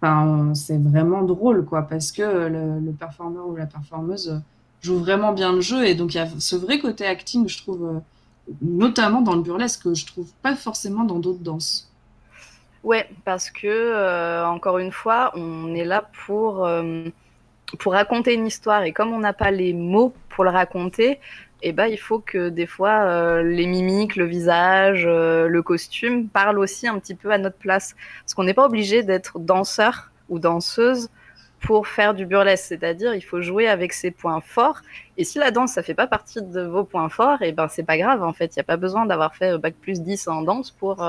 enfin, 0.01 0.53
c'est 0.55 0.80
vraiment 0.80 1.22
drôle, 1.22 1.64
quoi, 1.64 1.82
parce 1.82 2.12
que 2.12 2.22
le, 2.22 2.80
le, 2.80 2.93
performeur 2.93 3.49
ou 3.49 3.57
la 3.57 3.66
performeuse 3.66 4.41
joue 4.80 4.99
vraiment 4.99 5.32
bien 5.32 5.53
le 5.53 5.61
jeu. 5.61 5.86
Et 5.86 5.95
donc, 5.95 6.14
il 6.14 6.18
y 6.18 6.20
a 6.20 6.28
ce 6.38 6.57
vrai 6.57 6.78
côté 6.78 7.07
acting, 7.07 7.49
je 7.49 7.59
trouve, 7.59 7.84
euh, 7.84 8.55
notamment 8.62 9.20
dans 9.22 9.34
le 9.34 9.43
burlesque, 9.43 9.82
que 9.84 9.95
je 9.95 10.07
trouve 10.07 10.30
pas 10.43 10.57
forcément 10.57 11.05
dans 11.05 11.18
d'autres 11.18 11.43
danses. 11.43 11.89
Ouais, 12.83 13.09
parce 13.24 13.51
que, 13.51 13.66
euh, 13.66 14.47
encore 14.47 14.78
une 14.78 14.91
fois, 14.93 15.33
on 15.35 15.74
est 15.74 15.85
là 15.85 16.09
pour, 16.24 16.64
euh, 16.66 17.05
pour 17.78 17.93
raconter 17.93 18.33
une 18.35 18.47
histoire. 18.47 18.85
Et 18.85 18.93
comme 18.93 19.12
on 19.12 19.18
n'a 19.18 19.35
pas 19.35 19.51
les 19.51 19.74
mots 19.74 20.14
pour 20.31 20.45
le 20.45 20.51
raconter, 20.51 21.20
eh 21.62 21.72
ben, 21.72 21.87
il 21.87 21.99
faut 21.99 22.20
que 22.20 22.49
des 22.49 22.66
fois, 22.66 23.03
euh, 23.03 23.43
les 23.43 23.66
mimiques, 23.66 24.16
le 24.16 24.24
visage, 24.24 25.05
le 25.07 25.61
costume 25.62 26.28
parlent 26.28 26.59
aussi 26.59 26.89
un 26.89 26.99
petit 26.99 27.14
peu 27.14 27.31
à 27.31 27.39
notre 27.39 27.59
place. 27.59 27.95
Parce 28.22 28.35
qu'on 28.35 28.45
n'est 28.45 28.55
pas 28.55 28.64
obligé 28.64 29.03
d'être 29.03 29.39
danseur 29.39 30.11
ou 30.31 30.39
danseuse 30.39 31.11
pour 31.61 31.87
faire 31.87 32.14
du 32.14 32.24
burlesque. 32.24 32.64
C'est-à-dire, 32.64 33.14
il 33.14 33.20
faut 33.20 33.43
jouer 33.43 33.68
avec 33.68 33.93
ses 33.93 34.11
points 34.11 34.41
forts. 34.41 34.81
Et 35.18 35.24
si 35.24 35.39
la 35.39 35.51
danse, 35.51 35.72
ça 35.72 35.83
fait 35.83 35.95
pas 35.95 36.07
partie 36.07 36.41
de 36.43 36.62
vos 36.62 36.85
points 36.85 37.11
forts, 37.11 37.39
eh 37.43 37.53
ben, 37.53 37.68
c'est 37.68 37.83
pas 37.85 37.99
grave, 37.99 38.22
en 38.22 38.33
fait. 38.33 38.57
Il 38.57 38.59
n'y 38.59 38.62
a 38.62 38.64
pas 38.64 38.78
besoin 38.78 39.05
d'avoir 39.05 39.35
fait 39.37 39.59
bac 39.59 39.74
plus 39.83 40.01
10 40.01 40.28
en 40.28 40.41
danse 40.43 40.70
pour 40.70 41.05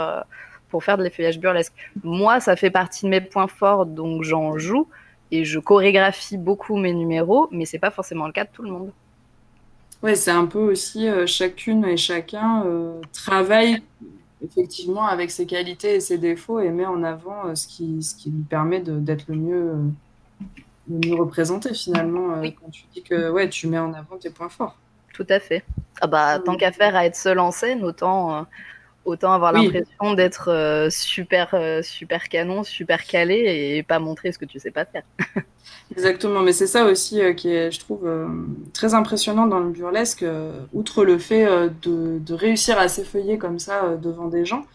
pour 0.71 0.83
faire 0.83 0.97
de 0.97 1.03
l'effeuillage 1.03 1.39
burlesque. 1.39 1.73
Moi, 2.03 2.39
ça 2.39 2.55
fait 2.55 2.71
partie 2.71 3.05
de 3.05 3.09
mes 3.11 3.21
points 3.21 3.47
forts, 3.47 3.85
donc 3.85 4.23
j'en 4.23 4.57
joue 4.57 4.87
et 5.31 5.45
je 5.45 5.59
chorégraphie 5.59 6.37
beaucoup 6.37 6.77
mes 6.77 6.93
numéros, 6.93 7.47
mais 7.51 7.65
c'est 7.65 7.79
pas 7.79 7.91
forcément 7.91 8.25
le 8.25 8.33
cas 8.33 8.45
de 8.45 8.49
tout 8.51 8.63
le 8.63 8.71
monde. 8.71 8.91
Ouais, 10.03 10.15
c'est 10.15 10.31
un 10.31 10.45
peu 10.45 10.59
aussi 10.59 11.07
euh, 11.07 11.27
chacune 11.27 11.85
et 11.85 11.95
chacun 11.95 12.65
euh, 12.65 12.99
travaille 13.13 13.83
effectivement 14.43 15.05
avec 15.05 15.29
ses 15.29 15.45
qualités 15.45 15.95
et 15.95 15.99
ses 15.99 16.17
défauts 16.17 16.59
et 16.59 16.69
met 16.71 16.87
en 16.87 17.03
avant 17.03 17.45
euh, 17.45 17.55
ce, 17.55 17.67
qui, 17.67 18.01
ce 18.01 18.15
qui 18.15 18.31
lui 18.31 18.41
permet 18.41 18.79
d'être 18.79 19.25
le 19.27 19.35
mieux 19.35 19.73
le 20.89 21.07
mieux 21.07 21.15
représenté 21.15 21.75
finalement 21.75 22.39
Oui. 22.39 22.55
quand 22.59 22.71
tu 22.71 22.85
dis 22.93 23.03
que 23.03 23.29
ouais, 23.29 23.47
tu 23.47 23.67
mets 23.67 23.77
en 23.77 23.93
avant 23.93 24.17
tes 24.17 24.31
points 24.31 24.49
forts. 24.49 24.75
Tout 25.13 25.27
à 25.29 25.39
fait. 25.39 25.63
Ah 26.01 26.07
bah, 26.07 26.39
tant 26.39 26.55
qu'à 26.55 26.71
faire 26.71 26.95
à 26.95 27.05
être 27.05 27.15
seul 27.15 27.37
en 27.37 27.51
scène, 27.51 27.83
autant, 27.83 28.47
autant 29.05 29.33
avoir 29.33 29.53
Oui. 29.53 29.65
l'impression 29.65 30.13
d'être 30.13 30.49
euh, 30.49 30.89
super, 30.89 31.49
euh, 31.53 31.81
super 31.81 32.29
canon, 32.29 32.63
super 32.63 33.05
calé 33.05 33.35
et 33.77 33.83
pas 33.83 33.99
montrer 33.99 34.31
ce 34.31 34.37
que 34.37 34.45
tu 34.45 34.59
sais 34.59 34.71
pas 34.71 34.85
faire. 34.85 35.03
Exactement, 35.91 36.41
mais 36.41 36.53
c'est 36.53 36.67
ça 36.67 36.85
aussi 36.85 37.21
euh, 37.21 37.33
qui 37.33 37.49
est, 37.53 37.71
je 37.71 37.79
trouve, 37.79 38.09
très 38.73 38.93
impressionnant 38.93 39.47
dans 39.47 39.59
le 39.59 39.69
burlesque, 39.69 40.25
outre 40.73 41.03
le 41.03 41.17
fait 41.17 41.45
de, 41.81 42.19
de 42.19 42.33
réussir 42.33 42.77
à 42.77 42.87
s'effeuiller 42.87 43.37
comme 43.37 43.59
ça 43.59 43.97
devant 44.01 44.27
des 44.27 44.45
gens, 44.45 44.65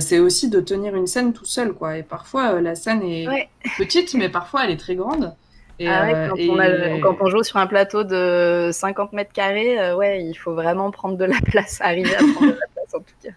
c'est 0.00 0.18
aussi 0.18 0.50
de 0.50 0.60
tenir 0.60 0.96
une 0.96 1.06
scène 1.06 1.32
tout 1.32 1.44
seul, 1.44 1.72
quoi. 1.72 1.98
Et 1.98 2.02
parfois, 2.02 2.60
la 2.60 2.74
scène 2.74 3.02
est 3.02 3.28
Ouais. 3.28 3.48
petite, 3.78 4.14
mais 4.14 4.28
parfois 4.28 4.64
elle 4.64 4.72
est 4.72 4.76
très 4.76 4.96
grande. 4.96 5.34
Et, 5.78 5.86
Ah 5.88 6.02
ouais, 6.02 6.28
quand, 6.30 6.36
et- 6.36 6.50
on 6.50 6.58
a- 6.58 6.98
quand 7.00 7.16
on 7.20 7.28
joue 7.28 7.42
sur 7.44 7.58
un 7.58 7.66
plateau 7.66 8.02
de 8.02 8.70
50 8.72 9.12
mètres 9.12 9.32
carrés, 9.32 9.94
ouais, 9.94 10.24
il 10.24 10.34
faut 10.34 10.54
vraiment 10.54 10.90
prendre 10.90 11.16
de 11.16 11.24
la 11.24 11.38
place, 11.40 11.78
arriver 11.80 12.14
à 12.14 12.18
prendre 12.18 12.52
de 12.52 12.58
la 12.58 12.66
place 12.74 12.94
en 12.94 12.98
tout 13.00 13.14
cas. 13.22 13.30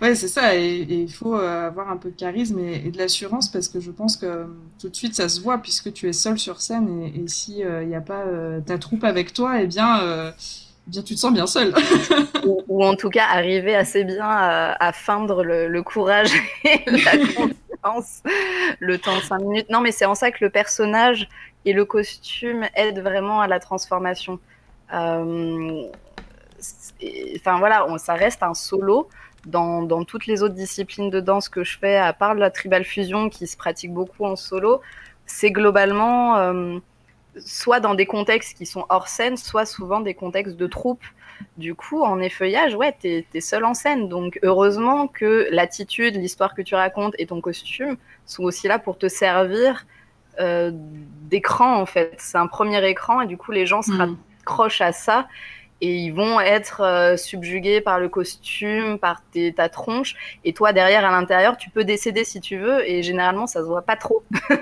Ouais, 0.00 0.14
c'est 0.14 0.28
ça, 0.28 0.56
et 0.56 0.86
il 0.88 1.12
faut 1.12 1.36
euh, 1.36 1.66
avoir 1.66 1.90
un 1.90 1.96
peu 1.96 2.10
de 2.10 2.16
charisme 2.16 2.58
et, 2.58 2.90
de 2.90 2.98
l'assurance 2.98 3.50
parce 3.50 3.68
que 3.68 3.80
je 3.80 3.90
pense 3.90 4.16
que 4.16 4.26
euh, 4.26 4.44
tout 4.80 4.88
de 4.88 4.96
suite 4.96 5.14
ça 5.14 5.28
se 5.28 5.40
voit 5.40 5.58
puisque 5.58 5.92
tu 5.92 6.08
es 6.08 6.12
seul 6.12 6.38
sur 6.38 6.60
scène 6.60 7.02
et, 7.02 7.20
et 7.20 7.28
si 7.28 7.60
il 7.60 7.88
n'y 7.88 7.94
a 7.94 8.00
pas 8.00 8.24
euh, 8.26 8.60
ta 8.60 8.78
troupe 8.78 9.04
avec 9.04 9.32
toi, 9.32 9.60
eh 9.60 9.66
bien, 9.66 10.00
euh, 10.00 10.30
eh 10.86 10.90
bien 10.90 11.02
tu 11.02 11.14
te 11.14 11.20
sens 11.20 11.32
bien 11.32 11.46
seul. 11.46 11.74
ou, 12.44 12.84
en 12.84 12.94
tout 12.94 13.10
cas 13.10 13.26
arriver 13.30 13.74
assez 13.74 14.04
bien 14.04 14.28
à, 14.28 14.92
feindre 14.92 15.42
le, 15.42 15.82
courage 15.82 16.32
et 16.64 16.82
la 16.86 17.18
confiance 17.34 18.22
le 18.80 18.98
temps 18.98 19.16
de 19.16 19.22
5 19.22 19.38
minutes. 19.40 19.70
Non, 19.70 19.80
mais 19.80 19.92
c'est 19.92 20.06
en 20.06 20.14
ça 20.14 20.30
que 20.30 20.38
le 20.40 20.50
personnage 20.50 21.28
et 21.64 21.72
le 21.72 21.84
costume 21.84 22.66
aident 22.74 23.00
vraiment 23.00 23.40
à 23.40 23.46
la 23.46 23.60
transformation. 23.60 24.38
Euh, 24.92 25.82
Enfin 27.36 27.58
voilà, 27.58 27.86
ça 27.98 28.14
reste 28.14 28.42
un 28.42 28.54
solo. 28.54 29.08
Dans, 29.46 29.82
dans 29.82 30.04
toutes 30.04 30.26
les 30.26 30.42
autres 30.42 30.54
disciplines 30.54 31.10
de 31.10 31.20
danse 31.20 31.48
que 31.48 31.64
je 31.64 31.78
fais, 31.78 31.96
à 31.96 32.12
part 32.12 32.34
la 32.34 32.50
tribal 32.50 32.84
fusion 32.84 33.28
qui 33.30 33.46
se 33.46 33.56
pratique 33.56 33.92
beaucoup 33.92 34.24
en 34.24 34.36
solo, 34.36 34.80
c'est 35.26 35.50
globalement 35.52 36.36
euh, 36.36 36.78
soit 37.38 37.80
dans 37.80 37.94
des 37.94 38.06
contextes 38.06 38.56
qui 38.56 38.66
sont 38.66 38.84
hors 38.88 39.08
scène, 39.08 39.36
soit 39.36 39.64
souvent 39.66 40.00
des 40.00 40.14
contextes 40.14 40.56
de 40.56 40.66
troupe. 40.66 41.02
Du 41.56 41.76
coup, 41.76 42.02
en 42.02 42.18
effeuillage, 42.20 42.74
ouais, 42.74 42.94
t'es 42.98 43.24
es 43.32 43.40
seul 43.40 43.64
en 43.64 43.74
scène. 43.74 44.08
Donc, 44.08 44.40
heureusement 44.42 45.06
que 45.06 45.46
l'attitude, 45.52 46.16
l'histoire 46.16 46.52
que 46.54 46.62
tu 46.62 46.74
racontes 46.74 47.14
et 47.18 47.26
ton 47.26 47.40
costume 47.40 47.96
sont 48.26 48.42
aussi 48.42 48.66
là 48.66 48.80
pour 48.80 48.98
te 48.98 49.06
servir 49.08 49.86
euh, 50.40 50.72
d'écran, 50.74 51.76
en 51.80 51.86
fait. 51.86 52.14
C'est 52.18 52.38
un 52.38 52.48
premier 52.48 52.84
écran 52.88 53.20
et 53.20 53.26
du 53.26 53.36
coup, 53.36 53.52
les 53.52 53.66
gens 53.66 53.82
se 53.82 53.92
Mm. 53.92 54.16
raccrochent 54.44 54.80
à 54.80 54.92
ça 54.92 55.28
et 55.80 55.96
ils 55.96 56.10
vont 56.10 56.40
être 56.40 56.80
euh, 56.82 57.16
subjugués 57.16 57.80
par 57.80 58.00
le 58.00 58.08
costume, 58.08 58.98
par 58.98 59.22
tes- 59.32 59.54
ta 59.54 59.68
tronche. 59.68 60.14
Et 60.44 60.52
toi, 60.52 60.72
derrière, 60.72 61.04
à 61.04 61.10
l'intérieur, 61.12 61.56
tu 61.56 61.70
peux 61.70 61.84
décéder 61.84 62.24
si 62.24 62.40
tu 62.40 62.58
veux 62.58 62.88
et 62.88 63.02
généralement, 63.02 63.46
ça 63.46 63.60
se 63.60 63.66
voit 63.66 63.82
pas 63.82 63.96
trop. 63.96 64.24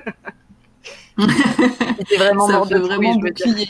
T'es 2.08 2.16
vraiment 2.16 2.48
Ça 2.48 2.52
mort 2.52 2.66
de 2.66 2.78
vraiment 2.78 3.14
bouclier. 3.14 3.66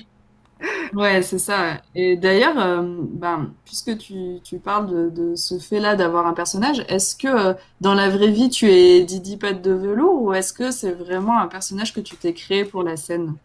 Ouais, 0.93 1.21
c'est 1.23 1.39
ça. 1.39 1.83
Et 1.95 2.17
d'ailleurs, 2.17 2.59
euh, 2.59 2.83
ben, 3.11 3.55
puisque 3.65 3.99
tu, 3.99 4.41
tu 4.45 4.59
parles 4.61 4.87
de, 4.89 5.11
de 5.11 5.35
ce 5.35 5.59
fait-là 5.59 5.97
d'avoir 5.97 6.27
un 6.27 6.33
personnage, 6.35 6.85
est-ce 6.89 7.17
que 7.17 7.29
euh, 7.29 7.55
dans 7.81 7.95
la 7.95 8.09
vraie 8.09 8.31
vie 8.31 8.49
tu 8.51 8.71
es 8.71 9.05
Didi 9.05 9.37
Patte 9.37 9.63
de 9.63 9.73
velours 9.73 10.23
ou 10.23 10.33
est-ce 10.33 10.53
que 10.53 10.71
c'est 10.71 10.93
vraiment 10.93 11.39
un 11.41 11.49
personnage 11.49 11.93
que 11.93 12.01
tu 12.01 12.17
t'es 12.17 12.35
créé 12.35 12.65
pour 12.65 12.83
la 12.83 12.97
scène? 12.97 13.37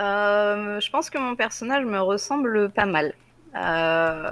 Euh, 0.00 0.80
je 0.80 0.90
pense 0.90 1.10
que 1.10 1.18
mon 1.18 1.36
personnage 1.36 1.84
me 1.84 2.00
ressemble 2.00 2.70
pas 2.70 2.86
mal. 2.86 3.14
Euh, 3.56 4.30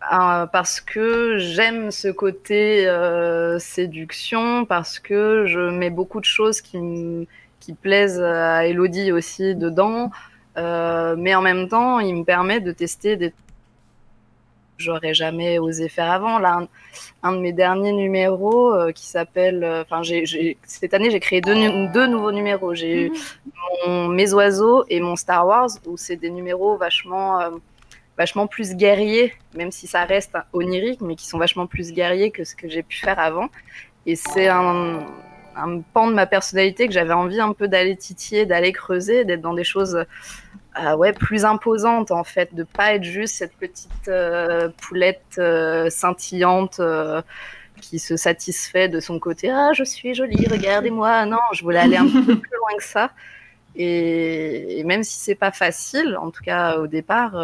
parce 0.00 0.80
que 0.80 1.36
j'aime 1.38 1.90
ce 1.90 2.08
côté 2.08 2.88
euh, 2.88 3.58
séduction, 3.58 4.64
parce 4.64 4.98
que 4.98 5.44
je 5.46 5.60
mets 5.60 5.90
beaucoup 5.90 6.20
de 6.20 6.24
choses 6.24 6.60
qui, 6.60 7.28
qui 7.60 7.74
plaisent 7.74 8.22
à 8.22 8.66
Elodie 8.66 9.12
aussi 9.12 9.54
dedans, 9.54 10.10
mais 10.56 11.34
en 11.34 11.42
même 11.42 11.68
temps, 11.68 12.00
il 12.00 12.16
me 12.16 12.24
permet 12.24 12.60
de 12.60 12.72
tester 12.72 13.16
des 13.16 13.32
j'aurais 14.80 15.14
jamais 15.14 15.58
osé 15.58 15.88
faire 15.88 16.10
avant. 16.10 16.38
Là, 16.38 16.66
un, 17.22 17.32
de 17.32 17.38
mes 17.38 17.52
derniers 17.52 17.92
numéros 17.92 18.74
euh, 18.74 18.92
qui 18.92 19.06
s'appelle, 19.06 19.62
euh, 19.62 19.82
enfin, 19.82 20.02
cette 20.64 20.94
année, 20.94 21.10
j'ai 21.10 21.20
créé 21.20 21.40
deux, 21.40 22.06
nouveaux 22.06 22.32
numéros. 22.32 22.74
J'ai 22.74 23.06
eu 23.06 23.12
Mes 23.88 24.32
oiseaux 24.32 24.84
et 24.88 25.00
mon 25.00 25.16
Star 25.16 25.46
Wars, 25.46 25.70
où 25.86 25.96
c'est 25.96 26.16
des 26.16 26.30
numéros 26.30 26.76
vachement, 26.76 27.40
euh, 27.40 27.50
vachement 28.16 28.46
plus 28.46 28.74
guerriers, 28.74 29.32
même 29.54 29.70
si 29.70 29.86
ça 29.86 30.04
reste 30.04 30.36
onirique, 30.52 31.00
mais 31.00 31.16
qui 31.16 31.26
sont 31.26 31.38
vachement 31.38 31.66
plus 31.66 31.92
guerriers 31.92 32.30
que 32.30 32.44
ce 32.44 32.54
que 32.54 32.68
j'ai 32.68 32.82
pu 32.82 32.98
faire 32.98 33.18
avant. 33.18 33.48
Et 34.06 34.16
c'est 34.16 34.48
un 34.48 35.04
pan 35.92 36.08
de 36.08 36.14
ma 36.14 36.26
personnalité 36.26 36.86
que 36.86 36.94
j'avais 36.94 37.12
envie 37.12 37.40
un 37.40 37.52
peu 37.52 37.68
d'aller 37.68 37.96
titiller, 37.96 38.46
d'aller 38.46 38.72
creuser, 38.72 39.24
d'être 39.24 39.42
dans 39.42 39.52
des 39.52 39.64
choses 39.64 40.04
euh, 40.78 40.96
ouais, 40.96 41.12
plus 41.12 41.44
imposantes 41.44 42.10
en 42.10 42.24
fait, 42.24 42.54
de 42.54 42.62
pas 42.62 42.94
être 42.94 43.04
juste 43.04 43.34
cette 43.34 43.54
petite 43.56 44.08
euh, 44.08 44.68
poulette 44.80 45.36
euh, 45.38 45.90
scintillante. 45.90 46.80
euh, 46.80 47.22
qui 47.80 47.98
se 47.98 48.14
satisfait 48.18 48.90
de 48.90 49.00
son 49.00 49.18
côté 49.18 49.50
ah 49.50 49.70
je 49.72 49.84
suis 49.84 50.14
jolie 50.14 50.46
regardez-moi 50.46 51.24
non 51.24 51.38
je 51.54 51.62
voulais 51.62 51.78
aller 51.78 51.96
un 51.96 52.04
peu 52.04 52.38
plus 52.38 52.56
loin 52.58 52.76
que 52.76 52.84
ça 52.84 53.10
et, 53.74 54.82
même 54.84 55.02
si 55.02 55.18
c'est 55.18 55.34
pas 55.34 55.50
facile, 55.52 56.18
en 56.20 56.30
tout 56.30 56.42
cas 56.42 56.76
au 56.78 56.86
départ, 56.86 57.34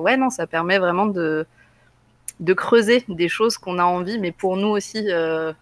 ouais, 0.00 0.16
non, 0.16 0.30
ça 0.30 0.46
permet 0.46 0.78
vraiment 0.78 1.06
de, 1.06 1.46
de 2.38 2.52
creuser 2.52 3.02
des 3.08 3.28
choses 3.28 3.58
qu'on 3.58 3.78
a 3.78 3.84
envie, 3.84 4.18
mais 4.18 4.30
pour 4.30 4.56
nous 4.56 4.68
aussi 4.68 5.08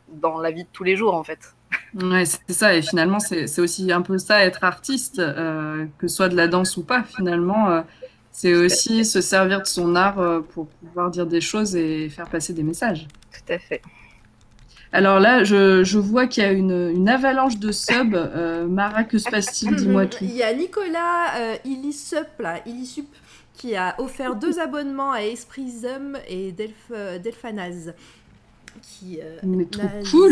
dans 0.09 0.39
la 0.39 0.51
vie 0.51 0.65
de 0.65 0.69
tous 0.73 0.85
les 0.85 0.97
jours, 0.97 1.15
en 1.15 1.23
fait. 1.23 1.55
Ouais, 1.95 2.25
c'est 2.27 2.53
ça. 2.53 2.75
Et 2.77 2.83
finalement, 2.83 3.19
c'est 3.19 3.61
aussi 3.61 3.91
un 3.93 4.03
peu 4.03 4.19
ça, 4.19 4.45
être 4.45 4.63
artiste, 4.63 5.19
euh, 5.19 5.87
que 5.99 6.07
ce 6.07 6.17
soit 6.17 6.29
de 6.29 6.37
la 6.37 6.47
danse 6.47 6.77
ou 6.77 6.83
pas. 6.83 7.03
Finalement, 7.03 7.71
euh, 7.71 7.81
c'est 8.31 8.55
aussi 8.55 9.05
se 9.05 9.21
servir 9.21 9.63
de 9.63 9.67
son 9.67 9.97
art 9.97 10.19
euh, 10.19 10.41
pour 10.41 10.67
pouvoir 10.67 11.11
dire 11.11 11.27
des 11.27 11.41
choses 11.41 11.75
et 11.75 12.09
faire 12.11 12.29
passer 12.29 12.53
des 12.53 12.63
messages. 12.63 13.09
Tout 13.33 13.53
à 13.53 13.59
fait. 13.59 13.81
Alors 14.93 15.19
là, 15.19 15.45
je, 15.45 15.83
je 15.83 15.99
vois 15.99 16.27
qu'il 16.27 16.43
y 16.43 16.47
a 16.47 16.53
une, 16.53 16.91
une 16.95 17.09
avalanche 17.09 17.59
de 17.59 17.73
subs. 17.73 18.15
Euh, 18.15 18.67
Mara, 18.67 19.05
que 19.05 19.19
se 19.19 19.29
passe-t-il? 19.31 19.75
Dis-moi 19.77 20.07
tout. 20.07 20.25
Il 20.25 20.35
y 20.35 20.43
a 20.43 20.53
Nicolas 20.55 21.37
euh, 21.37 21.57
Illisup, 21.65 22.39
là, 22.39 22.61
Illisup, 22.67 23.09
qui 23.55 23.77
a 23.77 23.95
offert 23.99 24.37
deux 24.37 24.59
abonnements 24.61 25.13
à 25.13 25.23
Esprit 25.23 25.71
Zum 25.71 26.17
et 26.29 26.53
Delph, 26.53 26.93
Delphanaz. 27.23 27.93
Qui, 28.83 29.21
euh, 29.21 29.39
Mais 29.43 29.65
trop 29.67 29.83
Nazen, 29.83 30.11
cool! 30.11 30.31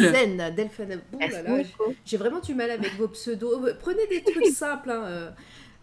Oh 1.12 1.16
là 1.18 1.18
Merci 1.18 1.42
là, 1.42 1.56
beaucoup. 1.78 1.94
j'ai 2.04 2.16
vraiment 2.16 2.40
du 2.40 2.54
mal 2.54 2.70
avec 2.70 2.94
vos 2.96 3.08
pseudos. 3.08 3.74
Prenez 3.80 4.06
des 4.08 4.22
trucs 4.22 4.46
simples. 4.54 4.90
hein, 4.90 5.04
euh, 5.06 5.30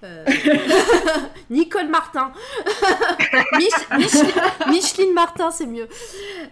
euh, 0.03 0.25
Nicole 1.49 1.87
Martin. 1.89 2.31
Mich- 3.57 3.89
Mich- 3.97 4.33
Micheline 4.69 5.13
Martin, 5.13 5.51
c'est 5.51 5.65
mieux. 5.65 5.87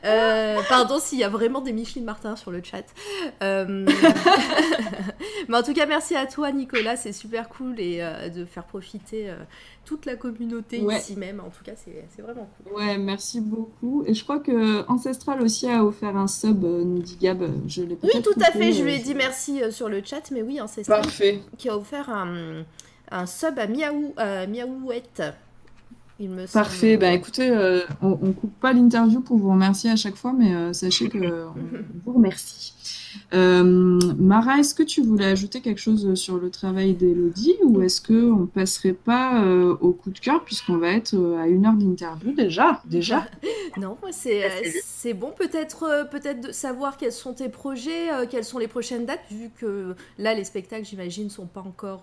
Euh, 0.06 0.60
pardon 0.70 1.00
s'il 1.00 1.20
y 1.20 1.24
a 1.24 1.30
vraiment 1.30 1.62
des 1.62 1.74
Micheline 1.74 2.06
Martin 2.06 2.36
sur 2.36 2.52
le 2.52 2.62
chat. 2.64 2.84
Euh, 3.44 3.86
Mais 5.48 5.58
en 5.58 5.64
tout 5.64 5.74
cas, 5.74 5.86
merci 5.86 6.16
à 6.16 6.26
toi, 6.26 6.52
Nicolas. 6.52 6.96
C'est 6.96 7.12
super 7.14 7.50
cool 7.50 7.80
et 7.80 8.02
de 8.34 8.46
faire 8.46 8.64
profiter 8.66 9.32
toute 9.86 10.06
la 10.06 10.16
communauté 10.16 10.80
Ouais. 10.82 10.98
ici 10.98 11.16
même. 11.16 11.40
En 11.40 11.50
tout 11.50 11.64
cas, 11.64 11.74
c'est 11.76 12.22
vraiment 12.22 12.50
cool. 12.64 12.74
Ouais, 12.74 12.98
merci 12.98 13.42
beaucoup. 13.42 14.04
Et 14.06 14.14
je 14.14 14.24
crois 14.24 14.40
que 14.40 14.86
Ancestral 14.90 15.42
aussi 15.42 15.68
a 15.70 15.84
offert 15.84 16.16
un 16.16 16.28
sub, 16.28 16.64
nous 16.64 17.00
dit 17.00 17.18
Gab. 17.20 17.44
Je 17.68 17.84
l'ai 17.84 17.98
Oui, 18.04 18.22
tout 18.22 18.40
à 18.42 18.52
fait. 18.52 18.72
Je 18.72 18.84
lui 18.84 18.94
ai 18.94 19.00
dit 19.00 19.16
merci 19.16 19.62
sur 19.72 19.90
le 19.90 20.02
chat, 20.04 20.30
mais 20.32 20.42
oui, 20.42 20.62
Ancestral 20.62 21.02
Parfait. 21.02 21.42
qui 21.58 21.70
a 21.70 21.78
offert 21.78 22.10
un, 22.10 22.64
un 23.12 23.26
sub 23.26 23.60
à 23.60 23.68
Miaou, 23.68 24.14
à 24.18 24.48
Miaouette. 24.48 25.24
Il 26.20 26.30
me 26.30 26.46
semble. 26.46 26.66
Parfait. 26.66 26.98
Ben 26.98 27.14
écoutez, 27.14 27.50
euh, 27.50 27.82
on, 28.02 28.18
on 28.22 28.32
coupe 28.32 28.54
pas 28.60 28.74
l'interview 28.74 29.22
pour 29.22 29.38
vous 29.38 29.50
remercier 29.50 29.90
à 29.90 29.96
chaque 29.96 30.16
fois, 30.16 30.34
mais 30.34 30.54
euh, 30.54 30.72
sachez 30.72 31.10
que 31.10 31.18
euh, 31.18 31.48
on 31.48 32.06
vous 32.06 32.14
remercie. 32.18 32.74
Euh, 33.34 34.00
Mara, 34.18 34.60
est-ce 34.60 34.76
que 34.76 34.84
tu 34.84 35.02
voulais 35.02 35.26
ajouter 35.26 35.62
quelque 35.62 35.80
chose 35.80 36.14
sur 36.16 36.38
le 36.38 36.50
travail 36.50 36.94
d'Elodie 36.94 37.56
ou 37.64 37.82
est-ce 37.82 38.02
que 38.02 38.32
on 38.32 38.46
passerait 38.46 38.94
pas 38.94 39.44
euh, 39.44 39.76
au 39.82 39.92
coup 39.94 40.12
de 40.12 40.20
cœur 40.20 40.44
puisqu'on 40.44 40.78
va 40.78 40.90
être 40.90 41.14
euh, 41.16 41.42
à 41.42 41.48
une 41.48 41.66
heure 41.66 41.74
d'interview 41.74 42.34
déjà, 42.34 42.82
déjà? 42.86 43.26
Non, 43.78 43.98
moi 44.02 44.12
c'est 44.12 44.44
euh, 44.44 45.14
bon. 45.14 45.32
Peut-être 45.32 45.84
euh, 45.84 46.04
peut-être 46.04 46.48
de 46.48 46.52
savoir 46.52 46.98
quels 46.98 47.14
sont 47.14 47.34
tes 47.34 47.48
projets, 47.48 48.12
euh, 48.12 48.26
quelles 48.30 48.44
sont 48.44 48.58
les 48.60 48.68
prochaines 48.68 49.06
dates, 49.06 49.22
vu 49.32 49.50
que 49.50 49.96
là 50.18 50.34
les 50.34 50.44
spectacles, 50.44 50.86
j'imagine, 50.86 51.30
sont 51.30 51.46
pas 51.46 51.62
encore 51.62 52.02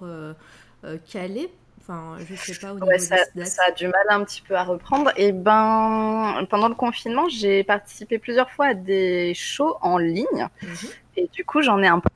euh, 0.85 0.95
euh, 0.95 0.99
calés. 1.11 1.51
Enfin, 1.81 2.17
je 2.29 2.35
sais 2.35 2.59
pas 2.61 2.75
au 2.75 2.79
Ouais, 2.79 2.99
ça, 2.99 3.17
ça 3.45 3.63
a 3.69 3.71
du 3.71 3.87
mal 3.87 4.05
un 4.11 4.23
petit 4.25 4.43
peu 4.43 4.55
à 4.55 4.63
reprendre. 4.63 5.11
Et 5.17 5.33
ben, 5.33 6.47
pendant 6.51 6.69
le 6.69 6.75
confinement, 6.75 7.29
j'ai 7.31 7.65
participé 7.65 8.19
plusieurs 8.19 8.51
fois 8.51 8.67
à 8.67 8.75
des 8.75 9.33
shows 9.35 9.77
en 9.81 9.97
ligne. 9.97 10.49
Mhm. 10.63 10.89
Et 11.17 11.29
du 11.33 11.45
coup, 11.45 11.63
j'en 11.63 11.83
ai 11.83 11.87
un 11.87 12.01
peu 12.01 12.11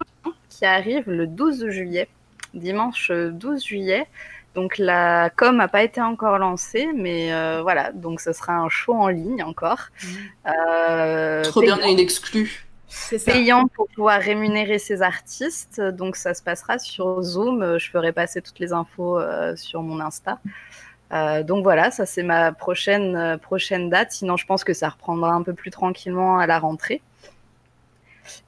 qui 0.51 0.67
arrive 0.67 1.11
le 1.11 1.27
12 1.27 1.69
juillet 1.71 2.09
dimanche 2.55 3.11
12 3.11 3.65
juillet. 3.65 4.07
Donc 4.55 4.77
la 4.77 5.31
com 5.31 5.57
n'a 5.57 5.69
pas 5.69 5.83
été 5.83 6.03
encore 6.03 6.37
lancée, 6.37 6.91
mais 6.95 7.33
voilà, 7.63 7.93
donc 7.93 8.21
ce 8.21 8.35
sera 8.35 8.53
un 8.53 8.69
show 8.69 8.93
en 8.93 9.09
ligne 9.09 9.43
encore. 9.43 9.89
Mmh. 10.05 11.43
Trop 11.45 11.63
bien, 11.63 11.79
une 11.89 11.99
exclue 11.99 12.67
payant 13.25 13.67
pour 13.69 13.89
pouvoir 13.89 14.21
rémunérer 14.21 14.79
ses 14.79 15.03
artistes. 15.03 15.81
Donc 15.81 16.17
ça 16.17 16.35
se 16.35 16.43
passera 16.43 16.79
sur 16.79 17.23
Zoom. 17.23 17.79
Je 17.79 17.91
ferai 17.91 18.13
passer 18.13 18.43
toutes 18.43 18.59
les 18.59 18.73
infos 18.73 19.19
euh, 19.19 19.57
sur 19.57 19.83
mon 19.83 20.01
Insta. 20.01 20.39
Euh, 21.13 21.43
donc 21.43 21.63
voilà, 21.63 21.91
ça 21.91 22.07
c'est 22.07 22.23
ma 22.23 22.53
prochaine, 22.53 23.17
euh, 23.17 23.37
prochaine 23.37 23.91
date. 23.91 24.13
Sinon, 24.13 24.37
je 24.37 24.47
pense 24.47 24.65
que 24.65 24.73
ça 24.73 24.89
reprendra 24.89 25.33
un 25.33 25.43
peu 25.43 25.53
plus 25.53 25.71
tranquillement 25.71 26.39
à 26.39 26.47
la 26.47 26.59
rentrée. 26.59 27.03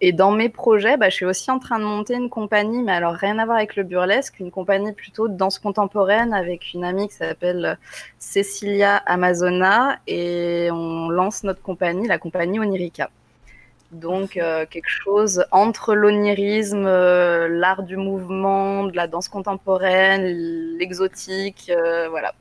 Et 0.00 0.12
dans 0.12 0.30
mes 0.30 0.48
projets, 0.48 0.96
bah, 0.96 1.08
je 1.08 1.16
suis 1.16 1.24
aussi 1.24 1.50
en 1.50 1.58
train 1.58 1.78
de 1.78 1.84
monter 1.84 2.14
une 2.14 2.30
compagnie, 2.30 2.82
mais 2.82 2.92
alors 2.92 3.14
rien 3.14 3.38
à 3.38 3.44
voir 3.44 3.56
avec 3.58 3.76
le 3.76 3.82
burlesque, 3.82 4.38
une 4.38 4.50
compagnie 4.52 4.92
plutôt 4.92 5.28
de 5.28 5.36
danse 5.36 5.58
contemporaine 5.58 6.32
avec 6.32 6.72
une 6.74 6.84
amie 6.84 7.08
qui 7.08 7.14
s'appelle 7.14 7.78
Cecilia 8.18 8.96
Amazona. 8.96 9.98
Et 10.06 10.68
on 10.70 11.08
lance 11.08 11.42
notre 11.42 11.60
compagnie, 11.60 12.06
la 12.06 12.18
compagnie 12.18 12.60
Onirica. 12.60 13.10
Donc 13.92 14.36
euh, 14.36 14.66
quelque 14.68 14.88
chose 14.88 15.44
entre 15.50 15.94
l'onirisme, 15.94 16.84
euh, 16.86 17.48
l'art 17.48 17.82
du 17.82 17.96
mouvement, 17.96 18.84
de 18.84 18.96
la 18.96 19.06
danse 19.06 19.28
contemporaine, 19.28 20.24
l'exotique, 20.78 21.70
euh, 21.70 22.08
voilà. 22.08 22.34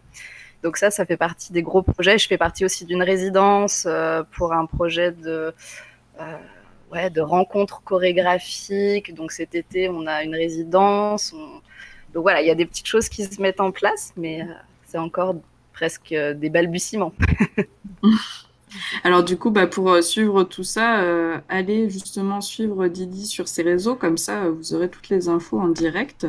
Donc 0.63 0.77
ça, 0.77 0.89
ça 0.91 1.05
fait 1.05 1.17
partie 1.17 1.51
des 1.53 1.61
gros 1.61 1.81
projets. 1.81 2.17
Je 2.17 2.27
fais 2.27 2.37
partie 2.37 2.65
aussi 2.65 2.85
d'une 2.85 3.03
résidence 3.03 3.87
pour 4.31 4.53
un 4.53 4.65
projet 4.65 5.11
de 5.11 5.53
ouais, 6.91 7.09
de 7.09 7.21
rencontres 7.21 7.81
chorégraphiques. 7.83 9.13
Donc 9.13 9.33
cet 9.33 9.55
été, 9.55 9.89
on 9.89 10.07
a 10.07 10.23
une 10.23 10.35
résidence. 10.35 11.35
Donc 12.13 12.23
voilà, 12.23 12.41
il 12.41 12.47
y 12.47 12.51
a 12.51 12.55
des 12.55 12.65
petites 12.65 12.87
choses 12.87 13.09
qui 13.09 13.25
se 13.25 13.41
mettent 13.41 13.59
en 13.59 13.71
place, 13.71 14.13
mais 14.15 14.47
c'est 14.85 14.97
encore 14.97 15.35
presque 15.73 16.13
des 16.13 16.49
balbutiements. 16.49 17.13
Alors 19.03 19.23
du 19.23 19.37
coup, 19.37 19.49
bah, 19.49 19.67
pour 19.67 19.91
euh, 19.91 20.01
suivre 20.01 20.43
tout 20.43 20.63
ça, 20.63 21.01
euh, 21.01 21.37
allez 21.49 21.89
justement 21.89 22.41
suivre 22.41 22.87
Didi 22.87 23.25
sur 23.25 23.47
ses 23.47 23.63
réseaux, 23.63 23.95
comme 23.95 24.17
ça 24.17 24.43
euh, 24.43 24.51
vous 24.51 24.73
aurez 24.73 24.89
toutes 24.89 25.09
les 25.09 25.29
infos 25.29 25.59
en 25.59 25.69
direct. 25.69 26.27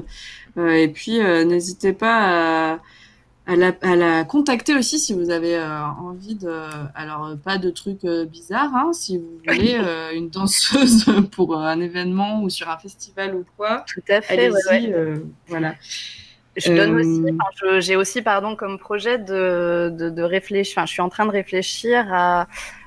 et 0.56 0.88
puis 0.88 1.18
n'hésitez 1.18 1.92
pas 1.92 2.80
à, 3.46 3.56
la, 3.56 4.24
contacter 4.24 4.74
aussi 4.76 4.98
si 4.98 5.12
vous 5.12 5.30
avez 5.30 5.60
envie 6.00 6.36
de... 6.36 6.50
Alors 6.94 7.36
pas 7.42 7.58
de 7.58 7.70
trucs 7.70 8.06
bizarres, 8.06 8.74
hein, 8.74 8.92
si 8.92 9.18
vous 9.18 9.40
voulez 9.46 9.80
une 10.14 10.30
danseuse 10.30 11.06
pour 11.32 11.56
un 11.56 11.80
événement 11.80 12.42
ou 12.42 12.50
sur 12.50 12.70
un 12.70 12.78
festival 12.78 13.34
ou 13.34 13.44
quoi. 13.56 13.84
Tout 13.86 14.02
à 14.08 14.20
fait, 14.20 14.50
voilà. 15.48 15.74
Je 16.56 16.72
donne 16.72 16.96
aussi, 16.96 17.36
euh, 17.64 17.80
j'ai 17.80 17.96
aussi, 17.96 18.22
pardon, 18.22 18.54
comme 18.54 18.78
projet 18.78 19.18
de, 19.18 19.90
de, 19.90 20.22
réfléchir. 20.22 20.78
Enfin, 20.78 20.86
je 20.86 20.92
suis 20.92 21.02
en 21.02 21.08
train 21.08 21.26
de 21.26 21.30
réfléchir 21.30 22.06
à, 22.12 22.46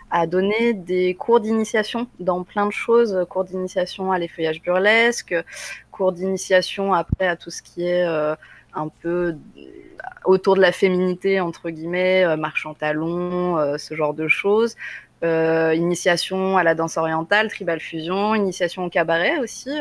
à 0.09 0.26
donner 0.26 0.74
des 0.74 1.15
cours 1.15 1.41
d'initiation 1.41 2.07
dans 2.20 2.43
plein 2.43 2.65
de 2.65 2.72
choses, 2.72 3.26
cours 3.30 3.43
d'initiation 3.43 4.11
à 4.11 4.20
l'effeuillage 4.20 4.61
burlesque, 4.61 5.36
cours 5.91 6.13
d'initiation 6.13 6.93
après 6.93 7.28
à 7.28 7.36
tout 7.36 7.49
ce 7.49 7.61
qui 7.61 7.86
est 7.86 8.05
euh, 8.05 8.36
un 8.74 8.88
peu 8.88 9.36
autour 10.24 10.55
de 10.55 10.61
la 10.61 10.72
féminité 10.72 11.41
entre 11.41 11.70
guillemets, 11.70 12.24
euh, 12.24 12.38
marche 12.38 12.65
en 12.65 12.74
talons, 12.74 13.57
ce 13.78 13.95
genre 13.95 14.13
de 14.13 14.30
choses. 14.30 14.78
initiation 15.24 16.55
à 16.57 16.63
la 16.63 16.74
danse 16.74 16.95
orientale, 16.95 17.49
tribal 17.49 17.82
fusion, 17.82 18.34
initiation 18.34 18.86
au 18.86 18.89
cabaret 18.89 19.39
aussi, 19.39 19.72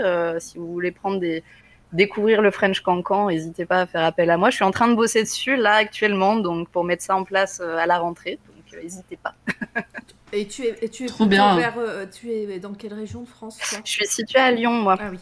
si 0.41 0.59
vous 0.59 0.73
voulez 0.73 0.91
prendre 0.91 1.21
des, 1.21 1.45
découvrir 1.93 2.43
le 2.43 2.51
French 2.51 2.81
Cancan, 2.81 3.29
n'hésitez 3.29 3.67
pas 3.67 3.83
à 3.83 3.87
faire 3.87 4.05
appel 4.05 4.31
à 4.31 4.37
moi. 4.37 4.51
Je 4.51 4.57
suis 4.57 4.65
en 4.65 4.71
train 4.71 4.89
de 4.89 4.95
bosser 4.95 5.23
dessus 5.23 5.57
là 5.57 5.75
actuellement, 5.75 6.37
donc 6.37 6.69
pour 6.69 6.85
mettre 6.85 7.03
ça 7.03 7.17
en 7.17 7.25
place 7.25 7.61
euh, 7.63 7.77
à 7.77 7.87
la 7.87 7.99
rentrée. 7.99 8.39
Donc 8.49 8.75
euh, 8.75 8.83
n'hésitez 8.83 9.17
pas. 9.17 9.35
et 10.33 10.47
tu 10.47 10.65
es, 10.65 10.89
tu 10.89 11.05
es 11.05 11.07
Trop 11.07 11.27
bien. 11.27 11.59
Euh, 11.79 12.07
tu 12.07 12.31
es 12.31 12.59
dans 12.59 12.75
quelle 12.75 12.95
région 12.95 13.23
de 13.23 13.29
France 13.29 13.59
Je 13.85 13.91
suis 13.91 14.07
située 14.07 14.39
à 14.39 14.51
Lyon, 14.51 14.73
moi. 14.73 14.97
Ah 14.99 15.09
oui, 15.11 15.19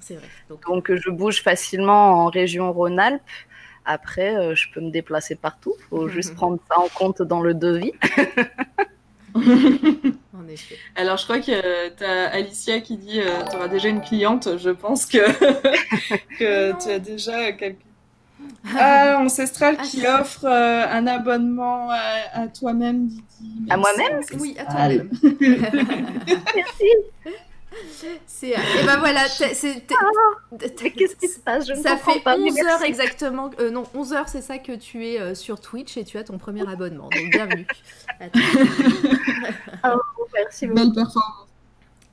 c'est 0.00 0.14
vrai. 0.14 0.28
Donc, 0.66 0.92
je 0.94 1.10
bouge 1.10 1.42
facilement 1.42 2.24
en 2.24 2.26
région 2.26 2.72
Rhône-Alpes. 2.72 3.22
Après, 3.86 4.54
je 4.54 4.70
peux 4.72 4.80
me 4.80 4.90
déplacer 4.90 5.34
partout. 5.34 5.74
Il 5.78 5.84
faut 5.88 6.08
juste 6.16 6.34
prendre 6.34 6.58
ça 6.68 6.78
en 6.78 6.88
compte 6.88 7.22
dans 7.22 7.40
le 7.40 7.54
devis. 7.54 7.92
Alors, 10.96 11.16
je 11.16 11.24
crois 11.24 11.40
que 11.40 11.88
tu 11.88 12.04
as 12.04 12.28
Alicia 12.32 12.80
qui 12.80 12.96
dit 12.96 13.20
euh, 13.20 13.42
tu 13.50 13.56
auras 13.56 13.68
déjà 13.68 13.88
une 13.88 14.00
cliente. 14.00 14.56
Je 14.58 14.70
pense 14.70 15.06
que, 15.06 15.18
que 16.38 16.72
tu 16.82 16.90
as 16.90 16.98
déjà 16.98 17.52
quelqu'un. 17.52 17.78
Ah, 18.76 19.18
Ancestral 19.20 19.76
ah, 19.78 19.82
qui 19.82 20.06
offre 20.06 20.44
euh, 20.44 20.86
un 20.90 21.06
abonnement 21.06 21.88
à, 21.90 22.48
toi-même, 22.48 23.08
Didi. 23.08 23.66
À 23.70 23.76
moi-même 23.76 24.20
Oui, 24.38 24.56
à 24.58 24.64
toi-même. 24.64 25.10
Merci. 25.22 26.90
C'est 28.26 28.50
et 28.50 28.84
ben 28.84 28.98
voilà, 28.98 29.26
c'est 29.28 29.84
ah, 29.90 30.56
qu'est-ce 30.58 31.16
qui 31.16 31.28
se 31.28 31.40
passe? 31.40 31.66
Je 31.66 31.74
Ça 31.74 31.96
fait 31.96 32.22
11 32.26 32.58
heures 32.58 32.82
exactement. 32.82 33.50
Euh, 33.58 33.70
non, 33.70 33.84
11 33.94 34.12
heures, 34.12 34.28
c'est 34.28 34.42
ça 34.42 34.58
que 34.58 34.72
tu 34.72 35.06
es 35.06 35.20
euh, 35.20 35.34
sur 35.34 35.60
Twitch 35.60 35.96
et 35.96 36.04
tu 36.04 36.18
as 36.18 36.24
ton 36.24 36.38
premier 36.38 36.68
abonnement. 36.68 37.08
Donc 37.08 37.30
bienvenue. 37.30 37.66
oh, 39.84 40.00
merci 40.34 40.66
beaucoup. 40.66 40.80
Belle 40.80 40.92
performance. 40.92 41.48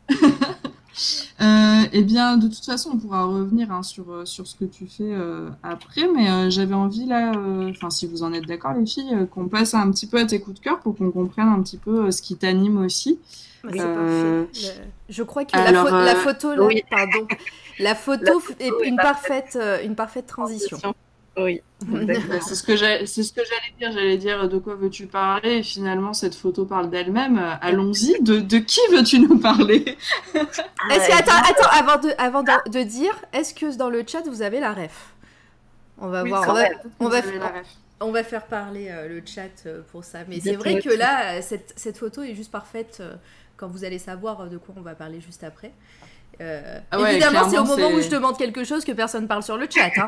Euh, 1.42 1.82
eh 1.92 2.04
bien, 2.04 2.38
de 2.38 2.48
toute 2.48 2.66
façon, 2.66 2.92
on 2.94 2.98
pourra 2.98 3.24
revenir 3.24 3.72
hein, 3.72 3.84
sur, 3.84 4.28
sur 4.28 4.48
ce 4.48 4.56
que 4.56 4.66
tu 4.66 4.88
fais 4.88 5.14
après, 5.64 6.08
mais 6.14 6.52
j'avais 6.52 6.74
envie 6.74 7.06
là, 7.06 7.32
enfin, 7.70 7.90
si 7.90 8.08
vous 8.08 8.24
en 8.24 8.34
êtes 8.34 8.46
d'accord, 8.46 8.74
les 8.74 8.86
filles, 8.86 9.28
qu'on 9.32 9.48
passe 9.48 9.74
un 9.74 9.90
petit 9.92 10.08
peu 10.08 10.20
à 10.20 10.26
tes 10.26 10.40
coups 10.40 10.60
de 10.60 10.64
cœur 10.64 10.80
pour 10.80 10.96
qu'on 10.96 11.12
comprenne 11.12 11.48
un 11.48 11.62
petit 11.62 11.78
peu 11.78 12.12
ce 12.12 12.22
qui 12.22 12.36
t'anime 12.36 12.78
aussi. 12.78 13.20
Euh, 13.66 14.46
je 15.10 15.24
crois 15.24 15.46
que 15.46 15.56
la, 15.56 15.70
euh, 15.70 16.16
photo, 16.16 16.56
là, 16.56 16.68
pardon, 16.90 17.28
la 17.80 17.96
photo 17.96 18.42
est 18.60 18.72
une 18.84 18.96
parfaite, 18.96 19.58
euh, 19.60 19.84
une 19.84 19.96
parfaite 19.96 20.28
transition. 20.28 20.80
Oui. 21.38 21.62
c'est 22.42 22.56
ce 22.56 22.64
que 22.64 22.76
j'allais 22.76 23.06
dire. 23.06 23.92
J'allais 23.92 24.18
dire 24.18 24.50
de 24.50 24.58
quoi 24.58 24.76
veux-tu 24.76 25.08
parler? 25.08 25.58
Et 25.58 25.64
finalement 25.64 26.14
cette 26.14 26.36
photo 26.36 26.66
parle 26.66 26.90
d'elle-même. 26.90 27.42
Allons-y. 27.62 28.22
De, 28.22 28.40
de, 28.40 28.58
qui 28.58 28.82
veux-tu 28.92 29.20
nous 29.20 29.40
parler? 29.40 29.98
Est-ce 30.34 31.08
que 31.08 31.14
attends, 31.14 31.50
attends, 31.50 31.70
avant 31.72 32.02
de, 32.02 32.10
avant 32.18 32.44
de, 32.44 32.84
dire, 32.84 33.14
est-ce 33.32 33.54
que 33.54 33.76
dans 33.78 33.90
le 33.90 34.04
chat 34.06 34.22
vous 34.28 34.42
avez 34.42 34.60
la 34.60 34.74
ref? 34.74 35.14
On 35.98 36.10
va 36.10 36.24
voir. 36.24 36.50
On 36.50 36.54
va, 36.54 36.64
on 37.00 37.08
va, 37.08 37.22
on 38.02 38.12
va, 38.12 38.24
faire 38.24 38.46
parler 38.46 38.92
le 39.08 39.22
chat 39.26 39.68
pour 39.92 40.04
ça. 40.04 40.20
Mais 40.28 40.40
c'est 40.40 40.56
vrai 40.56 40.82
que 40.82 40.90
là, 40.90 41.42
cette, 41.42 41.74
cette, 41.78 41.98
photo 41.98 42.24
est 42.24 42.36
juste 42.36 42.52
parfaite 42.52 43.02
quand 43.56 43.68
vous 43.68 43.86
allez 43.86 44.00
savoir 44.00 44.50
de 44.50 44.58
quoi 44.58 44.74
on 44.78 44.82
va 44.82 44.96
parler 44.96 45.22
juste 45.22 45.44
après. 45.44 45.72
Euh, 46.42 46.80
ah 46.90 47.12
évidemment, 47.12 47.50
c'est 47.50 47.58
au 47.58 47.64
moment 47.64 47.90
où 47.90 48.02
je 48.02 48.10
demande 48.10 48.38
quelque 48.38 48.64
chose 48.64 48.84
que 48.84 48.92
personne 48.92 49.28
parle 49.28 49.44
sur 49.44 49.58
le 49.58 49.68
chat. 49.70 49.92
Hein. 49.98 50.08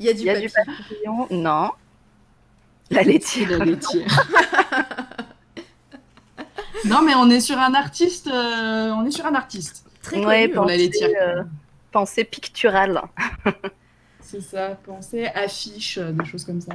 Il 0.00 0.06
y 0.06 0.08
a 0.08 0.14
du, 0.14 0.22
Il 0.22 0.50
papillon. 0.50 1.26
Non. 1.30 1.70
La 2.90 3.02
laitière. 3.02 3.58
La 3.58 3.64
laitière. 3.64 4.06
non, 6.86 7.02
mais 7.02 7.14
on 7.14 7.28
est 7.28 7.40
sur 7.40 7.58
un 7.58 7.74
artiste. 7.74 8.28
Euh, 8.28 8.90
on 8.90 9.04
est 9.04 9.10
sur 9.10 9.26
un 9.26 9.34
artiste. 9.34 9.84
Très 10.02 10.22
connu 10.22 10.48
pour 10.50 10.64
la 10.64 10.76
laitière. 10.76 11.10
Euh, 11.20 11.42
pensée 11.92 12.24
picturale. 12.24 13.02
c'est 14.20 14.40
ça. 14.40 14.78
Pensée 14.86 15.26
affiche, 15.26 15.98
des 15.98 16.24
choses 16.24 16.44
comme 16.44 16.60
ça. 16.60 16.72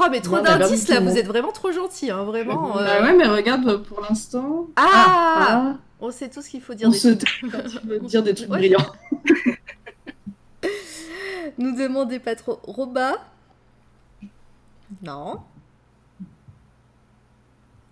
Oh, 0.00 0.04
mais 0.10 0.20
trop 0.20 0.40
d'indices 0.40 0.88
là, 0.88 1.00
vous 1.00 1.16
êtes 1.16 1.26
vraiment 1.26 1.52
trop 1.52 1.72
gentil, 1.72 2.10
hein, 2.10 2.24
vraiment. 2.24 2.74
Bah 2.74 2.80
euh. 2.80 3.04
ouais, 3.04 3.14
mais 3.14 3.26
regarde 3.26 3.82
pour 3.84 4.02
l'instant. 4.02 4.66
Ah, 4.76 4.86
ah, 4.86 5.46
ah, 5.50 5.74
On 6.00 6.10
sait 6.10 6.28
tout 6.28 6.42
ce 6.42 6.50
qu'il 6.50 6.60
faut 6.60 6.74
dire. 6.74 6.88
On 6.88 6.92
des 6.92 7.18
trucs... 7.18 7.50
quand 7.50 7.62
tu 7.62 7.78
veux 7.86 7.98
dire 8.00 8.22
des 8.22 8.34
trucs 8.34 8.48
brillants. 8.48 8.92
Nous 11.58 11.74
demandez 11.76 12.20
pas 12.20 12.36
trop. 12.36 12.60
Roba 12.62 13.14
Non. 15.02 15.40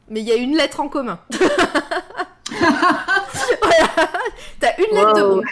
Mais 0.08 0.20
il 0.20 0.26
y 0.26 0.32
a 0.32 0.36
une 0.36 0.56
lettre 0.56 0.80
en 0.80 0.88
commun. 0.88 1.18
T'as 4.60 4.76
une 4.78 4.94
lettre 4.94 5.14
de 5.14 5.22
bon. 5.22 5.42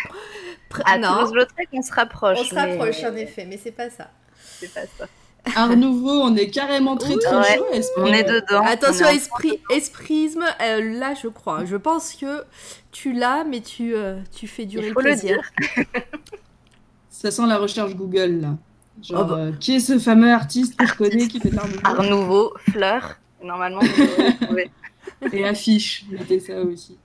Ah, 0.84 0.98
non. 0.98 1.26
Je 1.26 1.64
qu'on 1.70 1.82
se 1.82 1.92
rapproche. 1.92 2.38
On 2.40 2.44
se 2.44 2.54
rapproche 2.54 3.02
en 3.02 3.16
effet, 3.16 3.46
mais 3.46 3.56
c'est 3.56 3.72
pas 3.72 3.90
ça. 3.90 4.10
C'est 4.36 4.72
pas 4.72 4.86
ça. 4.98 5.08
Art 5.56 5.76
nouveau, 5.76 6.10
on 6.10 6.34
est 6.36 6.48
carrément 6.48 6.96
très 6.96 7.16
très 7.16 7.56
chaud. 7.56 7.64
On 7.98 8.06
est 8.06 8.24
dedans. 8.24 8.62
Attention, 8.64 9.06
esprit, 9.08 9.60
esprisme, 9.70 10.44
euh, 10.62 10.98
là 10.98 11.14
je 11.20 11.28
crois. 11.28 11.64
Je 11.64 11.76
pense 11.76 12.14
que 12.14 12.44
tu 12.92 13.12
l'as, 13.12 13.44
mais 13.44 13.60
tu, 13.60 13.94
euh, 13.94 14.18
tu 14.34 14.46
fais 14.46 14.64
durer 14.64 14.88
le 14.88 14.94
plaisir. 14.94 15.38
Ça 17.10 17.30
sent 17.30 17.46
la 17.46 17.58
recherche 17.58 17.94
Google 17.94 18.40
là. 18.40 18.56
Genre, 19.02 19.22
oh, 19.22 19.24
bah. 19.24 19.36
euh, 19.38 19.52
qui 19.52 19.76
est 19.76 19.80
ce 19.80 19.98
fameux 19.98 20.32
artiste 20.32 20.76
que 20.76 20.86
je 20.86 20.94
connais 20.94 21.28
qui 21.28 21.40
fait 21.40 21.56
Art 21.56 21.66
nouveau 21.66 21.80
Art 21.84 22.02
nouveau, 22.04 22.52
fleur. 22.70 23.18
Normalement, 23.42 23.80
Et 25.32 25.44
affiche, 25.44 26.06
mettez 26.10 26.40
ça 26.40 26.60
aussi. 26.60 26.96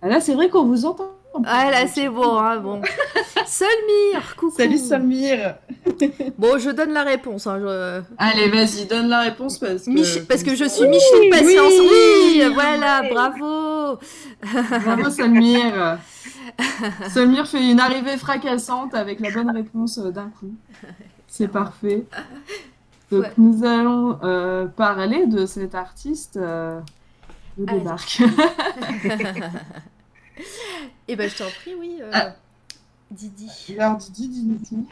Ah 0.00 0.08
là, 0.08 0.20
c'est 0.20 0.34
vrai 0.34 0.48
qu'on 0.48 0.64
vous 0.64 0.84
entend 0.84 1.12
Ah 1.44 1.70
là, 1.70 1.86
c'est 1.86 2.08
bon, 2.08 2.36
hein, 2.38 2.58
bon. 2.58 2.82
Solmire, 3.46 4.36
coucou. 4.36 4.54
Salut 4.56 4.78
Solmire. 4.78 5.56
Bon, 6.38 6.58
je 6.58 6.70
donne 6.70 6.92
la 6.92 7.02
réponse. 7.02 7.46
Hein, 7.46 7.58
je... 7.60 8.00
Allez, 8.18 8.48
vas-y, 8.48 8.86
donne 8.86 9.08
la 9.08 9.20
réponse 9.20 9.58
parce 9.58 9.84
que, 9.84 10.20
parce 10.22 10.42
que 10.42 10.54
je 10.54 10.64
suis 10.64 10.86
Michel 10.88 11.28
Patience. 11.30 11.72
Oui, 11.80 12.42
voilà, 12.54 13.02
bravo. 13.10 13.98
Bravo 14.84 15.10
Solmire. 15.16 15.98
Solmire 17.12 17.46
fait 17.46 17.70
une 17.70 17.80
arrivée 17.80 18.16
fracassante 18.16 18.94
avec 18.94 19.20
la 19.20 19.30
bonne 19.30 19.50
réponse 19.50 19.98
euh, 19.98 20.10
d'un 20.10 20.30
coup. 20.38 20.52
C'est 21.28 21.48
parfait. 21.48 22.04
Donc 23.10 23.22
Ouais. 23.24 23.32
nous 23.36 23.64
allons 23.64 24.18
euh, 24.24 24.66
parler 24.66 25.26
de 25.26 25.44
cet 25.46 25.74
artiste 25.74 26.36
euh, 26.38 26.80
de 27.58 27.66
débarque. 27.66 28.22
Eh 31.08 31.16
ben, 31.16 31.28
je 31.28 31.36
t'en 31.36 31.50
prie, 31.50 31.74
oui. 31.74 31.98
euh, 32.00 32.10
Ah. 32.12 32.34
Didi. 33.10 33.76
Alors 33.78 33.96
Didi, 33.98 34.28
dis-nous 34.28 34.58
tout. 34.66 34.88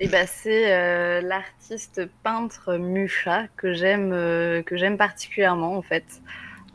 Et 0.00 0.08
ben 0.08 0.26
c'est 0.26 0.72
euh, 0.72 1.20
l'artiste 1.20 2.00
peintre 2.22 2.76
Mucha 2.78 3.44
que 3.58 3.74
j'aime 3.74 4.12
euh, 4.14 4.62
que 4.62 4.78
j'aime 4.78 4.96
particulièrement 4.96 5.76
en 5.76 5.82
fait. 5.82 6.04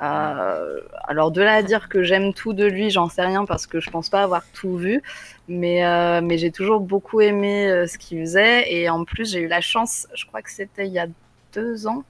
Euh, 0.04 0.82
alors 1.06 1.32
de 1.32 1.42
là 1.42 1.54
à 1.56 1.62
dire 1.64 1.90
que 1.90 2.04
j'aime 2.04 2.32
tout 2.34 2.54
de 2.54 2.66
lui, 2.66 2.92
j'en 2.92 3.10
sais 3.10 3.24
rien 3.24 3.46
parce 3.46 3.66
que 3.66 3.80
je 3.80 3.90
pense 3.90 4.10
pas 4.10 4.22
avoir 4.22 4.44
tout 4.54 4.78
vu, 4.78 5.02
mais 5.48 5.84
euh, 5.84 6.22
mais 6.22 6.38
j'ai 6.38 6.52
toujours 6.52 6.80
beaucoup 6.80 7.22
aimé 7.22 7.68
euh, 7.72 7.88
ce 7.88 7.98
qu'il 7.98 8.20
faisait 8.20 8.72
et 8.72 8.88
en 8.90 9.04
plus 9.04 9.32
j'ai 9.32 9.40
eu 9.40 9.48
la 9.48 9.62
chance, 9.62 10.08
je 10.14 10.26
crois 10.28 10.44
que 10.44 10.52
c'était 10.52 10.86
il 10.86 10.94
y 10.94 11.00
a 11.00 11.08
deux 11.54 11.88
ans. 11.88 12.04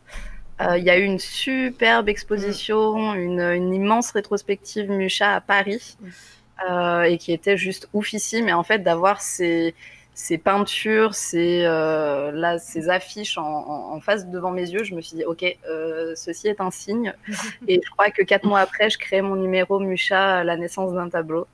Euh, 0.61 0.77
Il 0.77 0.83
y 0.83 0.89
a 0.89 0.97
eu 0.97 1.03
une 1.03 1.19
superbe 1.19 2.09
exposition, 2.09 3.13
une, 3.15 3.39
une 3.41 3.73
immense 3.73 4.11
rétrospective 4.11 4.89
Mucha 4.89 5.35
à 5.35 5.41
Paris, 5.41 5.97
euh, 6.69 7.03
et 7.03 7.17
qui 7.17 7.33
était 7.33 7.57
juste 7.57 7.89
oufissime. 7.93 8.49
Et 8.49 8.53
en 8.53 8.63
fait, 8.63 8.79
d'avoir 8.81 9.21
ces, 9.21 9.75
ces 10.13 10.37
peintures, 10.37 11.15
ces, 11.15 11.63
euh, 11.65 12.31
là, 12.33 12.59
ces 12.59 12.89
affiches 12.89 13.37
en, 13.37 13.43
en- 13.45 13.93
en 13.95 14.01
face 14.01 14.27
devant 14.27 14.51
mes 14.51 14.69
yeux, 14.69 14.83
je 14.83 14.95
me 14.95 15.01
suis 15.01 15.17
dit, 15.17 15.25
ok, 15.25 15.45
euh, 15.69 16.13
ceci 16.15 16.47
est 16.49 16.61
un 16.61 16.71
signe. 16.71 17.13
et 17.67 17.81
je 17.85 17.91
crois 17.91 18.11
que 18.11 18.23
quatre 18.23 18.45
mois 18.45 18.61
après, 18.61 18.89
je 18.89 18.97
crée 18.99 19.21
mon 19.21 19.35
numéro 19.35 19.79
Mucha, 19.79 20.43
la 20.43 20.57
naissance 20.57 20.93
d'un 20.93 21.09
tableau. 21.09 21.47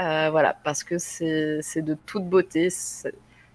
Euh, 0.00 0.30
voilà, 0.30 0.56
parce 0.64 0.84
que 0.84 0.98
c'est 0.98 1.82
de 1.82 1.94
toute 2.06 2.24
beauté. 2.26 2.70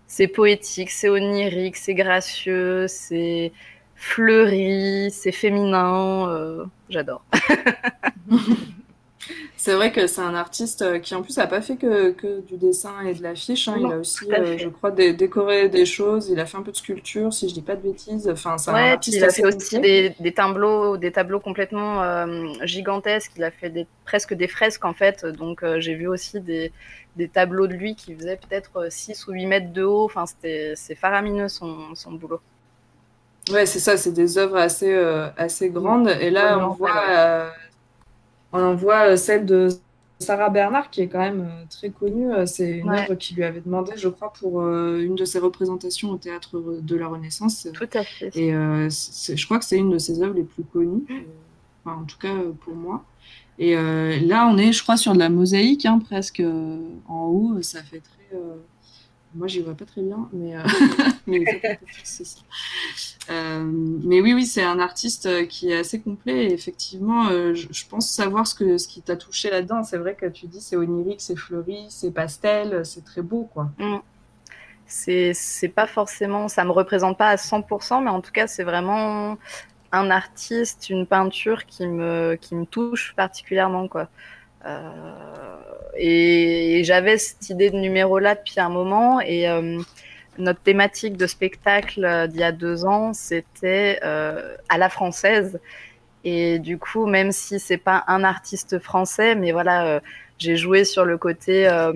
C'est 0.07 0.27
poétique, 0.27 0.91
c'est 0.91 1.09
onirique, 1.09 1.75
c'est 1.77 1.95
gracieux, 1.95 2.87
c'est 2.87 3.51
fleuri, 4.05 5.09
c'est 5.11 5.31
féminin. 5.31 6.29
euh, 6.29 6.65
J'adore. 6.89 7.25
C'est 9.57 9.73
vrai 9.73 9.91
que 9.91 10.05
c'est 10.07 10.21
un 10.21 10.35
artiste 10.35 10.81
euh, 10.81 10.99
qui 10.99 11.15
en 11.15 11.23
plus 11.23 11.37
n'a 11.37 11.47
pas 11.47 11.61
fait 11.61 11.77
que, 11.77 12.11
que 12.11 12.41
du 12.41 12.57
dessin 12.57 13.01
et 13.05 13.13
de 13.15 13.23
l'affiche. 13.23 13.67
hein. 13.67 13.77
Il 13.79 13.91
a 13.91 13.97
aussi, 13.97 14.35
euh, 14.35 14.57
je 14.57 14.69
crois, 14.69 14.91
dé- 14.91 15.13
décoré 15.13 15.69
des 15.69 15.85
choses. 15.85 16.29
Il 16.29 16.39
a 16.39 16.45
fait 16.45 16.57
un 16.57 16.61
peu 16.61 16.71
de 16.71 16.77
sculpture, 16.77 17.33
si 17.33 17.49
je 17.49 17.53
dis 17.53 17.61
pas 17.61 17.75
de 17.75 17.81
bêtises. 17.81 18.29
Enfin, 18.29 18.57
c'est 18.57 18.71
Ouais, 18.71 18.99
il 19.07 19.23
a 19.23 19.29
fait 19.29 19.45
aussi 19.45 19.79
des, 19.79 20.15
des 20.19 20.33
tableaux, 20.33 20.97
des 20.97 21.11
tableaux 21.11 21.39
complètement 21.39 22.03
euh, 22.03 22.53
gigantesques. 22.63 23.31
Il 23.37 23.43
a 23.43 23.51
fait 23.51 23.69
des, 23.69 23.87
presque 24.05 24.33
des 24.33 24.47
fresques 24.47 24.85
en 24.85 24.93
fait. 24.93 25.25
Donc 25.25 25.63
j'ai 25.79 25.95
vu 25.95 26.07
aussi 26.07 26.41
des, 26.41 26.71
des 27.15 27.29
tableaux 27.29 27.67
de 27.67 27.73
lui 27.73 27.95
qui 27.95 28.13
faisaient 28.15 28.37
peut-être 28.37 28.91
6 28.91 29.27
ou 29.27 29.31
8 29.33 29.45
mètres 29.47 29.71
de 29.73 29.83
haut. 29.83 30.05
Enfin, 30.05 30.25
c'est 30.41 30.95
faramineux 30.95 31.47
son, 31.47 31.95
son 31.95 32.11
boulot. 32.13 32.41
Ouais, 33.51 33.65
c'est 33.65 33.79
ça, 33.79 33.95
c'est 33.97 34.11
des 34.11 34.37
œuvres 34.37 34.57
assez, 34.57 34.91
euh, 34.93 35.27
assez 35.37 35.69
grandes. 35.69 36.09
Et 36.19 36.31
là, 36.31 36.67
on 36.67 36.73
voit, 36.73 37.03
euh, 37.09 37.49
on 38.51 38.59
en 38.59 38.73
voit 38.75 39.09
euh, 39.11 39.15
celle 39.17 39.45
de 39.45 39.69
Sarah 40.19 40.49
Bernard, 40.49 40.89
qui 40.89 41.01
est 41.01 41.07
quand 41.07 41.19
même 41.19 41.41
euh, 41.41 41.63
très 41.69 41.89
connue. 41.89 42.31
C'est 42.47 42.77
une 42.79 42.89
Ouais. 42.89 43.01
œuvre 43.01 43.13
qui 43.15 43.35
lui 43.35 43.43
avait 43.43 43.61
demandé, 43.61 43.91
je 43.97 44.09
crois, 44.09 44.33
pour 44.33 44.61
une 44.67 45.13
de 45.15 45.25
ses 45.25 45.37
représentations 45.39 46.09
au 46.09 46.17
théâtre 46.17 46.59
de 46.81 46.95
la 46.95 47.07
Renaissance. 47.07 47.67
Tout 47.73 47.89
à 47.93 48.03
fait. 48.03 48.31
Et 48.35 48.51
je 48.51 49.45
crois 49.45 49.59
que 49.59 49.65
c'est 49.65 49.77
une 49.77 49.91
de 49.91 49.99
ses 49.99 50.23
œuvres 50.23 50.33
les 50.35 50.43
plus 50.43 50.63
connues, 50.63 51.03
enfin, 51.85 51.97
en 52.01 52.05
tout 52.05 52.17
cas 52.17 52.33
pour 52.61 52.73
moi. 52.75 53.03
Et 53.59 53.75
là, 53.75 54.47
on 54.51 54.57
est, 54.57 54.71
je 54.71 54.81
crois, 54.81 54.97
sur 54.97 55.13
de 55.13 55.19
la 55.19 55.29
mosaïque, 55.29 55.85
hein, 55.85 55.99
presque 56.03 56.41
en 57.07 57.25
haut. 57.27 57.61
Ça 57.61 57.83
fait 57.83 57.99
très. 58.01 58.37
Moi, 59.35 59.47
j'y 59.47 59.61
vois 59.61 59.73
pas 59.75 59.85
très 59.85 60.01
bien, 60.01 60.29
mais, 60.31 60.55
euh, 60.55 60.63
mais. 61.27 61.43
Euh, 63.29 63.63
mais 63.65 64.21
oui, 64.21 64.33
oui, 64.33 64.45
c'est 64.45 64.63
un 64.63 64.79
artiste 64.79 65.25
euh, 65.25 65.45
qui 65.45 65.71
est 65.71 65.77
assez 65.77 65.99
complet. 65.99 66.45
Et 66.45 66.53
effectivement, 66.53 67.27
euh, 67.27 67.53
je, 67.53 67.85
pense 67.87 68.09
savoir 68.09 68.47
ce 68.47 68.55
que 68.55 68.77
ce 68.77 68.87
qui 68.87 69.01
t'a 69.01 69.17
touché 69.17 69.49
là-dedans. 69.49 69.83
C'est 69.83 69.97
vrai 69.97 70.15
que 70.15 70.25
tu 70.27 70.47
dis 70.47 70.61
c'est 70.61 70.77
onirique, 70.77 71.21
c'est 71.21 71.35
fleuri, 71.35 71.87
c'est 71.89 72.11
pastel, 72.11 72.85
c'est 72.85 73.03
très 73.03 73.21
beau, 73.21 73.49
quoi. 73.53 73.69
C'est 74.87 75.33
c'est 75.33 75.69
pas 75.69 75.87
forcément, 75.87 76.47
ça 76.47 76.63
me 76.63 76.71
représente 76.71 77.17
pas 77.17 77.29
à 77.29 77.35
100%, 77.35 78.03
mais 78.03 78.11
en 78.11 78.21
tout 78.21 78.31
cas, 78.31 78.47
c'est 78.47 78.63
vraiment 78.63 79.37
un 79.91 80.11
artiste, 80.11 80.89
une 80.89 81.07
peinture 81.07 81.65
qui 81.65 81.87
me, 81.87 82.37
qui 82.39 82.55
me 82.55 82.65
touche 82.65 83.13
particulièrement, 83.15 83.87
quoi. 83.87 84.09
Euh, 84.65 84.89
et, 85.97 86.79
et 86.79 86.83
j'avais 86.83 87.17
cette 87.17 87.49
idée 87.49 87.69
de 87.69 87.77
numéro-là 87.77 88.35
depuis 88.35 88.59
un 88.59 88.69
moment, 88.69 89.21
et 89.21 89.49
euh, 89.49 89.79
notre 90.37 90.61
thématique 90.61 91.17
de 91.17 91.27
spectacle 91.27 92.03
euh, 92.03 92.27
d'il 92.27 92.39
y 92.39 92.43
a 92.43 92.51
deux 92.51 92.85
ans, 92.85 93.13
c'était 93.13 93.99
à 94.01 94.77
la 94.77 94.89
française. 94.89 95.59
Et 96.23 96.57
du 96.59 96.79
coup, 96.79 97.05
même 97.05 97.31
si 97.31 97.59
c'est 97.59 97.77
pas 97.77 98.03
un 98.07 98.23
artiste 98.23 98.79
français, 98.79 99.35
mais 99.35 99.51
voilà, 99.51 100.01
j'ai 100.37 100.57
joué 100.57 100.83
sur 100.83 101.05
le 101.05 101.17
côté 101.17 101.67
euh, 101.67 101.93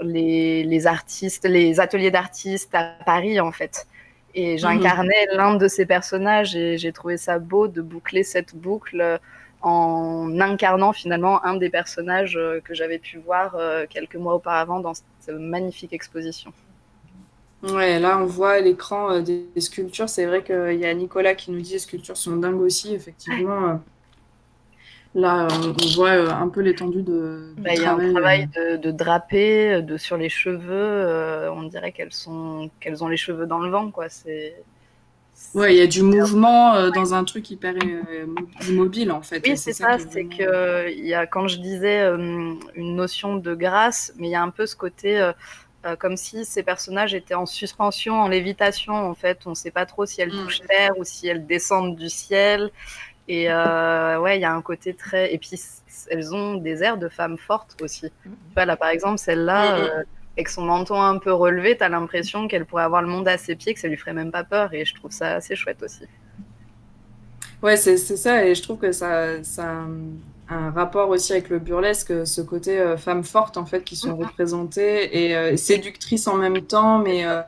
les, 0.00 0.62
les 0.64 0.86
artistes, 0.86 1.46
les 1.46 1.80
ateliers 1.80 2.10
d'artistes 2.10 2.74
à 2.74 2.94
Paris 3.04 3.40
en 3.40 3.52
fait. 3.52 3.86
Et 4.34 4.58
j'incarnais 4.58 5.26
l'un 5.32 5.54
de 5.54 5.66
ces 5.66 5.86
personnages 5.86 6.54
et 6.54 6.76
j'ai 6.76 6.92
trouvé 6.92 7.16
ça 7.16 7.38
beau 7.38 7.68
de 7.68 7.80
boucler 7.80 8.22
cette 8.22 8.54
boucle 8.54 9.18
en 9.62 10.38
incarnant 10.40 10.92
finalement 10.92 11.44
un 11.44 11.56
des 11.56 11.70
personnages 11.70 12.36
euh, 12.36 12.60
que 12.60 12.74
j'avais 12.74 12.98
pu 12.98 13.18
voir 13.18 13.54
euh, 13.56 13.86
quelques 13.88 14.16
mois 14.16 14.34
auparavant 14.34 14.80
dans 14.80 14.94
cette 14.94 15.34
magnifique 15.34 15.92
exposition. 15.92 16.52
Ouais, 17.62 17.98
là 17.98 18.18
on 18.18 18.26
voit 18.26 18.52
à 18.52 18.60
l'écran 18.60 19.10
euh, 19.10 19.20
des, 19.22 19.46
sculptures. 19.60 20.08
C'est 20.08 20.26
vrai 20.26 20.42
qu'il 20.44 20.78
y 20.78 20.86
a 20.86 20.94
Nicolas 20.94 21.34
qui 21.34 21.50
nous 21.50 21.60
dit 21.60 21.72
les 21.72 21.78
sculptures 21.78 22.16
sont 22.16 22.36
dingues 22.36 22.60
aussi, 22.60 22.94
effectivement. 22.94 23.80
Là, 25.14 25.48
on 25.50 25.94
voit 25.94 26.10
un 26.34 26.48
peu 26.48 26.60
l'étendue 26.60 27.00
de, 27.02 27.54
Bah, 27.56 27.70
Il 27.74 27.80
y 27.80 27.84
a 27.86 27.94
un 27.94 28.12
travail. 28.12 28.48
de, 28.54 28.76
de 28.76 28.90
drapé, 28.90 29.80
de 29.80 29.96
sur 29.96 30.18
les 30.18 30.28
cheveux. 30.28 30.60
euh, 30.70 31.50
on 31.50 31.62
dirait 31.62 31.90
qu'elles 31.92 32.12
sont 32.12 32.70
qu'elles 32.80 33.02
ont 33.02 33.08
les 33.08 33.16
cheveux 33.16 33.46
dans 33.46 33.60
le 33.60 33.70
vent, 33.70 33.90
quoi. 33.90 34.10
C'est 34.10 34.54
Ouais, 35.54 35.74
il 35.74 35.78
y 35.78 35.82
a 35.82 35.86
du 35.86 36.02
mouvement 36.02 36.74
euh, 36.74 36.90
dans 36.90 37.14
un 37.14 37.24
truc 37.24 37.50
hyper 37.50 37.74
euh, 37.84 38.26
immobile 38.68 39.10
en 39.12 39.22
fait. 39.22 39.42
Oui, 39.46 39.56
c'est 39.56 39.72
ça 39.72 39.98
C'est 39.98 40.04
vraiment- 40.22 40.36
que 40.36 40.90
il 40.90 41.06
y 41.06 41.14
a, 41.14 41.26
quand 41.26 41.46
je 41.48 41.58
disais 41.58 42.00
euh, 42.02 42.54
une 42.74 42.96
notion 42.96 43.36
de 43.36 43.54
grâce, 43.54 44.12
mais 44.16 44.28
il 44.28 44.30
y 44.30 44.34
a 44.34 44.42
un 44.42 44.50
peu 44.50 44.66
ce 44.66 44.76
côté 44.76 45.18
euh, 45.20 45.32
comme 45.98 46.16
si 46.16 46.44
ces 46.44 46.62
personnages 46.62 47.14
étaient 47.14 47.34
en 47.34 47.46
suspension, 47.46 48.20
en 48.20 48.28
lévitation. 48.28 48.94
En 48.94 49.14
fait, 49.14 49.40
on 49.46 49.50
ne 49.50 49.54
sait 49.54 49.70
pas 49.70 49.86
trop 49.86 50.04
si 50.04 50.20
elles 50.20 50.32
Mm. 50.34 50.42
touchent 50.44 50.62
terre 50.66 50.98
ou 50.98 51.04
si 51.04 51.28
elles 51.28 51.46
descendent 51.46 51.96
du 51.96 52.08
ciel. 52.08 52.70
Et 53.28 53.48
ouais, 53.48 54.38
il 54.38 54.40
y 54.40 54.44
a 54.44 54.52
un 54.52 54.62
côté 54.62 54.94
très. 54.94 55.32
Et 55.34 55.38
puis 55.38 55.60
elles 56.10 56.34
ont 56.34 56.54
des 56.54 56.82
airs 56.82 56.96
de 56.98 57.08
femmes 57.08 57.38
fortes 57.38 57.76
aussi. 57.82 58.10
Tu 58.22 58.30
vois, 58.54 58.64
là, 58.64 58.76
par 58.76 58.88
exemple, 58.88 59.18
celle-là. 59.18 59.78
Mm, 59.78 60.04
euh, 60.36 60.40
avec 60.40 60.48
son 60.48 60.62
menton 60.62 61.00
un 61.00 61.18
peu 61.18 61.32
relevé, 61.32 61.76
tu 61.76 61.82
as 61.82 61.88
l'impression 61.88 62.48
qu'elle 62.48 62.66
pourrait 62.66 62.84
avoir 62.84 63.02
le 63.02 63.08
monde 63.08 63.26
à 63.28 63.38
ses 63.38 63.56
pieds, 63.56 63.74
que 63.74 63.80
ça 63.80 63.88
lui 63.88 63.96
ferait 63.96 64.12
même 64.12 64.30
pas 64.30 64.44
peur, 64.44 64.72
et 64.74 64.84
je 64.84 64.94
trouve 64.94 65.10
ça 65.10 65.34
assez 65.34 65.56
chouette 65.56 65.82
aussi. 65.82 66.04
Ouais, 67.62 67.76
c'est 67.76 67.96
ça, 67.96 68.46
et 68.46 68.54
je 68.54 68.62
trouve 68.62 68.78
que 68.78 68.92
ça, 68.92 69.42
ça 69.42 69.80
a 70.48 70.54
un, 70.54 70.70
rapport 70.70 71.08
aussi 71.08 71.32
avec 71.32 71.48
le 71.48 71.58
burlesque, 71.58 72.26
ce 72.26 72.40
côté 72.42 72.78
euh, 72.78 72.96
femmes 72.96 73.24
fortes 73.24 73.56
en 73.56 73.64
fait 73.64 73.82
qui 73.82 73.96
sont 73.96 74.16
représentées 74.16 75.26
et 75.26 75.36
euh, 75.36 75.56
séductrices 75.56 76.28
en 76.28 76.36
même 76.36 76.60
temps, 76.60 76.98
mais, 76.98 77.26
euh, 77.26 77.40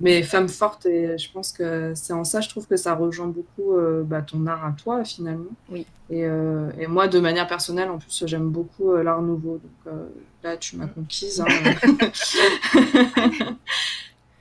mais 0.00 0.22
femmes 0.22 0.48
fortes. 0.48 0.86
Et 0.86 1.18
je 1.18 1.30
pense 1.30 1.52
que 1.52 1.92
c'est 1.94 2.14
en 2.14 2.24
ça, 2.24 2.40
je 2.40 2.48
trouve 2.48 2.66
que 2.66 2.76
ça 2.76 2.94
rejoint 2.94 3.28
beaucoup 3.28 3.76
euh, 3.76 4.02
bah, 4.02 4.22
ton 4.22 4.46
art 4.46 4.64
à 4.64 4.72
toi 4.72 5.04
finalement. 5.04 5.50
Oui. 5.70 5.86
Et, 6.08 6.22
et 6.22 6.88
moi, 6.88 7.06
de 7.06 7.20
manière 7.20 7.46
personnelle, 7.46 7.88
en 7.88 7.98
plus, 7.98 8.24
j'aime 8.26 8.48
beaucoup 8.48 8.96
l'art 8.96 9.22
nouveau. 9.22 9.60
Donc 9.62 9.94
là, 10.42 10.56
tu 10.56 10.76
m'as 10.76 10.86
conquise. 10.86 11.40
hein. 11.40 11.46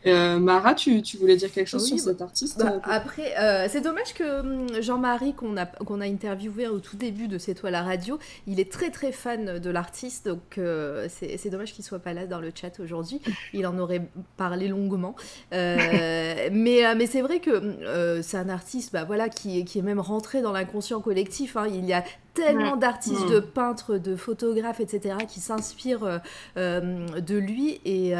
Euh, 0.05 0.39
Mara, 0.39 0.75
tu, 0.75 1.01
tu 1.01 1.17
voulais 1.17 1.35
dire 1.35 1.51
quelque 1.51 1.67
chose 1.67 1.91
Oui, 1.91 1.99
sur 1.99 2.05
bah- 2.07 2.11
cet 2.13 2.21
artiste 2.21 2.57
Bah, 2.59 2.71
euh, 2.75 2.79
après, 2.85 3.37
euh, 3.37 3.67
c'est 3.69 3.81
dommage 3.81 4.13
que 4.13 4.39
hum, 4.39 4.81
Jean-Marie, 4.81 5.33
qu'on 5.33 5.57
a, 5.57 5.65
qu'on 5.65 5.99
a 5.99 6.05
interviewé 6.05 6.69
au 6.69 6.79
tout 6.79 6.95
début 6.95 7.27
de 7.27 7.37
C'est 7.37 7.53
toi 7.53 7.69
la 7.69 7.83
radio, 7.83 8.17
il 8.47 8.61
est 8.61 8.71
très 8.71 8.91
très 8.91 9.11
fan 9.11 9.59
de 9.59 9.69
l'artiste, 9.69 10.29
donc 10.29 10.57
euh, 10.57 11.07
c'est 11.09 11.35
c'est 11.35 11.49
dommage 11.49 11.73
qu'il 11.73 11.83
soit 11.83 11.99
pas 11.99 12.13
là 12.13 12.27
dans 12.27 12.39
le 12.39 12.49
chat 12.55 12.79
aujourd'hui. 12.79 13.19
Il 13.51 13.67
en 13.67 13.77
aurait 13.77 14.07
parlé 14.37 14.69
longuement. 14.69 15.17
Euh, 15.53 16.47
mais 16.53 16.85
euh, 16.85 16.95
mais 16.97 17.05
c'est 17.05 17.21
vrai 17.21 17.41
que 17.41 17.49
euh, 17.51 18.21
c'est 18.21 18.37
un 18.37 18.47
artiste 18.47 18.93
bah, 18.93 19.03
voilà, 19.03 19.27
qui, 19.27 19.65
qui 19.65 19.79
est 19.79 19.83
même 19.83 19.99
rentré 19.99 20.41
dans 20.41 20.53
l'inconscient 20.53 21.01
collectif. 21.01 21.57
hein. 21.57 21.67
Il 21.67 21.85
y 21.85 21.91
a 21.91 22.05
tellement 22.39 22.75
d'artistes, 22.75 23.27
de 23.29 23.39
peintres, 23.39 23.97
de 23.97 24.15
photographes, 24.15 24.79
etc., 24.79 25.17
qui 25.27 25.39
s'inspirent 25.39 26.21
de 26.55 27.37
lui. 27.37 27.79
Et, 27.85 28.13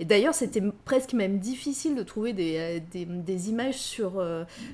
d'ailleurs, 0.00 0.34
c'était 0.34 0.62
presque 0.84 1.12
même 1.12 1.38
difficile 1.38 1.94
de 1.94 2.02
trouver 2.02 2.32
des, 2.32 2.82
des, 2.92 3.50
images 3.50 3.78
sur, 3.78 4.24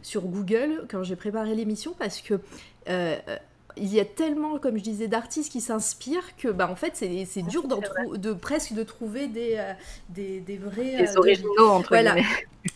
sur 0.02 0.22
Google 0.22 0.86
quand 0.90 1.02
j'ai 1.02 1.16
préparé 1.16 1.54
l'émission 1.54 1.94
parce 1.98 2.20
que 2.20 2.40
il 3.80 3.92
y 3.92 4.00
a 4.00 4.04
tellement, 4.04 4.58
comme 4.58 4.76
je 4.76 4.82
disais, 4.82 5.08
d'artistes 5.08 5.52
qui 5.52 5.60
s'inspirent 5.60 6.36
que, 6.36 6.48
bah, 6.48 6.68
en 6.70 6.76
fait, 6.76 6.96
c'est 6.96 7.42
dur 7.42 7.64
de 7.68 8.32
presque 8.32 8.72
de 8.72 8.82
trouver 8.82 9.28
des, 9.28 9.56
euh, 9.58 9.72
des, 10.08 10.40
des, 10.40 10.56
vrais. 10.56 10.96
Des 10.96 11.16
euh, 11.16 11.18
originaux, 11.18 11.68
entre 11.68 11.88
voilà. 11.88 12.16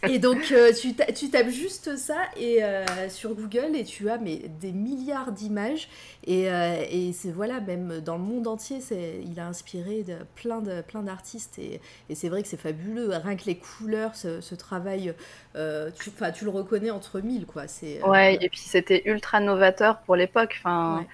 Et 0.09 0.19
donc, 0.19 0.53
euh, 0.53 0.73
tu, 0.73 0.95
tu, 1.15 1.29
tapes 1.29 1.51
juste 1.51 1.97
ça 1.97 2.17
et, 2.37 2.61
sur 3.09 3.35
Google 3.35 3.75
et 3.75 3.85
tu 3.85 4.09
as 4.09 4.17
mais, 4.17 4.43
des 4.61 4.73
milliards 4.73 5.33
d'images. 5.33 5.89
Et, 6.25 6.45
et 6.45 7.13
c'est 7.13 7.31
voilà, 7.31 7.61
même 7.61 8.01
dans 8.01 8.17
le 8.17 8.23
monde 8.23 8.47
entier, 8.47 8.79
il 8.91 9.39
a 9.39 9.47
inspiré 9.47 10.03
de, 10.03 10.15
plein 10.35 10.61
d'artistes. 10.61 11.57
Plein 11.57 11.65
et, 11.65 11.81
et 12.09 12.15
c'est 12.15 12.29
vrai 12.29 12.43
que 12.43 12.49
c'est 12.49 12.61
fabuleux. 12.61 13.11
Rien 13.11 13.37
que 13.37 13.45
les 13.45 13.59
couleurs, 13.59 14.15
ce, 14.15 14.55
travail, 14.55 15.15
tu, 15.55 16.11
tu 16.35 16.45
le 16.45 16.51
reconnais 16.51 16.91
entre 16.91 17.21
mille. 17.21 17.47
Quoi. 17.47 17.65
Ouais, 18.07 18.39
et 18.41 18.49
puis 18.49 18.61
c'était 18.61 19.03
ultra 19.07 19.41
novateur 19.41 19.99
pour 20.01 20.17
l'époque. 20.17 20.57
Enfin, 20.61 21.07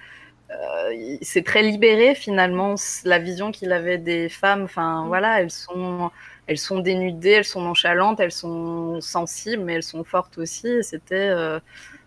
euh, 0.51 1.17
c'est 1.21 1.43
très 1.43 1.61
libéré 1.61 2.15
finalement 2.15 2.75
la 3.03 3.19
vision 3.19 3.51
qu'il 3.51 3.71
avait 3.71 3.97
des 3.97 4.29
femmes. 4.29 4.63
Enfin 4.63 5.03
mm. 5.03 5.07
voilà, 5.07 5.41
elles 5.41 5.51
sont, 5.51 6.11
elles 6.47 6.57
sont 6.57 6.79
dénudées, 6.79 7.31
elles 7.31 7.45
sont 7.45 7.61
nonchalantes, 7.61 8.19
elles 8.19 8.31
sont 8.31 8.99
sensibles, 9.01 9.63
mais 9.63 9.73
elles 9.75 9.83
sont 9.83 10.03
fortes 10.03 10.37
aussi. 10.37 10.83
C'était 10.83 11.15
euh, 11.15 11.59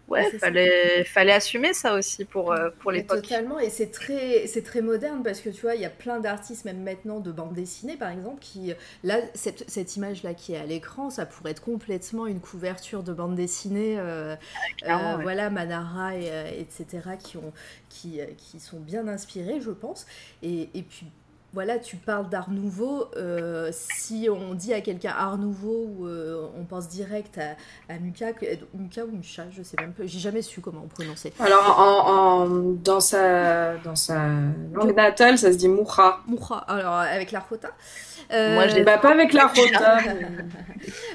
ouais, 0.09 0.31
fallait, 0.39 1.05
fallait 1.05 1.33
assumer 1.33 1.73
ça 1.73 1.95
aussi 1.95 2.25
pour, 2.25 2.53
euh, 2.53 2.71
pour 2.81 2.93
l'époque. 2.93 3.23
Totalement, 3.23 3.59
et 3.59 3.71
c'est 3.71 3.91
très, 3.91 4.47
c'est 4.47 4.63
très 4.63 4.83
moderne 4.83 5.23
parce 5.23 5.41
que 5.41 5.49
tu 5.51 5.63
vois, 5.63 5.75
il 5.75 5.81
y 5.81 5.85
a 5.85 5.91
plein 5.91 6.21
d'artistes, 6.21 6.65
même 6.65 6.83
maintenant 6.83 7.21
de 7.21 7.33
bande 7.33 7.55
dessinée 7.55 7.97
par 7.97 8.11
exemple, 8.11 8.41
qui, 8.41 8.73
là, 9.05 9.19
cette, 9.35 9.69
cette 9.69 9.97
image-là 9.97 10.35
qui 10.35 10.55
est 10.55 10.59
à 10.59 10.67
l'écran, 10.67 11.11
ça 11.11 11.27
pourrait 11.27 11.53
être 11.53 11.63
complètement 11.63 12.27
une 12.27 12.41
couverture 12.41 13.03
de 13.03 13.13
bande 13.13 13.35
dessinée. 13.35 13.97
Euh, 13.99 14.37
euh, 14.89 15.17
voilà, 15.23 15.51
Manara, 15.51 16.17
et, 16.17 16.31
etc., 16.59 16.87
qui, 17.23 17.37
ont, 17.37 17.53
qui, 17.89 18.21
qui 18.37 18.61
sont 18.61 18.81
bien 18.81 19.09
inspirés, 19.09 19.61
je 19.61 19.71
pense. 19.71 20.07
Et, 20.43 20.69
et 20.75 20.83
puis 20.83 21.07
voilà, 21.55 21.79
tu 21.79 21.97
parles 21.97 22.29
d'art 22.29 22.51
nouveau. 22.51 23.07
Euh, 23.17 23.71
si 23.73 24.29
on 24.31 24.55
dit 24.55 24.73
à 24.73 24.81
quelqu'un 24.81 25.13
art 25.17 25.39
nouveau, 25.39 26.07
euh, 26.07 26.47
on 26.59 26.65
pense 26.65 26.89
direct 26.89 27.39
à, 27.89 27.99
Muka, 27.99 28.33
Muka 28.75 29.05
ou 29.05 29.11
Mucha, 29.11 29.45
je 29.51 29.63
sais 29.63 29.77
même 29.81 29.93
pas, 29.93 30.05
j'ai 30.07 30.19
jamais 30.19 30.43
su 30.43 30.61
comment 30.61 30.83
on 30.85 30.89
prononçait. 30.89 31.33
Alors, 31.39 31.79
en, 31.79 32.47
dans, 32.49 33.01
sa, 33.01 33.77
dans 33.79 33.97
sa 33.97 34.19
langue 34.73 34.97
natale, 34.97 35.37
ça 35.37 35.53
se 35.53 35.59
dit 35.59 35.69
Moucha. 35.69 36.21
Moucha, 36.27 36.57
alors 36.69 36.95
avec 36.95 37.33
la 37.33 37.41
rota. 37.41 37.69
Moi, 38.31 38.69
je 38.69 38.83
pas, 38.83 38.99
pas 38.99 39.13
avec 39.13 39.33
la 39.33 39.47
rota. 39.57 39.99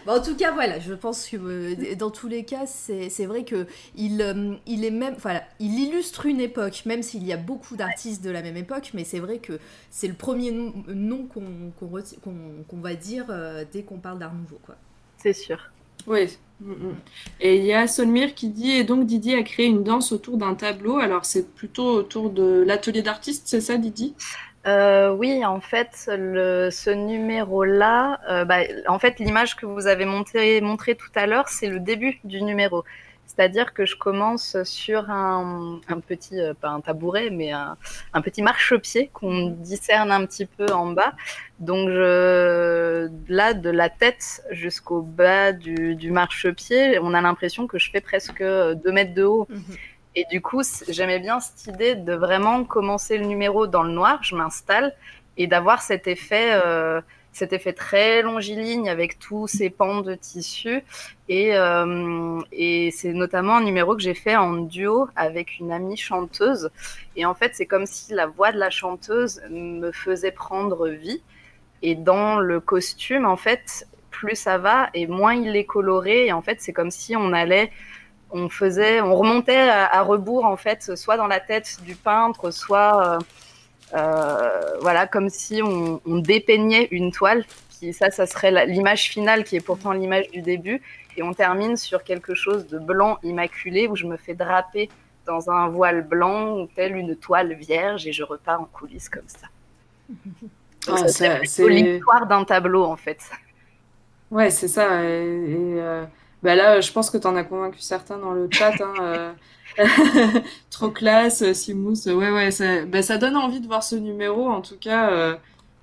en 0.08 0.22
tout 0.22 0.36
cas, 0.36 0.52
voilà, 0.52 0.80
je 0.80 0.94
pense 0.94 1.28
que 1.28 1.38
euh, 1.38 1.96
dans 1.96 2.12
tous 2.12 2.28
les 2.28 2.44
cas, 2.44 2.66
c'est 2.66 3.26
vrai 3.26 3.44
que 3.44 3.68
il, 3.96 4.60
il 4.66 4.86
est 4.86 4.92
même, 4.92 5.16
voilà, 5.20 5.44
il 5.60 5.80
illustre 5.80 6.26
une 6.26 6.42
époque, 6.42 6.84
même 6.86 7.04
s'il 7.04 7.26
y 7.26 7.34
a 7.34 7.38
beaucoup 7.38 7.76
d'artistes 7.76 8.24
de 8.24 8.30
la 8.30 8.42
même 8.42 8.58
époque, 8.58 8.92
mais 8.94 9.04
c'est 9.04 9.20
vrai 9.20 9.40
que 9.40 9.60
c'est 9.90 10.08
le 10.08 10.14
premier 10.14 10.52
nom 10.52 11.28
qu'on 11.28 12.78
va 12.78 12.96
dire 12.96 13.26
euh, 13.30 13.66
dès 13.72 13.84
qu'on 13.84 13.98
parle 13.98 14.20
d'art 14.20 14.34
nouveau. 14.34 14.60
quoi. 14.66 14.76
C'est 15.18 15.34
sûr. 15.34 15.60
Oui. 16.06 16.38
Mm, 16.62 16.72
mm. 16.72 16.96
Et 17.42 17.58
il 17.58 17.66
y 17.66 17.74
a 17.74 17.88
Solmir 17.88 18.34
qui 18.34 18.50
dit 18.50 18.72
et 18.72 18.84
donc 18.84 19.06
Didier 19.06 19.38
a 19.38 19.44
créé 19.44 19.66
une 19.68 19.84
danse 19.84 20.12
autour 20.12 20.38
d'un 20.38 20.56
tableau. 20.56 20.98
Alors 20.98 21.26
c'est 21.26 21.54
plutôt 21.54 21.90
autour 21.90 22.30
de 22.30 22.64
l'atelier 22.66 23.02
d'artiste, 23.02 23.44
c'est 23.48 23.62
ça 23.62 23.78
Didier? 23.78 24.14
Euh, 24.68 25.12
oui, 25.12 25.46
en 25.46 25.62
fait, 25.62 25.90
ce 25.94 26.90
numéro-là, 26.90 28.20
euh, 28.30 28.46
bah, 28.46 28.60
en 28.88 29.00
fait, 29.00 29.20
l'image 29.20 29.56
que 29.56 29.66
vous 29.66 29.88
avez 29.88 30.06
montrée 30.06 30.60
montré 30.62 30.96
tout 30.96 31.12
à 31.16 31.26
l'heure, 31.26 31.48
c'est 31.48 31.68
le 31.68 31.80
début 31.80 32.20
du 32.26 32.42
numéro. 32.42 32.84
C'est-à-dire 33.26 33.74
que 33.74 33.86
je 33.86 33.96
commence 33.96 34.62
sur 34.64 35.10
un, 35.10 35.80
petit, 36.08 36.40
euh, 36.40 36.54
pas 36.54 36.70
un 36.70 36.82
tabouret, 36.82 37.30
mais 37.30 37.52
un, 37.52 37.78
petit 38.24 38.42
marchepied 38.42 39.10
qu'on 39.14 39.48
discerne 39.48 40.12
un 40.12 40.26
petit 40.26 40.46
peu 40.46 40.66
en 40.74 40.88
bas. 40.88 41.14
Donc 41.60 41.88
là, 41.90 43.54
de 43.54 43.70
la 43.70 43.90
tête 43.90 44.44
jusqu'au 44.52 45.02
bas 45.02 45.54
du, 45.54 46.12
marchepied, 46.12 47.00
on 47.00 47.14
a 47.14 47.22
l'impression 47.22 47.68
que 47.68 47.78
je 47.78 47.90
fais 47.90 48.02
presque 48.02 48.42
deux 48.42 48.92
mètres 48.92 49.14
de 49.14 49.24
haut. 49.24 49.48
Mhm. 49.50 49.62
Et 50.18 50.26
du 50.32 50.42
coup, 50.42 50.64
j'aimais 50.90 51.20
bien 51.20 51.40
cette 51.40 51.68
idée 51.68 51.94
de 51.94 52.14
vraiment 52.14 52.64
commencer 52.64 53.20
le 53.20 53.26
numéro 53.28 53.68
dans 53.68 53.84
le 53.84 53.92
noir, 53.92 54.18
je 54.24 54.36
m'installe, 54.36 54.96
et 55.38 55.46
d'avoir 55.46 55.84
cet 55.84 56.08
effet... 56.08 56.50
Euh, 56.54 57.02
cet 57.34 57.54
effet 57.54 57.74
très 57.74 58.24
longiligne 58.24 58.90
avec 58.90 59.20
tous 59.20 59.46
ces 59.46 59.70
pans 59.70 60.02
de 60.02 60.16
tissu. 60.16 60.84
Euh, 61.30 62.42
et 62.52 62.90
c'est 62.90 63.14
notamment 63.14 63.58
un 63.58 63.64
numéro 63.64 63.96
que 63.96 64.02
j'ai 64.02 64.16
fait 64.16 64.36
en 64.36 64.54
duo 64.54 65.08
avec 65.16 65.60
une 65.60 65.72
amie 65.72 65.98
chanteuse. 65.98 66.72
Et 67.16 67.28
en 67.28 67.36
fait, 67.36 67.52
c'est 67.54 67.68
comme 67.68 67.86
si 67.86 68.16
la 68.16 68.26
voix 68.26 68.52
de 68.52 68.58
la 68.58 68.72
chanteuse 68.72 69.40
me 69.52 69.92
faisait 69.92 70.32
prendre 70.32 70.88
vie. 70.88 71.22
Et 71.84 71.94
dans 71.94 72.40
le 72.40 72.60
costume, 72.60 73.28
en 73.28 73.38
fait, 73.38 73.86
plus 74.10 74.36
ça 74.36 74.58
va 74.58 74.90
et 74.96 75.06
moins 75.06 75.36
il 75.36 75.56
est 75.56 75.66
coloré. 75.66 76.26
Et 76.26 76.34
en 76.34 76.42
fait, 76.42 76.60
c'est 76.60 76.74
comme 76.74 76.90
si 76.90 77.16
on 77.16 77.34
allait 77.34 77.72
on 78.32 78.50
faisait, 78.50 79.02
on 79.02 79.16
remontait 79.16 79.70
à, 79.70 80.02
rebours 80.02 80.46
en 80.46 80.58
fait, 80.58 80.96
soit 80.96 81.18
dans 81.18 81.28
la 81.28 81.40
tête 81.40 81.78
du 81.84 81.96
peintre, 81.96 82.52
soit 82.52 83.06
euh, 83.06 83.20
euh, 83.96 84.78
voilà, 84.82 85.08
comme 85.08 85.30
si 85.30 85.62
on, 85.64 86.00
dépeignait 86.06 86.88
une 86.92 87.12
toile. 87.12 87.46
Qui, 87.70 87.94
ça, 87.94 88.10
ça 88.10 88.26
serait 88.26 88.66
l'image 88.66 89.04
finale 89.04 89.44
qui 89.44 89.56
est 89.56 89.62
pourtant 89.62 89.92
l'image 89.92 90.30
du 90.30 90.42
début. 90.42 90.82
Et 91.16 91.24
on 91.24 91.34
termine 91.34 91.78
sur 91.78 92.04
quelque 92.04 92.36
chose 92.36 92.68
de 92.68 92.80
blanc 92.80 93.18
immaculé 93.24 93.88
où 93.88 93.96
je 93.96 94.06
me 94.06 94.18
fais 94.18 94.34
draper 94.34 94.90
dans 95.26 95.50
un 95.50 95.68
voile 95.68 96.02
blanc, 96.02 96.68
telle 96.76 96.96
une 96.96 97.16
toile 97.16 97.54
vierge, 97.54 98.08
et 98.08 98.14
je 98.14 98.24
repars 98.24 98.62
en 98.62 98.66
coulisses 98.66 99.10
comme 99.10 99.28
ça. 99.28 99.48
Ah, 100.88 101.08
c'est 101.08 101.68
l'histoire 101.68 102.28
d'un 102.28 102.46
tableau 102.46 102.86
en 102.86 102.96
fait. 102.96 103.20
Ouais, 104.32 104.50
c'est 104.50 104.68
ça. 104.68 105.04
Et, 105.04 105.06
euh, 105.06 106.06
bah 106.44 106.56
là, 106.56 106.82
je 106.82 106.92
pense 106.92 107.10
que 107.10 107.18
tu 107.18 107.28
en 107.28 107.36
as 107.36 107.44
convaincu 107.44 107.80
certains 107.80 108.18
dans 108.18 108.32
le 108.32 108.48
chat. 108.52 108.74
Hein, 108.80 108.94
euh. 109.02 109.34
Trop 110.70 110.90
classe, 110.90 111.42
euh, 111.42 111.54
Simous. 111.54 112.08
Ouais, 112.08 112.32
ouais, 112.32 112.52
ça, 112.52 112.86
bah, 112.86 113.02
ça 113.02 113.18
donne 113.18 113.36
envie 113.36 113.60
de 113.60 113.68
voir 113.68 113.84
ce 113.84 113.96
numéro. 113.96 114.48
En 114.48 114.62
tout 114.62 114.78
cas, 114.78 115.10
euh, 115.12 115.36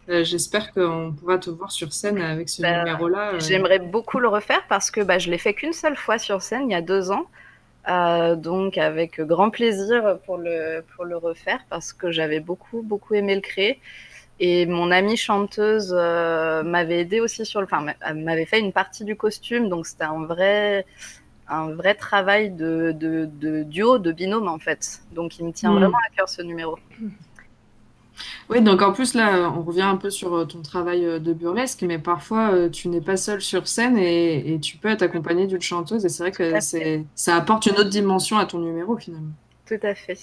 j'espère 0.09 0.73
qu'on 0.73 1.13
pourra 1.19 1.39
te 1.39 1.51
voir 1.51 1.73
sur 1.73 1.93
scène 1.93 2.21
avec 2.21 2.49
ce 2.49 2.63
bah, 2.63 2.79
numéro-là. 2.79 3.39
J'aimerais 3.39 3.81
beaucoup 3.81 4.21
le 4.21 4.29
refaire 4.29 4.63
parce 4.69 4.91
que 4.91 5.01
bah, 5.01 5.19
je 5.19 5.31
l'ai 5.31 5.39
fait 5.39 5.55
qu'une 5.55 5.73
seule 5.73 5.97
fois 5.97 6.19
sur 6.19 6.41
scène 6.41 6.71
il 6.71 6.73
y 6.73 6.77
a 6.77 6.83
deux 6.83 7.11
ans. 7.11 7.27
donc 8.37 8.79
avec 8.79 9.21
grand 9.21 9.51
plaisir 9.51 10.19
pour 10.25 10.37
le, 10.39 10.85
pour 10.95 11.05
le 11.05 11.17
refaire 11.17 11.61
parce 11.69 11.93
que 11.93 12.13
j'avais 12.13 12.41
beaucoup, 12.41 12.83
beaucoup 12.83 13.15
aimé 13.15 13.35
le 13.35 13.41
créer. 13.41 13.81
Et 14.41 14.67
mon 14.67 14.91
amie 14.91 15.17
chanteuse 15.17 15.95
euh, 15.97 16.63
m'avait 16.65 17.01
aidé 17.01 17.21
aussi 17.21 17.47
sur 17.47 17.61
le, 17.61 17.67
enfin, 17.71 17.87
m'avait 18.15 18.47
fait 18.47 18.59
une 18.59 18.73
partie 18.73 19.05
du 19.05 19.17
costume, 19.17 19.69
donc 19.69 19.87
c'était 19.87 20.05
un 20.05 20.25
vrai, 20.25 20.87
un 21.49 21.71
vrai 21.71 21.95
travail 21.95 22.51
de, 22.51 22.93
de, 22.93 23.29
de, 23.33 23.63
duo, 23.63 23.99
de 23.99 24.11
binôme 24.11 24.49
en 24.49 24.59
fait. 24.59 25.03
Donc 25.13 25.39
il 25.39 25.47
me 25.47 25.53
tient 25.53 25.71
hmm. 25.71 25.79
vraiment 25.79 25.99
à 25.99 26.15
cœur 26.17 26.29
ce 26.29 26.43
numéro. 26.43 26.79
Oui, 28.49 28.61
donc 28.61 28.83
en 28.83 28.93
plus 28.93 29.15
là, 29.15 29.51
on 29.57 29.63
revient 29.63 29.83
un 29.83 29.97
peu 29.97 30.11
sur 30.11 30.35
euh, 30.35 30.45
ton 30.45 30.63
travail 30.63 31.05
euh, 31.05 31.19
de 31.19 31.33
burlesque, 31.33 31.83
mais 31.83 31.99
parfois 31.99 32.69
tu 32.71 32.89
n'es 32.89 33.01
pas 33.01 33.17
seul 33.17 33.41
sur 33.41 33.69
scène 33.69 33.97
et, 33.99 34.55
et 34.55 34.61
tu 34.61 34.79
peux 34.79 34.89
être 34.89 35.03
accompagné 35.03 35.47
d'une 35.47 35.63
chanteuse, 35.63 36.05
et 36.05 36.09
c'est 36.09 36.25
vrai 36.25 36.33
que 36.33 36.59
ça 37.15 37.37
apporte 37.37 37.67
une 37.67 37.75
autre 37.75 37.89
dimension 37.89 38.37
à 38.37 38.47
ton 38.47 38.59
numéro 38.59 38.97
finalement. 38.97 39.33
Tout 39.67 39.81
à 39.83 39.95
fait. 39.95 40.19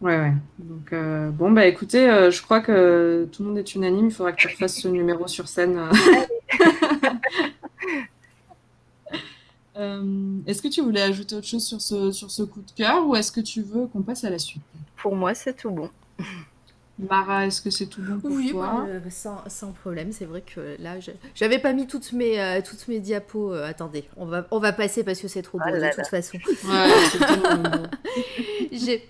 Ouais, 0.00 0.18
ouais. 0.18 0.32
Donc, 0.58 0.92
euh, 0.92 1.30
bon, 1.30 1.50
bah 1.50 1.66
écoutez, 1.66 2.08
euh, 2.08 2.30
je 2.30 2.42
crois 2.42 2.60
que 2.60 3.26
tout 3.32 3.42
le 3.42 3.48
monde 3.48 3.58
est 3.58 3.74
unanime. 3.74 4.06
Il 4.06 4.12
faudra 4.12 4.32
que 4.32 4.40
tu 4.40 4.48
fasses 4.56 4.80
ce 4.80 4.88
numéro 4.88 5.26
sur 5.26 5.48
scène. 5.48 5.80
Euh, 9.78 10.38
est-ce 10.46 10.62
que 10.62 10.68
tu 10.68 10.80
voulais 10.80 11.02
ajouter 11.02 11.36
autre 11.36 11.46
chose 11.46 11.62
sur 11.62 11.82
ce, 11.82 12.10
sur 12.10 12.30
ce 12.30 12.42
coup 12.42 12.62
de 12.62 12.70
cœur 12.70 13.06
ou 13.06 13.14
est-ce 13.14 13.30
que 13.30 13.42
tu 13.42 13.60
veux 13.60 13.86
qu'on 13.86 14.00
passe 14.00 14.24
à 14.24 14.30
la 14.30 14.38
suite? 14.38 14.62
Pour 14.96 15.14
moi, 15.14 15.34
c'est 15.34 15.52
tout 15.52 15.68
bon. 15.68 15.90
Mara, 16.98 17.46
est-ce 17.46 17.60
que 17.60 17.68
c'est 17.68 17.84
tout 17.84 18.00
bon 18.00 18.18
pour 18.18 18.30
oui, 18.30 18.52
toi? 18.52 18.86
Oui, 18.88 19.10
sans, 19.10 19.46
sans, 19.48 19.72
problème. 19.72 20.12
C'est 20.12 20.24
vrai 20.24 20.40
que 20.40 20.76
là, 20.80 20.94
j'avais 21.34 21.58
pas 21.58 21.74
mis 21.74 21.86
toutes 21.86 22.14
mes, 22.14 22.62
toutes 22.66 22.88
mes 22.88 23.00
diapos. 23.00 23.52
attendez, 23.52 24.08
on 24.16 24.24
va, 24.24 24.46
on 24.50 24.60
va 24.60 24.72
passer 24.72 25.04
parce 25.04 25.20
que 25.20 25.28
c'est 25.28 25.42
trop 25.42 25.58
beau 25.58 25.64
ah 25.66 25.78
de 25.78 25.94
toute 25.94 26.06
façon. 26.06 26.38
Ouais, 26.64 26.88
J'ai 28.72 29.06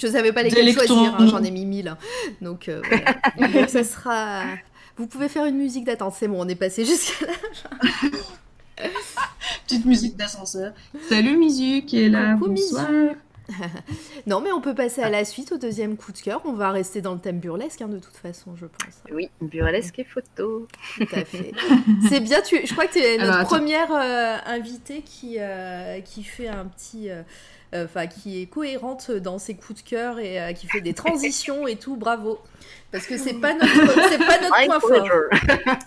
je 0.00 0.06
ne 0.06 0.12
savais 0.12 0.32
pas 0.32 0.42
lesquels 0.42 0.72
choisir, 0.72 1.16
hein, 1.18 1.26
j'en 1.26 1.42
ai 1.42 1.50
mis 1.50 1.66
mille. 1.66 1.96
Donc, 2.40 2.68
euh, 2.68 2.82
ça 3.68 3.84
sera. 3.84 4.44
Vous 4.96 5.06
pouvez 5.06 5.28
faire 5.28 5.44
une 5.44 5.56
musique 5.56 5.84
d'attente, 5.84 6.14
c'est 6.18 6.28
bon, 6.28 6.44
on 6.44 6.48
est 6.48 6.56
passé 6.56 6.84
jusqu'à 6.84 7.26
là. 7.26 7.32
Petite 9.66 9.84
musique 9.84 10.16
d'ascenseur. 10.16 10.72
Salut 11.08 11.36
Mizu 11.36 11.82
qui 11.82 12.04
est 12.04 12.08
là. 12.08 12.34
Coucou 12.34 12.50
Bonsoir. 12.50 12.88
non, 14.26 14.40
mais 14.40 14.52
on 14.52 14.60
peut 14.60 14.74
passer 14.74 15.02
à 15.02 15.10
la 15.10 15.24
suite, 15.24 15.52
au 15.52 15.58
deuxième 15.58 15.96
coup 15.96 16.12
de 16.12 16.18
cœur. 16.18 16.42
On 16.44 16.52
va 16.52 16.70
rester 16.70 17.00
dans 17.00 17.14
le 17.14 17.20
thème 17.20 17.38
burlesque, 17.38 17.80
hein, 17.80 17.88
de 17.88 17.98
toute 17.98 18.16
façon, 18.16 18.54
je 18.56 18.66
pense. 18.66 19.02
Oui, 19.10 19.30
burlesque 19.40 19.98
et 19.98 20.04
photo. 20.04 20.66
Tout 20.96 21.06
à 21.12 21.24
fait. 21.24 21.52
C'est 22.08 22.20
bien, 22.20 22.40
tu... 22.42 22.66
je 22.66 22.72
crois 22.72 22.86
que 22.86 22.94
tu 22.94 22.98
es 22.98 23.18
notre 23.18 23.44
première 23.44 23.92
euh, 23.92 24.36
invitée 24.46 25.02
qui, 25.02 25.36
euh, 25.38 26.00
qui 26.00 26.22
fait 26.22 26.48
un 26.48 26.66
petit... 26.66 27.10
Euh, 27.10 27.22
enfin, 27.74 28.06
qui 28.06 28.42
est 28.42 28.46
cohérente 28.46 29.10
dans 29.10 29.38
ses 29.38 29.54
coups 29.54 29.82
de 29.82 29.88
cœur 29.88 30.18
et 30.18 30.54
qui 30.54 30.66
fait 30.66 30.80
des 30.80 30.94
transitions 30.94 31.66
et 31.66 31.76
tout, 31.76 31.96
bravo. 31.96 32.38
Parce 32.90 33.06
que 33.06 33.16
c'est 33.16 33.34
pas 33.34 33.52
notre, 33.54 34.08
c'est 34.08 34.18
pas 34.18 34.40
notre 34.40 34.66
point 34.66 34.80
fort. 34.80 35.08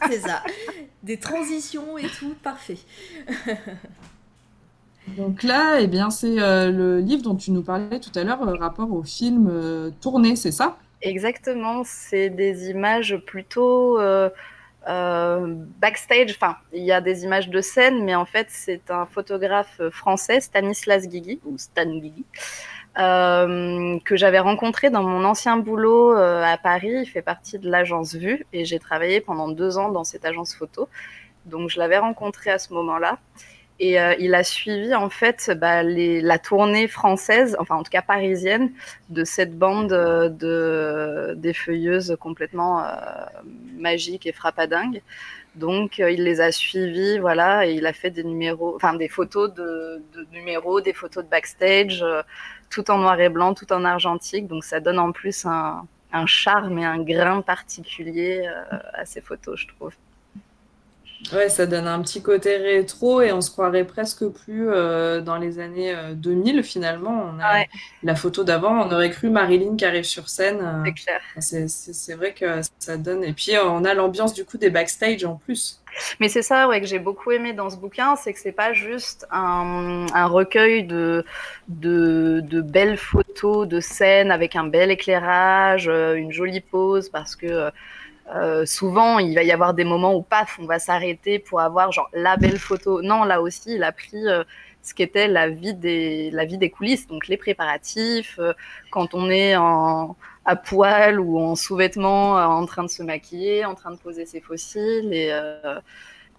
C'est 0.10 0.20
ça. 0.20 0.44
Des 1.04 1.18
transitions 1.18 1.98
et 1.98 2.08
tout, 2.08 2.36
parfait. 2.44 2.78
Donc 5.18 5.44
là, 5.44 5.80
eh 5.80 5.88
bien, 5.88 6.10
c'est 6.10 6.40
euh, 6.40 6.72
le 6.72 7.00
livre 7.00 7.24
dont 7.24 7.36
tu 7.36 7.52
nous 7.52 7.64
parlais 7.64 8.00
tout 8.00 8.12
à 8.16 8.24
l'heure, 8.24 8.48
euh, 8.48 8.56
rapport 8.56 8.92
au 8.92 9.04
film 9.04 9.50
euh, 9.52 9.90
tourné, 10.00 10.36
c'est 10.36 10.52
ça? 10.52 10.78
Exactement, 11.02 11.82
c'est 11.84 12.30
des 12.30 12.70
images 12.70 13.18
plutôt 13.26 13.98
backstage. 14.86 16.32
Enfin, 16.32 16.58
il 16.74 16.84
y 16.84 16.92
a 16.92 17.02
des 17.02 17.24
images 17.24 17.50
de 17.50 17.62
scène, 17.62 18.04
mais 18.04 18.16
en 18.16 18.26
fait, 18.26 18.48
c'est 18.50 18.90
un 18.90 19.06
photographe 19.06 19.82
français, 19.92 20.40
Stanislas 20.40 21.08
Guigui, 21.08 21.40
ou 21.46 21.58
Stan 21.58 21.86
Guigui, 21.86 22.26
que 22.96 24.16
j'avais 24.16 24.40
rencontré 24.40 24.90
dans 24.90 25.04
mon 25.04 25.24
ancien 25.24 25.58
boulot 25.58 26.12
à 26.14 26.58
Paris. 26.58 27.02
Il 27.02 27.06
fait 27.06 27.22
partie 27.22 27.60
de 27.60 27.70
l'agence 27.70 28.16
Vue 28.16 28.46
et 28.54 28.66
j'ai 28.66 28.80
travaillé 28.80 29.22
pendant 29.22 29.50
deux 29.50 29.78
ans 29.78 29.90
dans 29.90 30.04
cette 30.04 30.26
agence 30.26 30.56
photo. 30.56 30.90
Donc, 31.46 31.70
je 31.70 31.80
l'avais 31.80 31.98
rencontré 31.98 32.52
à 32.52 32.60
ce 32.60 32.74
moment-là. 32.74 33.18
Et 33.84 34.00
euh, 34.00 34.14
il 34.20 34.36
a 34.36 34.44
suivi 34.44 34.94
en 34.94 35.10
fait 35.10 35.52
bah, 35.60 35.82
la 35.82 36.38
tournée 36.38 36.88
française, 36.88 37.58
enfin 37.60 37.78
en 37.78 37.82
tout 37.82 37.90
cas 37.90 38.04
parisienne, 38.04 38.72
de 39.10 39.24
cette 39.24 39.58
bande 39.58 39.92
euh, 39.92 40.30
de 40.30 41.34
d'effeuilleuses 41.36 42.16
complètement 42.20 42.84
euh, 42.84 42.92
magiques 43.80 44.28
et 44.28 44.34
frappadingues. 44.34 45.02
Donc 45.56 45.98
il 45.98 46.24
les 46.24 46.42
a 46.42 46.52
suivis, 46.52 47.18
voilà, 47.18 47.66
et 47.68 47.74
il 47.74 47.88
a 47.88 47.94
fait 47.94 48.12
des 48.12 48.24
numéros, 48.24 48.76
enfin 48.76 48.94
des 48.94 49.10
photos 49.10 49.52
de, 49.56 50.04
numéros, 50.32 50.80
des 50.80 50.94
photos 50.94 51.26
de 51.26 51.30
backstage, 51.30 52.06
tout 52.70 52.92
en 52.92 53.00
noir 53.00 53.20
et 53.20 53.30
blanc, 53.30 53.56
tout 53.56 53.74
en 53.74 53.84
argentique. 53.84 54.48
Donc 54.48 54.64
ça 54.64 54.80
donne 54.80 55.00
en 55.00 55.12
plus 55.12 55.46
un 55.46 56.26
charme 56.28 56.78
et 56.78 56.86
un 56.86 57.00
grain 57.00 57.42
particulier 57.42 58.48
à 58.94 59.06
ces 59.06 59.22
photos, 59.22 59.60
je 59.60 59.68
trouve. 59.70 59.94
Ouais, 61.34 61.50
ça 61.50 61.66
donne 61.66 61.88
un 61.88 62.02
petit 62.02 62.22
côté 62.22 62.58
rétro 62.58 63.22
et 63.22 63.32
on 63.32 63.42
se 63.42 63.52
croirait 63.52 63.86
presque 63.86 64.28
plus 64.28 64.70
euh, 64.70 65.22
dans 65.22 65.38
les 65.38 65.60
années 65.60 65.96
2000 66.16 66.60
euh, 66.60 66.64
finalement. 66.64 67.32
On 67.34 67.40
a 67.40 67.66
la 68.04 68.16
photo 68.16 68.44
d'avant, 68.44 68.86
on 68.86 68.92
aurait 68.92 69.12
cru 69.12 69.30
Marilyn 69.30 69.78
qui 69.78 69.86
arrive 69.86 70.04
sur 70.04 70.28
scène. 70.28 70.60
Euh, 70.62 70.84
c'est 70.86 70.94
clair. 70.94 71.22
C'est 71.70 72.16
vrai 72.16 72.34
que 72.34 72.62
ça 72.80 72.98
donne. 72.98 73.24
Et 73.24 73.34
puis 73.34 73.52
on 73.64 73.86
a 73.86 73.94
l'ambiance 73.94 74.34
du 74.34 74.44
coup 74.46 74.58
des 74.58 74.70
backstage 74.70 75.24
en 75.24 75.36
plus. 75.36 75.82
Mais 76.20 76.28
c'est 76.28 76.42
ça 76.42 76.68
ouais, 76.68 76.82
que 76.82 76.88
j'ai 76.88 77.00
beaucoup 77.00 77.32
aimé 77.32 77.54
dans 77.54 77.70
ce 77.70 77.76
bouquin, 77.76 78.16
c'est 78.16 78.34
que 78.34 78.40
c'est 78.40 78.54
pas 78.54 78.72
juste 78.74 79.28
un, 79.30 80.06
un 80.14 80.26
recueil 80.26 80.84
de, 80.86 81.26
de, 81.68 82.42
de, 82.44 82.62
belles 82.62 82.98
photos 82.98 83.68
de 83.68 83.82
scène 83.82 84.32
avec 84.32 84.56
un 84.56 84.64
bel 84.64 84.90
éclairage, 84.90 85.88
une 85.88 86.32
jolie 86.32 86.62
pose, 86.62 87.10
parce 87.10 87.36
que 87.36 87.72
euh, 88.36 88.66
souvent, 88.66 89.20
il 89.20 89.36
va 89.36 89.44
y 89.44 89.52
avoir 89.52 89.74
des 89.74 89.84
moments 89.84 90.16
où, 90.16 90.22
paf, 90.22 90.58
on 90.60 90.66
va 90.66 90.80
s'arrêter 90.80 91.40
pour 91.40 91.60
avoir 91.62 91.92
genre 91.92 92.10
la 92.14 92.38
belle 92.38 92.60
photo. 92.60 93.02
Non, 93.02 93.24
là 93.24 93.42
aussi, 93.42 93.76
il 93.76 93.84
a 93.84 93.92
pris 93.92 94.28
euh, 94.28 94.44
ce 94.82 94.94
qu'était 94.94 95.28
la 95.28 95.50
vie 95.50 95.74
des 95.74 96.32
la 96.32 96.46
vie 96.46 96.58
des 96.58 96.70
coulisses, 96.70 97.08
donc 97.08 97.28
les 97.28 97.38
préparatifs, 97.38 98.40
euh, 98.40 98.54
quand 98.92 99.14
on 99.14 99.30
est 99.30 99.56
en 99.56 100.16
à 100.46 100.56
poil 100.56 101.20
ou 101.20 101.40
en 101.40 101.56
sous-vêtements, 101.56 102.34
en 102.36 102.66
train 102.66 102.84
de 102.84 102.90
se 102.90 103.04
maquiller, 103.04 103.66
en 103.66 103.76
train 103.76 103.92
de 103.92 103.98
poser 103.98 104.26
ses 104.26 104.42
fossiles 104.42 105.14
et 105.14 105.32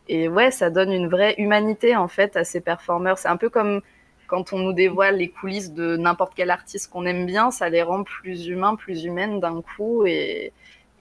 et 0.09 0.29
ouais, 0.29 0.51
ça 0.51 0.71
donne 0.71 0.93
une 0.93 1.09
vraie 1.09 1.35
humanité 1.39 1.97
en 1.97 2.09
fait 2.09 2.37
à 2.37 2.45
ces 2.45 2.61
performeurs. 2.61 3.19
C'est 3.19 3.29
un 3.29 3.37
peu 3.37 3.49
comme 3.49 3.81
quand 4.27 4.53
on 4.53 4.59
nous 4.59 4.73
dévoile 4.73 5.17
les 5.19 5.29
coulisses 5.29 5.73
de 5.73 5.97
n'importe 5.97 6.33
quel 6.35 6.51
artiste 6.51 6.91
qu'on 6.91 7.07
aime 7.07 7.27
bien, 7.27 7.51
ça 7.51 7.69
les 7.69 7.83
rend 7.83 8.03
plus 8.03 8.47
humains, 8.47 8.77
plus 8.77 9.05
humaines 9.05 9.41
d'un 9.41 9.63
coup 9.63 10.07
et 10.07 10.53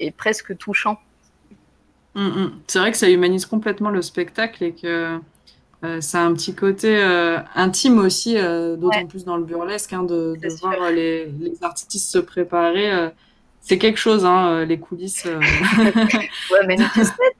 est 0.01 0.11
presque 0.11 0.57
touchant. 0.57 0.99
Mm, 2.15 2.27
mm. 2.27 2.51
C'est 2.67 2.79
vrai 2.79 2.91
que 2.91 2.97
ça 2.97 3.09
humanise 3.09 3.45
complètement 3.45 3.89
le 3.89 4.01
spectacle 4.01 4.63
et 4.63 4.73
que 4.73 5.19
euh, 5.83 5.99
ça 5.99 6.21
a 6.21 6.25
un 6.25 6.33
petit 6.33 6.53
côté 6.53 6.95
euh, 6.97 7.39
intime 7.55 7.97
aussi, 7.97 8.37
euh, 8.37 8.75
d'autant 8.75 9.07
plus 9.07 9.25
dans 9.25 9.37
le 9.37 9.43
burlesque, 9.43 9.93
hein, 9.93 10.03
de, 10.03 10.37
voir 10.59 10.91
les, 10.91 11.25
les, 11.25 11.63
artistes 11.63 12.11
se 12.11 12.19
préparer 12.19 13.09
c'est 13.63 13.77
quelque 13.77 13.97
chose, 13.97 14.25
hein, 14.25 14.47
euh, 14.47 14.65
les 14.65 14.79
coulisses. 14.79 15.25
Euh. 15.27 15.39
ouais, 16.51 16.65
mais 16.67 16.77
tu 16.77 16.83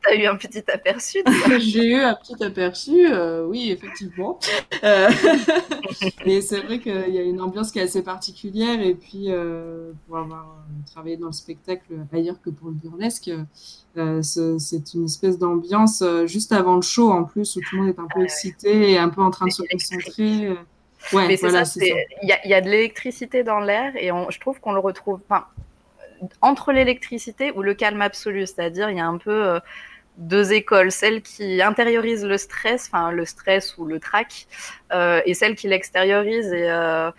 as 0.08 0.16
eu 0.16 0.28
un 0.28 0.36
petit 0.36 0.64
aperçu. 0.72 1.24
J'ai 1.60 1.88
eu 1.88 1.96
un 1.96 2.14
petit 2.14 2.42
aperçu, 2.44 3.12
euh, 3.12 3.46
oui, 3.48 3.72
effectivement. 3.72 4.40
et 6.26 6.42
c'est 6.42 6.60
vrai 6.60 6.80
qu'il 6.80 7.10
y 7.10 7.18
a 7.18 7.24
une 7.24 7.42
ambiance 7.42 7.72
qui 7.72 7.80
est 7.80 7.84
assez 7.84 8.04
particulière. 8.04 8.80
Et 8.82 8.94
puis, 8.94 9.30
pour 10.08 10.18
avoir 10.18 10.64
travaillé 10.86 11.18
dans 11.18 11.28
le 11.28 11.34
spectacle 11.34 11.92
ailleurs 12.14 12.40
que 12.40 12.52
pour 12.52 12.68
le 12.68 12.76
burlesque, 12.76 13.32
c'est 14.22 14.94
une 14.94 15.06
espèce 15.06 15.40
d'ambiance 15.40 16.04
juste 16.26 16.52
avant 16.52 16.76
le 16.76 16.84
show, 16.84 17.12
en 17.12 17.24
plus, 17.24 17.56
où 17.56 17.62
tout 17.62 17.78
le 17.78 17.82
monde 17.82 17.96
est 17.96 18.00
un 18.00 18.08
peu 18.14 18.24
excité 18.24 18.92
et 18.92 18.98
un 19.00 19.10
peu 19.10 19.22
en 19.24 19.32
train 19.32 19.48
de 19.48 19.52
se 19.52 19.64
concentrer. 19.64 20.50
Ouais, 21.14 21.36
voilà, 21.36 21.64
Il 21.78 22.06
y, 22.22 22.50
y, 22.50 22.54
a 22.54 22.62
de 22.62 22.70
l'électricité 22.70 23.44
dans 23.44 23.60
l'air 23.60 23.94
et 23.96 24.12
on, 24.12 24.30
je 24.30 24.40
trouve 24.40 24.60
qu'on 24.60 24.72
le 24.72 24.80
retrouve. 24.80 25.20
Enfin, 25.28 25.46
entre 26.42 26.72
l'électricité 26.72 27.52
ou 27.56 27.62
le 27.62 27.74
calme 27.74 28.02
absolu, 28.02 28.46
c'est-à-dire 28.46 28.90
il 28.90 28.98
y 28.98 29.00
a 29.00 29.08
un 29.08 29.18
peu 29.18 29.46
euh, 29.46 29.60
deux 30.18 30.54
écoles, 30.54 30.92
celle 30.92 31.22
qui 31.22 31.62
intériorise 31.62 32.26
le 32.26 32.38
stress, 32.38 32.90
enfin 32.92 33.12
le 33.12 33.26
stress 33.26 33.78
ou 33.78 33.86
le 33.86 34.00
trac, 34.00 34.48
euh, 34.94 35.22
et 35.26 35.34
celle 35.34 35.56
qui 35.56 35.68
l'extériorise. 35.68 36.52
Et, 36.54 36.70
euh, 36.70 37.12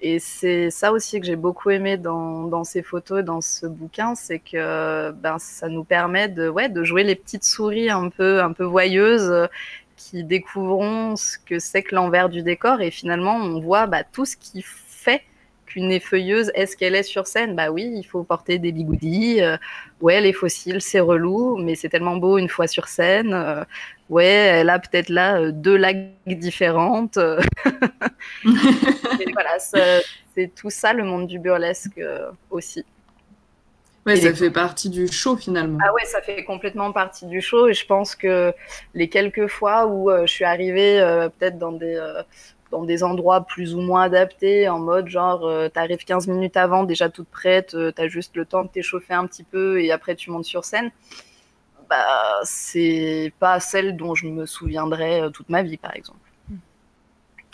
et 0.00 0.18
c'est 0.18 0.70
ça 0.70 0.92
aussi 0.92 1.20
que 1.20 1.26
j'ai 1.26 1.36
beaucoup 1.36 1.70
aimé 1.70 1.98
dans, 1.98 2.64
ces 2.64 2.82
photos, 2.82 3.22
dans 3.22 3.42
ce 3.42 3.66
bouquin, 3.66 4.14
c'est 4.14 4.38
que 4.38 5.10
ben, 5.10 5.38
ça 5.38 5.68
nous 5.68 5.84
permet 5.84 6.28
de, 6.28 6.48
ouais, 6.48 6.70
de 6.70 6.84
jouer 6.84 7.04
les 7.04 7.16
petites 7.16 7.44
souris 7.44 7.90
un 7.90 8.08
peu, 8.08 8.40
un 8.40 8.52
peu 8.52 8.64
voyeuses 8.64 9.48
qui 9.96 10.24
découvront 10.24 11.16
ce 11.16 11.36
que 11.38 11.58
c'est 11.58 11.82
que 11.82 11.94
l'envers 11.94 12.30
du 12.30 12.42
décor 12.42 12.80
et 12.80 12.90
finalement 12.90 13.36
on 13.36 13.60
voit 13.60 13.86
bah, 13.86 14.02
tout 14.02 14.24
ce 14.24 14.36
qui 14.36 14.62
qu'une 15.70 15.92
effeuilleuse, 15.92 16.50
est-ce 16.54 16.76
qu'elle 16.76 16.96
est 16.96 17.04
sur 17.04 17.26
scène? 17.26 17.54
Bah 17.54 17.70
oui, 17.70 17.90
il 17.94 18.02
faut 18.02 18.24
porter 18.24 18.58
des 18.58 18.72
bigoudis. 18.72 19.40
Euh, 19.40 19.56
ouais, 20.00 20.20
les 20.20 20.32
fossiles, 20.32 20.82
c'est 20.82 21.00
relou, 21.00 21.56
mais 21.58 21.76
c'est 21.76 21.88
tellement 21.88 22.16
beau 22.16 22.38
une 22.38 22.48
fois 22.48 22.66
sur 22.66 22.88
scène. 22.88 23.32
Euh, 23.32 23.64
ouais, 24.08 24.24
elle 24.24 24.68
a 24.68 24.80
peut-être 24.80 25.08
là 25.08 25.40
euh, 25.40 25.52
deux 25.52 25.76
lags 25.76 26.10
différentes. 26.26 27.18
voilà, 28.44 29.58
c'est 29.60 30.54
tout 30.54 30.70
ça 30.70 30.92
le 30.92 31.04
monde 31.04 31.28
du 31.28 31.38
burlesque 31.38 32.00
aussi. 32.50 32.84
Ouais, 34.06 34.16
ça 34.16 34.34
fait 34.34 34.50
partie 34.50 34.88
du 34.88 35.06
show 35.06 35.36
finalement. 35.36 35.78
Ah 35.86 35.92
ouais, 35.92 36.04
ça 36.04 36.20
fait 36.20 36.42
complètement 36.42 36.90
partie 36.90 37.26
du 37.26 37.40
show 37.40 37.68
et 37.68 37.74
je 37.74 37.86
pense 37.86 38.16
que 38.16 38.52
les 38.94 39.08
quelques 39.08 39.46
fois 39.46 39.86
où 39.86 40.10
je 40.10 40.26
suis 40.26 40.44
arrivée 40.44 40.98
peut-être 41.38 41.58
dans 41.58 41.72
des 41.72 42.00
dans 42.70 42.84
des 42.84 43.02
endroits 43.02 43.42
plus 43.42 43.74
ou 43.74 43.80
moins 43.80 44.02
adaptés, 44.02 44.68
en 44.68 44.78
mode 44.78 45.08
genre, 45.08 45.44
euh, 45.44 45.68
t'arrives 45.68 46.04
15 46.04 46.28
minutes 46.28 46.56
avant, 46.56 46.84
déjà 46.84 47.08
toute 47.08 47.28
prête, 47.28 47.74
euh, 47.74 47.90
t'as 47.90 48.08
juste 48.08 48.36
le 48.36 48.44
temps 48.44 48.62
de 48.62 48.68
t'échauffer 48.68 49.14
un 49.14 49.26
petit 49.26 49.44
peu 49.44 49.82
et 49.82 49.90
après 49.90 50.14
tu 50.14 50.30
montes 50.30 50.44
sur 50.44 50.64
scène. 50.64 50.90
Bah, 51.88 52.40
c'est 52.44 53.32
pas 53.40 53.58
celle 53.58 53.96
dont 53.96 54.14
je 54.14 54.28
me 54.28 54.46
souviendrai 54.46 55.22
euh, 55.22 55.30
toute 55.30 55.48
ma 55.48 55.62
vie, 55.62 55.76
par 55.76 55.94
exemple. 55.96 56.18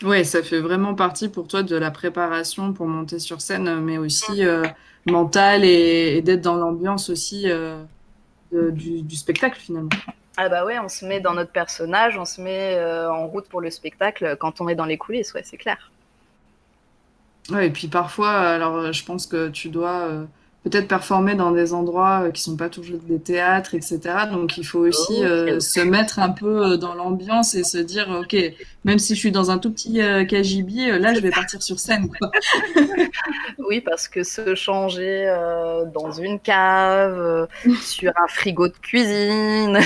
Ouais, 0.03 0.23
ça 0.23 0.43
fait 0.43 0.59
vraiment 0.59 0.93
partie 0.93 1.27
pour 1.27 1.47
toi 1.47 1.63
de 1.63 1.75
la 1.75 1.89
préparation 1.89 2.71
pour 2.71 2.85
monter 2.85 3.17
sur 3.17 3.41
scène, 3.41 3.79
mais 3.79 3.97
aussi 3.97 4.45
euh, 4.45 4.63
mentale 5.07 5.65
et, 5.65 6.21
d'être 6.21 6.41
dans 6.41 6.55
l'ambiance 6.55 7.09
aussi 7.09 7.47
du 8.51 9.15
spectacle 9.15 9.59
finalement. 9.59 9.89
Ah 10.37 10.49
bah 10.49 10.65
ouais, 10.65 10.77
on 10.77 10.87
se 10.87 11.03
met 11.03 11.19
dans 11.19 11.33
notre 11.33 11.51
personnage, 11.51 12.17
on 12.17 12.25
se 12.25 12.39
met 12.41 12.75
euh, 12.75 13.11
en 13.11 13.27
route 13.27 13.49
pour 13.49 13.59
le 13.59 13.71
spectacle 13.71 14.37
quand 14.39 14.61
on 14.61 14.67
est 14.67 14.75
dans 14.75 14.85
les 14.85 14.97
coulisses, 14.97 15.33
ouais, 15.33 15.41
c'est 15.43 15.57
clair. 15.57 15.91
Ouais, 17.49 17.67
et 17.67 17.71
puis 17.71 17.87
parfois, 17.87 18.31
alors 18.31 18.91
je 18.91 19.03
pense 19.03 19.25
que 19.25 19.49
tu 19.49 19.69
dois 19.69 20.07
euh, 20.07 20.25
peut-être 20.69 20.87
performer 20.87 21.35
dans 21.35 21.51
des 21.51 21.73
endroits 21.73 22.23
euh, 22.23 22.31
qui 22.31 22.41
sont 22.41 22.57
pas 22.57 22.69
toujours 22.69 22.99
des 22.99 23.19
théâtres, 23.19 23.73
etc. 23.75 23.99
Donc 24.31 24.57
il 24.57 24.65
faut 24.65 24.79
aussi 24.79 25.23
euh, 25.23 25.59
se 25.59 25.79
mettre 25.79 26.19
un 26.19 26.29
peu 26.29 26.73
euh, 26.73 26.77
dans 26.77 26.93
l'ambiance 26.93 27.55
et 27.55 27.63
se 27.63 27.77
dire, 27.77 28.09
ok, 28.09 28.35
même 28.83 28.99
si 28.99 29.15
je 29.15 29.19
suis 29.19 29.31
dans 29.31 29.51
un 29.51 29.57
tout 29.57 29.71
petit 29.71 29.99
KGB, 29.99 30.99
là 30.99 31.13
je 31.13 31.19
vais 31.19 31.31
partir 31.31 31.61
sur 31.61 31.79
scène. 31.79 32.09
oui, 33.69 33.81
parce 33.81 34.07
que 34.07 34.23
se 34.23 34.55
changer 34.55 35.25
dans 35.93 36.11
une 36.11 36.39
cave, 36.39 37.47
sur 37.81 38.11
un 38.15 38.27
frigo 38.27 38.67
de 38.67 38.77
cuisine, 38.81 39.79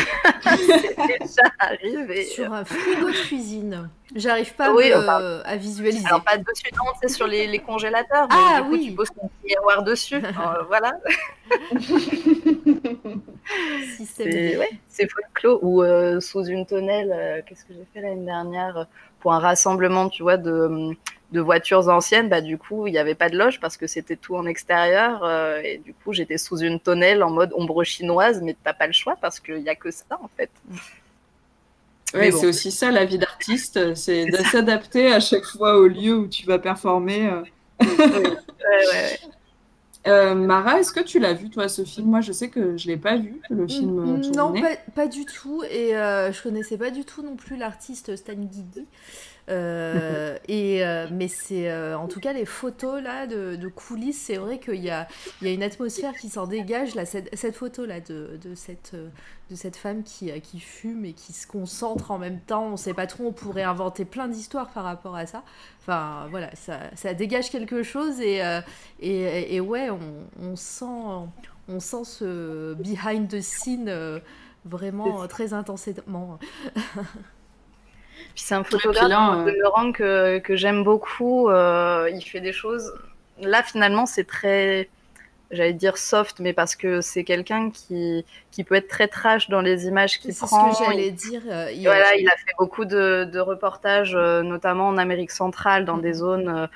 c'est 0.44 1.20
déjà 1.20 1.52
arrivé. 1.60 2.26
Sur 2.26 2.54
un 2.54 2.66
frigo 2.66 3.10
de 3.10 3.28
cuisine. 3.28 3.90
J'arrive 4.16 4.54
pas 4.56 4.74
Oui, 4.74 4.92
à, 4.92 5.56
visualiser. 5.58 6.06
Alors 6.06 6.24
pas 6.24 6.38
dessus, 6.38 6.70
non, 6.76 6.92
c'est 7.02 7.08
sur 7.10 7.28
les, 7.28 7.48
les 7.48 7.60
congélateurs. 7.60 8.28
Mais 8.30 8.36
Ah, 8.38 8.62
du 8.62 8.68
coup, 8.68 8.74
oui. 8.74 8.86
tu 8.88 8.92
poses 8.94 9.10
ton 9.12 9.30
miroir 9.46 9.84
dessus. 9.84 10.16
Euh, 10.26 10.64
voilà. 10.68 10.94
C'est 14.06 14.58
ouais, 14.58 14.80
folklore. 15.10 15.60
Ou 15.64 15.84
euh, 15.84 16.20
sous 16.20 16.46
une 16.46 16.66
tonnelle, 16.66 17.12
euh, 17.14 17.42
qu'est-ce 17.46 17.66
que 17.66 17.74
j'ai 17.74 17.86
fait 17.94 18.02
l'année 18.02 18.26
dernière 18.26 18.78
euh, 18.78 18.84
pour 19.20 19.34
un 19.34 19.40
rassemblement, 19.40 20.10
tu 20.10 20.24
vois, 20.24 20.38
de, 20.38 20.92
de 21.32 21.40
voitures 21.42 21.90
anciennes. 21.90 22.30
Bah 22.30 22.42
du 22.42 22.58
coup, 22.58 22.88
il 22.88 22.92
n'y 22.92 22.98
avait 22.98 23.16
pas 23.16 23.30
de 23.30 23.38
loge 23.38 23.60
parce 23.60 23.78
que 23.78 23.88
c'était 23.88 24.16
tout 24.16 24.36
en 24.36 24.46
extérieur. 24.46 25.24
euh, 25.24 25.60
et 25.64 25.78
du 25.80 25.94
coup, 25.94 26.14
j'étais 26.14 26.38
sous 26.38 26.58
une 26.60 26.80
tonnelle 26.80 27.24
en 27.24 27.30
mode 27.30 27.52
ombre 27.56 27.84
chinoise, 27.84 28.42
mais 28.42 28.56
t'as 28.64 28.74
pas 28.74 28.88
le 28.88 28.94
choix 28.94 29.16
parce 29.20 29.40
qu'il 29.40 29.58
n'y 29.62 29.70
a 29.70 29.76
que 29.76 29.92
ça 29.92 30.06
en 30.12 30.30
fait. 30.38 30.50
Ouais, 32.14 32.32
bon. 32.32 32.38
c'est 32.40 32.48
aussi 32.48 32.72
ça 32.72 32.92
la 32.92 33.06
vie 33.06 33.18
d'artiste, 33.18 33.96
c'est 33.96 34.26
de 34.26 34.38
s'adapter 34.38 35.12
à 35.14 35.20
chaque 35.20 35.46
fois 35.46 35.78
au 35.78 35.88
lieu 35.88 36.16
où 36.18 36.28
tu 36.28 36.46
vas 36.46 36.60
performer. 36.60 37.30
euh. 37.30 37.42
Ouais. 37.82 39.20
Euh, 40.08 40.34
Mara, 40.34 40.80
est-ce 40.80 40.92
que 40.92 41.00
tu 41.00 41.20
l'as 41.20 41.34
vu 41.34 41.50
toi 41.50 41.70
ce 41.70 41.86
film? 41.86 42.08
Moi, 42.10 42.22
je 42.22 42.32
sais 42.32 42.50
que 42.50 42.76
je 42.76 42.88
l'ai 42.88 42.98
pas 42.98 43.18
vu 43.18 43.40
le 43.52 43.68
film 43.68 44.00
euh, 44.00 44.18
Mm, 44.18 44.32
Non, 44.36 44.54
pas 44.96 45.08
du 45.08 45.26
tout. 45.26 45.64
Et 45.70 45.96
euh, 45.96 46.32
je 46.32 46.42
connaissais 46.42 46.78
pas 46.78 46.90
du 46.90 47.06
tout 47.06 47.22
non 47.22 47.36
plus 47.36 47.56
l'artiste 47.56 48.16
Stan 48.16 48.34
Guigui. 48.34 48.86
Euh, 49.52 50.38
et, 50.48 50.86
euh, 50.86 51.08
mais 51.12 51.28
c'est 51.28 51.70
euh, 51.70 51.98
en 51.98 52.08
tout 52.08 52.20
cas 52.20 52.34
les 52.34 52.46
photos 52.46 53.02
là 53.02 53.28
de, 53.28 53.56
de 53.56 53.68
coulisses, 53.68 54.22
c'est 54.22 54.38
vrai 54.38 54.60
qu'il 54.60 54.82
y 54.82 54.90
a, 54.90 55.08
il 55.42 55.48
y 55.48 55.52
a 55.52 55.54
une 55.54 55.64
atmosphère 55.64 56.14
qui 56.16 56.30
s'en 56.30 56.48
dégage. 56.48 56.96
Là, 56.96 57.06
cette, 57.06 57.36
cette 57.36 57.56
photo 57.56 57.86
là 57.86 58.00
de, 58.00 58.40
de, 58.42 58.56
cette, 58.56 58.96
de 58.96 59.56
cette 59.56 59.76
femme 59.76 60.04
qui, 60.04 60.32
qui 60.42 60.60
fume 60.60 61.06
et 61.06 61.14
qui 61.14 61.34
se 61.34 61.46
concentre 61.46 62.12
en 62.12 62.18
même 62.18 62.40
temps, 62.40 62.66
on 62.74 62.78
sait 62.78 62.94
pas 62.94 63.08
trop, 63.08 63.26
on 63.28 63.34
pourrait 63.34 63.64
inventer 63.64 64.06
plein 64.06 64.28
d'histoires 64.28 64.70
par 64.70 64.84
rapport 64.84 65.16
à 65.16 65.26
ça. 65.26 65.44
Enfin 65.82 66.28
voilà, 66.30 66.56
ça, 66.56 66.80
ça 66.96 67.14
dégage 67.14 67.50
quelque 67.50 67.84
chose 67.84 68.20
et, 68.22 68.42
et, 69.00 69.56
et 69.56 69.60
ouais, 69.60 69.90
on, 69.90 70.00
on 70.42 70.56
sent, 70.56 70.86
on 71.68 71.80
sent 71.80 72.04
ce 72.06 72.74
behind 72.76 73.28
the 73.28 73.42
scene 73.42 74.22
vraiment 74.66 75.28
très 75.28 75.54
intensément. 75.54 76.40
Puis 78.36 78.44
c'est 78.46 78.56
un 78.56 78.64
photographe 78.64 79.10
là, 79.10 79.40
euh, 79.40 79.46
de 79.46 79.52
Laurent 79.62 79.92
que, 79.92 80.40
que 80.40 80.56
j'aime 80.56 80.84
beaucoup. 80.84 81.50
euh, 81.50 82.10
il 82.14 82.22
fait 82.22 82.42
des 82.42 82.54
choses. 82.54 82.94
Là, 83.40 83.64
finalement, 83.64 84.06
c'est 84.06 84.24
très, 84.26 84.90
j'allais 85.52 85.74
dire 85.74 85.98
soft, 85.98 86.40
mais 86.40 86.54
parce 86.54 86.76
que 86.76 87.02
c'est 87.02 87.24
quelqu'un 87.24 87.72
qui, 87.72 88.26
qui 88.52 88.64
peut 88.64 88.76
être 88.76 88.88
très 88.88 89.08
trash 89.08 89.50
dans 89.50 89.62
les 89.62 89.88
images 89.88 90.20
qu'il 90.20 90.34
C'est 90.34 90.42
ce 90.42 90.46
prend. 90.46 90.72
que 90.72 90.78
j'allais 90.86 91.12
dire. 91.12 91.42
euh, 91.50 91.72
il- 91.72 91.84
Voilà, 91.86 92.16
il 92.16 92.28
a 92.28 92.32
fait 92.38 92.54
beaucoup 92.60 92.86
de, 92.86 93.26
de 93.26 93.40
reportages, 93.40 94.16
euh, 94.16 94.44
notamment 94.44 94.88
en 94.88 94.98
Amérique 94.98 95.32
centrale, 95.32 95.86
dans 95.86 95.98
des 95.98 96.14
zones 96.14 96.50
euh, 96.50 96.68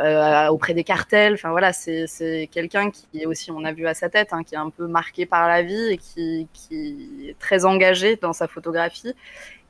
euh, 0.00 0.48
auprès 0.48 0.74
des 0.74 0.84
cartels. 0.84 1.34
Enfin 1.34 1.50
voilà, 1.50 1.72
c'est 1.72 2.06
c'est 2.06 2.48
quelqu'un 2.52 2.90
qui 2.90 3.06
est 3.20 3.26
aussi, 3.26 3.50
on 3.50 3.64
a 3.64 3.72
vu 3.72 3.86
à 3.86 3.94
sa 3.94 4.08
tête, 4.08 4.28
hein, 4.32 4.44
qui 4.44 4.54
est 4.54 4.58
un 4.58 4.70
peu 4.70 4.86
marqué 4.86 5.26
par 5.26 5.48
la 5.48 5.62
vie 5.62 5.92
et 5.92 5.98
qui, 5.98 6.48
qui 6.52 7.28
est 7.30 7.38
très 7.38 7.64
engagé 7.64 8.16
dans 8.16 8.32
sa 8.32 8.46
photographie. 8.48 9.14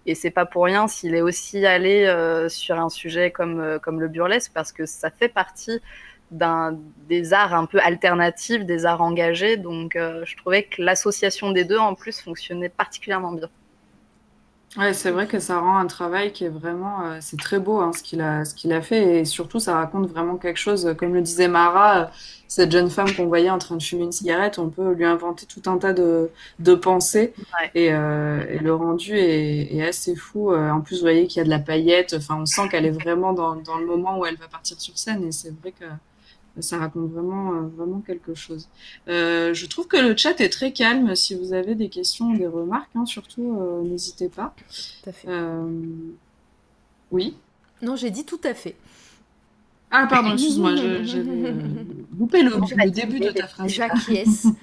Et 0.09 0.15
c'est 0.15 0.31
pas 0.31 0.47
pour 0.47 0.65
rien 0.65 0.89
s'il 0.89 1.15
est 1.15 1.21
aussi 1.21 1.67
allé 1.67 2.07
euh, 2.07 2.49
sur 2.49 2.81
un 2.81 2.89
sujet 2.89 3.31
comme, 3.31 3.61
euh, 3.61 3.79
comme 3.79 4.01
le 4.01 4.09
burlesque, 4.09 4.53
parce 4.55 4.73
que 4.73 4.87
ça 4.87 5.11
fait 5.11 5.29
partie 5.29 5.81
des 6.31 7.33
arts 7.35 7.53
un 7.53 7.67
peu 7.67 7.79
alternatifs, 7.79 8.65
des 8.65 8.87
arts 8.87 9.03
engagés. 9.03 9.59
Donc 9.59 9.97
euh, 9.97 10.25
je 10.25 10.35
trouvais 10.39 10.63
que 10.63 10.81
l'association 10.81 11.51
des 11.51 11.65
deux 11.65 11.77
en 11.77 11.95
plus 11.95 12.21
fonctionnait 12.23 12.71
particulièrement 12.71 13.33
bien. 13.33 13.51
Ouais, 14.77 14.93
c'est 14.93 15.11
vrai 15.11 15.27
que 15.27 15.39
ça 15.41 15.59
rend 15.61 15.79
un 15.79 15.87
travail 15.87 16.31
qui 16.33 16.45
est 16.45 16.49
vraiment, 16.51 17.03
euh, 17.07 17.19
c'est 17.23 17.39
très 17.39 17.59
beau 17.59 17.79
hein, 17.81 17.91
ce 17.95 18.03
qu'il 18.03 18.21
a, 18.21 18.45
ce 18.45 18.55
qu'il 18.55 18.71
a 18.75 18.83
fait 18.83 19.21
et 19.21 19.25
surtout 19.25 19.59
ça 19.59 19.75
raconte 19.75 20.07
vraiment 20.11 20.37
quelque 20.37 20.59
chose. 20.59 20.95
Comme 20.99 21.15
le 21.15 21.23
disait 21.23 21.49
Mara, 21.49 22.03
euh, 22.03 22.07
cette 22.49 22.71
jeune 22.71 22.91
femme 22.91 23.13
qu'on 23.15 23.27
voyait 23.27 23.49
en 23.51 23.59
train 23.59 23.77
de 23.77 23.83
fumer 23.83 24.05
une 24.05 24.13
cigarette, 24.13 24.59
on 24.59 24.69
peut 24.69 24.93
lui 24.93 25.07
inventer 25.07 25.47
tout 25.47 25.63
un 25.71 25.79
tas 25.79 25.95
de, 25.95 26.31
de 26.59 26.75
pensées 26.75 27.33
Ouais. 27.61 27.73
et, 27.75 27.93
euh, 27.93 28.45
et 28.47 28.59
le 28.59 28.75
rendu 28.75 29.17
est, 29.17 29.75
est 29.75 29.83
assez 29.89 30.15
fou. 30.15 30.53
Euh, 30.53 30.71
En 30.71 30.83
plus, 30.83 30.97
vous 30.97 31.01
voyez 31.03 31.27
qu'il 31.27 31.39
y 31.39 31.41
a 31.41 31.45
de 31.45 31.51
la 31.51 31.59
paillette. 31.61 32.15
Enfin, 32.15 32.37
on 32.43 32.47
sent 32.47 32.69
qu'elle 32.69 32.85
est 32.85 32.91
vraiment 32.91 33.33
dans, 33.33 33.57
dans 33.57 33.79
le 33.79 33.87
moment 33.87 34.19
où 34.19 34.27
elle 34.27 34.37
va 34.37 34.49
partir 34.49 34.79
sur 34.81 34.97
scène 34.99 35.25
et 35.25 35.33
c'est 35.33 35.51
vrai 35.61 35.73
que 35.73 35.85
ça 36.61 36.79
raconte 36.79 37.11
vraiment, 37.11 37.53
euh, 37.55 37.61
vraiment 37.77 38.01
quelque 38.01 38.35
chose. 38.35 38.69
Euh, 39.09 39.55
je 39.55 39.67
trouve 39.67 39.87
que 39.87 39.97
le 39.97 40.17
chat 40.17 40.41
est 40.41 40.49
très 40.51 40.73
calme. 40.73 41.15
Si 41.17 41.35
vous 41.35 41.53
avez 41.53 41.75
des 41.75 41.89
questions 41.89 42.27
ou 42.31 42.37
des 42.39 42.47
remarques, 42.47 42.91
hein, 42.95 43.07
surtout, 43.07 43.59
euh, 43.61 43.83
n'hésitez 43.83 44.29
pas. 44.29 44.55
Tout 45.03 45.11
à 45.11 45.13
fait. 45.13 45.29
Euh, 45.29 45.67
Oui. 47.11 47.37
Non, 47.83 47.97
j'ai 47.97 48.11
dit 48.11 48.25
tout 48.25 48.41
à 48.45 48.55
fait. 48.55 48.77
Ah, 49.91 50.07
pardon, 50.07 50.33
excuse-moi, 50.35 50.73
euh, 50.79 51.03
loupé 52.19 52.43
le, 52.43 52.51
le 52.51 52.91
début 52.91 53.21
de 53.21 53.31
ta 53.31 53.47
phrase. 53.47 53.71
J'acquiesce. 53.73 54.47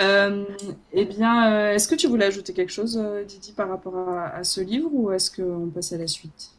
Euh, 0.00 0.44
eh 0.92 1.04
bien, 1.04 1.70
est-ce 1.70 1.86
que 1.88 1.94
tu 1.94 2.08
voulais 2.08 2.24
ajouter 2.26 2.52
quelque 2.52 2.72
chose, 2.72 3.00
Didi, 3.28 3.52
par 3.52 3.68
rapport 3.68 3.96
à, 3.96 4.26
à 4.36 4.44
ce 4.44 4.60
livre 4.60 4.88
ou 4.92 5.12
est-ce 5.12 5.30
qu'on 5.30 5.68
passe 5.70 5.92
à 5.92 5.98
la 5.98 6.06
suite? 6.08 6.50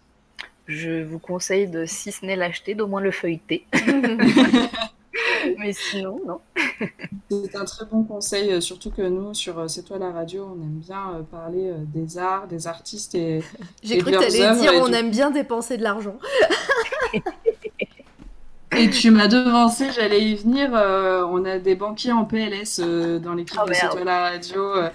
Je 0.68 1.04
vous 1.04 1.20
conseille 1.20 1.68
de, 1.68 1.86
si 1.86 2.12
ce 2.12 2.26
n'est 2.26 2.36
l'acheter, 2.36 2.76
d'au 2.76 2.88
moins 2.88 3.02
le 3.02 3.12
feuilleter. 3.12 3.66
Mais 5.58 5.74
sinon, 5.74 6.20
non. 6.26 6.40
C'est 7.30 7.56
un 7.56 7.66
très 7.66 7.86
bon 7.86 8.04
conseil, 8.04 8.52
euh, 8.52 8.62
surtout 8.62 8.92
que 8.92 9.02
nous, 9.02 9.34
sur 9.34 9.60
euh, 9.60 9.68
C'est 9.68 9.84
toi 9.84 9.98
la 9.98 10.12
radio, 10.12 10.48
on 10.56 10.62
aime 10.62 10.80
bien 10.80 11.16
euh, 11.16 11.22
parler 11.24 11.72
des 11.94 12.18
arts, 12.18 12.48
des 12.48 12.68
artistes 12.68 13.16
et, 13.16 13.44
J'ai 13.84 13.98
cru 13.98 14.12
que 14.12 14.18
t'allais 14.18 14.42
œuvres, 14.42 14.62
dire 14.62 14.72
on 14.82 14.88
du- 14.90 14.94
aime 14.94 15.12
bien 15.12 15.32
dépenser 15.32 15.78
de 15.78 15.84
l'argent. 15.84 16.18
Et 18.77 18.89
tu 18.89 19.10
m'as 19.11 19.27
devancé, 19.27 19.88
j'allais 19.95 20.22
y 20.22 20.35
venir. 20.35 20.69
euh, 20.73 21.23
on 21.30 21.45
a 21.45 21.60
des 21.60 21.76
banquiers 21.76 22.11
en 22.11 22.26
PLS 22.26 22.80
euh, 22.84 23.19
dans 23.19 23.34
l'équipe 23.34 23.60
Oh, 23.64 23.68
de 23.68 23.73
C'est 23.73 24.03
la 24.03 24.19
radio. 24.31 24.61
euh, 24.76 24.89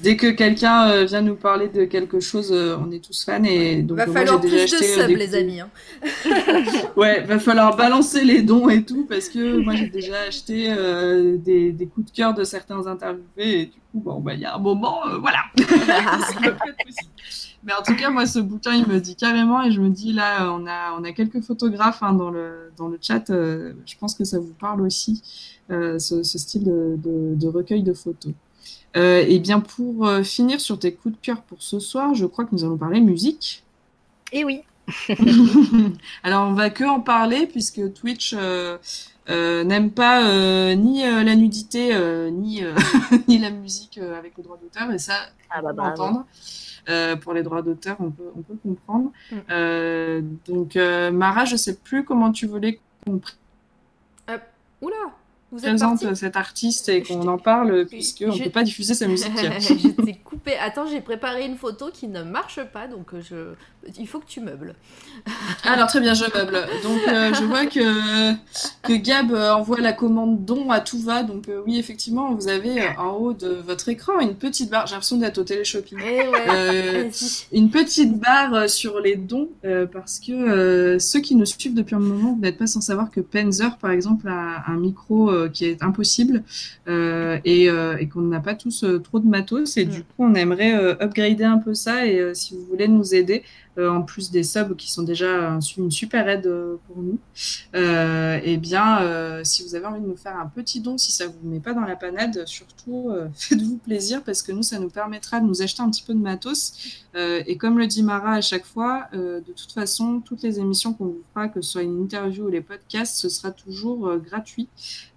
dès 0.00 0.16
que 0.16 0.28
quelqu'un 0.28 0.88
euh, 0.90 1.04
vient 1.04 1.20
nous 1.20 1.34
parler 1.34 1.68
de 1.68 1.84
quelque 1.84 2.20
chose, 2.20 2.50
euh, 2.52 2.76
on 2.84 2.90
est 2.92 3.04
tous 3.04 3.24
fans. 3.24 3.42
Et 3.44 3.82
donc, 3.82 3.98
Va 3.98 4.04
euh, 4.04 4.06
moi, 4.06 4.14
falloir 4.14 4.40
plus 4.40 4.50
déjà 4.50 4.66
de 4.78 4.82
acheté, 4.82 4.92
euh, 4.94 5.02
subs, 5.02 5.06
des 5.08 5.16
les 5.16 5.34
amis. 5.34 5.60
hein. 5.60 5.70
Ouais, 6.96 7.22
va 7.22 7.38
falloir 7.38 7.76
balancer 7.76 8.24
les 8.24 8.42
dons 8.42 8.68
et 8.68 8.84
tout 8.84 9.06
parce 9.08 9.28
que 9.28 9.56
moi 9.58 9.74
j'ai 9.74 9.88
déjà 9.88 10.20
acheté 10.28 10.66
euh, 10.70 11.36
des, 11.36 11.72
des 11.72 11.86
coups 11.86 12.10
de 12.12 12.16
cœur 12.16 12.34
de 12.34 12.44
certains 12.44 12.86
interviewés 12.86 13.60
et 13.60 13.66
du 13.66 13.72
coup, 13.92 14.00
bon, 14.00 14.20
bah, 14.20 14.34
il 14.34 14.40
y 14.40 14.44
a 14.44 14.54
un 14.54 14.58
moment, 14.58 15.00
euh, 15.08 15.18
voilà. 15.18 15.38
Mais 17.64 17.72
en 17.72 17.82
tout 17.82 17.96
cas, 17.96 18.10
moi, 18.10 18.26
ce 18.26 18.38
bouquin, 18.38 18.74
il 18.74 18.86
me 18.86 19.00
dit 19.00 19.16
carrément, 19.16 19.62
et 19.62 19.72
je 19.72 19.80
me 19.80 19.88
dis, 19.88 20.12
là, 20.12 20.52
on 20.52 20.66
a, 20.66 20.92
on 20.98 21.02
a 21.02 21.12
quelques 21.12 21.40
photographes 21.40 22.02
hein, 22.02 22.12
dans, 22.12 22.30
le, 22.30 22.70
dans 22.76 22.88
le 22.88 22.98
chat. 23.00 23.30
euh, 23.30 23.72
je 23.86 23.96
pense 23.98 24.14
que 24.14 24.24
ça 24.24 24.38
vous 24.38 24.52
parle 24.52 24.82
aussi, 24.82 25.22
euh, 25.70 25.98
ce, 25.98 26.22
ce 26.22 26.38
style 26.38 26.64
de, 26.64 26.96
de, 26.98 27.34
de 27.34 27.48
recueil 27.48 27.82
de 27.82 27.94
photos. 27.94 28.32
Euh, 28.96 29.24
et 29.26 29.38
bien, 29.40 29.60
pour 29.60 30.06
euh, 30.06 30.22
finir 30.22 30.60
sur 30.60 30.78
tes 30.78 30.94
coups 30.94 31.14
de 31.14 31.20
cœur 31.20 31.42
pour 31.42 31.62
ce 31.62 31.80
soir, 31.80 32.14
je 32.14 32.26
crois 32.26 32.44
que 32.44 32.54
nous 32.54 32.64
allons 32.64 32.76
parler 32.76 33.00
musique. 33.00 33.64
Et 34.30 34.44
oui. 34.44 34.62
Alors, 36.22 36.48
on 36.48 36.52
va 36.52 36.70
que 36.70 36.84
en 36.84 37.00
parler 37.00 37.46
puisque 37.46 37.92
Twitch 37.94 38.34
euh, 38.36 38.78
euh, 39.30 39.64
n'aime 39.64 39.90
pas 39.90 40.26
euh, 40.28 40.74
ni 40.74 41.04
euh, 41.04 41.22
la 41.22 41.34
nudité 41.34 41.94
euh, 41.94 42.30
ni, 42.30 42.62
euh, 42.62 42.74
ni 43.28 43.38
la 43.38 43.50
musique 43.50 43.98
euh, 43.98 44.18
avec 44.18 44.36
le 44.36 44.42
droit 44.42 44.58
d'auteur 44.58 44.90
et 44.92 44.98
ça, 44.98 45.14
Ah 45.50 45.60
on 45.60 45.62
bah, 45.62 45.70
peut 45.70 45.76
bravo. 45.76 46.02
l'entendre. 46.02 46.26
Euh, 46.90 47.16
pour 47.16 47.32
les 47.32 47.42
droits 47.42 47.62
d'auteur, 47.62 47.96
on 48.00 48.10
peut, 48.10 48.30
on 48.36 48.42
peut 48.42 48.56
comprendre. 48.62 49.10
Mm. 49.32 49.36
Euh, 49.50 50.20
donc, 50.46 50.76
euh, 50.76 51.10
Mara, 51.10 51.46
je 51.46 51.56
sais 51.56 51.76
plus 51.76 52.04
comment 52.04 52.30
tu 52.30 52.46
voulais 52.46 52.78
qu'on 53.06 53.20
Oula, 54.82 54.96
vous 55.54 55.60
êtes 55.64 55.70
présente 55.76 56.14
cet 56.14 56.36
artiste 56.36 56.88
et 56.88 57.02
qu'on 57.02 57.26
en 57.28 57.38
parle 57.38 57.86
puisqu'on 57.86 58.28
ne 58.28 58.32
Je- 58.32 58.44
peut 58.44 58.50
pas 58.50 58.62
diffuser 58.64 58.94
sa 58.94 59.06
musique. 59.06 59.30
J'étais 59.60 60.14
coupée. 60.24 60.56
Attends, 60.60 60.86
j'ai 60.86 61.00
préparé 61.00 61.46
une 61.46 61.56
photo 61.56 61.90
qui 61.92 62.08
ne 62.08 62.22
marche 62.22 62.60
pas, 62.72 62.86
donc 62.88 63.14
euh, 63.14 63.20
je... 63.22 63.90
il 63.98 64.06
faut 64.08 64.18
que 64.18 64.26
tu 64.26 64.40
meubles. 64.40 64.74
Alors 65.64 65.86
très 65.86 66.00
bien, 66.00 66.14
je 66.14 66.24
meuble. 66.34 66.58
Donc 66.82 66.98
euh, 67.08 67.32
je 67.34 67.44
vois 67.50 67.66
que, 67.66 68.32
que 68.82 68.92
Gab 68.94 69.32
euh, 69.32 69.52
envoie 69.54 69.80
la 69.80 69.92
commande 69.92 70.44
don 70.44 70.70
à 70.70 70.80
tout 70.80 70.98
va. 70.98 71.22
Donc 71.22 71.48
euh, 71.48 71.62
oui, 71.66 71.78
effectivement, 71.78 72.34
vous 72.34 72.48
avez 72.48 72.82
euh, 72.82 72.88
en 72.98 73.12
haut 73.12 73.32
de 73.32 73.48
votre 73.66 73.88
écran 73.88 74.18
une 74.20 74.34
petite 74.34 74.70
barre. 74.70 74.86
J'ai 74.86 74.92
l'impression 74.94 75.16
d'être 75.18 75.38
au 75.38 75.44
téléshopping. 75.44 75.98
Eh 76.04 76.28
ouais, 76.28 77.10
une 77.52 77.70
petite 77.70 78.18
barre 78.18 78.68
sur 78.68 79.00
les 79.00 79.16
dons 79.16 79.48
parce 79.92 80.18
que 80.20 80.98
ceux 80.98 81.20
qui 81.20 81.34
nous 81.36 81.46
suivent 81.46 81.74
depuis 81.74 81.94
un 81.94 82.00
moment, 82.00 82.32
vous 82.34 82.40
n'êtes 82.40 82.58
pas 82.58 82.66
sans 82.66 82.80
savoir 82.80 83.10
que 83.10 83.20
Penzer, 83.20 83.76
par 83.78 83.90
exemple, 83.90 84.28
a 84.28 84.64
un 84.70 84.76
micro 84.76 85.30
euh, 85.44 85.48
qui 85.48 85.64
est 85.66 85.82
impossible 85.82 86.42
euh, 86.88 87.38
et, 87.44 87.68
euh, 87.70 87.96
et 87.98 88.08
qu'on 88.08 88.22
n'a 88.22 88.40
pas 88.40 88.54
tous 88.54 88.84
trop 89.02 89.18
de 89.20 89.26
matos. 89.26 89.76
Et 89.76 89.86
Mm. 89.86 89.88
du 89.90 90.00
coup, 90.02 90.14
on 90.18 90.34
aimerait 90.34 90.74
upgrader 91.02 91.44
un 91.44 91.58
peu 91.58 91.74
ça. 91.74 92.06
Et 92.06 92.34
si 92.34 92.54
vous 92.54 92.64
voulez 92.66 92.88
nous 92.88 93.14
aider, 93.14 93.42
en 93.78 94.02
plus 94.02 94.30
des 94.30 94.42
subs 94.42 94.74
qui 94.76 94.90
sont 94.90 95.02
déjà 95.02 95.50
un- 95.54 95.60
une 95.60 95.90
super 95.90 96.28
aide 96.28 96.46
euh, 96.46 96.76
pour 96.86 96.98
nous, 96.98 97.18
euh, 97.74 98.38
eh 98.42 98.56
bien, 98.56 99.02
euh, 99.02 99.42
si 99.44 99.62
vous 99.62 99.74
avez 99.74 99.86
envie 99.86 100.00
de 100.00 100.06
nous 100.06 100.16
faire 100.16 100.36
un 100.38 100.46
petit 100.46 100.80
don, 100.80 100.96
si 100.98 101.10
ça 101.12 101.26
vous 101.26 101.48
met 101.48 101.60
pas 101.60 101.72
dans 101.74 101.80
la 101.80 101.96
panade, 101.96 102.44
surtout 102.46 103.10
euh, 103.10 103.28
faites-vous 103.34 103.78
plaisir 103.78 104.22
parce 104.22 104.42
que 104.42 104.52
nous, 104.52 104.62
ça 104.62 104.78
nous 104.78 104.90
permettra 104.90 105.40
de 105.40 105.46
nous 105.46 105.62
acheter 105.62 105.82
un 105.82 105.90
petit 105.90 106.02
peu 106.02 106.14
de 106.14 106.18
matos. 106.20 106.74
Euh, 107.16 107.42
et 107.46 107.56
comme 107.56 107.78
le 107.78 107.86
dit 107.86 108.02
Mara 108.02 108.34
à 108.34 108.40
chaque 108.40 108.64
fois, 108.64 109.06
euh, 109.14 109.40
de 109.40 109.52
toute 109.52 109.72
façon, 109.72 110.20
toutes 110.20 110.42
les 110.42 110.58
émissions 110.60 110.92
qu'on 110.94 111.06
vous 111.06 111.22
fera, 111.34 111.48
que 111.48 111.60
ce 111.60 111.70
soit 111.72 111.82
une 111.82 112.00
interview 112.02 112.46
ou 112.46 112.50
les 112.50 112.60
podcasts, 112.60 113.16
ce 113.16 113.28
sera 113.28 113.50
toujours 113.50 114.08
euh, 114.08 114.18
gratuit. 114.18 114.68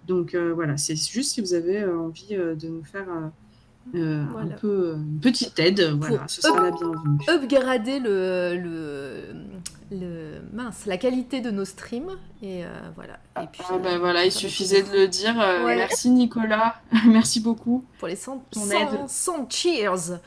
Donc 0.06 0.34
euh, 0.34 0.52
voilà, 0.54 0.76
c'est 0.76 0.96
juste 0.96 1.32
si 1.32 1.40
vous 1.40 1.54
avez 1.54 1.80
euh, 1.82 1.98
envie 1.98 2.34
euh, 2.34 2.54
de 2.54 2.68
nous 2.68 2.84
faire 2.84 3.06
euh, 3.94 3.98
euh, 3.98 4.24
Voilà. 4.32 4.54
un 4.54 4.58
peu 4.58 4.68
euh, 4.68 4.94
une 4.96 5.20
petite 5.20 5.58
aide, 5.58 5.80
voilà, 5.98 6.26
ce 6.28 6.40
sera 6.42 6.62
la 6.62 6.70
bienvenue. 6.70 7.18
upgrader 7.28 7.98
le, 8.00 8.56
le, 8.56 9.24
le- 9.90 10.40
mince, 10.52 10.86
la 10.86 10.96
qualité 10.96 11.40
de 11.40 11.50
nos 11.50 11.64
streams. 11.64 12.10
Et 12.42 12.64
euh, 12.64 12.68
voilà. 12.94 13.14
Et 13.42 13.46
puis, 13.50 13.62
Ah 13.68 13.74
euh, 13.74 13.78
ben 13.78 13.98
voilà, 13.98 14.24
il 14.24 14.32
suffisait 14.32 14.82
de 14.82 14.90
le 14.92 15.08
dire. 15.08 15.34
Euh, 15.40 15.64
Ouais. 15.64 15.76
Merci 15.76 16.10
Nicolas, 16.10 16.76
merci 17.06 17.40
beaucoup. 17.40 17.84
Pour 17.98 18.08
les 18.08 18.16
100, 18.16 18.44
ton 18.50 18.60
100, 18.60 18.70
aide. 18.72 18.88
100 19.08 19.46
cheers. 19.50 20.18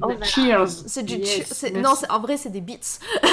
Oh. 0.00 0.10
Cheers. 0.22 0.68
C'est 0.86 1.02
du 1.02 1.16
Yes. 1.16 1.64
Non, 1.74 1.94
c'est- 1.94 2.10
en 2.10 2.20
vrai, 2.20 2.36
c'est 2.36 2.50
des 2.50 2.60
beats. 2.62 2.98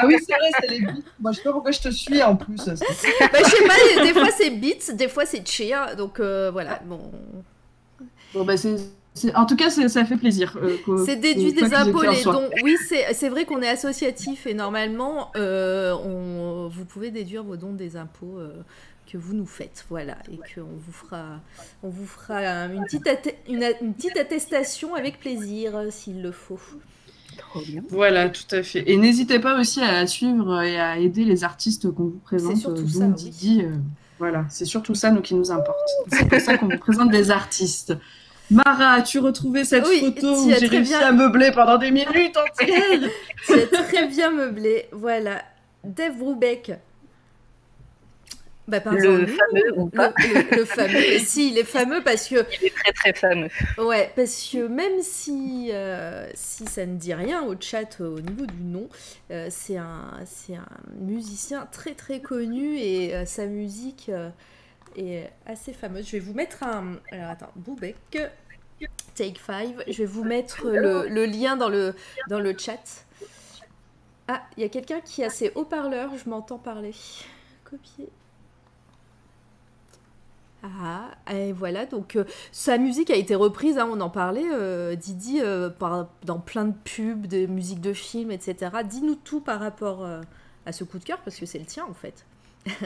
Ah 0.00 0.06
oui, 0.06 0.14
c'est 0.24 0.32
vrai, 0.32 0.50
c'est 0.60 0.68
les 0.68 0.80
beats. 0.80 0.92
Moi, 1.18 1.32
je 1.32 1.38
sais 1.38 1.42
pas 1.42 1.50
pourquoi 1.52 1.72
je 1.72 1.80
te 1.80 1.88
suis 1.90 2.22
en 2.22 2.36
plus. 2.36 2.54
bah, 2.66 2.74
je 2.76 2.84
sais 2.84 3.66
pas, 3.66 4.04
des 4.04 4.12
fois 4.12 4.28
c'est 4.36 4.50
beats, 4.50 4.92
des 4.94 5.08
fois 5.08 5.26
c'est 5.26 5.44
cheer. 5.44 5.96
Donc 5.96 6.20
euh, 6.20 6.50
voilà, 6.52 6.80
bon. 6.84 7.00
Bon 8.32 8.44
bah 8.44 8.56
c'est- 8.56 8.76
en 9.34 9.46
tout 9.46 9.56
cas 9.56 9.70
ça 9.70 10.04
fait 10.04 10.16
plaisir. 10.16 10.56
euh, 10.62 11.04
C'est 11.04 11.16
déduit 11.16 11.52
des 11.52 11.74
impôts, 11.74 12.02
les 12.02 12.22
dons. 12.22 12.48
Oui, 12.62 12.76
c'est 13.12 13.28
vrai 13.28 13.44
qu'on 13.44 13.62
est 13.62 13.68
associatif 13.68 14.46
et 14.46 14.54
normalement, 14.54 15.30
euh, 15.36 15.94
on, 15.94 16.68
vous 16.68 16.84
pouvez 16.84 17.10
déduire 17.10 17.44
vos 17.44 17.56
dons 17.56 17.72
des 17.72 17.96
impôts 17.96 18.38
euh, 18.38 18.50
que 19.10 19.18
vous 19.18 19.34
nous 19.34 19.46
faites. 19.46 19.84
Voilà. 19.88 20.16
Et 20.30 20.36
qu'on 20.36 20.66
vous 20.66 20.92
fera, 20.92 21.40
on 21.82 21.88
vous 21.88 22.06
fera 22.06 22.66
une 22.66 22.84
petite, 22.84 23.34
une, 23.48 23.94
petite 23.94 24.16
attestation 24.16 24.94
avec 24.94 25.20
plaisir, 25.20 25.74
s'il 25.90 26.22
le 26.22 26.32
faut. 26.32 26.60
Voilà, 27.90 28.28
tout 28.28 28.54
à 28.54 28.62
fait. 28.62 28.84
Et 28.90 28.96
n'hésitez 28.96 29.38
pas 29.38 29.58
aussi 29.58 29.80
à 29.80 30.06
suivre 30.06 30.60
et 30.62 30.78
à 30.78 30.98
aider 30.98 31.24
les 31.24 31.44
artistes 31.44 31.90
qu'on 31.90 32.04
vous 32.04 32.20
présente. 32.24 32.56
C'est 32.56 32.62
surtout 32.62 32.88
ça, 32.88 33.06
oui. 33.06 33.14
Didi, 33.14 33.62
euh, 33.62 33.70
voilà, 34.18 34.44
c'est 34.48 34.64
surtout 34.64 34.94
ça 34.94 35.10
nous 35.10 35.22
qui 35.22 35.34
nous 35.34 35.50
importe. 35.50 35.88
C'est 36.12 36.28
pour 36.28 36.40
ça 36.40 36.58
qu'on 36.58 36.68
vous 36.68 36.78
présente 36.78 37.10
des 37.10 37.30
artistes. 37.30 37.94
Mara, 38.50 38.92
as-tu 38.94 39.18
retrouvé 39.18 39.64
cette 39.64 39.86
Oui, 39.86 40.00
photo 40.00 40.20
tu 40.20 40.26
où 40.26 40.50
j'ai 40.58 40.66
réussi 40.66 40.90
bien- 40.92 41.06
à 41.06 41.12
meubler 41.12 41.50
pendant 41.52 41.76
des 41.78 41.90
minutes 41.90 42.36
entières 42.36 43.10
C'est 43.44 43.70
très 43.70 44.06
bien 44.06 44.30
meublé. 44.30 44.86
Voilà. 44.92 45.42
Dave 45.84 46.16
Brubeck. 46.16 46.72
Bah, 48.66 48.82
Le 48.84 49.26
fameux 49.26 49.78
ou 49.78 49.86
pas, 49.88 50.12
le- 50.18 50.56
le 50.58 50.64
fameux. 50.66 50.96
Et 50.98 51.18
si, 51.24 51.50
il 51.52 51.58
est 51.58 51.64
fameux 51.64 52.02
parce 52.02 52.28
que 52.28 52.34
il 52.60 52.66
est 52.66 52.74
très 52.74 52.92
très 52.92 53.12
fameux. 53.14 53.48
Ouais, 53.78 54.12
parce 54.14 54.46
que 54.52 54.66
même 54.66 55.00
si, 55.00 55.70
euh, 55.72 56.28
si 56.34 56.66
ça 56.66 56.84
ne 56.84 56.96
dit 56.96 57.14
rien 57.14 57.42
au 57.44 57.54
chat 57.58 57.98
euh, 58.02 58.16
au 58.16 58.20
niveau 58.20 58.44
du 58.44 58.62
nom, 58.62 58.86
euh, 59.30 59.46
c'est 59.50 59.78
un, 59.78 60.10
c'est 60.26 60.54
un 60.56 60.68
musicien 61.00 61.66
très 61.72 61.94
très 61.94 62.20
connu 62.20 62.76
et 62.76 63.14
euh, 63.14 63.24
sa 63.24 63.46
musique 63.46 64.10
euh, 64.10 64.28
est 65.00 65.30
assez 65.46 65.72
fameuse. 65.72 66.06
Je 66.06 66.12
vais 66.12 66.20
vous 66.20 66.34
mettre 66.34 66.62
un... 66.62 66.94
Alors 67.12 67.30
attends, 67.30 67.50
Boubek, 67.56 67.96
Take 69.14 69.40
5, 69.44 69.74
je 69.88 69.98
vais 69.98 70.04
vous 70.06 70.24
mettre 70.24 70.68
le, 70.68 71.08
le 71.08 71.26
lien 71.26 71.56
dans 71.56 71.68
le, 71.68 71.94
dans 72.28 72.40
le 72.40 72.56
chat. 72.56 73.04
Ah, 74.28 74.42
il 74.56 74.62
y 74.62 74.66
a 74.66 74.68
quelqu'un 74.68 75.00
qui 75.00 75.24
a 75.24 75.30
ses 75.30 75.52
haut-parleurs, 75.54 76.10
je 76.22 76.28
m'entends 76.28 76.58
parler. 76.58 76.94
Copier. 77.64 78.08
Ah, 80.62 81.10
et 81.32 81.52
voilà, 81.52 81.86
donc 81.86 82.16
euh, 82.16 82.24
sa 82.50 82.78
musique 82.78 83.10
a 83.10 83.14
été 83.16 83.36
reprise, 83.36 83.78
hein, 83.78 83.88
on 83.90 84.00
en 84.00 84.10
parlait, 84.10 84.48
euh, 84.52 84.96
Didi, 84.96 85.40
euh, 85.40 85.70
par- 85.70 86.08
dans 86.24 86.40
plein 86.40 86.64
de 86.64 86.74
pubs, 86.84 87.26
de 87.26 87.46
musique 87.46 87.80
de 87.80 87.92
films, 87.92 88.32
etc. 88.32 88.72
Dis-nous 88.84 89.14
tout 89.14 89.40
par 89.40 89.60
rapport 89.60 90.04
à 90.66 90.72
ce 90.72 90.82
coup 90.84 90.98
de 90.98 91.04
cœur, 91.04 91.18
parce 91.24 91.36
que 91.36 91.46
c'est 91.46 91.60
le 91.60 91.64
tien 91.64 91.84
en 91.88 91.94
fait. 91.94 92.24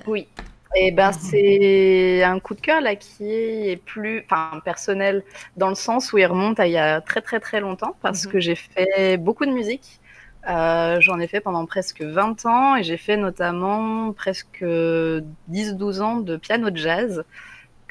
Oui. 0.07 0.29
Et 0.75 0.91
ben 0.91 1.13
c'est 1.13 2.23
un 2.23 2.41
coup 2.41 2.55
de 2.55 2.61
cœur 2.63 2.81
là 2.81 2.97
qui 2.97 3.25
est 3.31 3.77
plus, 3.85 4.25
enfin 4.25 4.61
personnel 4.65 5.23
dans 5.57 5.69
le 5.69 5.75
sens 5.75 6.13
où 6.15 6.19
il 6.19 6.25
remonte 6.27 6.59
à 6.61 6.67
il 6.67 6.73
y 6.73 6.79
a 6.79 7.01
très 7.03 7.21
très 7.21 7.41
très 7.41 7.61
longtemps 7.61 7.97
parce 8.01 8.27
Mhm. 8.27 8.31
que 8.31 8.41
j'ai 8.41 8.55
fait 8.55 9.19
beaucoup 9.19 9.45
de 9.45 9.51
musique. 9.53 10.01
Euh, 10.49 10.99
J'en 11.01 11.21
ai 11.21 11.29
fait 11.29 11.41
pendant 11.41 11.67
presque 11.67 12.03
20 12.03 12.47
ans 12.47 12.75
et 12.77 12.83
j'ai 12.83 12.97
fait 12.97 13.17
notamment 13.19 14.13
presque 14.15 14.65
10-12 15.49 16.01
ans 16.01 16.17
de 16.17 16.37
piano 16.37 16.69
jazz 16.75 17.25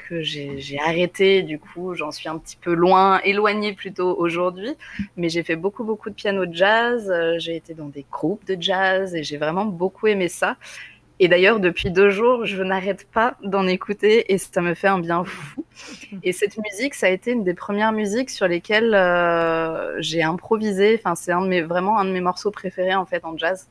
que 0.08 0.22
j'ai 0.22 0.58
j'ai 0.60 0.78
arrêté 0.80 1.42
du 1.42 1.58
coup 1.60 1.94
j'en 1.94 2.10
suis 2.10 2.28
un 2.28 2.38
petit 2.38 2.56
peu 2.56 2.74
loin 2.74 3.20
éloignée 3.24 3.72
plutôt 3.74 4.16
aujourd'hui 4.18 4.74
mais 5.16 5.28
j'ai 5.28 5.42
fait 5.44 5.56
beaucoup 5.56 5.84
beaucoup 5.84 6.10
de 6.10 6.14
piano 6.14 6.44
jazz 6.50 7.10
euh, 7.10 7.38
j'ai 7.38 7.56
été 7.56 7.74
dans 7.74 7.88
des 7.88 8.04
groupes 8.10 8.44
de 8.46 8.56
jazz 8.60 9.14
et 9.14 9.22
j'ai 9.22 9.36
vraiment 9.38 9.64
beaucoup 9.66 10.08
aimé 10.08 10.28
ça 10.28 10.56
et 11.22 11.28
d'ailleurs, 11.28 11.60
depuis 11.60 11.90
deux 11.90 12.10
jours, 12.10 12.46
je 12.46 12.62
n'arrête 12.62 13.06
pas 13.10 13.36
d'en 13.44 13.66
écouter 13.66 14.32
et 14.32 14.38
ça 14.38 14.60
me 14.60 14.74
fait 14.74 14.88
un 14.88 14.98
bien 14.98 15.22
fou. 15.24 15.64
Et 16.22 16.32
cette 16.32 16.58
musique, 16.58 16.94
ça 16.94 17.06
a 17.06 17.10
été 17.10 17.30
une 17.30 17.44
des 17.44 17.54
premières 17.54 17.92
musiques 17.92 18.28
sur 18.28 18.46
lesquelles 18.46 18.92
euh, 18.92 19.96
j'ai 20.00 20.22
improvisé. 20.22 20.98
Enfin, 20.98 21.14
c'est 21.14 21.32
un 21.32 21.40
de 21.42 21.46
mes, 21.46 21.62
vraiment 21.62 21.98
un 21.98 22.04
de 22.04 22.10
mes 22.10 22.20
morceaux 22.20 22.50
préférés 22.50 22.94
en 22.94 23.06
fait 23.06 23.24
en 23.24 23.38
jazz. 23.38 23.68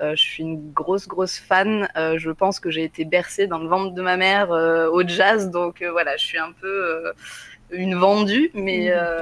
Euh, 0.00 0.14
je 0.14 0.20
suis 0.20 0.42
une 0.42 0.72
grosse, 0.72 1.08
grosse 1.08 1.38
fan. 1.38 1.88
Euh, 1.96 2.18
je 2.18 2.30
pense 2.30 2.60
que 2.60 2.70
j'ai 2.70 2.84
été 2.84 3.04
bercée 3.04 3.46
dans 3.46 3.58
le 3.58 3.68
ventre 3.68 3.92
de 3.94 4.02
ma 4.02 4.16
mère 4.16 4.50
au 4.50 5.02
jazz. 5.06 5.50
Donc 5.50 5.82
voilà, 5.82 6.16
je 6.18 6.26
suis 6.26 6.38
un 6.38 6.52
peu 6.60 7.12
une 7.72 7.94
vendue. 7.94 8.50
Mais, 8.54 8.90
euh, 8.90 9.20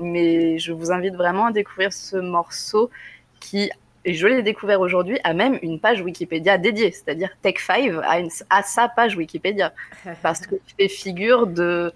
mais 0.00 0.58
je 0.58 0.72
vous 0.72 0.90
invite 0.90 1.14
vraiment 1.14 1.46
à 1.46 1.52
découvrir 1.52 1.92
ce 1.92 2.16
morceau 2.16 2.90
qui 3.40 3.70
et 4.06 4.14
je 4.14 4.26
l'ai 4.26 4.42
découvert 4.42 4.80
aujourd'hui, 4.80 5.18
a 5.24 5.34
même 5.34 5.58
une 5.62 5.78
page 5.80 6.00
Wikipédia 6.00 6.56
dédiée, 6.56 6.92
c'est-à-dire 6.92 7.28
Tech 7.42 7.56
5 7.58 7.92
a, 8.02 8.20
une, 8.20 8.30
a 8.48 8.62
sa 8.62 8.88
page 8.88 9.16
Wikipédia, 9.16 9.74
parce 10.22 10.46
qu'il 10.46 10.58
fait 10.78 10.88
figure 10.88 11.46
de 11.46 11.92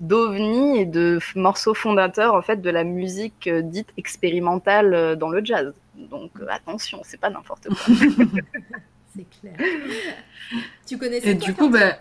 d'ovni 0.00 0.80
et 0.80 0.86
de 0.86 1.20
morceaux 1.36 1.72
fondateurs 1.72 2.34
en 2.34 2.42
fait 2.42 2.60
de 2.60 2.68
la 2.68 2.82
musique 2.82 3.46
euh, 3.46 3.62
dite 3.62 3.88
expérimentale 3.96 4.92
euh, 4.92 5.14
dans 5.14 5.28
le 5.28 5.42
jazz. 5.42 5.72
Donc 5.94 6.32
euh, 6.40 6.46
attention, 6.50 7.00
c'est 7.04 7.20
pas 7.20 7.30
n'importe 7.30 7.68
quoi. 7.68 7.94
C'est 9.16 9.26
clair. 9.40 9.54
tu 10.84 10.98
connaissais 10.98 11.30
Et 11.30 11.38
toi, 11.38 11.46
du 11.46 11.54
coup, 11.54 11.70
bah, 11.70 11.96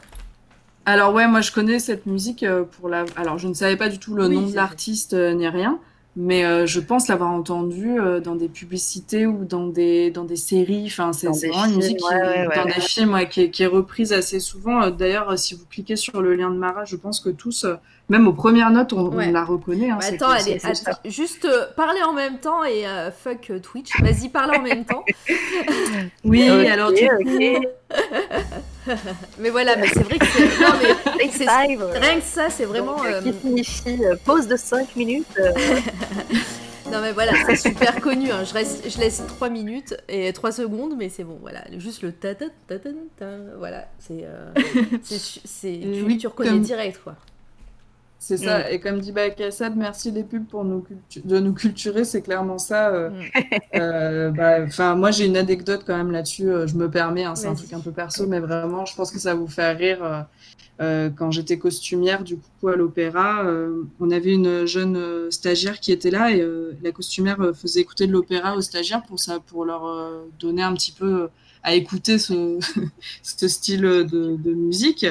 alors 0.86 1.14
ouais, 1.14 1.28
moi 1.28 1.42
je 1.42 1.52
connais 1.52 1.80
cette 1.80 2.06
musique 2.06 2.44
euh, 2.44 2.64
pour 2.64 2.90
la. 2.90 3.06
Alors 3.16 3.38
je 3.38 3.48
ne 3.48 3.54
savais 3.54 3.78
pas 3.78 3.90
du 3.90 4.00
tout 4.00 4.16
le 4.16 4.28
Oui, 4.28 4.36
nom 4.36 4.48
de 4.50 4.56
l'artiste 4.56 5.14
euh, 5.14 5.34
ni 5.34 5.48
rien, 5.48 5.80
mais 6.16 6.46
euh, 6.46 6.68
je 6.68 6.80
pense 6.80 7.08
l'avoir 7.08 7.32
entendu 7.32 8.00
euh, 8.00 8.20
dans 8.20 8.36
des 8.36 8.48
publicités 8.48 9.26
ou 9.26 9.46
dans 9.46 9.68
des 9.68 10.12
dans 10.12 10.26
des 10.26 10.36
séries. 10.36 10.86
Enfin, 10.86 11.12
c'est 11.12 11.28
vraiment 11.28 11.66
une 11.66 11.78
musique 11.78 11.98
qui, 11.98 12.06
ouais, 12.06 12.22
ouais, 12.22 12.48
ouais. 12.48 12.56
dans 12.56 12.66
des 12.66 12.82
films 12.82 13.14
ouais, 13.14 13.28
qui, 13.28 13.42
est, 13.42 13.50
qui 13.50 13.64
est 13.64 13.68
reprise 13.68 14.14
assez 14.14 14.40
souvent. 14.40 14.84
Euh, 14.84 14.92
D'ailleurs, 14.92 15.38
si 15.40 15.56
vous 15.56 15.66
cliquez 15.66 15.96
sur 15.96 16.22
le 16.22 16.36
lien 16.36 16.52
de 16.52 16.58
Mara, 16.58 16.86
je 16.86 16.96
pense 16.98 17.20
que 17.20 17.30
tous, 17.30 17.64
euh, 17.64 17.76
même 18.10 18.28
aux 18.28 18.34
premières 18.34 18.70
notes, 18.70 18.94
on, 18.94 19.10
la 19.18 19.44
reconnaît. 19.44 19.90
hein, 19.90 19.98
Bah, 20.00 20.06
c'est 20.08 20.16
attends, 20.16 20.28
que- 20.28 20.42
allez, 20.42 20.60
c'est- 20.60 20.74
c'est 20.76 20.90
attends, 20.90 21.00
juste 21.06 21.46
euh, 21.46 21.66
parler 21.76 22.02
en 22.04 22.14
même 22.14 22.38
temps 22.40 22.64
et 22.64 22.86
euh, 22.88 23.12
fuck 23.12 23.50
euh, 23.50 23.60
Twitch. 23.60 23.90
Vas-y, 24.02 24.30
parle 24.30 24.56
en 24.58 24.62
même 24.62 24.86
temps. 24.86 25.04
Oui, 26.26 26.48
alors 26.50 26.92
du 26.92 27.08
coup, 27.08 27.16
ok. 27.22 27.68
Mais 29.40 29.50
voilà, 29.50 29.76
mais 29.78 29.88
c'est 29.88 30.04
vrai 30.04 30.18
que 30.20 30.26
c'est. 30.26 30.46
Non, 30.62 30.74
mais 30.82 31.12
Take 31.18 31.32
C'est- 31.32 31.46
five, 31.48 31.84
rien 31.94 32.16
que 32.16 32.26
ça, 32.26 32.50
c'est 32.50 32.66
vraiment. 32.66 32.98
donc, 32.98 33.06
euh, 33.06 33.20
euh, 33.20 33.22
qui 33.22 33.34
signifie 33.40 34.04
euh, 34.06 34.16
pause 34.26 34.48
de 34.48 34.58
5 34.58 34.96
minutes. 34.96 35.26
euh, 35.40 35.52
Non, 36.92 37.00
mais 37.02 37.12
voilà, 37.14 37.32
c'est 37.46 37.56
super 37.56 38.02
connu. 38.02 38.30
hein. 38.32 38.44
Je, 38.44 38.54
reste... 38.54 38.90
je 38.90 38.98
laisse 39.00 39.24
3 39.28 39.50
minutes 39.50 39.96
et 40.10 40.32
3 40.34 40.52
secondes, 40.52 40.96
mais 40.98 41.10
c'est 41.10 41.24
bon, 41.24 41.38
voilà. 41.42 41.62
Juste 41.78 42.02
le 42.02 42.12
ta 42.12 42.36
ta 42.36 42.46
ta 42.68 42.78
ta 42.80 42.90
ta. 43.18 43.26
Voilà, 43.58 43.86
c'est. 44.00 44.26
euh, 44.26 44.52
c'est 45.04 45.20
c'est- 45.46 45.80
Tu, 45.82 46.02
oui, 46.06 46.18
tu 46.18 46.28
reconnais 46.28 46.50
comme- 46.50 46.62
direct, 46.62 47.00
quoi. 47.04 47.16
C'est 48.26 48.38
ça, 48.38 48.72
et 48.72 48.80
comme 48.80 49.00
dit 49.02 49.12
Bakassad, 49.12 49.76
merci 49.76 50.10
les 50.10 50.24
pubs 50.24 50.46
pour 50.48 50.64
nous 50.64 50.86
de 51.26 51.40
nous 51.40 51.52
culturer, 51.54 52.06
c'est 52.06 52.22
clairement 52.22 52.58
ça. 52.58 52.88
euh, 52.90 53.10
Mm. 53.10 53.24
euh, 53.76 54.32
bah, 54.32 54.64
enfin, 54.64 54.96
moi 54.96 55.12
j'ai 55.12 55.26
une 55.26 55.36
anecdote 55.36 55.84
quand 55.86 55.98
même 55.98 56.12
là-dessus, 56.12 56.50
euh, 56.50 56.66
je 56.66 56.76
me 56.78 56.90
permets, 56.90 57.26
hein, 57.26 57.36
c'est 57.36 57.48
un 57.48 57.54
truc 57.54 57.74
un 57.74 57.82
peu 57.82 57.92
perso, 57.92 58.26
mais 58.26 58.40
vraiment, 58.40 58.86
je 58.86 58.96
pense 58.96 59.12
que 59.12 59.20
ça 59.20 59.34
vous 59.36 59.48
faire 59.48 59.78
rire. 59.78 60.26
euh, 60.82 61.10
quand 61.16 61.32
j'étais 61.32 61.58
costumière 61.58 62.24
du 62.24 62.38
coup 62.38 62.70
à 62.70 62.76
l'opéra, 62.78 63.46
on 64.00 64.10
avait 64.10 64.34
une 64.34 64.66
jeune 64.66 65.30
stagiaire 65.30 65.80
qui 65.82 65.92
était 65.92 66.10
là 66.10 66.32
et 66.32 66.44
la 66.82 66.92
costumière 66.94 67.38
faisait 67.54 67.82
écouter 67.82 68.08
de 68.08 68.14
l'opéra 68.14 68.56
aux 68.56 68.62
stagiaires 68.62 69.04
pour 69.04 69.20
ça, 69.20 69.40
pour 69.40 69.66
leur 69.66 69.84
donner 70.40 70.64
un 70.64 70.74
petit 70.74 70.94
peu 70.94 71.28
à 71.64 71.74
écouter 71.76 72.20
ce, 72.20 72.60
ce 73.24 73.48
style 73.48 73.82
de, 73.82 74.06
de 74.06 74.54
musique. 74.54 75.06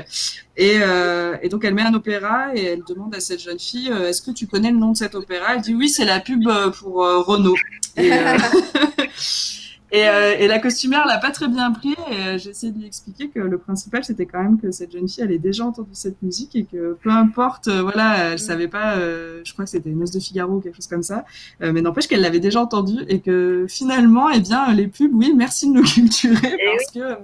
Et, 0.57 0.77
euh, 0.83 1.37
et, 1.43 1.49
donc 1.49 1.65
elle 1.65 1.75
met 1.75 1.83
un 1.83 1.95
opéra 1.95 2.55
et 2.55 2.63
elle 2.65 2.83
demande 2.87 3.15
à 3.15 3.21
cette 3.21 3.41
jeune 3.41 3.59
fille 3.59 3.91
euh, 3.91 4.09
Est-ce 4.09 4.21
que 4.21 4.31
tu 4.31 4.47
connais 4.47 4.71
le 4.71 4.77
nom 4.77 4.93
de 4.93 4.97
cet 4.99 5.15
opéra? 5.15 5.55
Elle 5.55 5.63
dit 5.63 5.75
Oui, 5.75 5.89
c'est 5.89 6.05
la 6.05 6.21
pub 6.21 6.47
euh, 6.47 6.71
pour 6.71 7.05
euh, 7.05 7.23
Renault. 7.23 7.57
Et, 7.97 8.11
Et, 9.93 10.09
euh, 10.09 10.35
et, 10.39 10.49
la 10.49 10.59
costumière 10.59 11.07
l'a 11.07 11.19
pas 11.19 11.31
très 11.33 11.49
bien 11.49 11.71
pris 11.71 11.95
et 12.11 12.15
euh, 12.17 12.39
j'ai 12.39 12.49
essayé 12.49 12.73
de 12.73 12.79
lui 12.79 12.87
expliquer 12.87 13.29
que 13.29 13.39
le 13.39 13.59
principal 13.59 14.03
c'était 14.03 14.25
quand 14.25 14.43
même 14.43 14.59
que 14.59 14.71
cette 14.71 14.91
jeune 14.91 15.07
fille 15.07 15.23
elle 15.23 15.33
ait 15.33 15.39
déjà 15.39 15.67
entendu 15.67 15.91
cette 15.93 16.23
musique 16.23 16.57
et 16.57 16.65
que 16.65 16.97
peu 17.03 17.11
importe 17.11 17.69
euh, 17.69 17.83
voilà 17.83 18.17
elle 18.17 18.35
mm. 18.35 18.39
savait 18.39 18.69
pas 18.69 18.97
euh, 18.97 19.43
je 19.45 19.53
crois 19.53 19.67
que 19.67 19.71
c'était 19.71 19.91
Noce 19.91 20.11
de 20.11 20.19
Figaro 20.19 20.55
ou 20.55 20.61
quelque 20.61 20.77
chose 20.77 20.87
comme 20.87 21.03
ça 21.03 21.27
euh, 21.61 21.73
mais 21.73 21.83
n'empêche 21.83 22.09
qu'elle 22.09 22.23
l'avait 22.23 22.41
déjà 22.41 22.63
entendu 22.63 23.05
et 23.07 23.21
que 23.21 23.67
finalement 23.69 24.31
eh 24.31 24.41
bien 24.41 24.73
les 24.73 24.87
pubs 24.87 25.13
oui 25.13 25.35
merci 25.37 25.69
de 25.69 25.75
nous 25.75 25.83
culturer 25.95 26.55
et 26.55 26.77
parce 26.77 26.95
oui. 26.95 27.03
que 27.03 27.17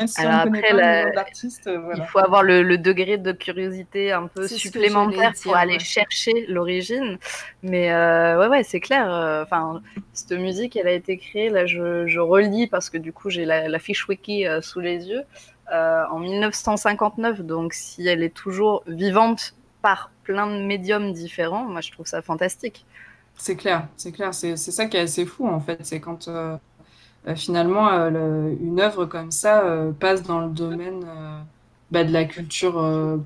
même 0.00 0.08
si 0.08 0.20
Alors 0.20 0.46
on 0.46 0.50
ne 0.50 0.56
connaît 0.56 0.70
pas 0.70 0.76
la... 0.76 1.02
le 1.02 1.08
nom 1.08 1.14
d'artiste, 1.14 1.70
voilà. 1.70 2.04
il 2.04 2.06
faut 2.08 2.18
avoir 2.18 2.42
le, 2.42 2.62
le, 2.62 2.78
degré 2.78 3.18
de 3.18 3.32
curiosité 3.32 4.10
un 4.12 4.26
peu 4.26 4.48
supplémentaire 4.48 5.32
pour 5.42 5.54
aller 5.56 5.74
ouais. 5.74 5.78
chercher 5.78 6.46
l'origine. 6.48 7.18
Mais 7.62 7.92
euh, 7.92 8.40
ouais, 8.40 8.48
ouais, 8.48 8.62
c'est 8.62 8.80
clair. 8.80 9.06
Enfin, 9.44 9.82
cette 10.12 10.32
musique, 10.32 10.76
elle 10.76 10.88
a 10.88 10.92
été 10.92 11.18
créée. 11.18 11.50
Là, 11.50 11.66
je, 11.66 12.06
je 12.06 12.20
relis 12.20 12.66
parce 12.66 12.90
que 12.90 12.98
du 12.98 13.12
coup, 13.12 13.30
j'ai 13.30 13.44
la, 13.44 13.68
la, 13.68 13.78
fiche 13.78 14.08
wiki 14.08 14.46
euh, 14.46 14.60
sous 14.60 14.80
les 14.80 15.08
yeux 15.08 15.22
euh, 15.72 16.04
en 16.10 16.18
1959. 16.18 17.42
Donc, 17.42 17.74
si 17.74 18.06
elle 18.06 18.22
est 18.22 18.34
toujours 18.34 18.82
vivante 18.86 19.54
par 19.82 20.10
plein 20.24 20.46
de 20.46 20.62
médiums 20.62 21.12
différents, 21.12 21.64
moi, 21.64 21.80
je 21.80 21.92
trouve 21.92 22.06
ça 22.06 22.22
fantastique. 22.22 22.84
C'est 23.36 23.56
clair, 23.56 23.88
c'est 23.96 24.12
clair. 24.12 24.34
C'est 24.34 24.56
ça 24.56 24.86
qui 24.86 24.98
est 24.98 25.00
assez 25.00 25.24
fou 25.24 25.48
en 25.48 25.60
fait. 25.60 25.78
C'est 25.82 26.00
quand 26.00 26.28
euh, 26.28 26.54
euh, 26.54 26.56
finalement, 27.36 27.88
euh, 27.88 28.10
le, 28.10 28.56
une 28.60 28.80
œuvre 28.80 29.06
comme 29.06 29.30
ça 29.30 29.64
euh, 29.64 29.92
passe 29.92 30.22
dans 30.22 30.40
le 30.40 30.50
domaine 30.50 31.04
bah, 31.90 32.04
de 32.04 32.12
la 32.12 32.24
culture 32.24 32.74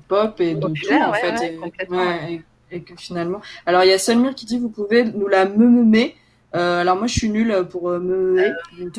pop 0.07 0.39
et 0.41 0.55
de 0.55 0.61
tout, 0.61 0.93
en 0.93 1.11
ouais, 1.11 1.19
fait. 1.19 1.57
ouais, 1.89 2.19
et, 2.29 2.33
et, 2.33 2.43
et, 2.77 2.81
que 2.81 2.95
finalement. 2.97 3.41
Alors, 3.65 3.83
il 3.83 3.89
y 3.89 3.93
a 3.93 3.97
Selmir 3.97 4.35
qui 4.35 4.45
dit 4.45 4.59
vous 4.59 4.69
pouvez 4.69 5.03
nous 5.03 5.27
la 5.27 5.45
meumer. 5.45 6.15
Euh, 6.55 6.79
alors 6.79 6.95
moi 6.95 7.07
je 7.07 7.13
suis 7.13 7.29
nulle 7.29 7.67
pour 7.69 7.89
euh, 7.89 7.99
me. 7.99 8.39
Euh, 8.39 8.53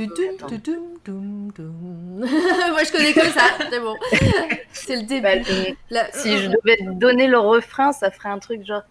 moi 2.70 2.85
je 2.85 2.93
connais 2.93 3.14
que 3.14 3.27
ça, 3.28 3.44
c'est 3.70 3.81
bon. 3.81 3.97
C'est 4.73 4.97
le 4.97 5.05
début. 5.05 5.23
Bah, 5.23 5.36
La... 5.89 6.12
Si 6.12 6.36
je 6.36 6.48
devais 6.48 6.77
donner 6.97 7.28
le 7.28 7.39
refrain, 7.39 7.93
ça 7.93 8.10
ferait 8.10 8.28
un 8.28 8.39
truc 8.39 8.66
genre. 8.66 8.82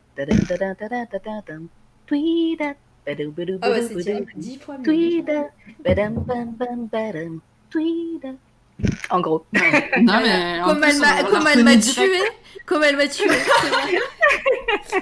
Ah 3.61 3.71
ouais, 3.71 3.81
c'est 3.87 4.25
dix 4.35 4.57
fois 4.57 4.77
mieux. 4.77 4.83
En 9.09 9.21
gros. 9.21 9.45
Non, 10.01 10.19
mais 10.21 10.59
comme 10.65 10.83
elle 10.83 10.99
m'a, 10.99 11.23
comme 11.23 11.47
elle 11.47 11.63
m'a 11.63 11.77
tué, 11.77 12.19
comme 12.65 12.83
elle 12.83 12.97
m'a 12.97 13.07
tué. 13.07 13.25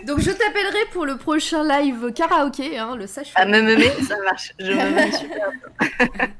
Donc 0.05 0.19
je 0.19 0.31
t'appellerai 0.31 0.85
pour 0.91 1.05
le 1.05 1.17
prochain 1.17 1.63
live 1.67 2.11
karaoké, 2.13 2.77
hein, 2.77 2.95
le 2.95 3.07
sache. 3.07 3.31
À 3.35 3.45
me 3.45 3.61
mener, 3.61 3.89
ça 4.07 4.17
marche. 4.23 4.53
Je 4.59 4.71
me 4.71 4.95
mets 4.95 5.11
super. 5.11 5.51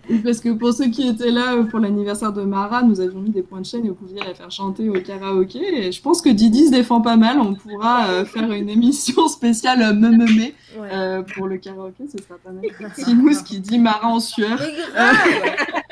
Parce 0.24 0.40
que 0.40 0.50
pour 0.50 0.72
ceux 0.72 0.88
qui 0.88 1.06
étaient 1.08 1.30
là 1.30 1.62
pour 1.70 1.78
l'anniversaire 1.78 2.32
de 2.32 2.42
Mara, 2.42 2.82
nous 2.82 3.00
avions 3.00 3.20
mis 3.20 3.30
des 3.30 3.42
points 3.42 3.60
de 3.60 3.66
chaîne 3.66 3.84
et 3.84 3.88
vous 3.88 3.94
pouviez 3.94 4.20
la 4.20 4.34
faire 4.34 4.50
chanter 4.50 4.88
au 4.88 5.00
karaoké. 5.00 5.86
Et 5.86 5.92
je 5.92 6.00
pense 6.02 6.22
que 6.22 6.28
Didi 6.28 6.66
se 6.66 6.70
défend 6.70 7.00
pas 7.00 7.16
mal. 7.16 7.38
On 7.38 7.54
pourra 7.54 8.08
euh, 8.08 8.24
faire 8.24 8.50
une 8.52 8.68
émission 8.68 9.28
spéciale 9.28 9.82
euh, 9.82 9.92
me 9.92 10.10
me 10.10 10.26
ouais. 10.26 10.54
euh, 10.92 11.22
pour 11.22 11.46
le 11.46 11.58
karaoké. 11.58 12.04
Ce 12.10 12.22
sera 12.22 12.38
pas 12.42 12.50
mal. 12.50 12.64
Simous 12.94 13.42
qui 13.44 13.60
dit 13.60 13.78
Mara 13.78 14.08
en 14.08 14.20
sueur. 14.20 14.58
Mais 14.60 14.72
grave 14.94 15.82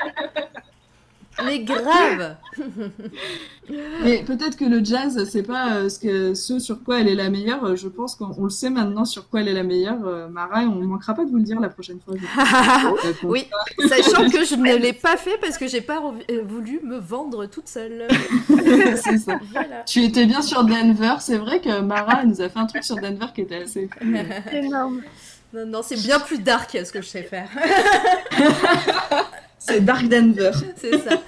Mais 1.43 1.59
grave 1.59 2.37
Mais 4.03 4.23
peut-être 4.23 4.57
que 4.57 4.65
le 4.65 4.83
jazz, 4.83 5.27
c'est 5.29 5.43
pas 5.43 5.75
euh, 5.75 5.89
ce, 5.89 5.99
que, 5.99 6.33
ce 6.33 6.59
sur 6.59 6.83
quoi 6.83 6.99
elle 6.99 7.07
est 7.07 7.15
la 7.15 7.29
meilleure. 7.29 7.75
Je 7.75 7.87
pense 7.87 8.15
qu'on 8.15 8.43
le 8.43 8.49
sait 8.49 8.69
maintenant 8.69 9.05
sur 9.05 9.27
quoi 9.27 9.41
elle 9.41 9.49
est 9.49 9.53
la 9.53 9.63
meilleure. 9.63 10.05
Euh, 10.05 10.27
Mara, 10.29 10.61
on 10.61 10.83
manquera 10.83 11.13
pas 11.13 11.25
de 11.25 11.29
vous 11.29 11.37
le 11.37 11.43
dire 11.43 11.59
la 11.59 11.69
prochaine 11.69 11.99
fois. 11.99 12.13
euh, 13.05 13.13
oui, 13.23 13.47
sachant 13.87 14.29
que 14.29 14.45
je 14.45 14.55
ne 14.55 14.75
l'ai 14.75 14.93
pas 14.93 15.17
fait 15.17 15.37
parce 15.41 15.57
que 15.57 15.67
j'ai 15.67 15.81
pas 15.81 16.01
euh, 16.31 16.41
voulu 16.47 16.79
me 16.83 16.97
vendre 16.97 17.47
toute 17.47 17.67
seule. 17.67 18.07
c'est 18.95 19.17
ça. 19.17 19.39
Voilà. 19.51 19.83
Tu 19.85 20.03
étais 20.03 20.25
bien 20.25 20.41
sur 20.41 20.63
Denver. 20.63 21.15
C'est 21.19 21.37
vrai 21.37 21.59
que 21.59 21.81
Mara 21.81 22.23
nous 22.23 22.41
a 22.41 22.49
fait 22.49 22.59
un 22.59 22.67
truc 22.67 22.83
sur 22.83 22.95
Denver 22.95 23.27
qui 23.33 23.41
était 23.41 23.63
assez 23.63 23.89
énorme. 24.53 25.01
Non, 25.53 25.65
non, 25.65 25.81
c'est 25.83 26.01
bien 26.01 26.19
plus 26.19 26.39
dark 26.39 26.71
ce 26.71 26.91
que 26.91 27.01
je 27.01 27.07
sais 27.07 27.23
faire. 27.23 27.49
C'est 29.67 29.81
Dark 29.81 30.07
Denver. 30.07 30.51
C'est 30.75 30.97
ça. 30.99 31.11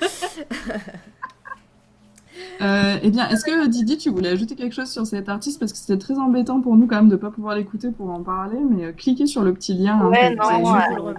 Euh, 2.59 2.97
eh 3.03 3.11
bien, 3.11 3.30
est-ce 3.30 3.45
que 3.45 3.68
Didi, 3.68 3.97
tu 3.97 4.09
voulais 4.09 4.30
ajouter 4.30 4.55
quelque 4.55 4.73
chose 4.73 4.89
sur 4.89 5.05
cet 5.05 5.30
artiste? 5.30 5.59
Parce 5.59 5.72
que 5.72 5.77
c'était 5.77 5.99
très 5.99 6.15
embêtant 6.15 6.59
pour 6.59 6.76
nous 6.76 6.88
quand 6.88 6.95
même 6.95 7.09
de 7.09 7.15
pas 7.15 7.30
pouvoir 7.30 7.55
l'écouter 7.55 7.91
pour 7.91 8.09
en 8.09 8.23
parler, 8.23 8.57
mais 8.59 8.85
euh, 8.85 8.91
cliquez 8.93 9.27
sur 9.27 9.43
le 9.43 9.53
petit 9.53 9.76
lien. 9.76 10.07
Ouais, 10.07 10.35
hein, 10.39 10.59
non, 10.59 10.76
euh, 10.76 11.14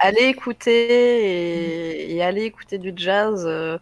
allez 0.00 0.24
écouter 0.24 2.10
et, 2.10 2.14
et, 2.14 2.22
allez 2.22 2.42
écouter 2.42 2.76
du 2.76 2.92
jazz. 2.94 3.44
Euh, 3.46 3.78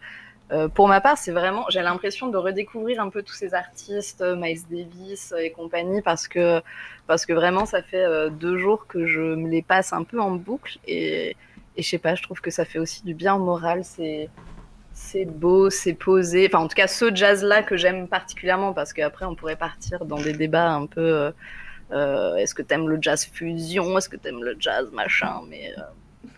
pour 0.74 0.86
ma 0.86 1.00
part, 1.00 1.18
c'est 1.18 1.32
vraiment, 1.32 1.64
j'ai 1.68 1.82
l'impression 1.82 2.28
de 2.28 2.36
redécouvrir 2.36 3.00
un 3.00 3.08
peu 3.08 3.22
tous 3.22 3.34
ces 3.34 3.54
artistes, 3.54 4.22
Miles 4.36 4.62
Davis 4.70 5.34
et 5.36 5.50
compagnie, 5.50 6.00
parce 6.00 6.28
que 6.28 6.60
parce 7.08 7.26
que 7.26 7.32
vraiment, 7.32 7.66
ça 7.66 7.82
fait 7.82 8.30
deux 8.30 8.56
jours 8.56 8.86
que 8.86 9.06
je 9.06 9.20
me 9.20 9.48
les 9.48 9.62
passe 9.62 9.92
un 9.92 10.04
peu 10.04 10.20
en 10.20 10.32
boucle 10.32 10.78
et 10.86 11.36
et 11.76 11.82
je 11.82 11.88
sais 11.88 11.98
pas, 11.98 12.14
je 12.14 12.22
trouve 12.22 12.40
que 12.40 12.50
ça 12.50 12.64
fait 12.64 12.78
aussi 12.78 13.04
du 13.04 13.14
bien 13.14 13.34
au 13.34 13.40
moral. 13.40 13.84
C'est 13.84 14.28
c'est 14.92 15.24
beau, 15.24 15.70
c'est 15.70 15.94
posé. 15.94 16.46
Enfin, 16.46 16.64
en 16.64 16.68
tout 16.68 16.76
cas, 16.76 16.86
ce 16.86 17.14
jazz-là 17.14 17.62
que 17.62 17.76
j'aime 17.76 18.06
particulièrement, 18.08 18.72
parce 18.72 18.92
qu'après, 18.92 19.24
on 19.24 19.34
pourrait 19.34 19.56
partir 19.56 20.04
dans 20.04 20.20
des 20.20 20.32
débats 20.32 20.70
un 20.70 20.86
peu. 20.86 21.32
Euh, 21.92 22.36
est-ce 22.36 22.54
que 22.54 22.62
t'aimes 22.62 22.88
le 22.88 22.98
jazz 23.00 23.24
fusion 23.24 23.98
Est-ce 23.98 24.08
que 24.08 24.16
t'aimes 24.16 24.42
le 24.42 24.56
jazz 24.58 24.88
machin 24.92 25.40
Mais 25.48 25.72
euh, 25.76 25.82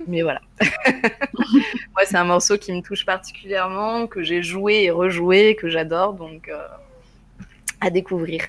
mais 0.07 0.23
voilà. 0.23 0.41
Moi, 0.61 2.05
c'est 2.05 2.17
un 2.17 2.25
morceau 2.25 2.59
qui 2.59 2.73
me 2.73 2.81
touche 2.83 3.05
particulièrement, 3.05 4.07
que 4.07 4.23
j'ai 4.23 4.43
joué 4.43 4.85
et 4.85 4.91
rejoué, 4.91 5.57
que 5.57 5.69
j'adore, 5.69 6.15
donc 6.15 6.49
euh, 6.49 6.67
à 7.81 7.91
découvrir. 7.91 8.43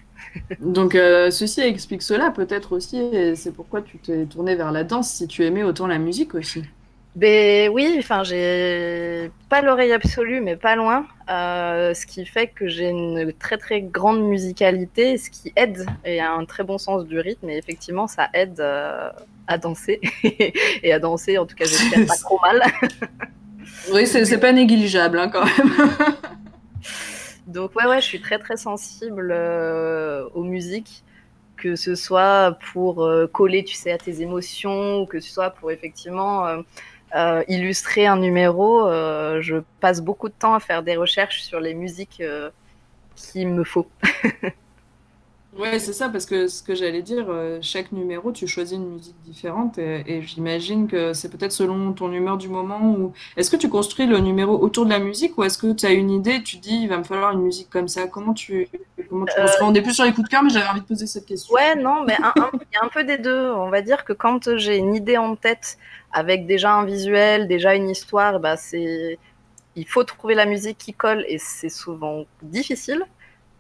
Donc 0.60 0.94
euh, 0.94 1.32
ceci 1.32 1.62
explique 1.62 2.04
cela 2.04 2.30
peut-être 2.32 2.76
aussi, 2.76 2.98
et 2.98 3.36
c'est 3.36 3.52
pourquoi 3.52 3.82
tu 3.82 3.98
t'es 3.98 4.26
tourné 4.26 4.56
vers 4.56 4.72
la 4.72 4.84
danse 4.84 5.10
si 5.10 5.28
tu 5.28 5.44
aimais 5.44 5.64
autant 5.64 5.88
la 5.88 5.98
musique 5.98 6.36
aussi. 6.36 6.64
Ben 7.18 7.70
oui, 7.70 7.96
enfin 7.98 8.24
j'ai 8.24 9.32
pas 9.50 9.64
l'oreille 9.64 9.92
absolue, 9.92 10.40
mais 10.40 10.56
pas 10.56 10.76
loin, 10.76 11.08
euh, 11.32 11.96
ce 11.96 12.06
qui 12.06 12.28
fait 12.28 12.46
que 12.46 12.68
j'ai 12.68 12.90
une 12.90 13.34
très 13.34 13.58
très 13.58 13.82
grande 13.82 14.22
musicalité, 14.22 15.18
ce 15.18 15.32
qui 15.32 15.52
aide 15.56 15.84
et 16.06 16.20
a 16.20 16.32
un 16.32 16.46
très 16.46 16.64
bon 16.64 16.78
sens 16.78 17.06
du 17.06 17.20
rythme, 17.20 17.50
et 17.50 17.58
effectivement 17.58 18.06
ça 18.06 18.30
aide 18.36 18.60
euh, 18.60 19.10
à 19.48 19.58
danser 19.58 20.00
et 20.84 20.94
à 20.94 21.00
danser. 21.00 21.40
En 21.40 21.48
tout 21.48 21.56
cas, 21.56 21.66
j'espère 21.66 22.06
pas 22.06 22.18
trop 22.18 22.40
mal. 22.40 22.62
oui, 23.92 24.06
c'est 24.06 24.40
pas 24.40 24.52
négligeable 24.52 25.18
hein, 25.18 25.30
quand 25.30 25.44
même. 25.44 25.74
Donc 27.48 27.76
ouais, 27.76 27.88
ouais, 27.88 28.00
je 28.00 28.06
suis 28.06 28.22
très 28.22 28.38
très 28.38 28.58
sensible 28.58 29.32
euh, 29.34 30.30
aux 30.36 30.44
musiques, 30.44 31.04
que 31.56 31.76
ce 31.76 31.96
soit 31.96 32.60
pour 32.74 33.10
coller, 33.34 33.64
tu 33.64 33.74
sais, 33.74 33.92
à 33.92 33.98
tes 33.98 34.22
émotions, 34.22 35.02
ou 35.02 35.08
que 35.08 35.20
ce 35.20 35.32
soit 35.32 35.50
pour 35.50 35.72
effectivement 35.72 36.62
euh, 37.16 37.44
illustrer 37.48 38.08
un 38.08 38.18
numéro. 38.18 38.88
je 39.42 39.62
passe 39.80 40.02
beaucoup 40.02 40.30
de 40.30 40.34
temps 40.38 40.54
à 40.54 40.60
faire 40.60 40.84
des 40.84 40.96
recherches 40.96 41.42
sur 41.42 41.60
les 41.60 41.74
musiques 41.74 42.22
qu'il 43.16 43.48
me 43.48 43.64
faut. 43.64 43.88
Ouais, 45.58 45.80
c'est 45.80 45.94
ça, 45.94 46.10
parce 46.10 46.28
que 46.28 46.48
ce 46.48 46.62
que 46.62 46.76
j'allais 46.76 47.02
dire, 47.02 47.26
euh, 47.30 47.58
chaque 47.62 47.92
numéro, 47.92 48.32
tu 48.32 48.48
choisis 48.48 48.78
une 48.78 48.94
musique 48.94 49.20
différente 49.24 49.80
et, 49.80 50.04
et 50.06 50.22
j'imagine 50.22 50.88
que 50.88 51.14
c'est 51.14 51.30
peut-être 51.30 51.52
selon 51.52 51.94
ton 51.94 52.12
humeur 52.12 52.38
du 52.38 52.48
moment 52.48 52.92
ou 52.92 53.14
est-ce 53.38 53.50
que 53.50 53.56
tu 53.56 53.68
construis 53.68 54.06
le 54.06 54.20
numéro 54.20 54.60
autour 54.60 54.86
de 54.86 54.92
la 54.92 55.00
musique 55.00 55.36
ou 55.38 55.44
est-ce 55.44 55.58
que 55.58 55.74
tu 55.74 55.86
as 55.88 55.92
une 55.92 56.12
idée, 56.12 56.44
tu 56.44 56.58
dis 56.58 56.76
il 56.84 56.90
va 56.90 56.98
me 56.98 57.04
falloir 57.04 57.32
une 57.32 57.42
musique 57.42 57.72
comme 57.72 57.88
ça? 57.88 58.06
Comment 58.06 58.34
tu, 58.34 58.70
comment 59.10 59.26
tu 59.26 59.40
euh... 59.40 59.48
On 59.62 59.74
est 59.74 59.82
plus 59.82 59.96
sur 59.96 60.06
les 60.06 60.14
coups 60.14 60.28
de 60.28 60.30
cœur, 60.32 60.44
mais 60.44 60.52
j'avais 60.52 60.68
envie 60.68 60.82
de 60.82 60.86
poser 60.86 61.08
cette 61.08 61.26
question. 61.26 61.56
Ouais, 61.56 61.76
non, 61.76 62.04
mais 62.06 62.18
il 62.20 62.74
y 62.74 62.78
a 62.78 62.86
un 62.86 62.90
peu 62.90 63.04
des 63.04 63.18
deux. 63.18 63.52
On 63.52 63.72
va 63.72 63.82
dire 63.82 64.06
que 64.06 64.14
quand 64.14 64.58
j'ai 64.58 64.78
une 64.78 64.94
idée 64.94 65.18
en 65.18 65.36
tête 65.36 65.80
avec 66.12 66.46
déjà 66.46 66.74
un 66.74 66.86
visuel, 66.86 67.48
déjà 67.48 67.76
une 67.76 67.90
histoire, 67.90 68.40
bah 68.40 68.58
c'est 68.58 69.20
il 69.76 69.88
faut 69.88 70.04
trouver 70.04 70.34
la 70.34 70.46
musique 70.46 70.80
qui 70.80 70.94
colle 70.94 71.24
et 71.28 71.38
c'est 71.38 71.70
souvent 71.70 72.26
difficile 72.42 73.06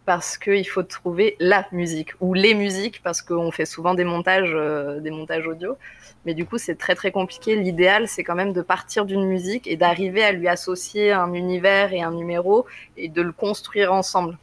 parce 0.07 0.37
qu'il 0.37 0.67
faut 0.67 0.83
trouver 0.83 1.35
la 1.39 1.67
musique 1.71 2.13
ou 2.21 2.33
les 2.33 2.55
musiques 2.55 3.03
parce 3.03 3.21
qu'on 3.21 3.51
fait 3.51 3.65
souvent 3.65 3.93
des 3.93 4.05
montages, 4.05 4.53
euh, 4.55 4.99
des 5.01 5.11
montages 5.11 5.45
audio. 5.45 5.77
Mais 6.25 6.33
du 6.33 6.45
coup, 6.45 6.57
c'est 6.57 6.75
très 6.75 6.95
très 6.95 7.11
compliqué. 7.11 7.55
L'idéal, 7.55 8.07
c'est 8.07 8.23
quand 8.23 8.33
même 8.33 8.53
de 8.53 8.61
partir 8.61 9.05
d'une 9.05 9.25
musique 9.25 9.67
et 9.67 9.75
d'arriver 9.75 10.23
à 10.23 10.31
lui 10.31 10.47
associer 10.47 11.11
un 11.11 11.33
univers 11.33 11.93
et 11.93 12.01
un 12.01 12.11
numéro 12.11 12.65
et 12.95 13.09
de 13.09 13.21
le 13.21 13.33
construire 13.33 13.93
ensemble. 13.93 14.37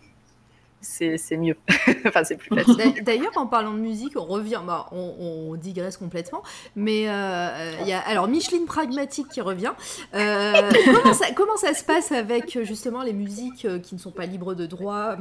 C'est 0.84 1.36
mieux. 1.36 1.56
enfin, 2.06 2.22
c'est 2.24 2.36
plus 2.36 2.50
facile. 2.54 2.76
D'a- 2.76 3.00
D'ailleurs, 3.02 3.32
en 3.36 3.46
parlant 3.46 3.72
de 3.72 3.78
musique, 3.80 4.12
on 4.16 4.24
revient, 4.24 4.60
bah, 4.66 4.86
on, 4.92 5.48
on 5.50 5.54
digresse 5.56 5.96
complètement, 5.96 6.42
mais 6.76 7.08
euh, 7.08 7.72
il 7.80 7.88
y 7.88 7.92
a 7.92 8.00
alors 8.00 8.28
Micheline 8.28 8.66
Pragmatique 8.66 9.28
qui 9.28 9.40
revient. 9.40 9.72
Euh, 10.14 10.70
comment, 10.84 11.14
ça, 11.14 11.26
comment 11.34 11.56
ça 11.56 11.74
se 11.74 11.82
passe 11.84 12.12
avec 12.12 12.62
justement 12.62 13.02
les 13.02 13.12
musiques 13.12 13.64
euh, 13.64 13.78
qui 13.78 13.94
ne 13.94 14.00
sont 14.00 14.10
pas 14.12 14.26
libres 14.26 14.54
de 14.54 14.66
droit? 14.66 15.16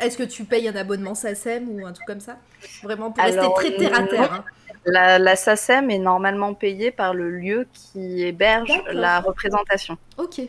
Est-ce 0.00 0.16
que 0.16 0.22
tu 0.22 0.44
payes 0.44 0.68
un 0.68 0.76
abonnement 0.76 1.14
SACEM 1.14 1.68
ou 1.68 1.86
un 1.86 1.92
truc 1.92 2.06
comme 2.06 2.20
ça? 2.20 2.38
Vraiment 2.82 3.10
pour 3.10 3.22
Alors, 3.22 3.56
rester 3.58 3.76
très 3.76 3.76
terre 3.90 3.98
à 4.00 4.02
terre. 4.04 4.32
hein. 4.32 4.44
La, 4.84 5.18
la 5.20 5.36
SACEM 5.36 5.90
est 5.90 5.98
normalement 5.98 6.54
payée 6.54 6.90
par 6.90 7.14
le 7.14 7.30
lieu 7.30 7.68
qui 7.72 8.22
héberge 8.22 8.72
la 8.90 9.20
représentation. 9.20 9.96
Ok. 10.16 10.40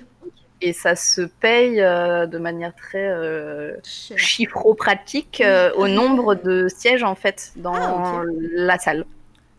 Et 0.66 0.72
ça 0.72 0.96
se 0.96 1.22
paye 1.22 1.82
euh, 1.82 2.26
de 2.26 2.38
manière 2.38 2.74
très 2.76 3.06
euh, 3.06 3.76
chiffro-pratique 3.84 5.42
euh, 5.42 5.72
au 5.76 5.88
nombre 5.90 6.36
de 6.36 6.68
sièges 6.70 7.04
en 7.04 7.16
fait 7.16 7.52
dans 7.58 7.74
Ah, 7.76 8.22
la 8.56 8.78
salle. 8.80 9.06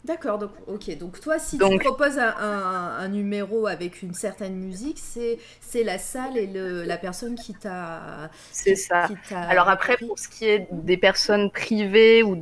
D'accord, 0.05 0.39
donc 0.39 0.51
ok. 0.67 0.99
Donc 0.99 1.19
toi, 1.21 1.39
si 1.39 1.57
Donc- 1.57 1.81
tu 1.81 1.87
proposes 1.87 2.19
un, 2.19 2.35
un- 2.39 2.97
un 2.99 3.09
numéro 3.09 3.67
avec 3.67 4.03
une 4.03 4.13
certaine 4.13 4.55
musique, 4.55 4.99
c'est 4.99 5.39
c'est 5.63 5.83
la 5.83 5.97
salle 5.99 6.37
et 6.37 6.47
le, 6.47 6.85
la 6.85 6.99
personne 6.99 7.37
qui 7.37 7.55
t'a. 7.55 8.31
C'est 8.51 8.77
ça. 8.77 9.09
qui 9.09 9.35
Alors 9.35 9.69
après, 9.71 9.97
pour 9.97 10.19
ce 10.19 10.29
qui 10.29 10.45
est 10.47 10.69
des 10.73 10.99
personnes 10.99 11.51
privées 11.51 12.23
ou 12.23 12.37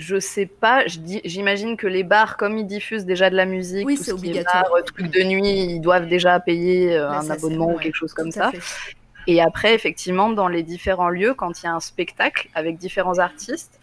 je 0.00 0.18
sais 0.18 0.46
pas, 0.46 0.82
j'imagine 0.86 1.76
que 1.76 1.86
les 1.86 2.02
bars, 2.04 2.38
comme 2.38 2.56
ils 2.56 2.66
diffusent 2.66 3.04
déjà 3.04 3.28
de 3.28 3.36
la 3.36 3.44
musique, 3.44 3.86
Oui, 3.86 3.96
tout 3.98 4.02
ce 4.02 4.04
qui 4.04 4.10
est 4.10 4.14
obligatoire. 4.14 4.62
bar, 4.64 4.72
euh, 4.78 4.82
trucs 4.82 5.10
de 5.12 5.22
nuit, 5.24 5.74
ils 5.74 5.80
doivent 5.80 6.08
déjà 6.08 6.40
payer 6.40 6.96
euh, 6.96 7.10
Là, 7.10 7.18
un 7.18 7.22
ça, 7.22 7.34
abonnement 7.34 7.74
ou 7.74 7.78
quelque 7.78 7.94
chose 7.94 8.14
comme 8.14 8.32
ça. 8.32 8.50
fait. 8.50 8.60
Et 9.26 9.42
après, 9.42 9.74
effectivement, 9.74 10.30
dans 10.30 10.48
les 10.48 10.62
différents 10.62 11.10
lieux, 11.10 11.34
quand 11.34 11.62
il 11.62 11.66
y 11.66 11.68
a 11.68 11.74
un 11.74 11.80
spectacle 11.80 12.48
avec 12.54 12.78
différents 12.78 13.18
artistes, 13.18 13.78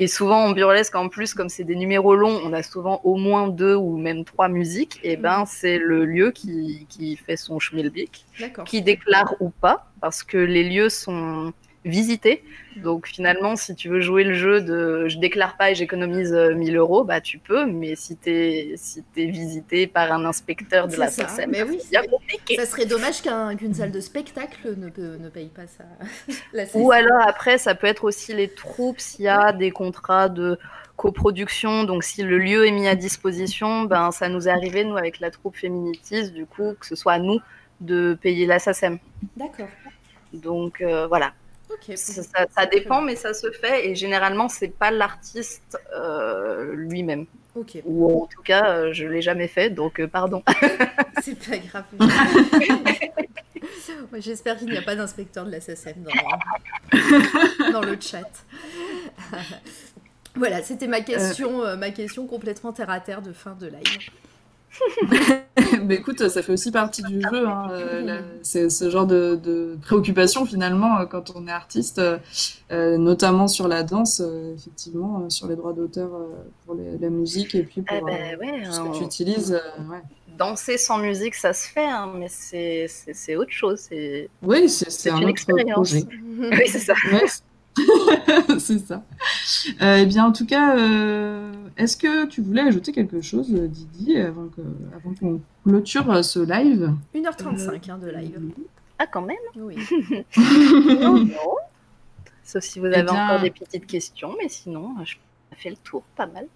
et 0.00 0.08
souvent 0.08 0.44
en 0.46 0.50
burlesque 0.52 0.94
en 0.96 1.08
plus, 1.08 1.34
comme 1.34 1.48
c'est 1.48 1.62
des 1.64 1.76
numéros 1.76 2.16
longs, 2.16 2.40
on 2.44 2.52
a 2.52 2.62
souvent 2.64 3.00
au 3.04 3.14
moins 3.16 3.46
deux 3.48 3.76
ou 3.76 3.96
même 3.96 4.24
trois 4.24 4.48
musiques, 4.48 4.98
et 5.04 5.16
Mhm. 5.16 5.22
ben 5.22 5.44
c'est 5.46 5.78
le 5.78 6.04
lieu 6.04 6.32
qui, 6.32 6.86
qui 6.88 7.16
fait 7.16 7.36
son 7.36 7.60
schmilblick, 7.60 8.24
qui 8.66 8.82
déclare 8.82 9.34
ou 9.40 9.50
pas, 9.50 9.86
parce 10.00 10.22
que 10.24 10.38
les 10.38 10.64
lieux 10.64 10.88
sont 10.88 11.52
visités. 11.84 12.44
Donc 12.76 13.06
finalement, 13.06 13.56
si 13.56 13.74
tu 13.74 13.88
veux 13.88 14.00
jouer 14.00 14.22
le 14.24 14.34
jeu 14.34 14.60
de 14.60 15.08
je 15.08 15.18
déclare 15.18 15.56
pas 15.56 15.70
et 15.70 15.74
j'économise 15.74 16.32
euh, 16.32 16.54
1000 16.54 16.76
euros, 16.76 17.04
bah 17.04 17.20
tu 17.20 17.38
peux, 17.38 17.66
mais 17.66 17.96
si 17.96 18.16
t'es 18.16 18.74
si 18.76 19.02
t'es 19.14 19.26
visité 19.26 19.86
par 19.86 20.12
un 20.12 20.24
inspecteur 20.24 20.86
de 20.88 20.96
la 20.96 21.08
ça, 21.08 21.26
mais 21.48 21.62
oui, 21.62 21.80
compliqué. 22.10 22.56
Ça 22.56 22.66
serait 22.66 22.86
dommage 22.86 23.22
qu'un- 23.22 23.56
qu'une 23.56 23.74
salle 23.74 23.90
de 23.92 24.00
spectacle 24.00 24.74
ne, 24.76 24.88
peut- 24.88 25.16
ne 25.18 25.28
paye 25.28 25.48
pas 25.48 25.66
ça. 25.66 25.84
La 26.52 26.64
Ou 26.74 26.92
alors 26.92 27.20
après, 27.26 27.58
ça 27.58 27.74
peut 27.74 27.86
être 27.86 28.04
aussi 28.04 28.34
les 28.34 28.48
troupes 28.48 29.00
s'il 29.00 29.24
y 29.24 29.28
a 29.28 29.52
des 29.52 29.70
contrats 29.70 30.28
de 30.28 30.58
coproduction. 30.96 31.84
Donc 31.84 32.04
si 32.04 32.22
le 32.22 32.38
lieu 32.38 32.66
est 32.66 32.72
mis 32.72 32.86
à 32.88 32.94
disposition, 32.94 33.84
ben 33.84 34.10
ça 34.10 34.28
nous 34.28 34.48
est 34.48 34.50
arrivé 34.50 34.84
nous 34.84 34.96
avec 34.96 35.18
la 35.18 35.30
troupe 35.30 35.56
féminitis, 35.56 36.30
du 36.30 36.44
coup 36.46 36.74
que 36.78 36.86
ce 36.86 36.94
soit 36.94 37.14
à 37.14 37.18
nous 37.18 37.40
de 37.80 38.14
payer 38.20 38.44
la 38.46 38.58
SACEM. 38.58 38.98
D'accord. 39.36 39.68
Donc 40.32 40.80
euh, 40.82 41.06
voilà, 41.08 41.32
Ça, 41.96 42.22
ça- 42.22 42.46
ça 42.54 42.66
dépend, 42.66 43.00
mais 43.02 43.16
ça 43.16 43.34
se 43.34 43.50
fait 43.50 43.88
et 43.88 43.94
généralement 43.94 44.48
c'est 44.48 44.68
pas 44.68 44.90
l'artiste 44.90 45.78
euh, 45.94 46.74
lui-même. 46.74 47.26
Ou 47.84 48.22
en 48.22 48.26
tout 48.26 48.42
cas, 48.42 48.70
euh, 48.70 48.92
je 48.92 49.06
l'ai 49.06 49.22
jamais 49.22 49.48
fait, 49.48 49.70
donc 49.70 50.00
euh, 50.00 50.06
pardon. 50.06 50.42
C'est 51.22 51.36
pas 51.38 51.58
grave. 51.58 51.84
Ouais, 54.12 54.20
J'espère 54.20 54.56
qu'il 54.56 54.68
n'y 54.70 54.76
a 54.78 54.82
pas 54.82 54.94
d'inspecteur 54.96 55.44
de 55.44 55.50
la 55.50 55.60
SSM 55.60 55.94
dans, 56.02 57.72
dans 57.72 57.82
le 57.82 57.96
chat. 58.00 58.28
Voilà, 60.36 60.62
c'était 60.62 60.86
ma 60.86 61.00
question, 61.00 61.64
euh, 61.64 61.76
ma 61.76 61.90
question 61.90 62.26
complètement 62.28 62.72
terre 62.72 62.88
à 62.90 63.00
terre 63.00 63.20
de 63.20 63.32
fin 63.32 63.56
de 63.60 63.66
live. 63.66 64.10
Mais 65.84 65.96
écoute, 65.96 66.28
ça 66.28 66.42
fait 66.42 66.52
aussi 66.52 66.70
partie 66.70 67.02
du 67.02 67.20
jeu. 67.20 67.46
hein, 67.48 67.68
euh, 67.72 68.20
C'est 68.42 68.70
ce 68.70 68.88
genre 68.90 69.06
de, 69.06 69.38
de 69.42 69.76
préoccupation 69.82 70.46
finalement 70.46 70.98
euh, 71.00 71.06
quand 71.06 71.32
on 71.34 71.46
est 71.48 71.52
artiste, 71.52 72.00
euh, 72.70 72.96
notamment 72.98 73.48
sur 73.48 73.68
la 73.68 73.82
danse, 73.82 74.22
effectivement, 74.56 75.28
sur 75.30 75.48
les 75.48 75.56
droits 75.56 75.72
d'auteur 75.72 76.10
pour 76.64 76.74
les- 76.74 76.98
la 76.98 77.10
musique 77.10 77.54
et 77.54 77.62
puis 77.62 77.82
pour 77.82 77.96
Ah 77.96 78.00
bah 78.06 78.12
euh, 78.12 78.36
ouais, 78.38 78.64
tout 78.64 78.72
ce 78.72 78.80
que 78.80 78.88
on- 78.88 78.92
tu 78.92 79.04
utilises. 79.04 79.60
ouais. 79.90 80.00
Danser 80.38 80.78
sans 80.78 80.98
musique, 80.98 81.34
ça 81.34 81.52
se 81.52 81.68
fait, 81.68 81.84
hein, 81.86 82.12
mais 82.16 82.28
c'est 82.28 83.36
autre 83.36 83.50
chose. 83.52 83.80
C'est 83.88 84.30
Oui, 84.42 84.68
c'est 84.68 84.90
c'est 84.90 85.02
C'est 85.02 85.10
un 85.10 85.16
une 85.16 85.24
autre 85.24 85.30
expérience. 85.30 85.90
projet. 85.90 86.06
oui, 86.52 86.62
c'est 86.68 86.78
ça. 86.78 86.94
Ouais, 87.12 87.24
c'est- 88.58 88.78
ça. 88.86 89.04
Euh, 89.82 89.98
eh 90.02 90.06
bien, 90.06 90.24
en 90.26 90.32
tout 90.32 90.46
cas, 90.46 90.76
euh, 90.78 91.52
est-ce 91.76 91.96
que 91.96 92.26
tu 92.26 92.40
voulais 92.42 92.62
ajouter 92.62 92.92
quelque 92.92 93.20
chose, 93.20 93.52
euh, 93.54 93.66
Didi, 93.68 94.16
avant 94.18 94.46
que, 94.48 94.60
avant 94.96 95.14
qu'on 95.14 95.40
clôture 95.64 96.24
ce 96.24 96.38
live? 96.40 96.92
1h35 97.14 97.90
hein, 97.90 97.98
de 97.98 98.08
live. 98.10 98.40
Ah, 98.98 99.06
quand 99.06 99.22
même 99.22 99.36
Oui. 99.56 99.76
Non, 100.36 101.18
non. 101.24 101.56
Sauf 102.44 102.62
si 102.64 102.80
vous 102.80 102.86
Eh 102.86 102.94
avez 102.94 103.02
bien- 103.04 103.24
encore 103.24 103.40
des 103.40 103.50
petites 103.50 103.86
questions, 103.86 104.34
mais 104.40 104.48
sinon, 104.48 104.94
je 105.04 105.14
fait 105.56 105.70
le 105.70 105.76
tour, 105.76 106.02
pas 106.16 106.26
mal. 106.26 106.46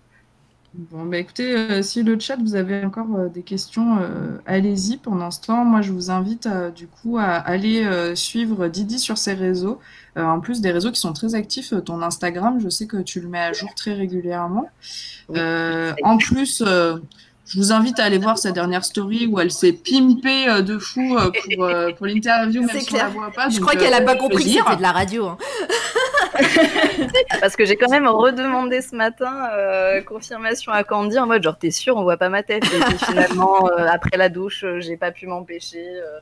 Bon, 0.76 1.04
bah 1.06 1.18
écoutez, 1.18 1.54
euh, 1.56 1.82
si 1.82 2.02
le 2.02 2.18
chat, 2.18 2.34
vous 2.36 2.56
avez 2.56 2.84
encore 2.84 3.14
euh, 3.14 3.28
des 3.28 3.44
questions, 3.44 3.98
euh, 4.00 4.38
allez-y. 4.44 4.96
Pendant 4.96 5.30
ce 5.30 5.40
temps, 5.40 5.64
moi, 5.64 5.82
je 5.82 5.92
vous 5.92 6.10
invite 6.10 6.46
euh, 6.46 6.72
du 6.72 6.88
coup 6.88 7.16
à 7.16 7.24
aller 7.36 7.84
euh, 7.84 8.16
suivre 8.16 8.66
Didi 8.66 8.98
sur 8.98 9.16
ses 9.16 9.34
réseaux. 9.34 9.78
Euh, 10.18 10.24
en 10.24 10.40
plus 10.40 10.60
des 10.60 10.72
réseaux 10.72 10.90
qui 10.90 10.98
sont 11.00 11.12
très 11.12 11.36
actifs, 11.36 11.72
euh, 11.72 11.80
ton 11.80 12.02
Instagram, 12.02 12.58
je 12.58 12.68
sais 12.68 12.88
que 12.88 12.96
tu 13.02 13.20
le 13.20 13.28
mets 13.28 13.38
à 13.38 13.52
jour 13.52 13.72
très 13.76 13.92
régulièrement. 13.94 14.72
Oui, 15.28 15.38
Euh, 15.38 15.94
en 16.02 16.18
plus, 16.18 16.62
euh, 16.66 16.98
je 17.46 17.58
vous 17.58 17.72
invite 17.72 18.00
à 18.00 18.04
aller 18.04 18.18
voir 18.18 18.38
sa 18.38 18.52
dernière 18.52 18.84
story 18.84 19.26
où 19.26 19.38
elle 19.38 19.50
s'est 19.50 19.72
pimpée 19.74 20.48
euh, 20.48 20.62
de 20.62 20.78
fou 20.78 21.16
euh, 21.18 21.30
pour, 21.30 21.64
euh, 21.64 21.90
pour 21.96 22.06
l'interview, 22.06 22.62
même 22.64 22.80
si 22.80 22.94
on 22.94 22.96
la 22.96 23.08
voit 23.08 23.30
pas. 23.30 23.48
Je 23.50 23.60
crois 23.60 23.74
qu'elle 23.76 23.92
a 23.94 24.00
pas 24.00 24.16
compris 24.16 24.44
que 24.44 24.50
c'était 24.50 24.76
de 24.76 24.82
la 24.82 24.92
radio. 24.92 25.26
hein. 25.26 25.38
Parce 27.40 27.54
que 27.54 27.64
j'ai 27.64 27.76
quand 27.76 27.90
même 27.90 28.08
redemandé 28.08 28.80
ce 28.80 28.96
matin 28.96 29.48
euh, 29.52 30.00
confirmation 30.02 30.72
à 30.72 30.82
Candy 30.82 31.18
en 31.18 31.26
mode 31.26 31.42
genre 31.44 31.56
t'es 31.56 31.70
sûr 31.70 31.96
on 31.96 32.02
voit 32.02 32.16
pas 32.16 32.28
ma 32.28 32.42
tête 32.42 32.64
et 32.64 32.80
puis 32.80 32.98
finalement 32.98 33.68
euh, 33.70 33.86
après 33.86 34.16
la 34.16 34.28
douche 34.28 34.64
j'ai 34.80 34.96
pas 34.96 35.12
pu 35.12 35.26
m'empêcher 35.28 35.84
euh, 35.86 36.18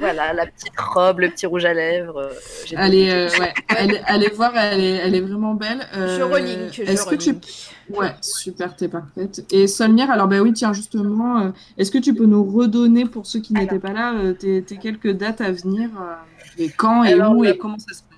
voilà 0.00 0.32
la 0.32 0.46
petite 0.46 0.78
robe 0.78 1.20
le 1.20 1.28
petit 1.30 1.46
rouge 1.46 1.64
à 1.64 1.74
lèvres 1.74 2.18
euh, 2.18 2.76
Allez, 2.76 3.10
euh, 3.10 3.28
ouais, 3.38 3.52
allez, 3.68 4.00
allez 4.06 4.28
voir, 4.28 4.56
elle 4.56 4.80
est, 4.80 4.96
elle 4.96 5.14
est 5.14 5.20
vraiment 5.20 5.54
belle. 5.54 5.86
Euh, 5.94 6.18
Je 6.18 6.22
relink, 6.22 6.72
je 6.72 6.82
Est-ce 6.82 7.06
que 7.06 7.14
tu 7.14 7.30
relink. 7.30 7.44
Ouais, 7.90 8.14
super, 8.20 8.74
t'es 8.74 8.88
parfaite. 8.88 9.44
Et 9.52 9.66
Solnière, 9.66 10.10
alors 10.10 10.26
bah 10.28 10.40
oui, 10.40 10.52
tiens, 10.52 10.72
justement, 10.72 11.40
euh, 11.40 11.50
est-ce 11.76 11.90
que 11.90 11.98
tu 11.98 12.14
peux 12.14 12.24
nous 12.26 12.44
redonner, 12.44 13.04
pour 13.04 13.26
ceux 13.26 13.40
qui 13.40 13.52
n'étaient 13.52 13.78
pas 13.78 13.92
là, 13.92 14.14
euh, 14.14 14.32
tes, 14.32 14.62
tes 14.62 14.76
quelques 14.78 15.10
dates 15.12 15.40
à 15.40 15.50
venir, 15.52 15.90
euh, 16.00 16.14
et 16.58 16.68
quand 16.70 17.04
et 17.04 17.12
Alors, 17.12 17.36
où 17.36 17.42
le- 17.42 17.50
et 17.50 17.58
comment 17.58 17.78
ça 17.78 17.92
se 17.94 18.02
passe 18.02 18.11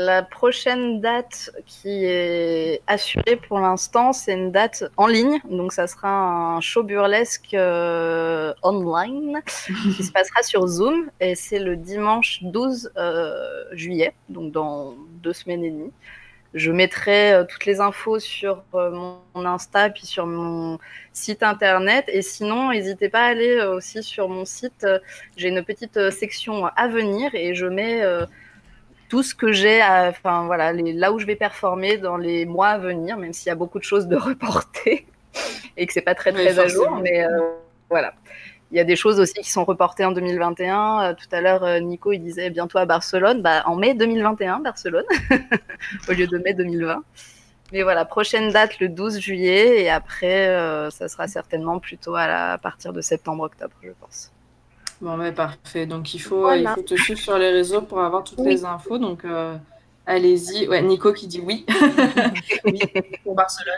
La 0.00 0.22
prochaine 0.22 1.00
date 1.00 1.50
qui 1.66 2.04
est 2.04 2.82
assurée 2.86 3.34
pour 3.34 3.58
l'instant, 3.58 4.12
c'est 4.12 4.32
une 4.32 4.52
date 4.52 4.84
en 4.96 5.08
ligne. 5.08 5.40
Donc, 5.50 5.72
ça 5.72 5.88
sera 5.88 6.08
un 6.08 6.60
show 6.60 6.84
burlesque 6.84 7.52
euh, 7.54 8.54
online 8.62 9.40
qui 9.96 10.04
se 10.04 10.12
passera 10.12 10.44
sur 10.44 10.68
Zoom. 10.68 11.10
Et 11.18 11.34
c'est 11.34 11.58
le 11.58 11.74
dimanche 11.74 12.38
12 12.42 12.92
euh, 12.96 13.64
juillet, 13.72 14.14
donc 14.28 14.52
dans 14.52 14.94
deux 15.20 15.32
semaines 15.32 15.64
et 15.64 15.70
demie. 15.72 15.92
Je 16.54 16.70
mettrai 16.70 17.32
euh, 17.32 17.42
toutes 17.42 17.66
les 17.66 17.80
infos 17.80 18.20
sur 18.20 18.62
euh, 18.76 18.92
mon, 19.34 19.46
Insta 19.46 19.90
puis 19.90 20.06
sur 20.06 20.28
mon 20.28 20.78
site 21.12 21.42
internet. 21.42 22.04
Et 22.06 22.22
sinon, 22.22 22.70
n'hésitez 22.70 23.08
pas 23.08 23.22
à 23.22 23.30
aller 23.30 23.60
aussi 23.62 24.04
sur 24.04 24.28
mon 24.28 24.44
site. 24.44 24.86
J'ai 25.36 25.48
une 25.48 25.64
petite 25.64 26.10
section 26.10 26.66
à 26.66 26.86
venir 26.86 27.34
et 27.34 27.56
je 27.56 27.66
mets 27.66 28.04
tout 29.08 29.22
ce 29.22 29.34
que 29.34 29.52
j'ai, 29.52 29.82
enfin 29.82 30.44
voilà, 30.46 30.72
les, 30.72 30.92
là 30.92 31.12
où 31.12 31.18
je 31.18 31.26
vais 31.26 31.36
performer 31.36 31.96
dans 31.98 32.16
les 32.16 32.44
mois 32.46 32.68
à 32.68 32.78
venir, 32.78 33.16
même 33.16 33.32
s'il 33.32 33.48
y 33.48 33.52
a 33.52 33.54
beaucoup 33.54 33.78
de 33.78 33.84
choses 33.84 34.06
de 34.06 34.16
reportées 34.30 35.06
et 35.76 35.86
que 35.86 35.92
c'est 35.92 36.02
pas 36.02 36.14
très 36.14 36.32
Oui, 36.32 36.44
très 36.44 36.58
à 36.58 36.68
jour, 36.68 36.90
mais 37.02 37.24
euh, 37.24 37.40
voilà. 37.90 38.14
Il 38.70 38.76
y 38.76 38.80
a 38.80 38.84
des 38.84 38.96
choses 38.96 39.18
aussi 39.18 39.32
qui 39.40 39.50
sont 39.50 39.64
reportées 39.64 40.04
en 40.04 40.12
2021. 40.12 41.00
Euh, 41.02 41.14
tout 41.14 41.26
à 41.34 41.40
l'heure, 41.40 41.64
euh, 41.64 41.80
Nico 41.80 42.12
il 42.12 42.18
disait 42.18 42.50
bientôt 42.50 42.76
à 42.76 42.84
Barcelone, 42.84 43.40
bah, 43.40 43.62
en 43.64 43.76
mai 43.76 43.94
2021, 43.94 44.60
Barcelone, 44.60 45.06
au 46.08 46.12
lieu 46.12 46.26
de 46.26 46.36
mai 46.38 46.52
2020. 46.52 47.02
Mais 47.72 47.82
voilà, 47.82 48.04
prochaine 48.04 48.50
date 48.50 48.78
le 48.80 48.88
12 48.90 49.20
juillet 49.20 49.82
et 49.82 49.88
après, 49.90 50.48
euh, 50.48 50.90
ça 50.90 51.08
sera 51.08 51.28
certainement 51.28 51.78
plutôt 51.78 52.14
à, 52.14 52.26
la- 52.26 52.52
à 52.52 52.58
partir 52.58 52.92
de 52.92 53.00
septembre-octobre, 53.00 53.74
je 53.82 53.90
pense. 54.00 54.32
Bon, 55.00 55.16
mais 55.16 55.32
parfait. 55.32 55.86
Donc, 55.86 56.14
il 56.14 56.18
faut, 56.18 56.40
Voilà. 56.40 56.72
il 56.72 56.74
faut 56.74 56.82
te 56.82 56.94
suivre 56.94 57.20
sur 57.20 57.38
les 57.38 57.50
réseaux 57.50 57.82
pour 57.82 58.00
avoir 58.00 58.24
toutes 58.24 58.38
Oui. 58.40 58.48
les 58.50 58.64
infos. 58.64 58.98
Donc, 58.98 59.24
euh, 59.24 59.56
allez-y. 60.06 60.66
Ouais, 60.68 60.82
Nico 60.82 61.12
qui 61.12 61.26
dit 61.26 61.40
oui. 61.44 61.64
oui, 62.64 62.80
pour 63.22 63.34
Barcelone. 63.34 63.74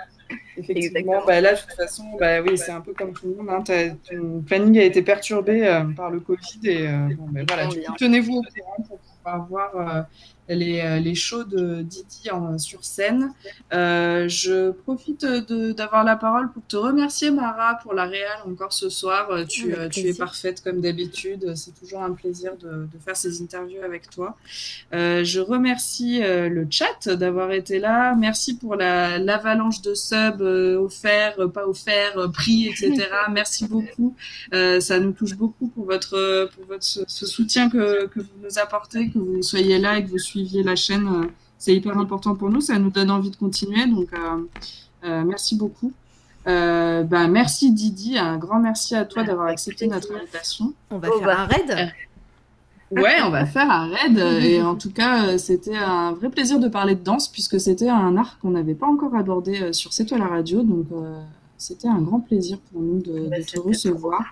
Effectivement, 0.56 1.22
bah 1.26 1.40
là, 1.40 1.54
de 1.54 1.58
toute 1.60 1.72
façon, 1.72 2.04
bah 2.18 2.40
oui, 2.42 2.56
c'est 2.58 2.70
un 2.70 2.80
peu 2.80 2.92
comme 2.92 3.12
tout 3.12 3.26
le 3.28 3.34
monde. 3.42 3.48
Hein, 3.50 3.62
ton 4.08 4.42
planning 4.46 4.78
a 4.78 4.84
été 4.84 5.00
perturbé 5.02 5.66
euh, 5.66 5.84
par 5.96 6.10
le 6.10 6.20
Covid 6.20 6.60
et 6.64 6.86
euh, 6.86 7.08
bon, 7.16 7.26
ben 7.30 7.46
voilà, 7.48 7.66
coup, 7.66 7.74
tenez-vous 7.98 8.38
au 8.38 8.42
courant 8.42 8.82
pour 8.86 8.98
pouvoir 8.98 9.46
voir 9.48 10.06
les, 10.54 10.80
euh, 10.80 10.98
les 10.98 11.14
shows 11.14 11.44
de 11.44 11.82
Didi 11.82 12.30
en, 12.30 12.58
sur 12.58 12.84
scène. 12.84 13.32
Euh, 13.72 14.28
je 14.28 14.70
profite 14.72 15.24
d'avoir 15.24 16.04
la 16.04 16.16
parole 16.16 16.50
pour 16.52 16.62
te 16.66 16.76
remercier, 16.76 17.30
Mara, 17.30 17.78
pour 17.82 17.94
la 17.94 18.04
réal 18.04 18.38
encore 18.46 18.72
ce 18.72 18.88
soir. 18.88 19.30
Euh, 19.30 19.44
Tu, 19.48 19.74
euh, 19.74 19.88
tu 19.88 20.00
es 20.00 20.14
parfaite 20.14 20.62
comme 20.62 20.80
d'habitude. 20.80 21.54
C'est 21.56 21.74
toujours 21.78 22.02
un 22.02 22.12
plaisir 22.12 22.52
de, 22.56 22.68
de 22.92 22.98
faire 23.04 23.16
ces 23.16 23.42
interviews 23.42 23.82
avec 23.82 24.10
toi. 24.10 24.36
Euh, 24.92 25.24
je 25.24 25.40
remercie 25.40 26.20
le 26.20 26.66
chat 26.70 27.08
d'avoir 27.08 27.52
été 27.52 27.78
là. 27.78 28.14
Merci 28.14 28.56
pour 28.56 28.76
la- 28.76 29.18
l'avalanche 29.18 29.80
de 29.82 29.94
subs 29.94 30.40
offerts, 30.78 31.36
pas 31.52 31.66
offerts, 31.66 32.30
pris, 32.32 32.66
etc. 32.68 33.06
Merci 33.32 33.66
beaucoup. 33.66 34.14
Ça 34.52 34.98
nous 35.00 35.12
touche 35.12 35.36
beaucoup 35.36 35.68
pour 35.68 35.84
votre, 35.86 36.48
pour 36.54 36.64
votre 36.66 36.84
ce, 36.84 37.00
ce 37.06 37.26
soutien 37.26 37.68
que, 37.70 38.06
que 38.06 38.20
vous 38.20 38.26
nous 38.42 38.58
apportez, 38.58 39.10
que 39.10 39.18
vous 39.18 39.42
soyez 39.42 39.78
là 39.78 39.98
et 39.98 40.04
que 40.04 40.10
vous 40.10 40.18
suiviez 40.40 40.62
la 40.62 40.76
chaîne. 40.76 41.06
Euh, 41.08 41.26
C'est 41.58 41.74
hyper 41.76 41.98
important 41.98 42.34
pour 42.34 42.48
nous. 42.48 42.62
Ça 42.62 42.78
nous 42.78 42.90
donne 42.90 43.10
envie 43.10 43.30
de 43.30 43.36
continuer. 43.36 43.86
Donc, 43.86 44.08
euh, 44.14 44.18
euh, 45.04 45.24
merci 45.26 45.56
beaucoup. 45.56 45.92
Euh, 46.46 47.02
ben, 47.02 47.28
merci 47.28 47.70
Didi, 47.70 48.16
un 48.16 48.38
grand 48.38 48.60
merci 48.60 48.94
à 48.94 49.04
toi 49.04 49.20
Avec 49.20 49.28
d'avoir 49.30 49.48
accepté 49.48 49.86
notre 49.86 50.10
invitation. 50.16 50.72
On 50.90 50.96
va 50.98 51.08
Oh, 51.12 51.18
faire 51.18 51.26
bah. 51.26 51.40
un 51.40 51.46
raid. 51.46 51.92
Ouais, 52.90 53.18
on 53.22 53.30
va 53.30 53.46
faire 53.46 53.70
un 53.70 53.86
raid. 53.86 54.18
Et 54.18 54.60
en 54.62 54.74
tout 54.74 54.90
cas, 54.90 55.38
c'était 55.38 55.76
un 55.76 56.10
vrai 56.10 56.28
plaisir 56.28 56.58
de 56.58 56.66
parler 56.66 56.96
de 56.96 57.04
danse 57.04 57.28
puisque 57.28 57.60
c'était 57.60 57.88
un 57.88 58.16
art 58.16 58.38
qu'on 58.40 58.50
n'avait 58.50 58.74
pas 58.74 58.88
encore 58.88 59.14
abordé 59.14 59.72
sur 59.72 59.92
C'est 59.92 60.06
toi 60.06 60.18
la 60.18 60.26
radio. 60.26 60.62
Donc, 60.64 60.86
euh, 60.90 61.22
c'était 61.60 61.88
un 61.88 62.00
grand 62.00 62.20
plaisir 62.20 62.58
pour 62.72 62.80
nous 62.82 63.00
de, 63.00 63.28
Bah, 63.28 63.38
de 63.38 63.42
te 63.44 63.58
recevoir. 63.60 64.22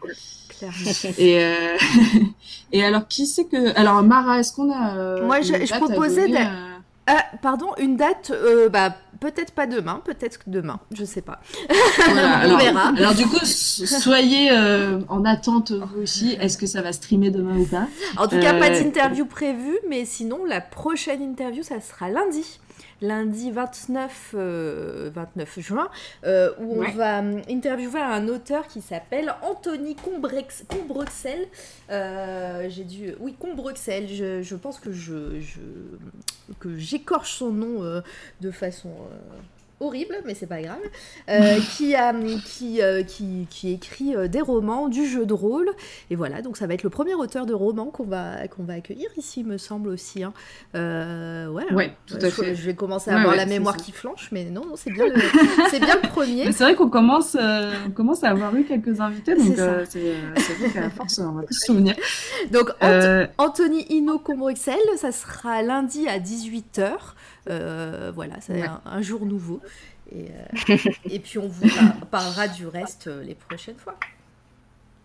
Et, 1.19 1.39
euh, 1.45 1.77
et 2.73 2.85
alors, 2.85 3.07
qui 3.07 3.27
c'est 3.27 3.45
que. 3.45 3.79
Alors, 3.79 4.03
Mara, 4.03 4.41
est-ce 4.41 4.53
qu'on 4.53 4.73
a. 4.73 4.97
euh, 4.97 5.25
Moi, 5.25 5.39
une 5.39 5.45
je- 5.45 5.53
je 5.53 5.59
date 5.59 5.73
à 5.73 5.79
proposais 5.79 6.23
donner, 6.27 6.33
de- 6.45 6.49
euh, 6.51 6.75
Ah, 7.07 7.25
pardon, 7.43 7.69
une 7.79 7.97
date, 7.97 8.33
euh, 8.35 8.69
bah, 8.69 8.95
peut-être 9.21 9.53
pas 9.53 9.67
demain, 9.69 10.03
peut-être 10.05 10.39
que 10.39 10.51
demain, 10.51 10.81
je 10.93 11.05
sais 11.05 11.23
pas. 11.23 11.41
Voilà, 11.69 12.39
On 12.39 12.41
alors, 12.41 12.59
verra. 12.59 12.89
alors, 12.89 13.15
du 13.15 13.25
coup, 13.27 13.39
so- 13.45 13.87
soyez 13.87 14.51
euh, 14.51 14.99
en 15.09 15.25
attente 15.25 15.71
vous 15.71 16.03
aussi. 16.03 16.33
Est-ce 16.41 16.59
que 16.59 16.67
ça 16.67 16.83
va 16.83 16.93
streamer 16.93 17.31
demain 17.31 17.57
ou 17.57 17.65
pas? 17.65 17.87
En 18.17 18.27
tout 18.27 18.39
cas, 18.41 18.55
pas 18.59 18.71
d'interview 18.71 19.27
prévue, 19.27 19.79
mais 19.89 20.05
sinon, 20.05 20.45
la 20.45 20.61
prochaine 20.61 21.23
interview, 21.23 21.63
ça 21.63 21.81
sera 21.81 22.11
lundi. 22.11 22.59
Lundi 23.01 23.51
29, 23.51 24.31
euh, 24.35 25.11
29 25.15 25.61
juin, 25.61 25.89
euh, 26.25 26.51
où 26.59 26.83
on 26.83 26.91
va 26.91 27.21
hum, 27.21 27.41
interviewer 27.49 28.01
un 28.01 28.27
auteur 28.29 28.67
qui 28.67 28.81
s'appelle 28.81 29.35
Anthony 29.43 29.95
Combrex, 29.97 30.65
Combruxel. 30.69 31.47
Euh, 31.91 32.67
J'ai 32.69 32.85
dû, 32.85 33.15
oui, 33.21 33.35
Combruxel. 33.39 34.09
Je, 34.09 34.43
je 34.43 34.57
pense 34.57 34.81
que 34.81 34.93
je, 34.93 35.41
je- 35.41 35.61
que 36.61 36.77
j'écorche 36.77 37.35
son 37.35 37.51
nom 37.53 38.03
de 38.41 38.51
façon 38.51 38.91
horrible, 39.81 40.17
mais 40.25 40.35
c'est 40.35 40.47
pas 40.47 40.61
grave. 40.63 40.79
Euh, 41.29 41.59
qui 41.77 41.95
a, 41.95 42.13
qui, 42.45 42.83
euh, 42.83 43.03
qui, 43.03 43.47
qui 43.51 43.73
écrit 43.73 44.15
euh, 44.17 44.29
des 44.29 44.41
romans, 44.41 44.89
du 44.89 45.07
jeu 45.07 45.27
de 45.27 45.35
rôle. 45.35 45.71
Et 46.11 46.17
voilà, 46.17 46.43
donc 46.43 46.57
ça 46.57 46.67
va 46.67 46.75
être 46.75 46.83
le 46.83 46.91
premier 46.91 47.15
auteur 47.15 47.47
de 47.47 47.55
roman 47.55 47.87
qu'on 47.87 48.05
va, 48.05 48.49
qu'on 48.49 48.65
va 48.65 48.75
accueillir 48.75 49.09
ici, 49.17 49.45
me 49.45 49.59
semble 49.59 49.89
aussi. 49.89 50.23
hein. 50.25 50.33
Euh, 50.75 51.49
ouais, 51.49 51.73
Ouais, 51.73 51.93
tout 52.07 52.17
à 52.17 52.21
je, 52.21 52.31
fait. 52.31 52.55
je 52.55 52.63
vais 52.63 52.75
commencer 52.75 53.11
à 53.11 53.15
Ouais, 53.15 53.21
avoir 53.21 53.33
ouais, 53.35 53.39
la 53.39 53.47
mémoire 53.47 53.77
qui 53.77 53.93
flanche, 53.93 54.29
mais 54.33 54.45
non, 54.47 54.65
non 54.67 54.77
c'est 54.77 54.91
bien, 54.91 55.07
le- 55.07 55.15
c'est 55.71 55.81
bien 55.81 55.97
le 56.03 56.09
premier. 56.09 56.51
C'est 56.53 56.65
vrai 56.65 56.75
qu'on 56.75 56.89
commence, 56.91 57.37
on 57.39 57.91
commence 57.91 58.25
à 58.25 58.31
avoir 58.31 58.55
eu 58.57 58.65
quelques 58.65 59.01
invités, 59.01 59.35
donc 59.35 59.47
C'est 59.49 59.57
ça. 59.57 59.85
c'est 59.87 60.15
c'est 60.37 60.53
vrai 60.55 60.71
qu'à 60.71 60.91
force, 60.91 61.19
on 61.19 61.33
va 61.33 61.43
plus 61.43 61.55
se 61.55 61.67
souvenir. 61.67 61.95
Donc, 62.53 62.71
Ant- 62.81 63.27
Anthony 63.39 63.85
Hino 63.91 64.19
Bruxelles, 64.37 64.77
ça 64.97 65.13
sera 65.13 65.63
lundi 65.63 66.07
à 66.09 66.19
18h. 66.19 66.91
Voilà, 68.15 68.35
c'est 68.41 68.53
Ouais. 68.55 68.63
un, 68.67 68.81
un 68.85 69.03
jour 69.03 69.25
nouveau. 69.27 69.61
Et, 70.11 70.27
euh, 70.71 70.77
et 71.11 71.19
puis 71.19 71.39
on 71.39 71.49
vous 71.49 71.69
par- 71.69 72.07
parlera 72.11 72.49
du 72.49 72.67
reste 72.67 73.09
euh, 73.09 73.23
les 73.23 73.35
prochaines 73.35 73.77
fois. 73.77 73.95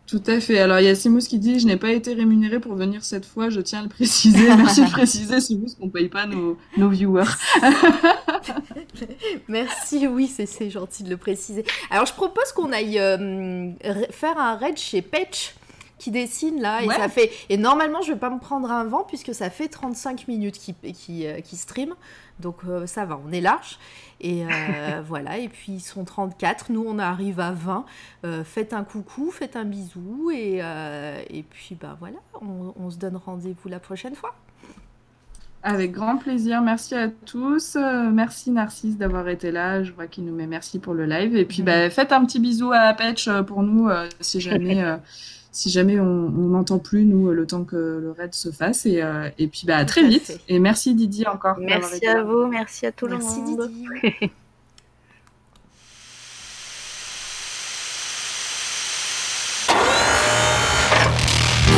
Tout 0.06 0.22
à 0.28 0.40
fait. 0.42 0.60
Alors, 0.60 0.80
il 0.80 0.86
y 0.86 0.90
a 0.90 0.96
Simous 0.96 1.22
qui 1.28 1.40
dit 1.40 1.60
Je 1.60 1.66
n'ai 1.66 1.78
pas 1.78 1.92
été 1.92 2.14
rémunéré 2.14 2.60
pour 2.60 2.76
venir 2.76 3.04
cette 3.06 3.26
fois, 3.26 3.50
je 3.50 3.62
tiens 3.62 3.80
à 3.80 3.84
le 3.84 3.90
préciser. 3.90 4.48
Merci 4.58 4.84
de 4.86 4.90
préciser, 4.92 5.40
Simous, 5.40 5.76
qu'on 5.80 5.86
ne 5.88 5.92
paye 5.92 6.10
pas 6.10 6.26
nos, 6.26 6.58
nos 6.78 6.90
viewers. 6.90 7.24
Merci, 9.48 10.08
oui, 10.08 10.28
c'est 10.28 10.70
gentil 10.70 11.04
de 11.04 11.10
le 11.10 11.18
préciser. 11.18 11.64
Alors 11.90 12.06
je 12.06 12.14
propose 12.14 12.52
qu'on 12.54 12.72
aille 12.72 13.00
euh, 13.00 13.72
faire 14.12 14.38
un 14.38 14.56
raid 14.56 14.78
chez 14.78 15.02
Patch 15.02 15.56
qui 16.00 16.12
dessine 16.12 16.60
là 16.62 16.84
et 16.84 16.88
Ouais. 16.88 16.96
ça 16.96 17.08
fait 17.08 17.32
et 17.50 17.56
normalement 17.56 18.02
je 18.02 18.12
vais 18.12 18.20
pas 18.20 18.30
me 18.30 18.40
prendre 18.40 18.70
un 18.70 18.84
vent 18.84 19.06
puisque 19.08 19.34
ça 19.34 19.50
fait 19.50 19.70
35 19.70 20.28
minutes 20.28 20.58
qui 20.60 20.74
qui, 20.94 21.26
euh, 21.26 21.40
qui 21.40 21.56
stream 21.56 21.94
donc 22.40 22.58
euh, 22.68 22.88
ça 22.88 23.06
va 23.06 23.20
on 23.26 23.32
est 23.32 23.42
large 23.42 23.78
et 24.22 24.44
euh, 24.44 25.02
voilà 25.06 25.38
et 25.38 25.50
puis 25.50 25.74
ils 25.74 25.80
sont 25.80 26.04
34 26.04 26.72
nous 26.72 26.84
on 26.88 27.00
arrive 27.00 27.40
à 27.40 27.52
20 27.52 27.86
Euh, 28.26 28.44
faites 28.44 28.74
un 28.74 28.84
coucou 28.84 29.32
faites 29.32 29.56
un 29.56 29.66
bisou 29.66 30.32
et 30.32 30.62
et 31.30 31.44
puis 31.44 31.76
bah 31.80 31.96
voilà 32.00 32.18
on, 32.42 32.74
on 32.80 32.90
se 32.90 32.98
donne 32.98 33.18
rendez-vous 33.18 33.70
la 33.70 33.80
prochaine 33.80 34.16
fois 34.16 34.36
Avec 35.66 35.94
grand 35.94 36.18
plaisir. 36.18 36.62
Merci 36.62 36.94
à 36.94 37.08
tous. 37.08 37.78
Euh, 37.78 38.10
merci 38.12 38.52
Narcisse 38.52 38.98
d'avoir 38.98 39.30
été 39.30 39.50
là. 39.50 39.82
Je 39.82 39.94
vois 39.94 40.08
qu'il 40.08 40.26
nous 40.26 40.36
met 40.36 40.46
merci 40.46 40.78
pour 40.78 40.94
le 40.94 41.06
live. 41.06 41.38
Et 41.38 41.46
puis, 41.46 41.64
bah, 41.64 41.90
faites 41.90 42.12
un 42.12 42.26
petit 42.26 42.42
bisou 42.42 42.74
à 42.74 42.94
Patch 42.94 43.30
pour 43.48 43.64
nous 43.64 43.88
euh, 43.88 44.10
si 44.20 44.42
jamais, 44.42 44.84
euh, 44.84 44.98
si 45.54 45.70
jamais 45.70 46.00
on 46.00 46.30
n'entend 46.30 46.80
plus, 46.80 47.06
nous, 47.06 47.32
le 47.32 47.46
temps 47.46 47.64
que 47.64 47.76
le 47.76 48.12
raid 48.12 48.34
se 48.34 48.52
fasse. 48.52 48.88
Et, 48.88 49.02
euh, 49.02 49.30
et 49.38 49.48
puis, 49.48 49.62
bah, 49.66 49.78
à 49.78 49.86
très 49.86 50.06
vite. 50.06 50.24
fait. 50.24 50.42
Et 50.50 50.60
merci 50.60 50.96
Didier 50.96 51.28
encore. 51.28 51.58
Merci 51.60 51.98
été 51.98 52.08
à 52.08 52.16
là. 52.16 52.24
vous, 52.24 52.48
merci 52.48 52.86
à 52.88 52.92
tout 52.92 53.08
merci 53.08 53.40
le 53.40 53.46
monde. 53.46 53.70
Didi 53.70 54.32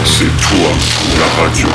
C'est 0.06 0.32
toi 0.38 0.72
la 1.20 1.26
radio. 1.44 1.68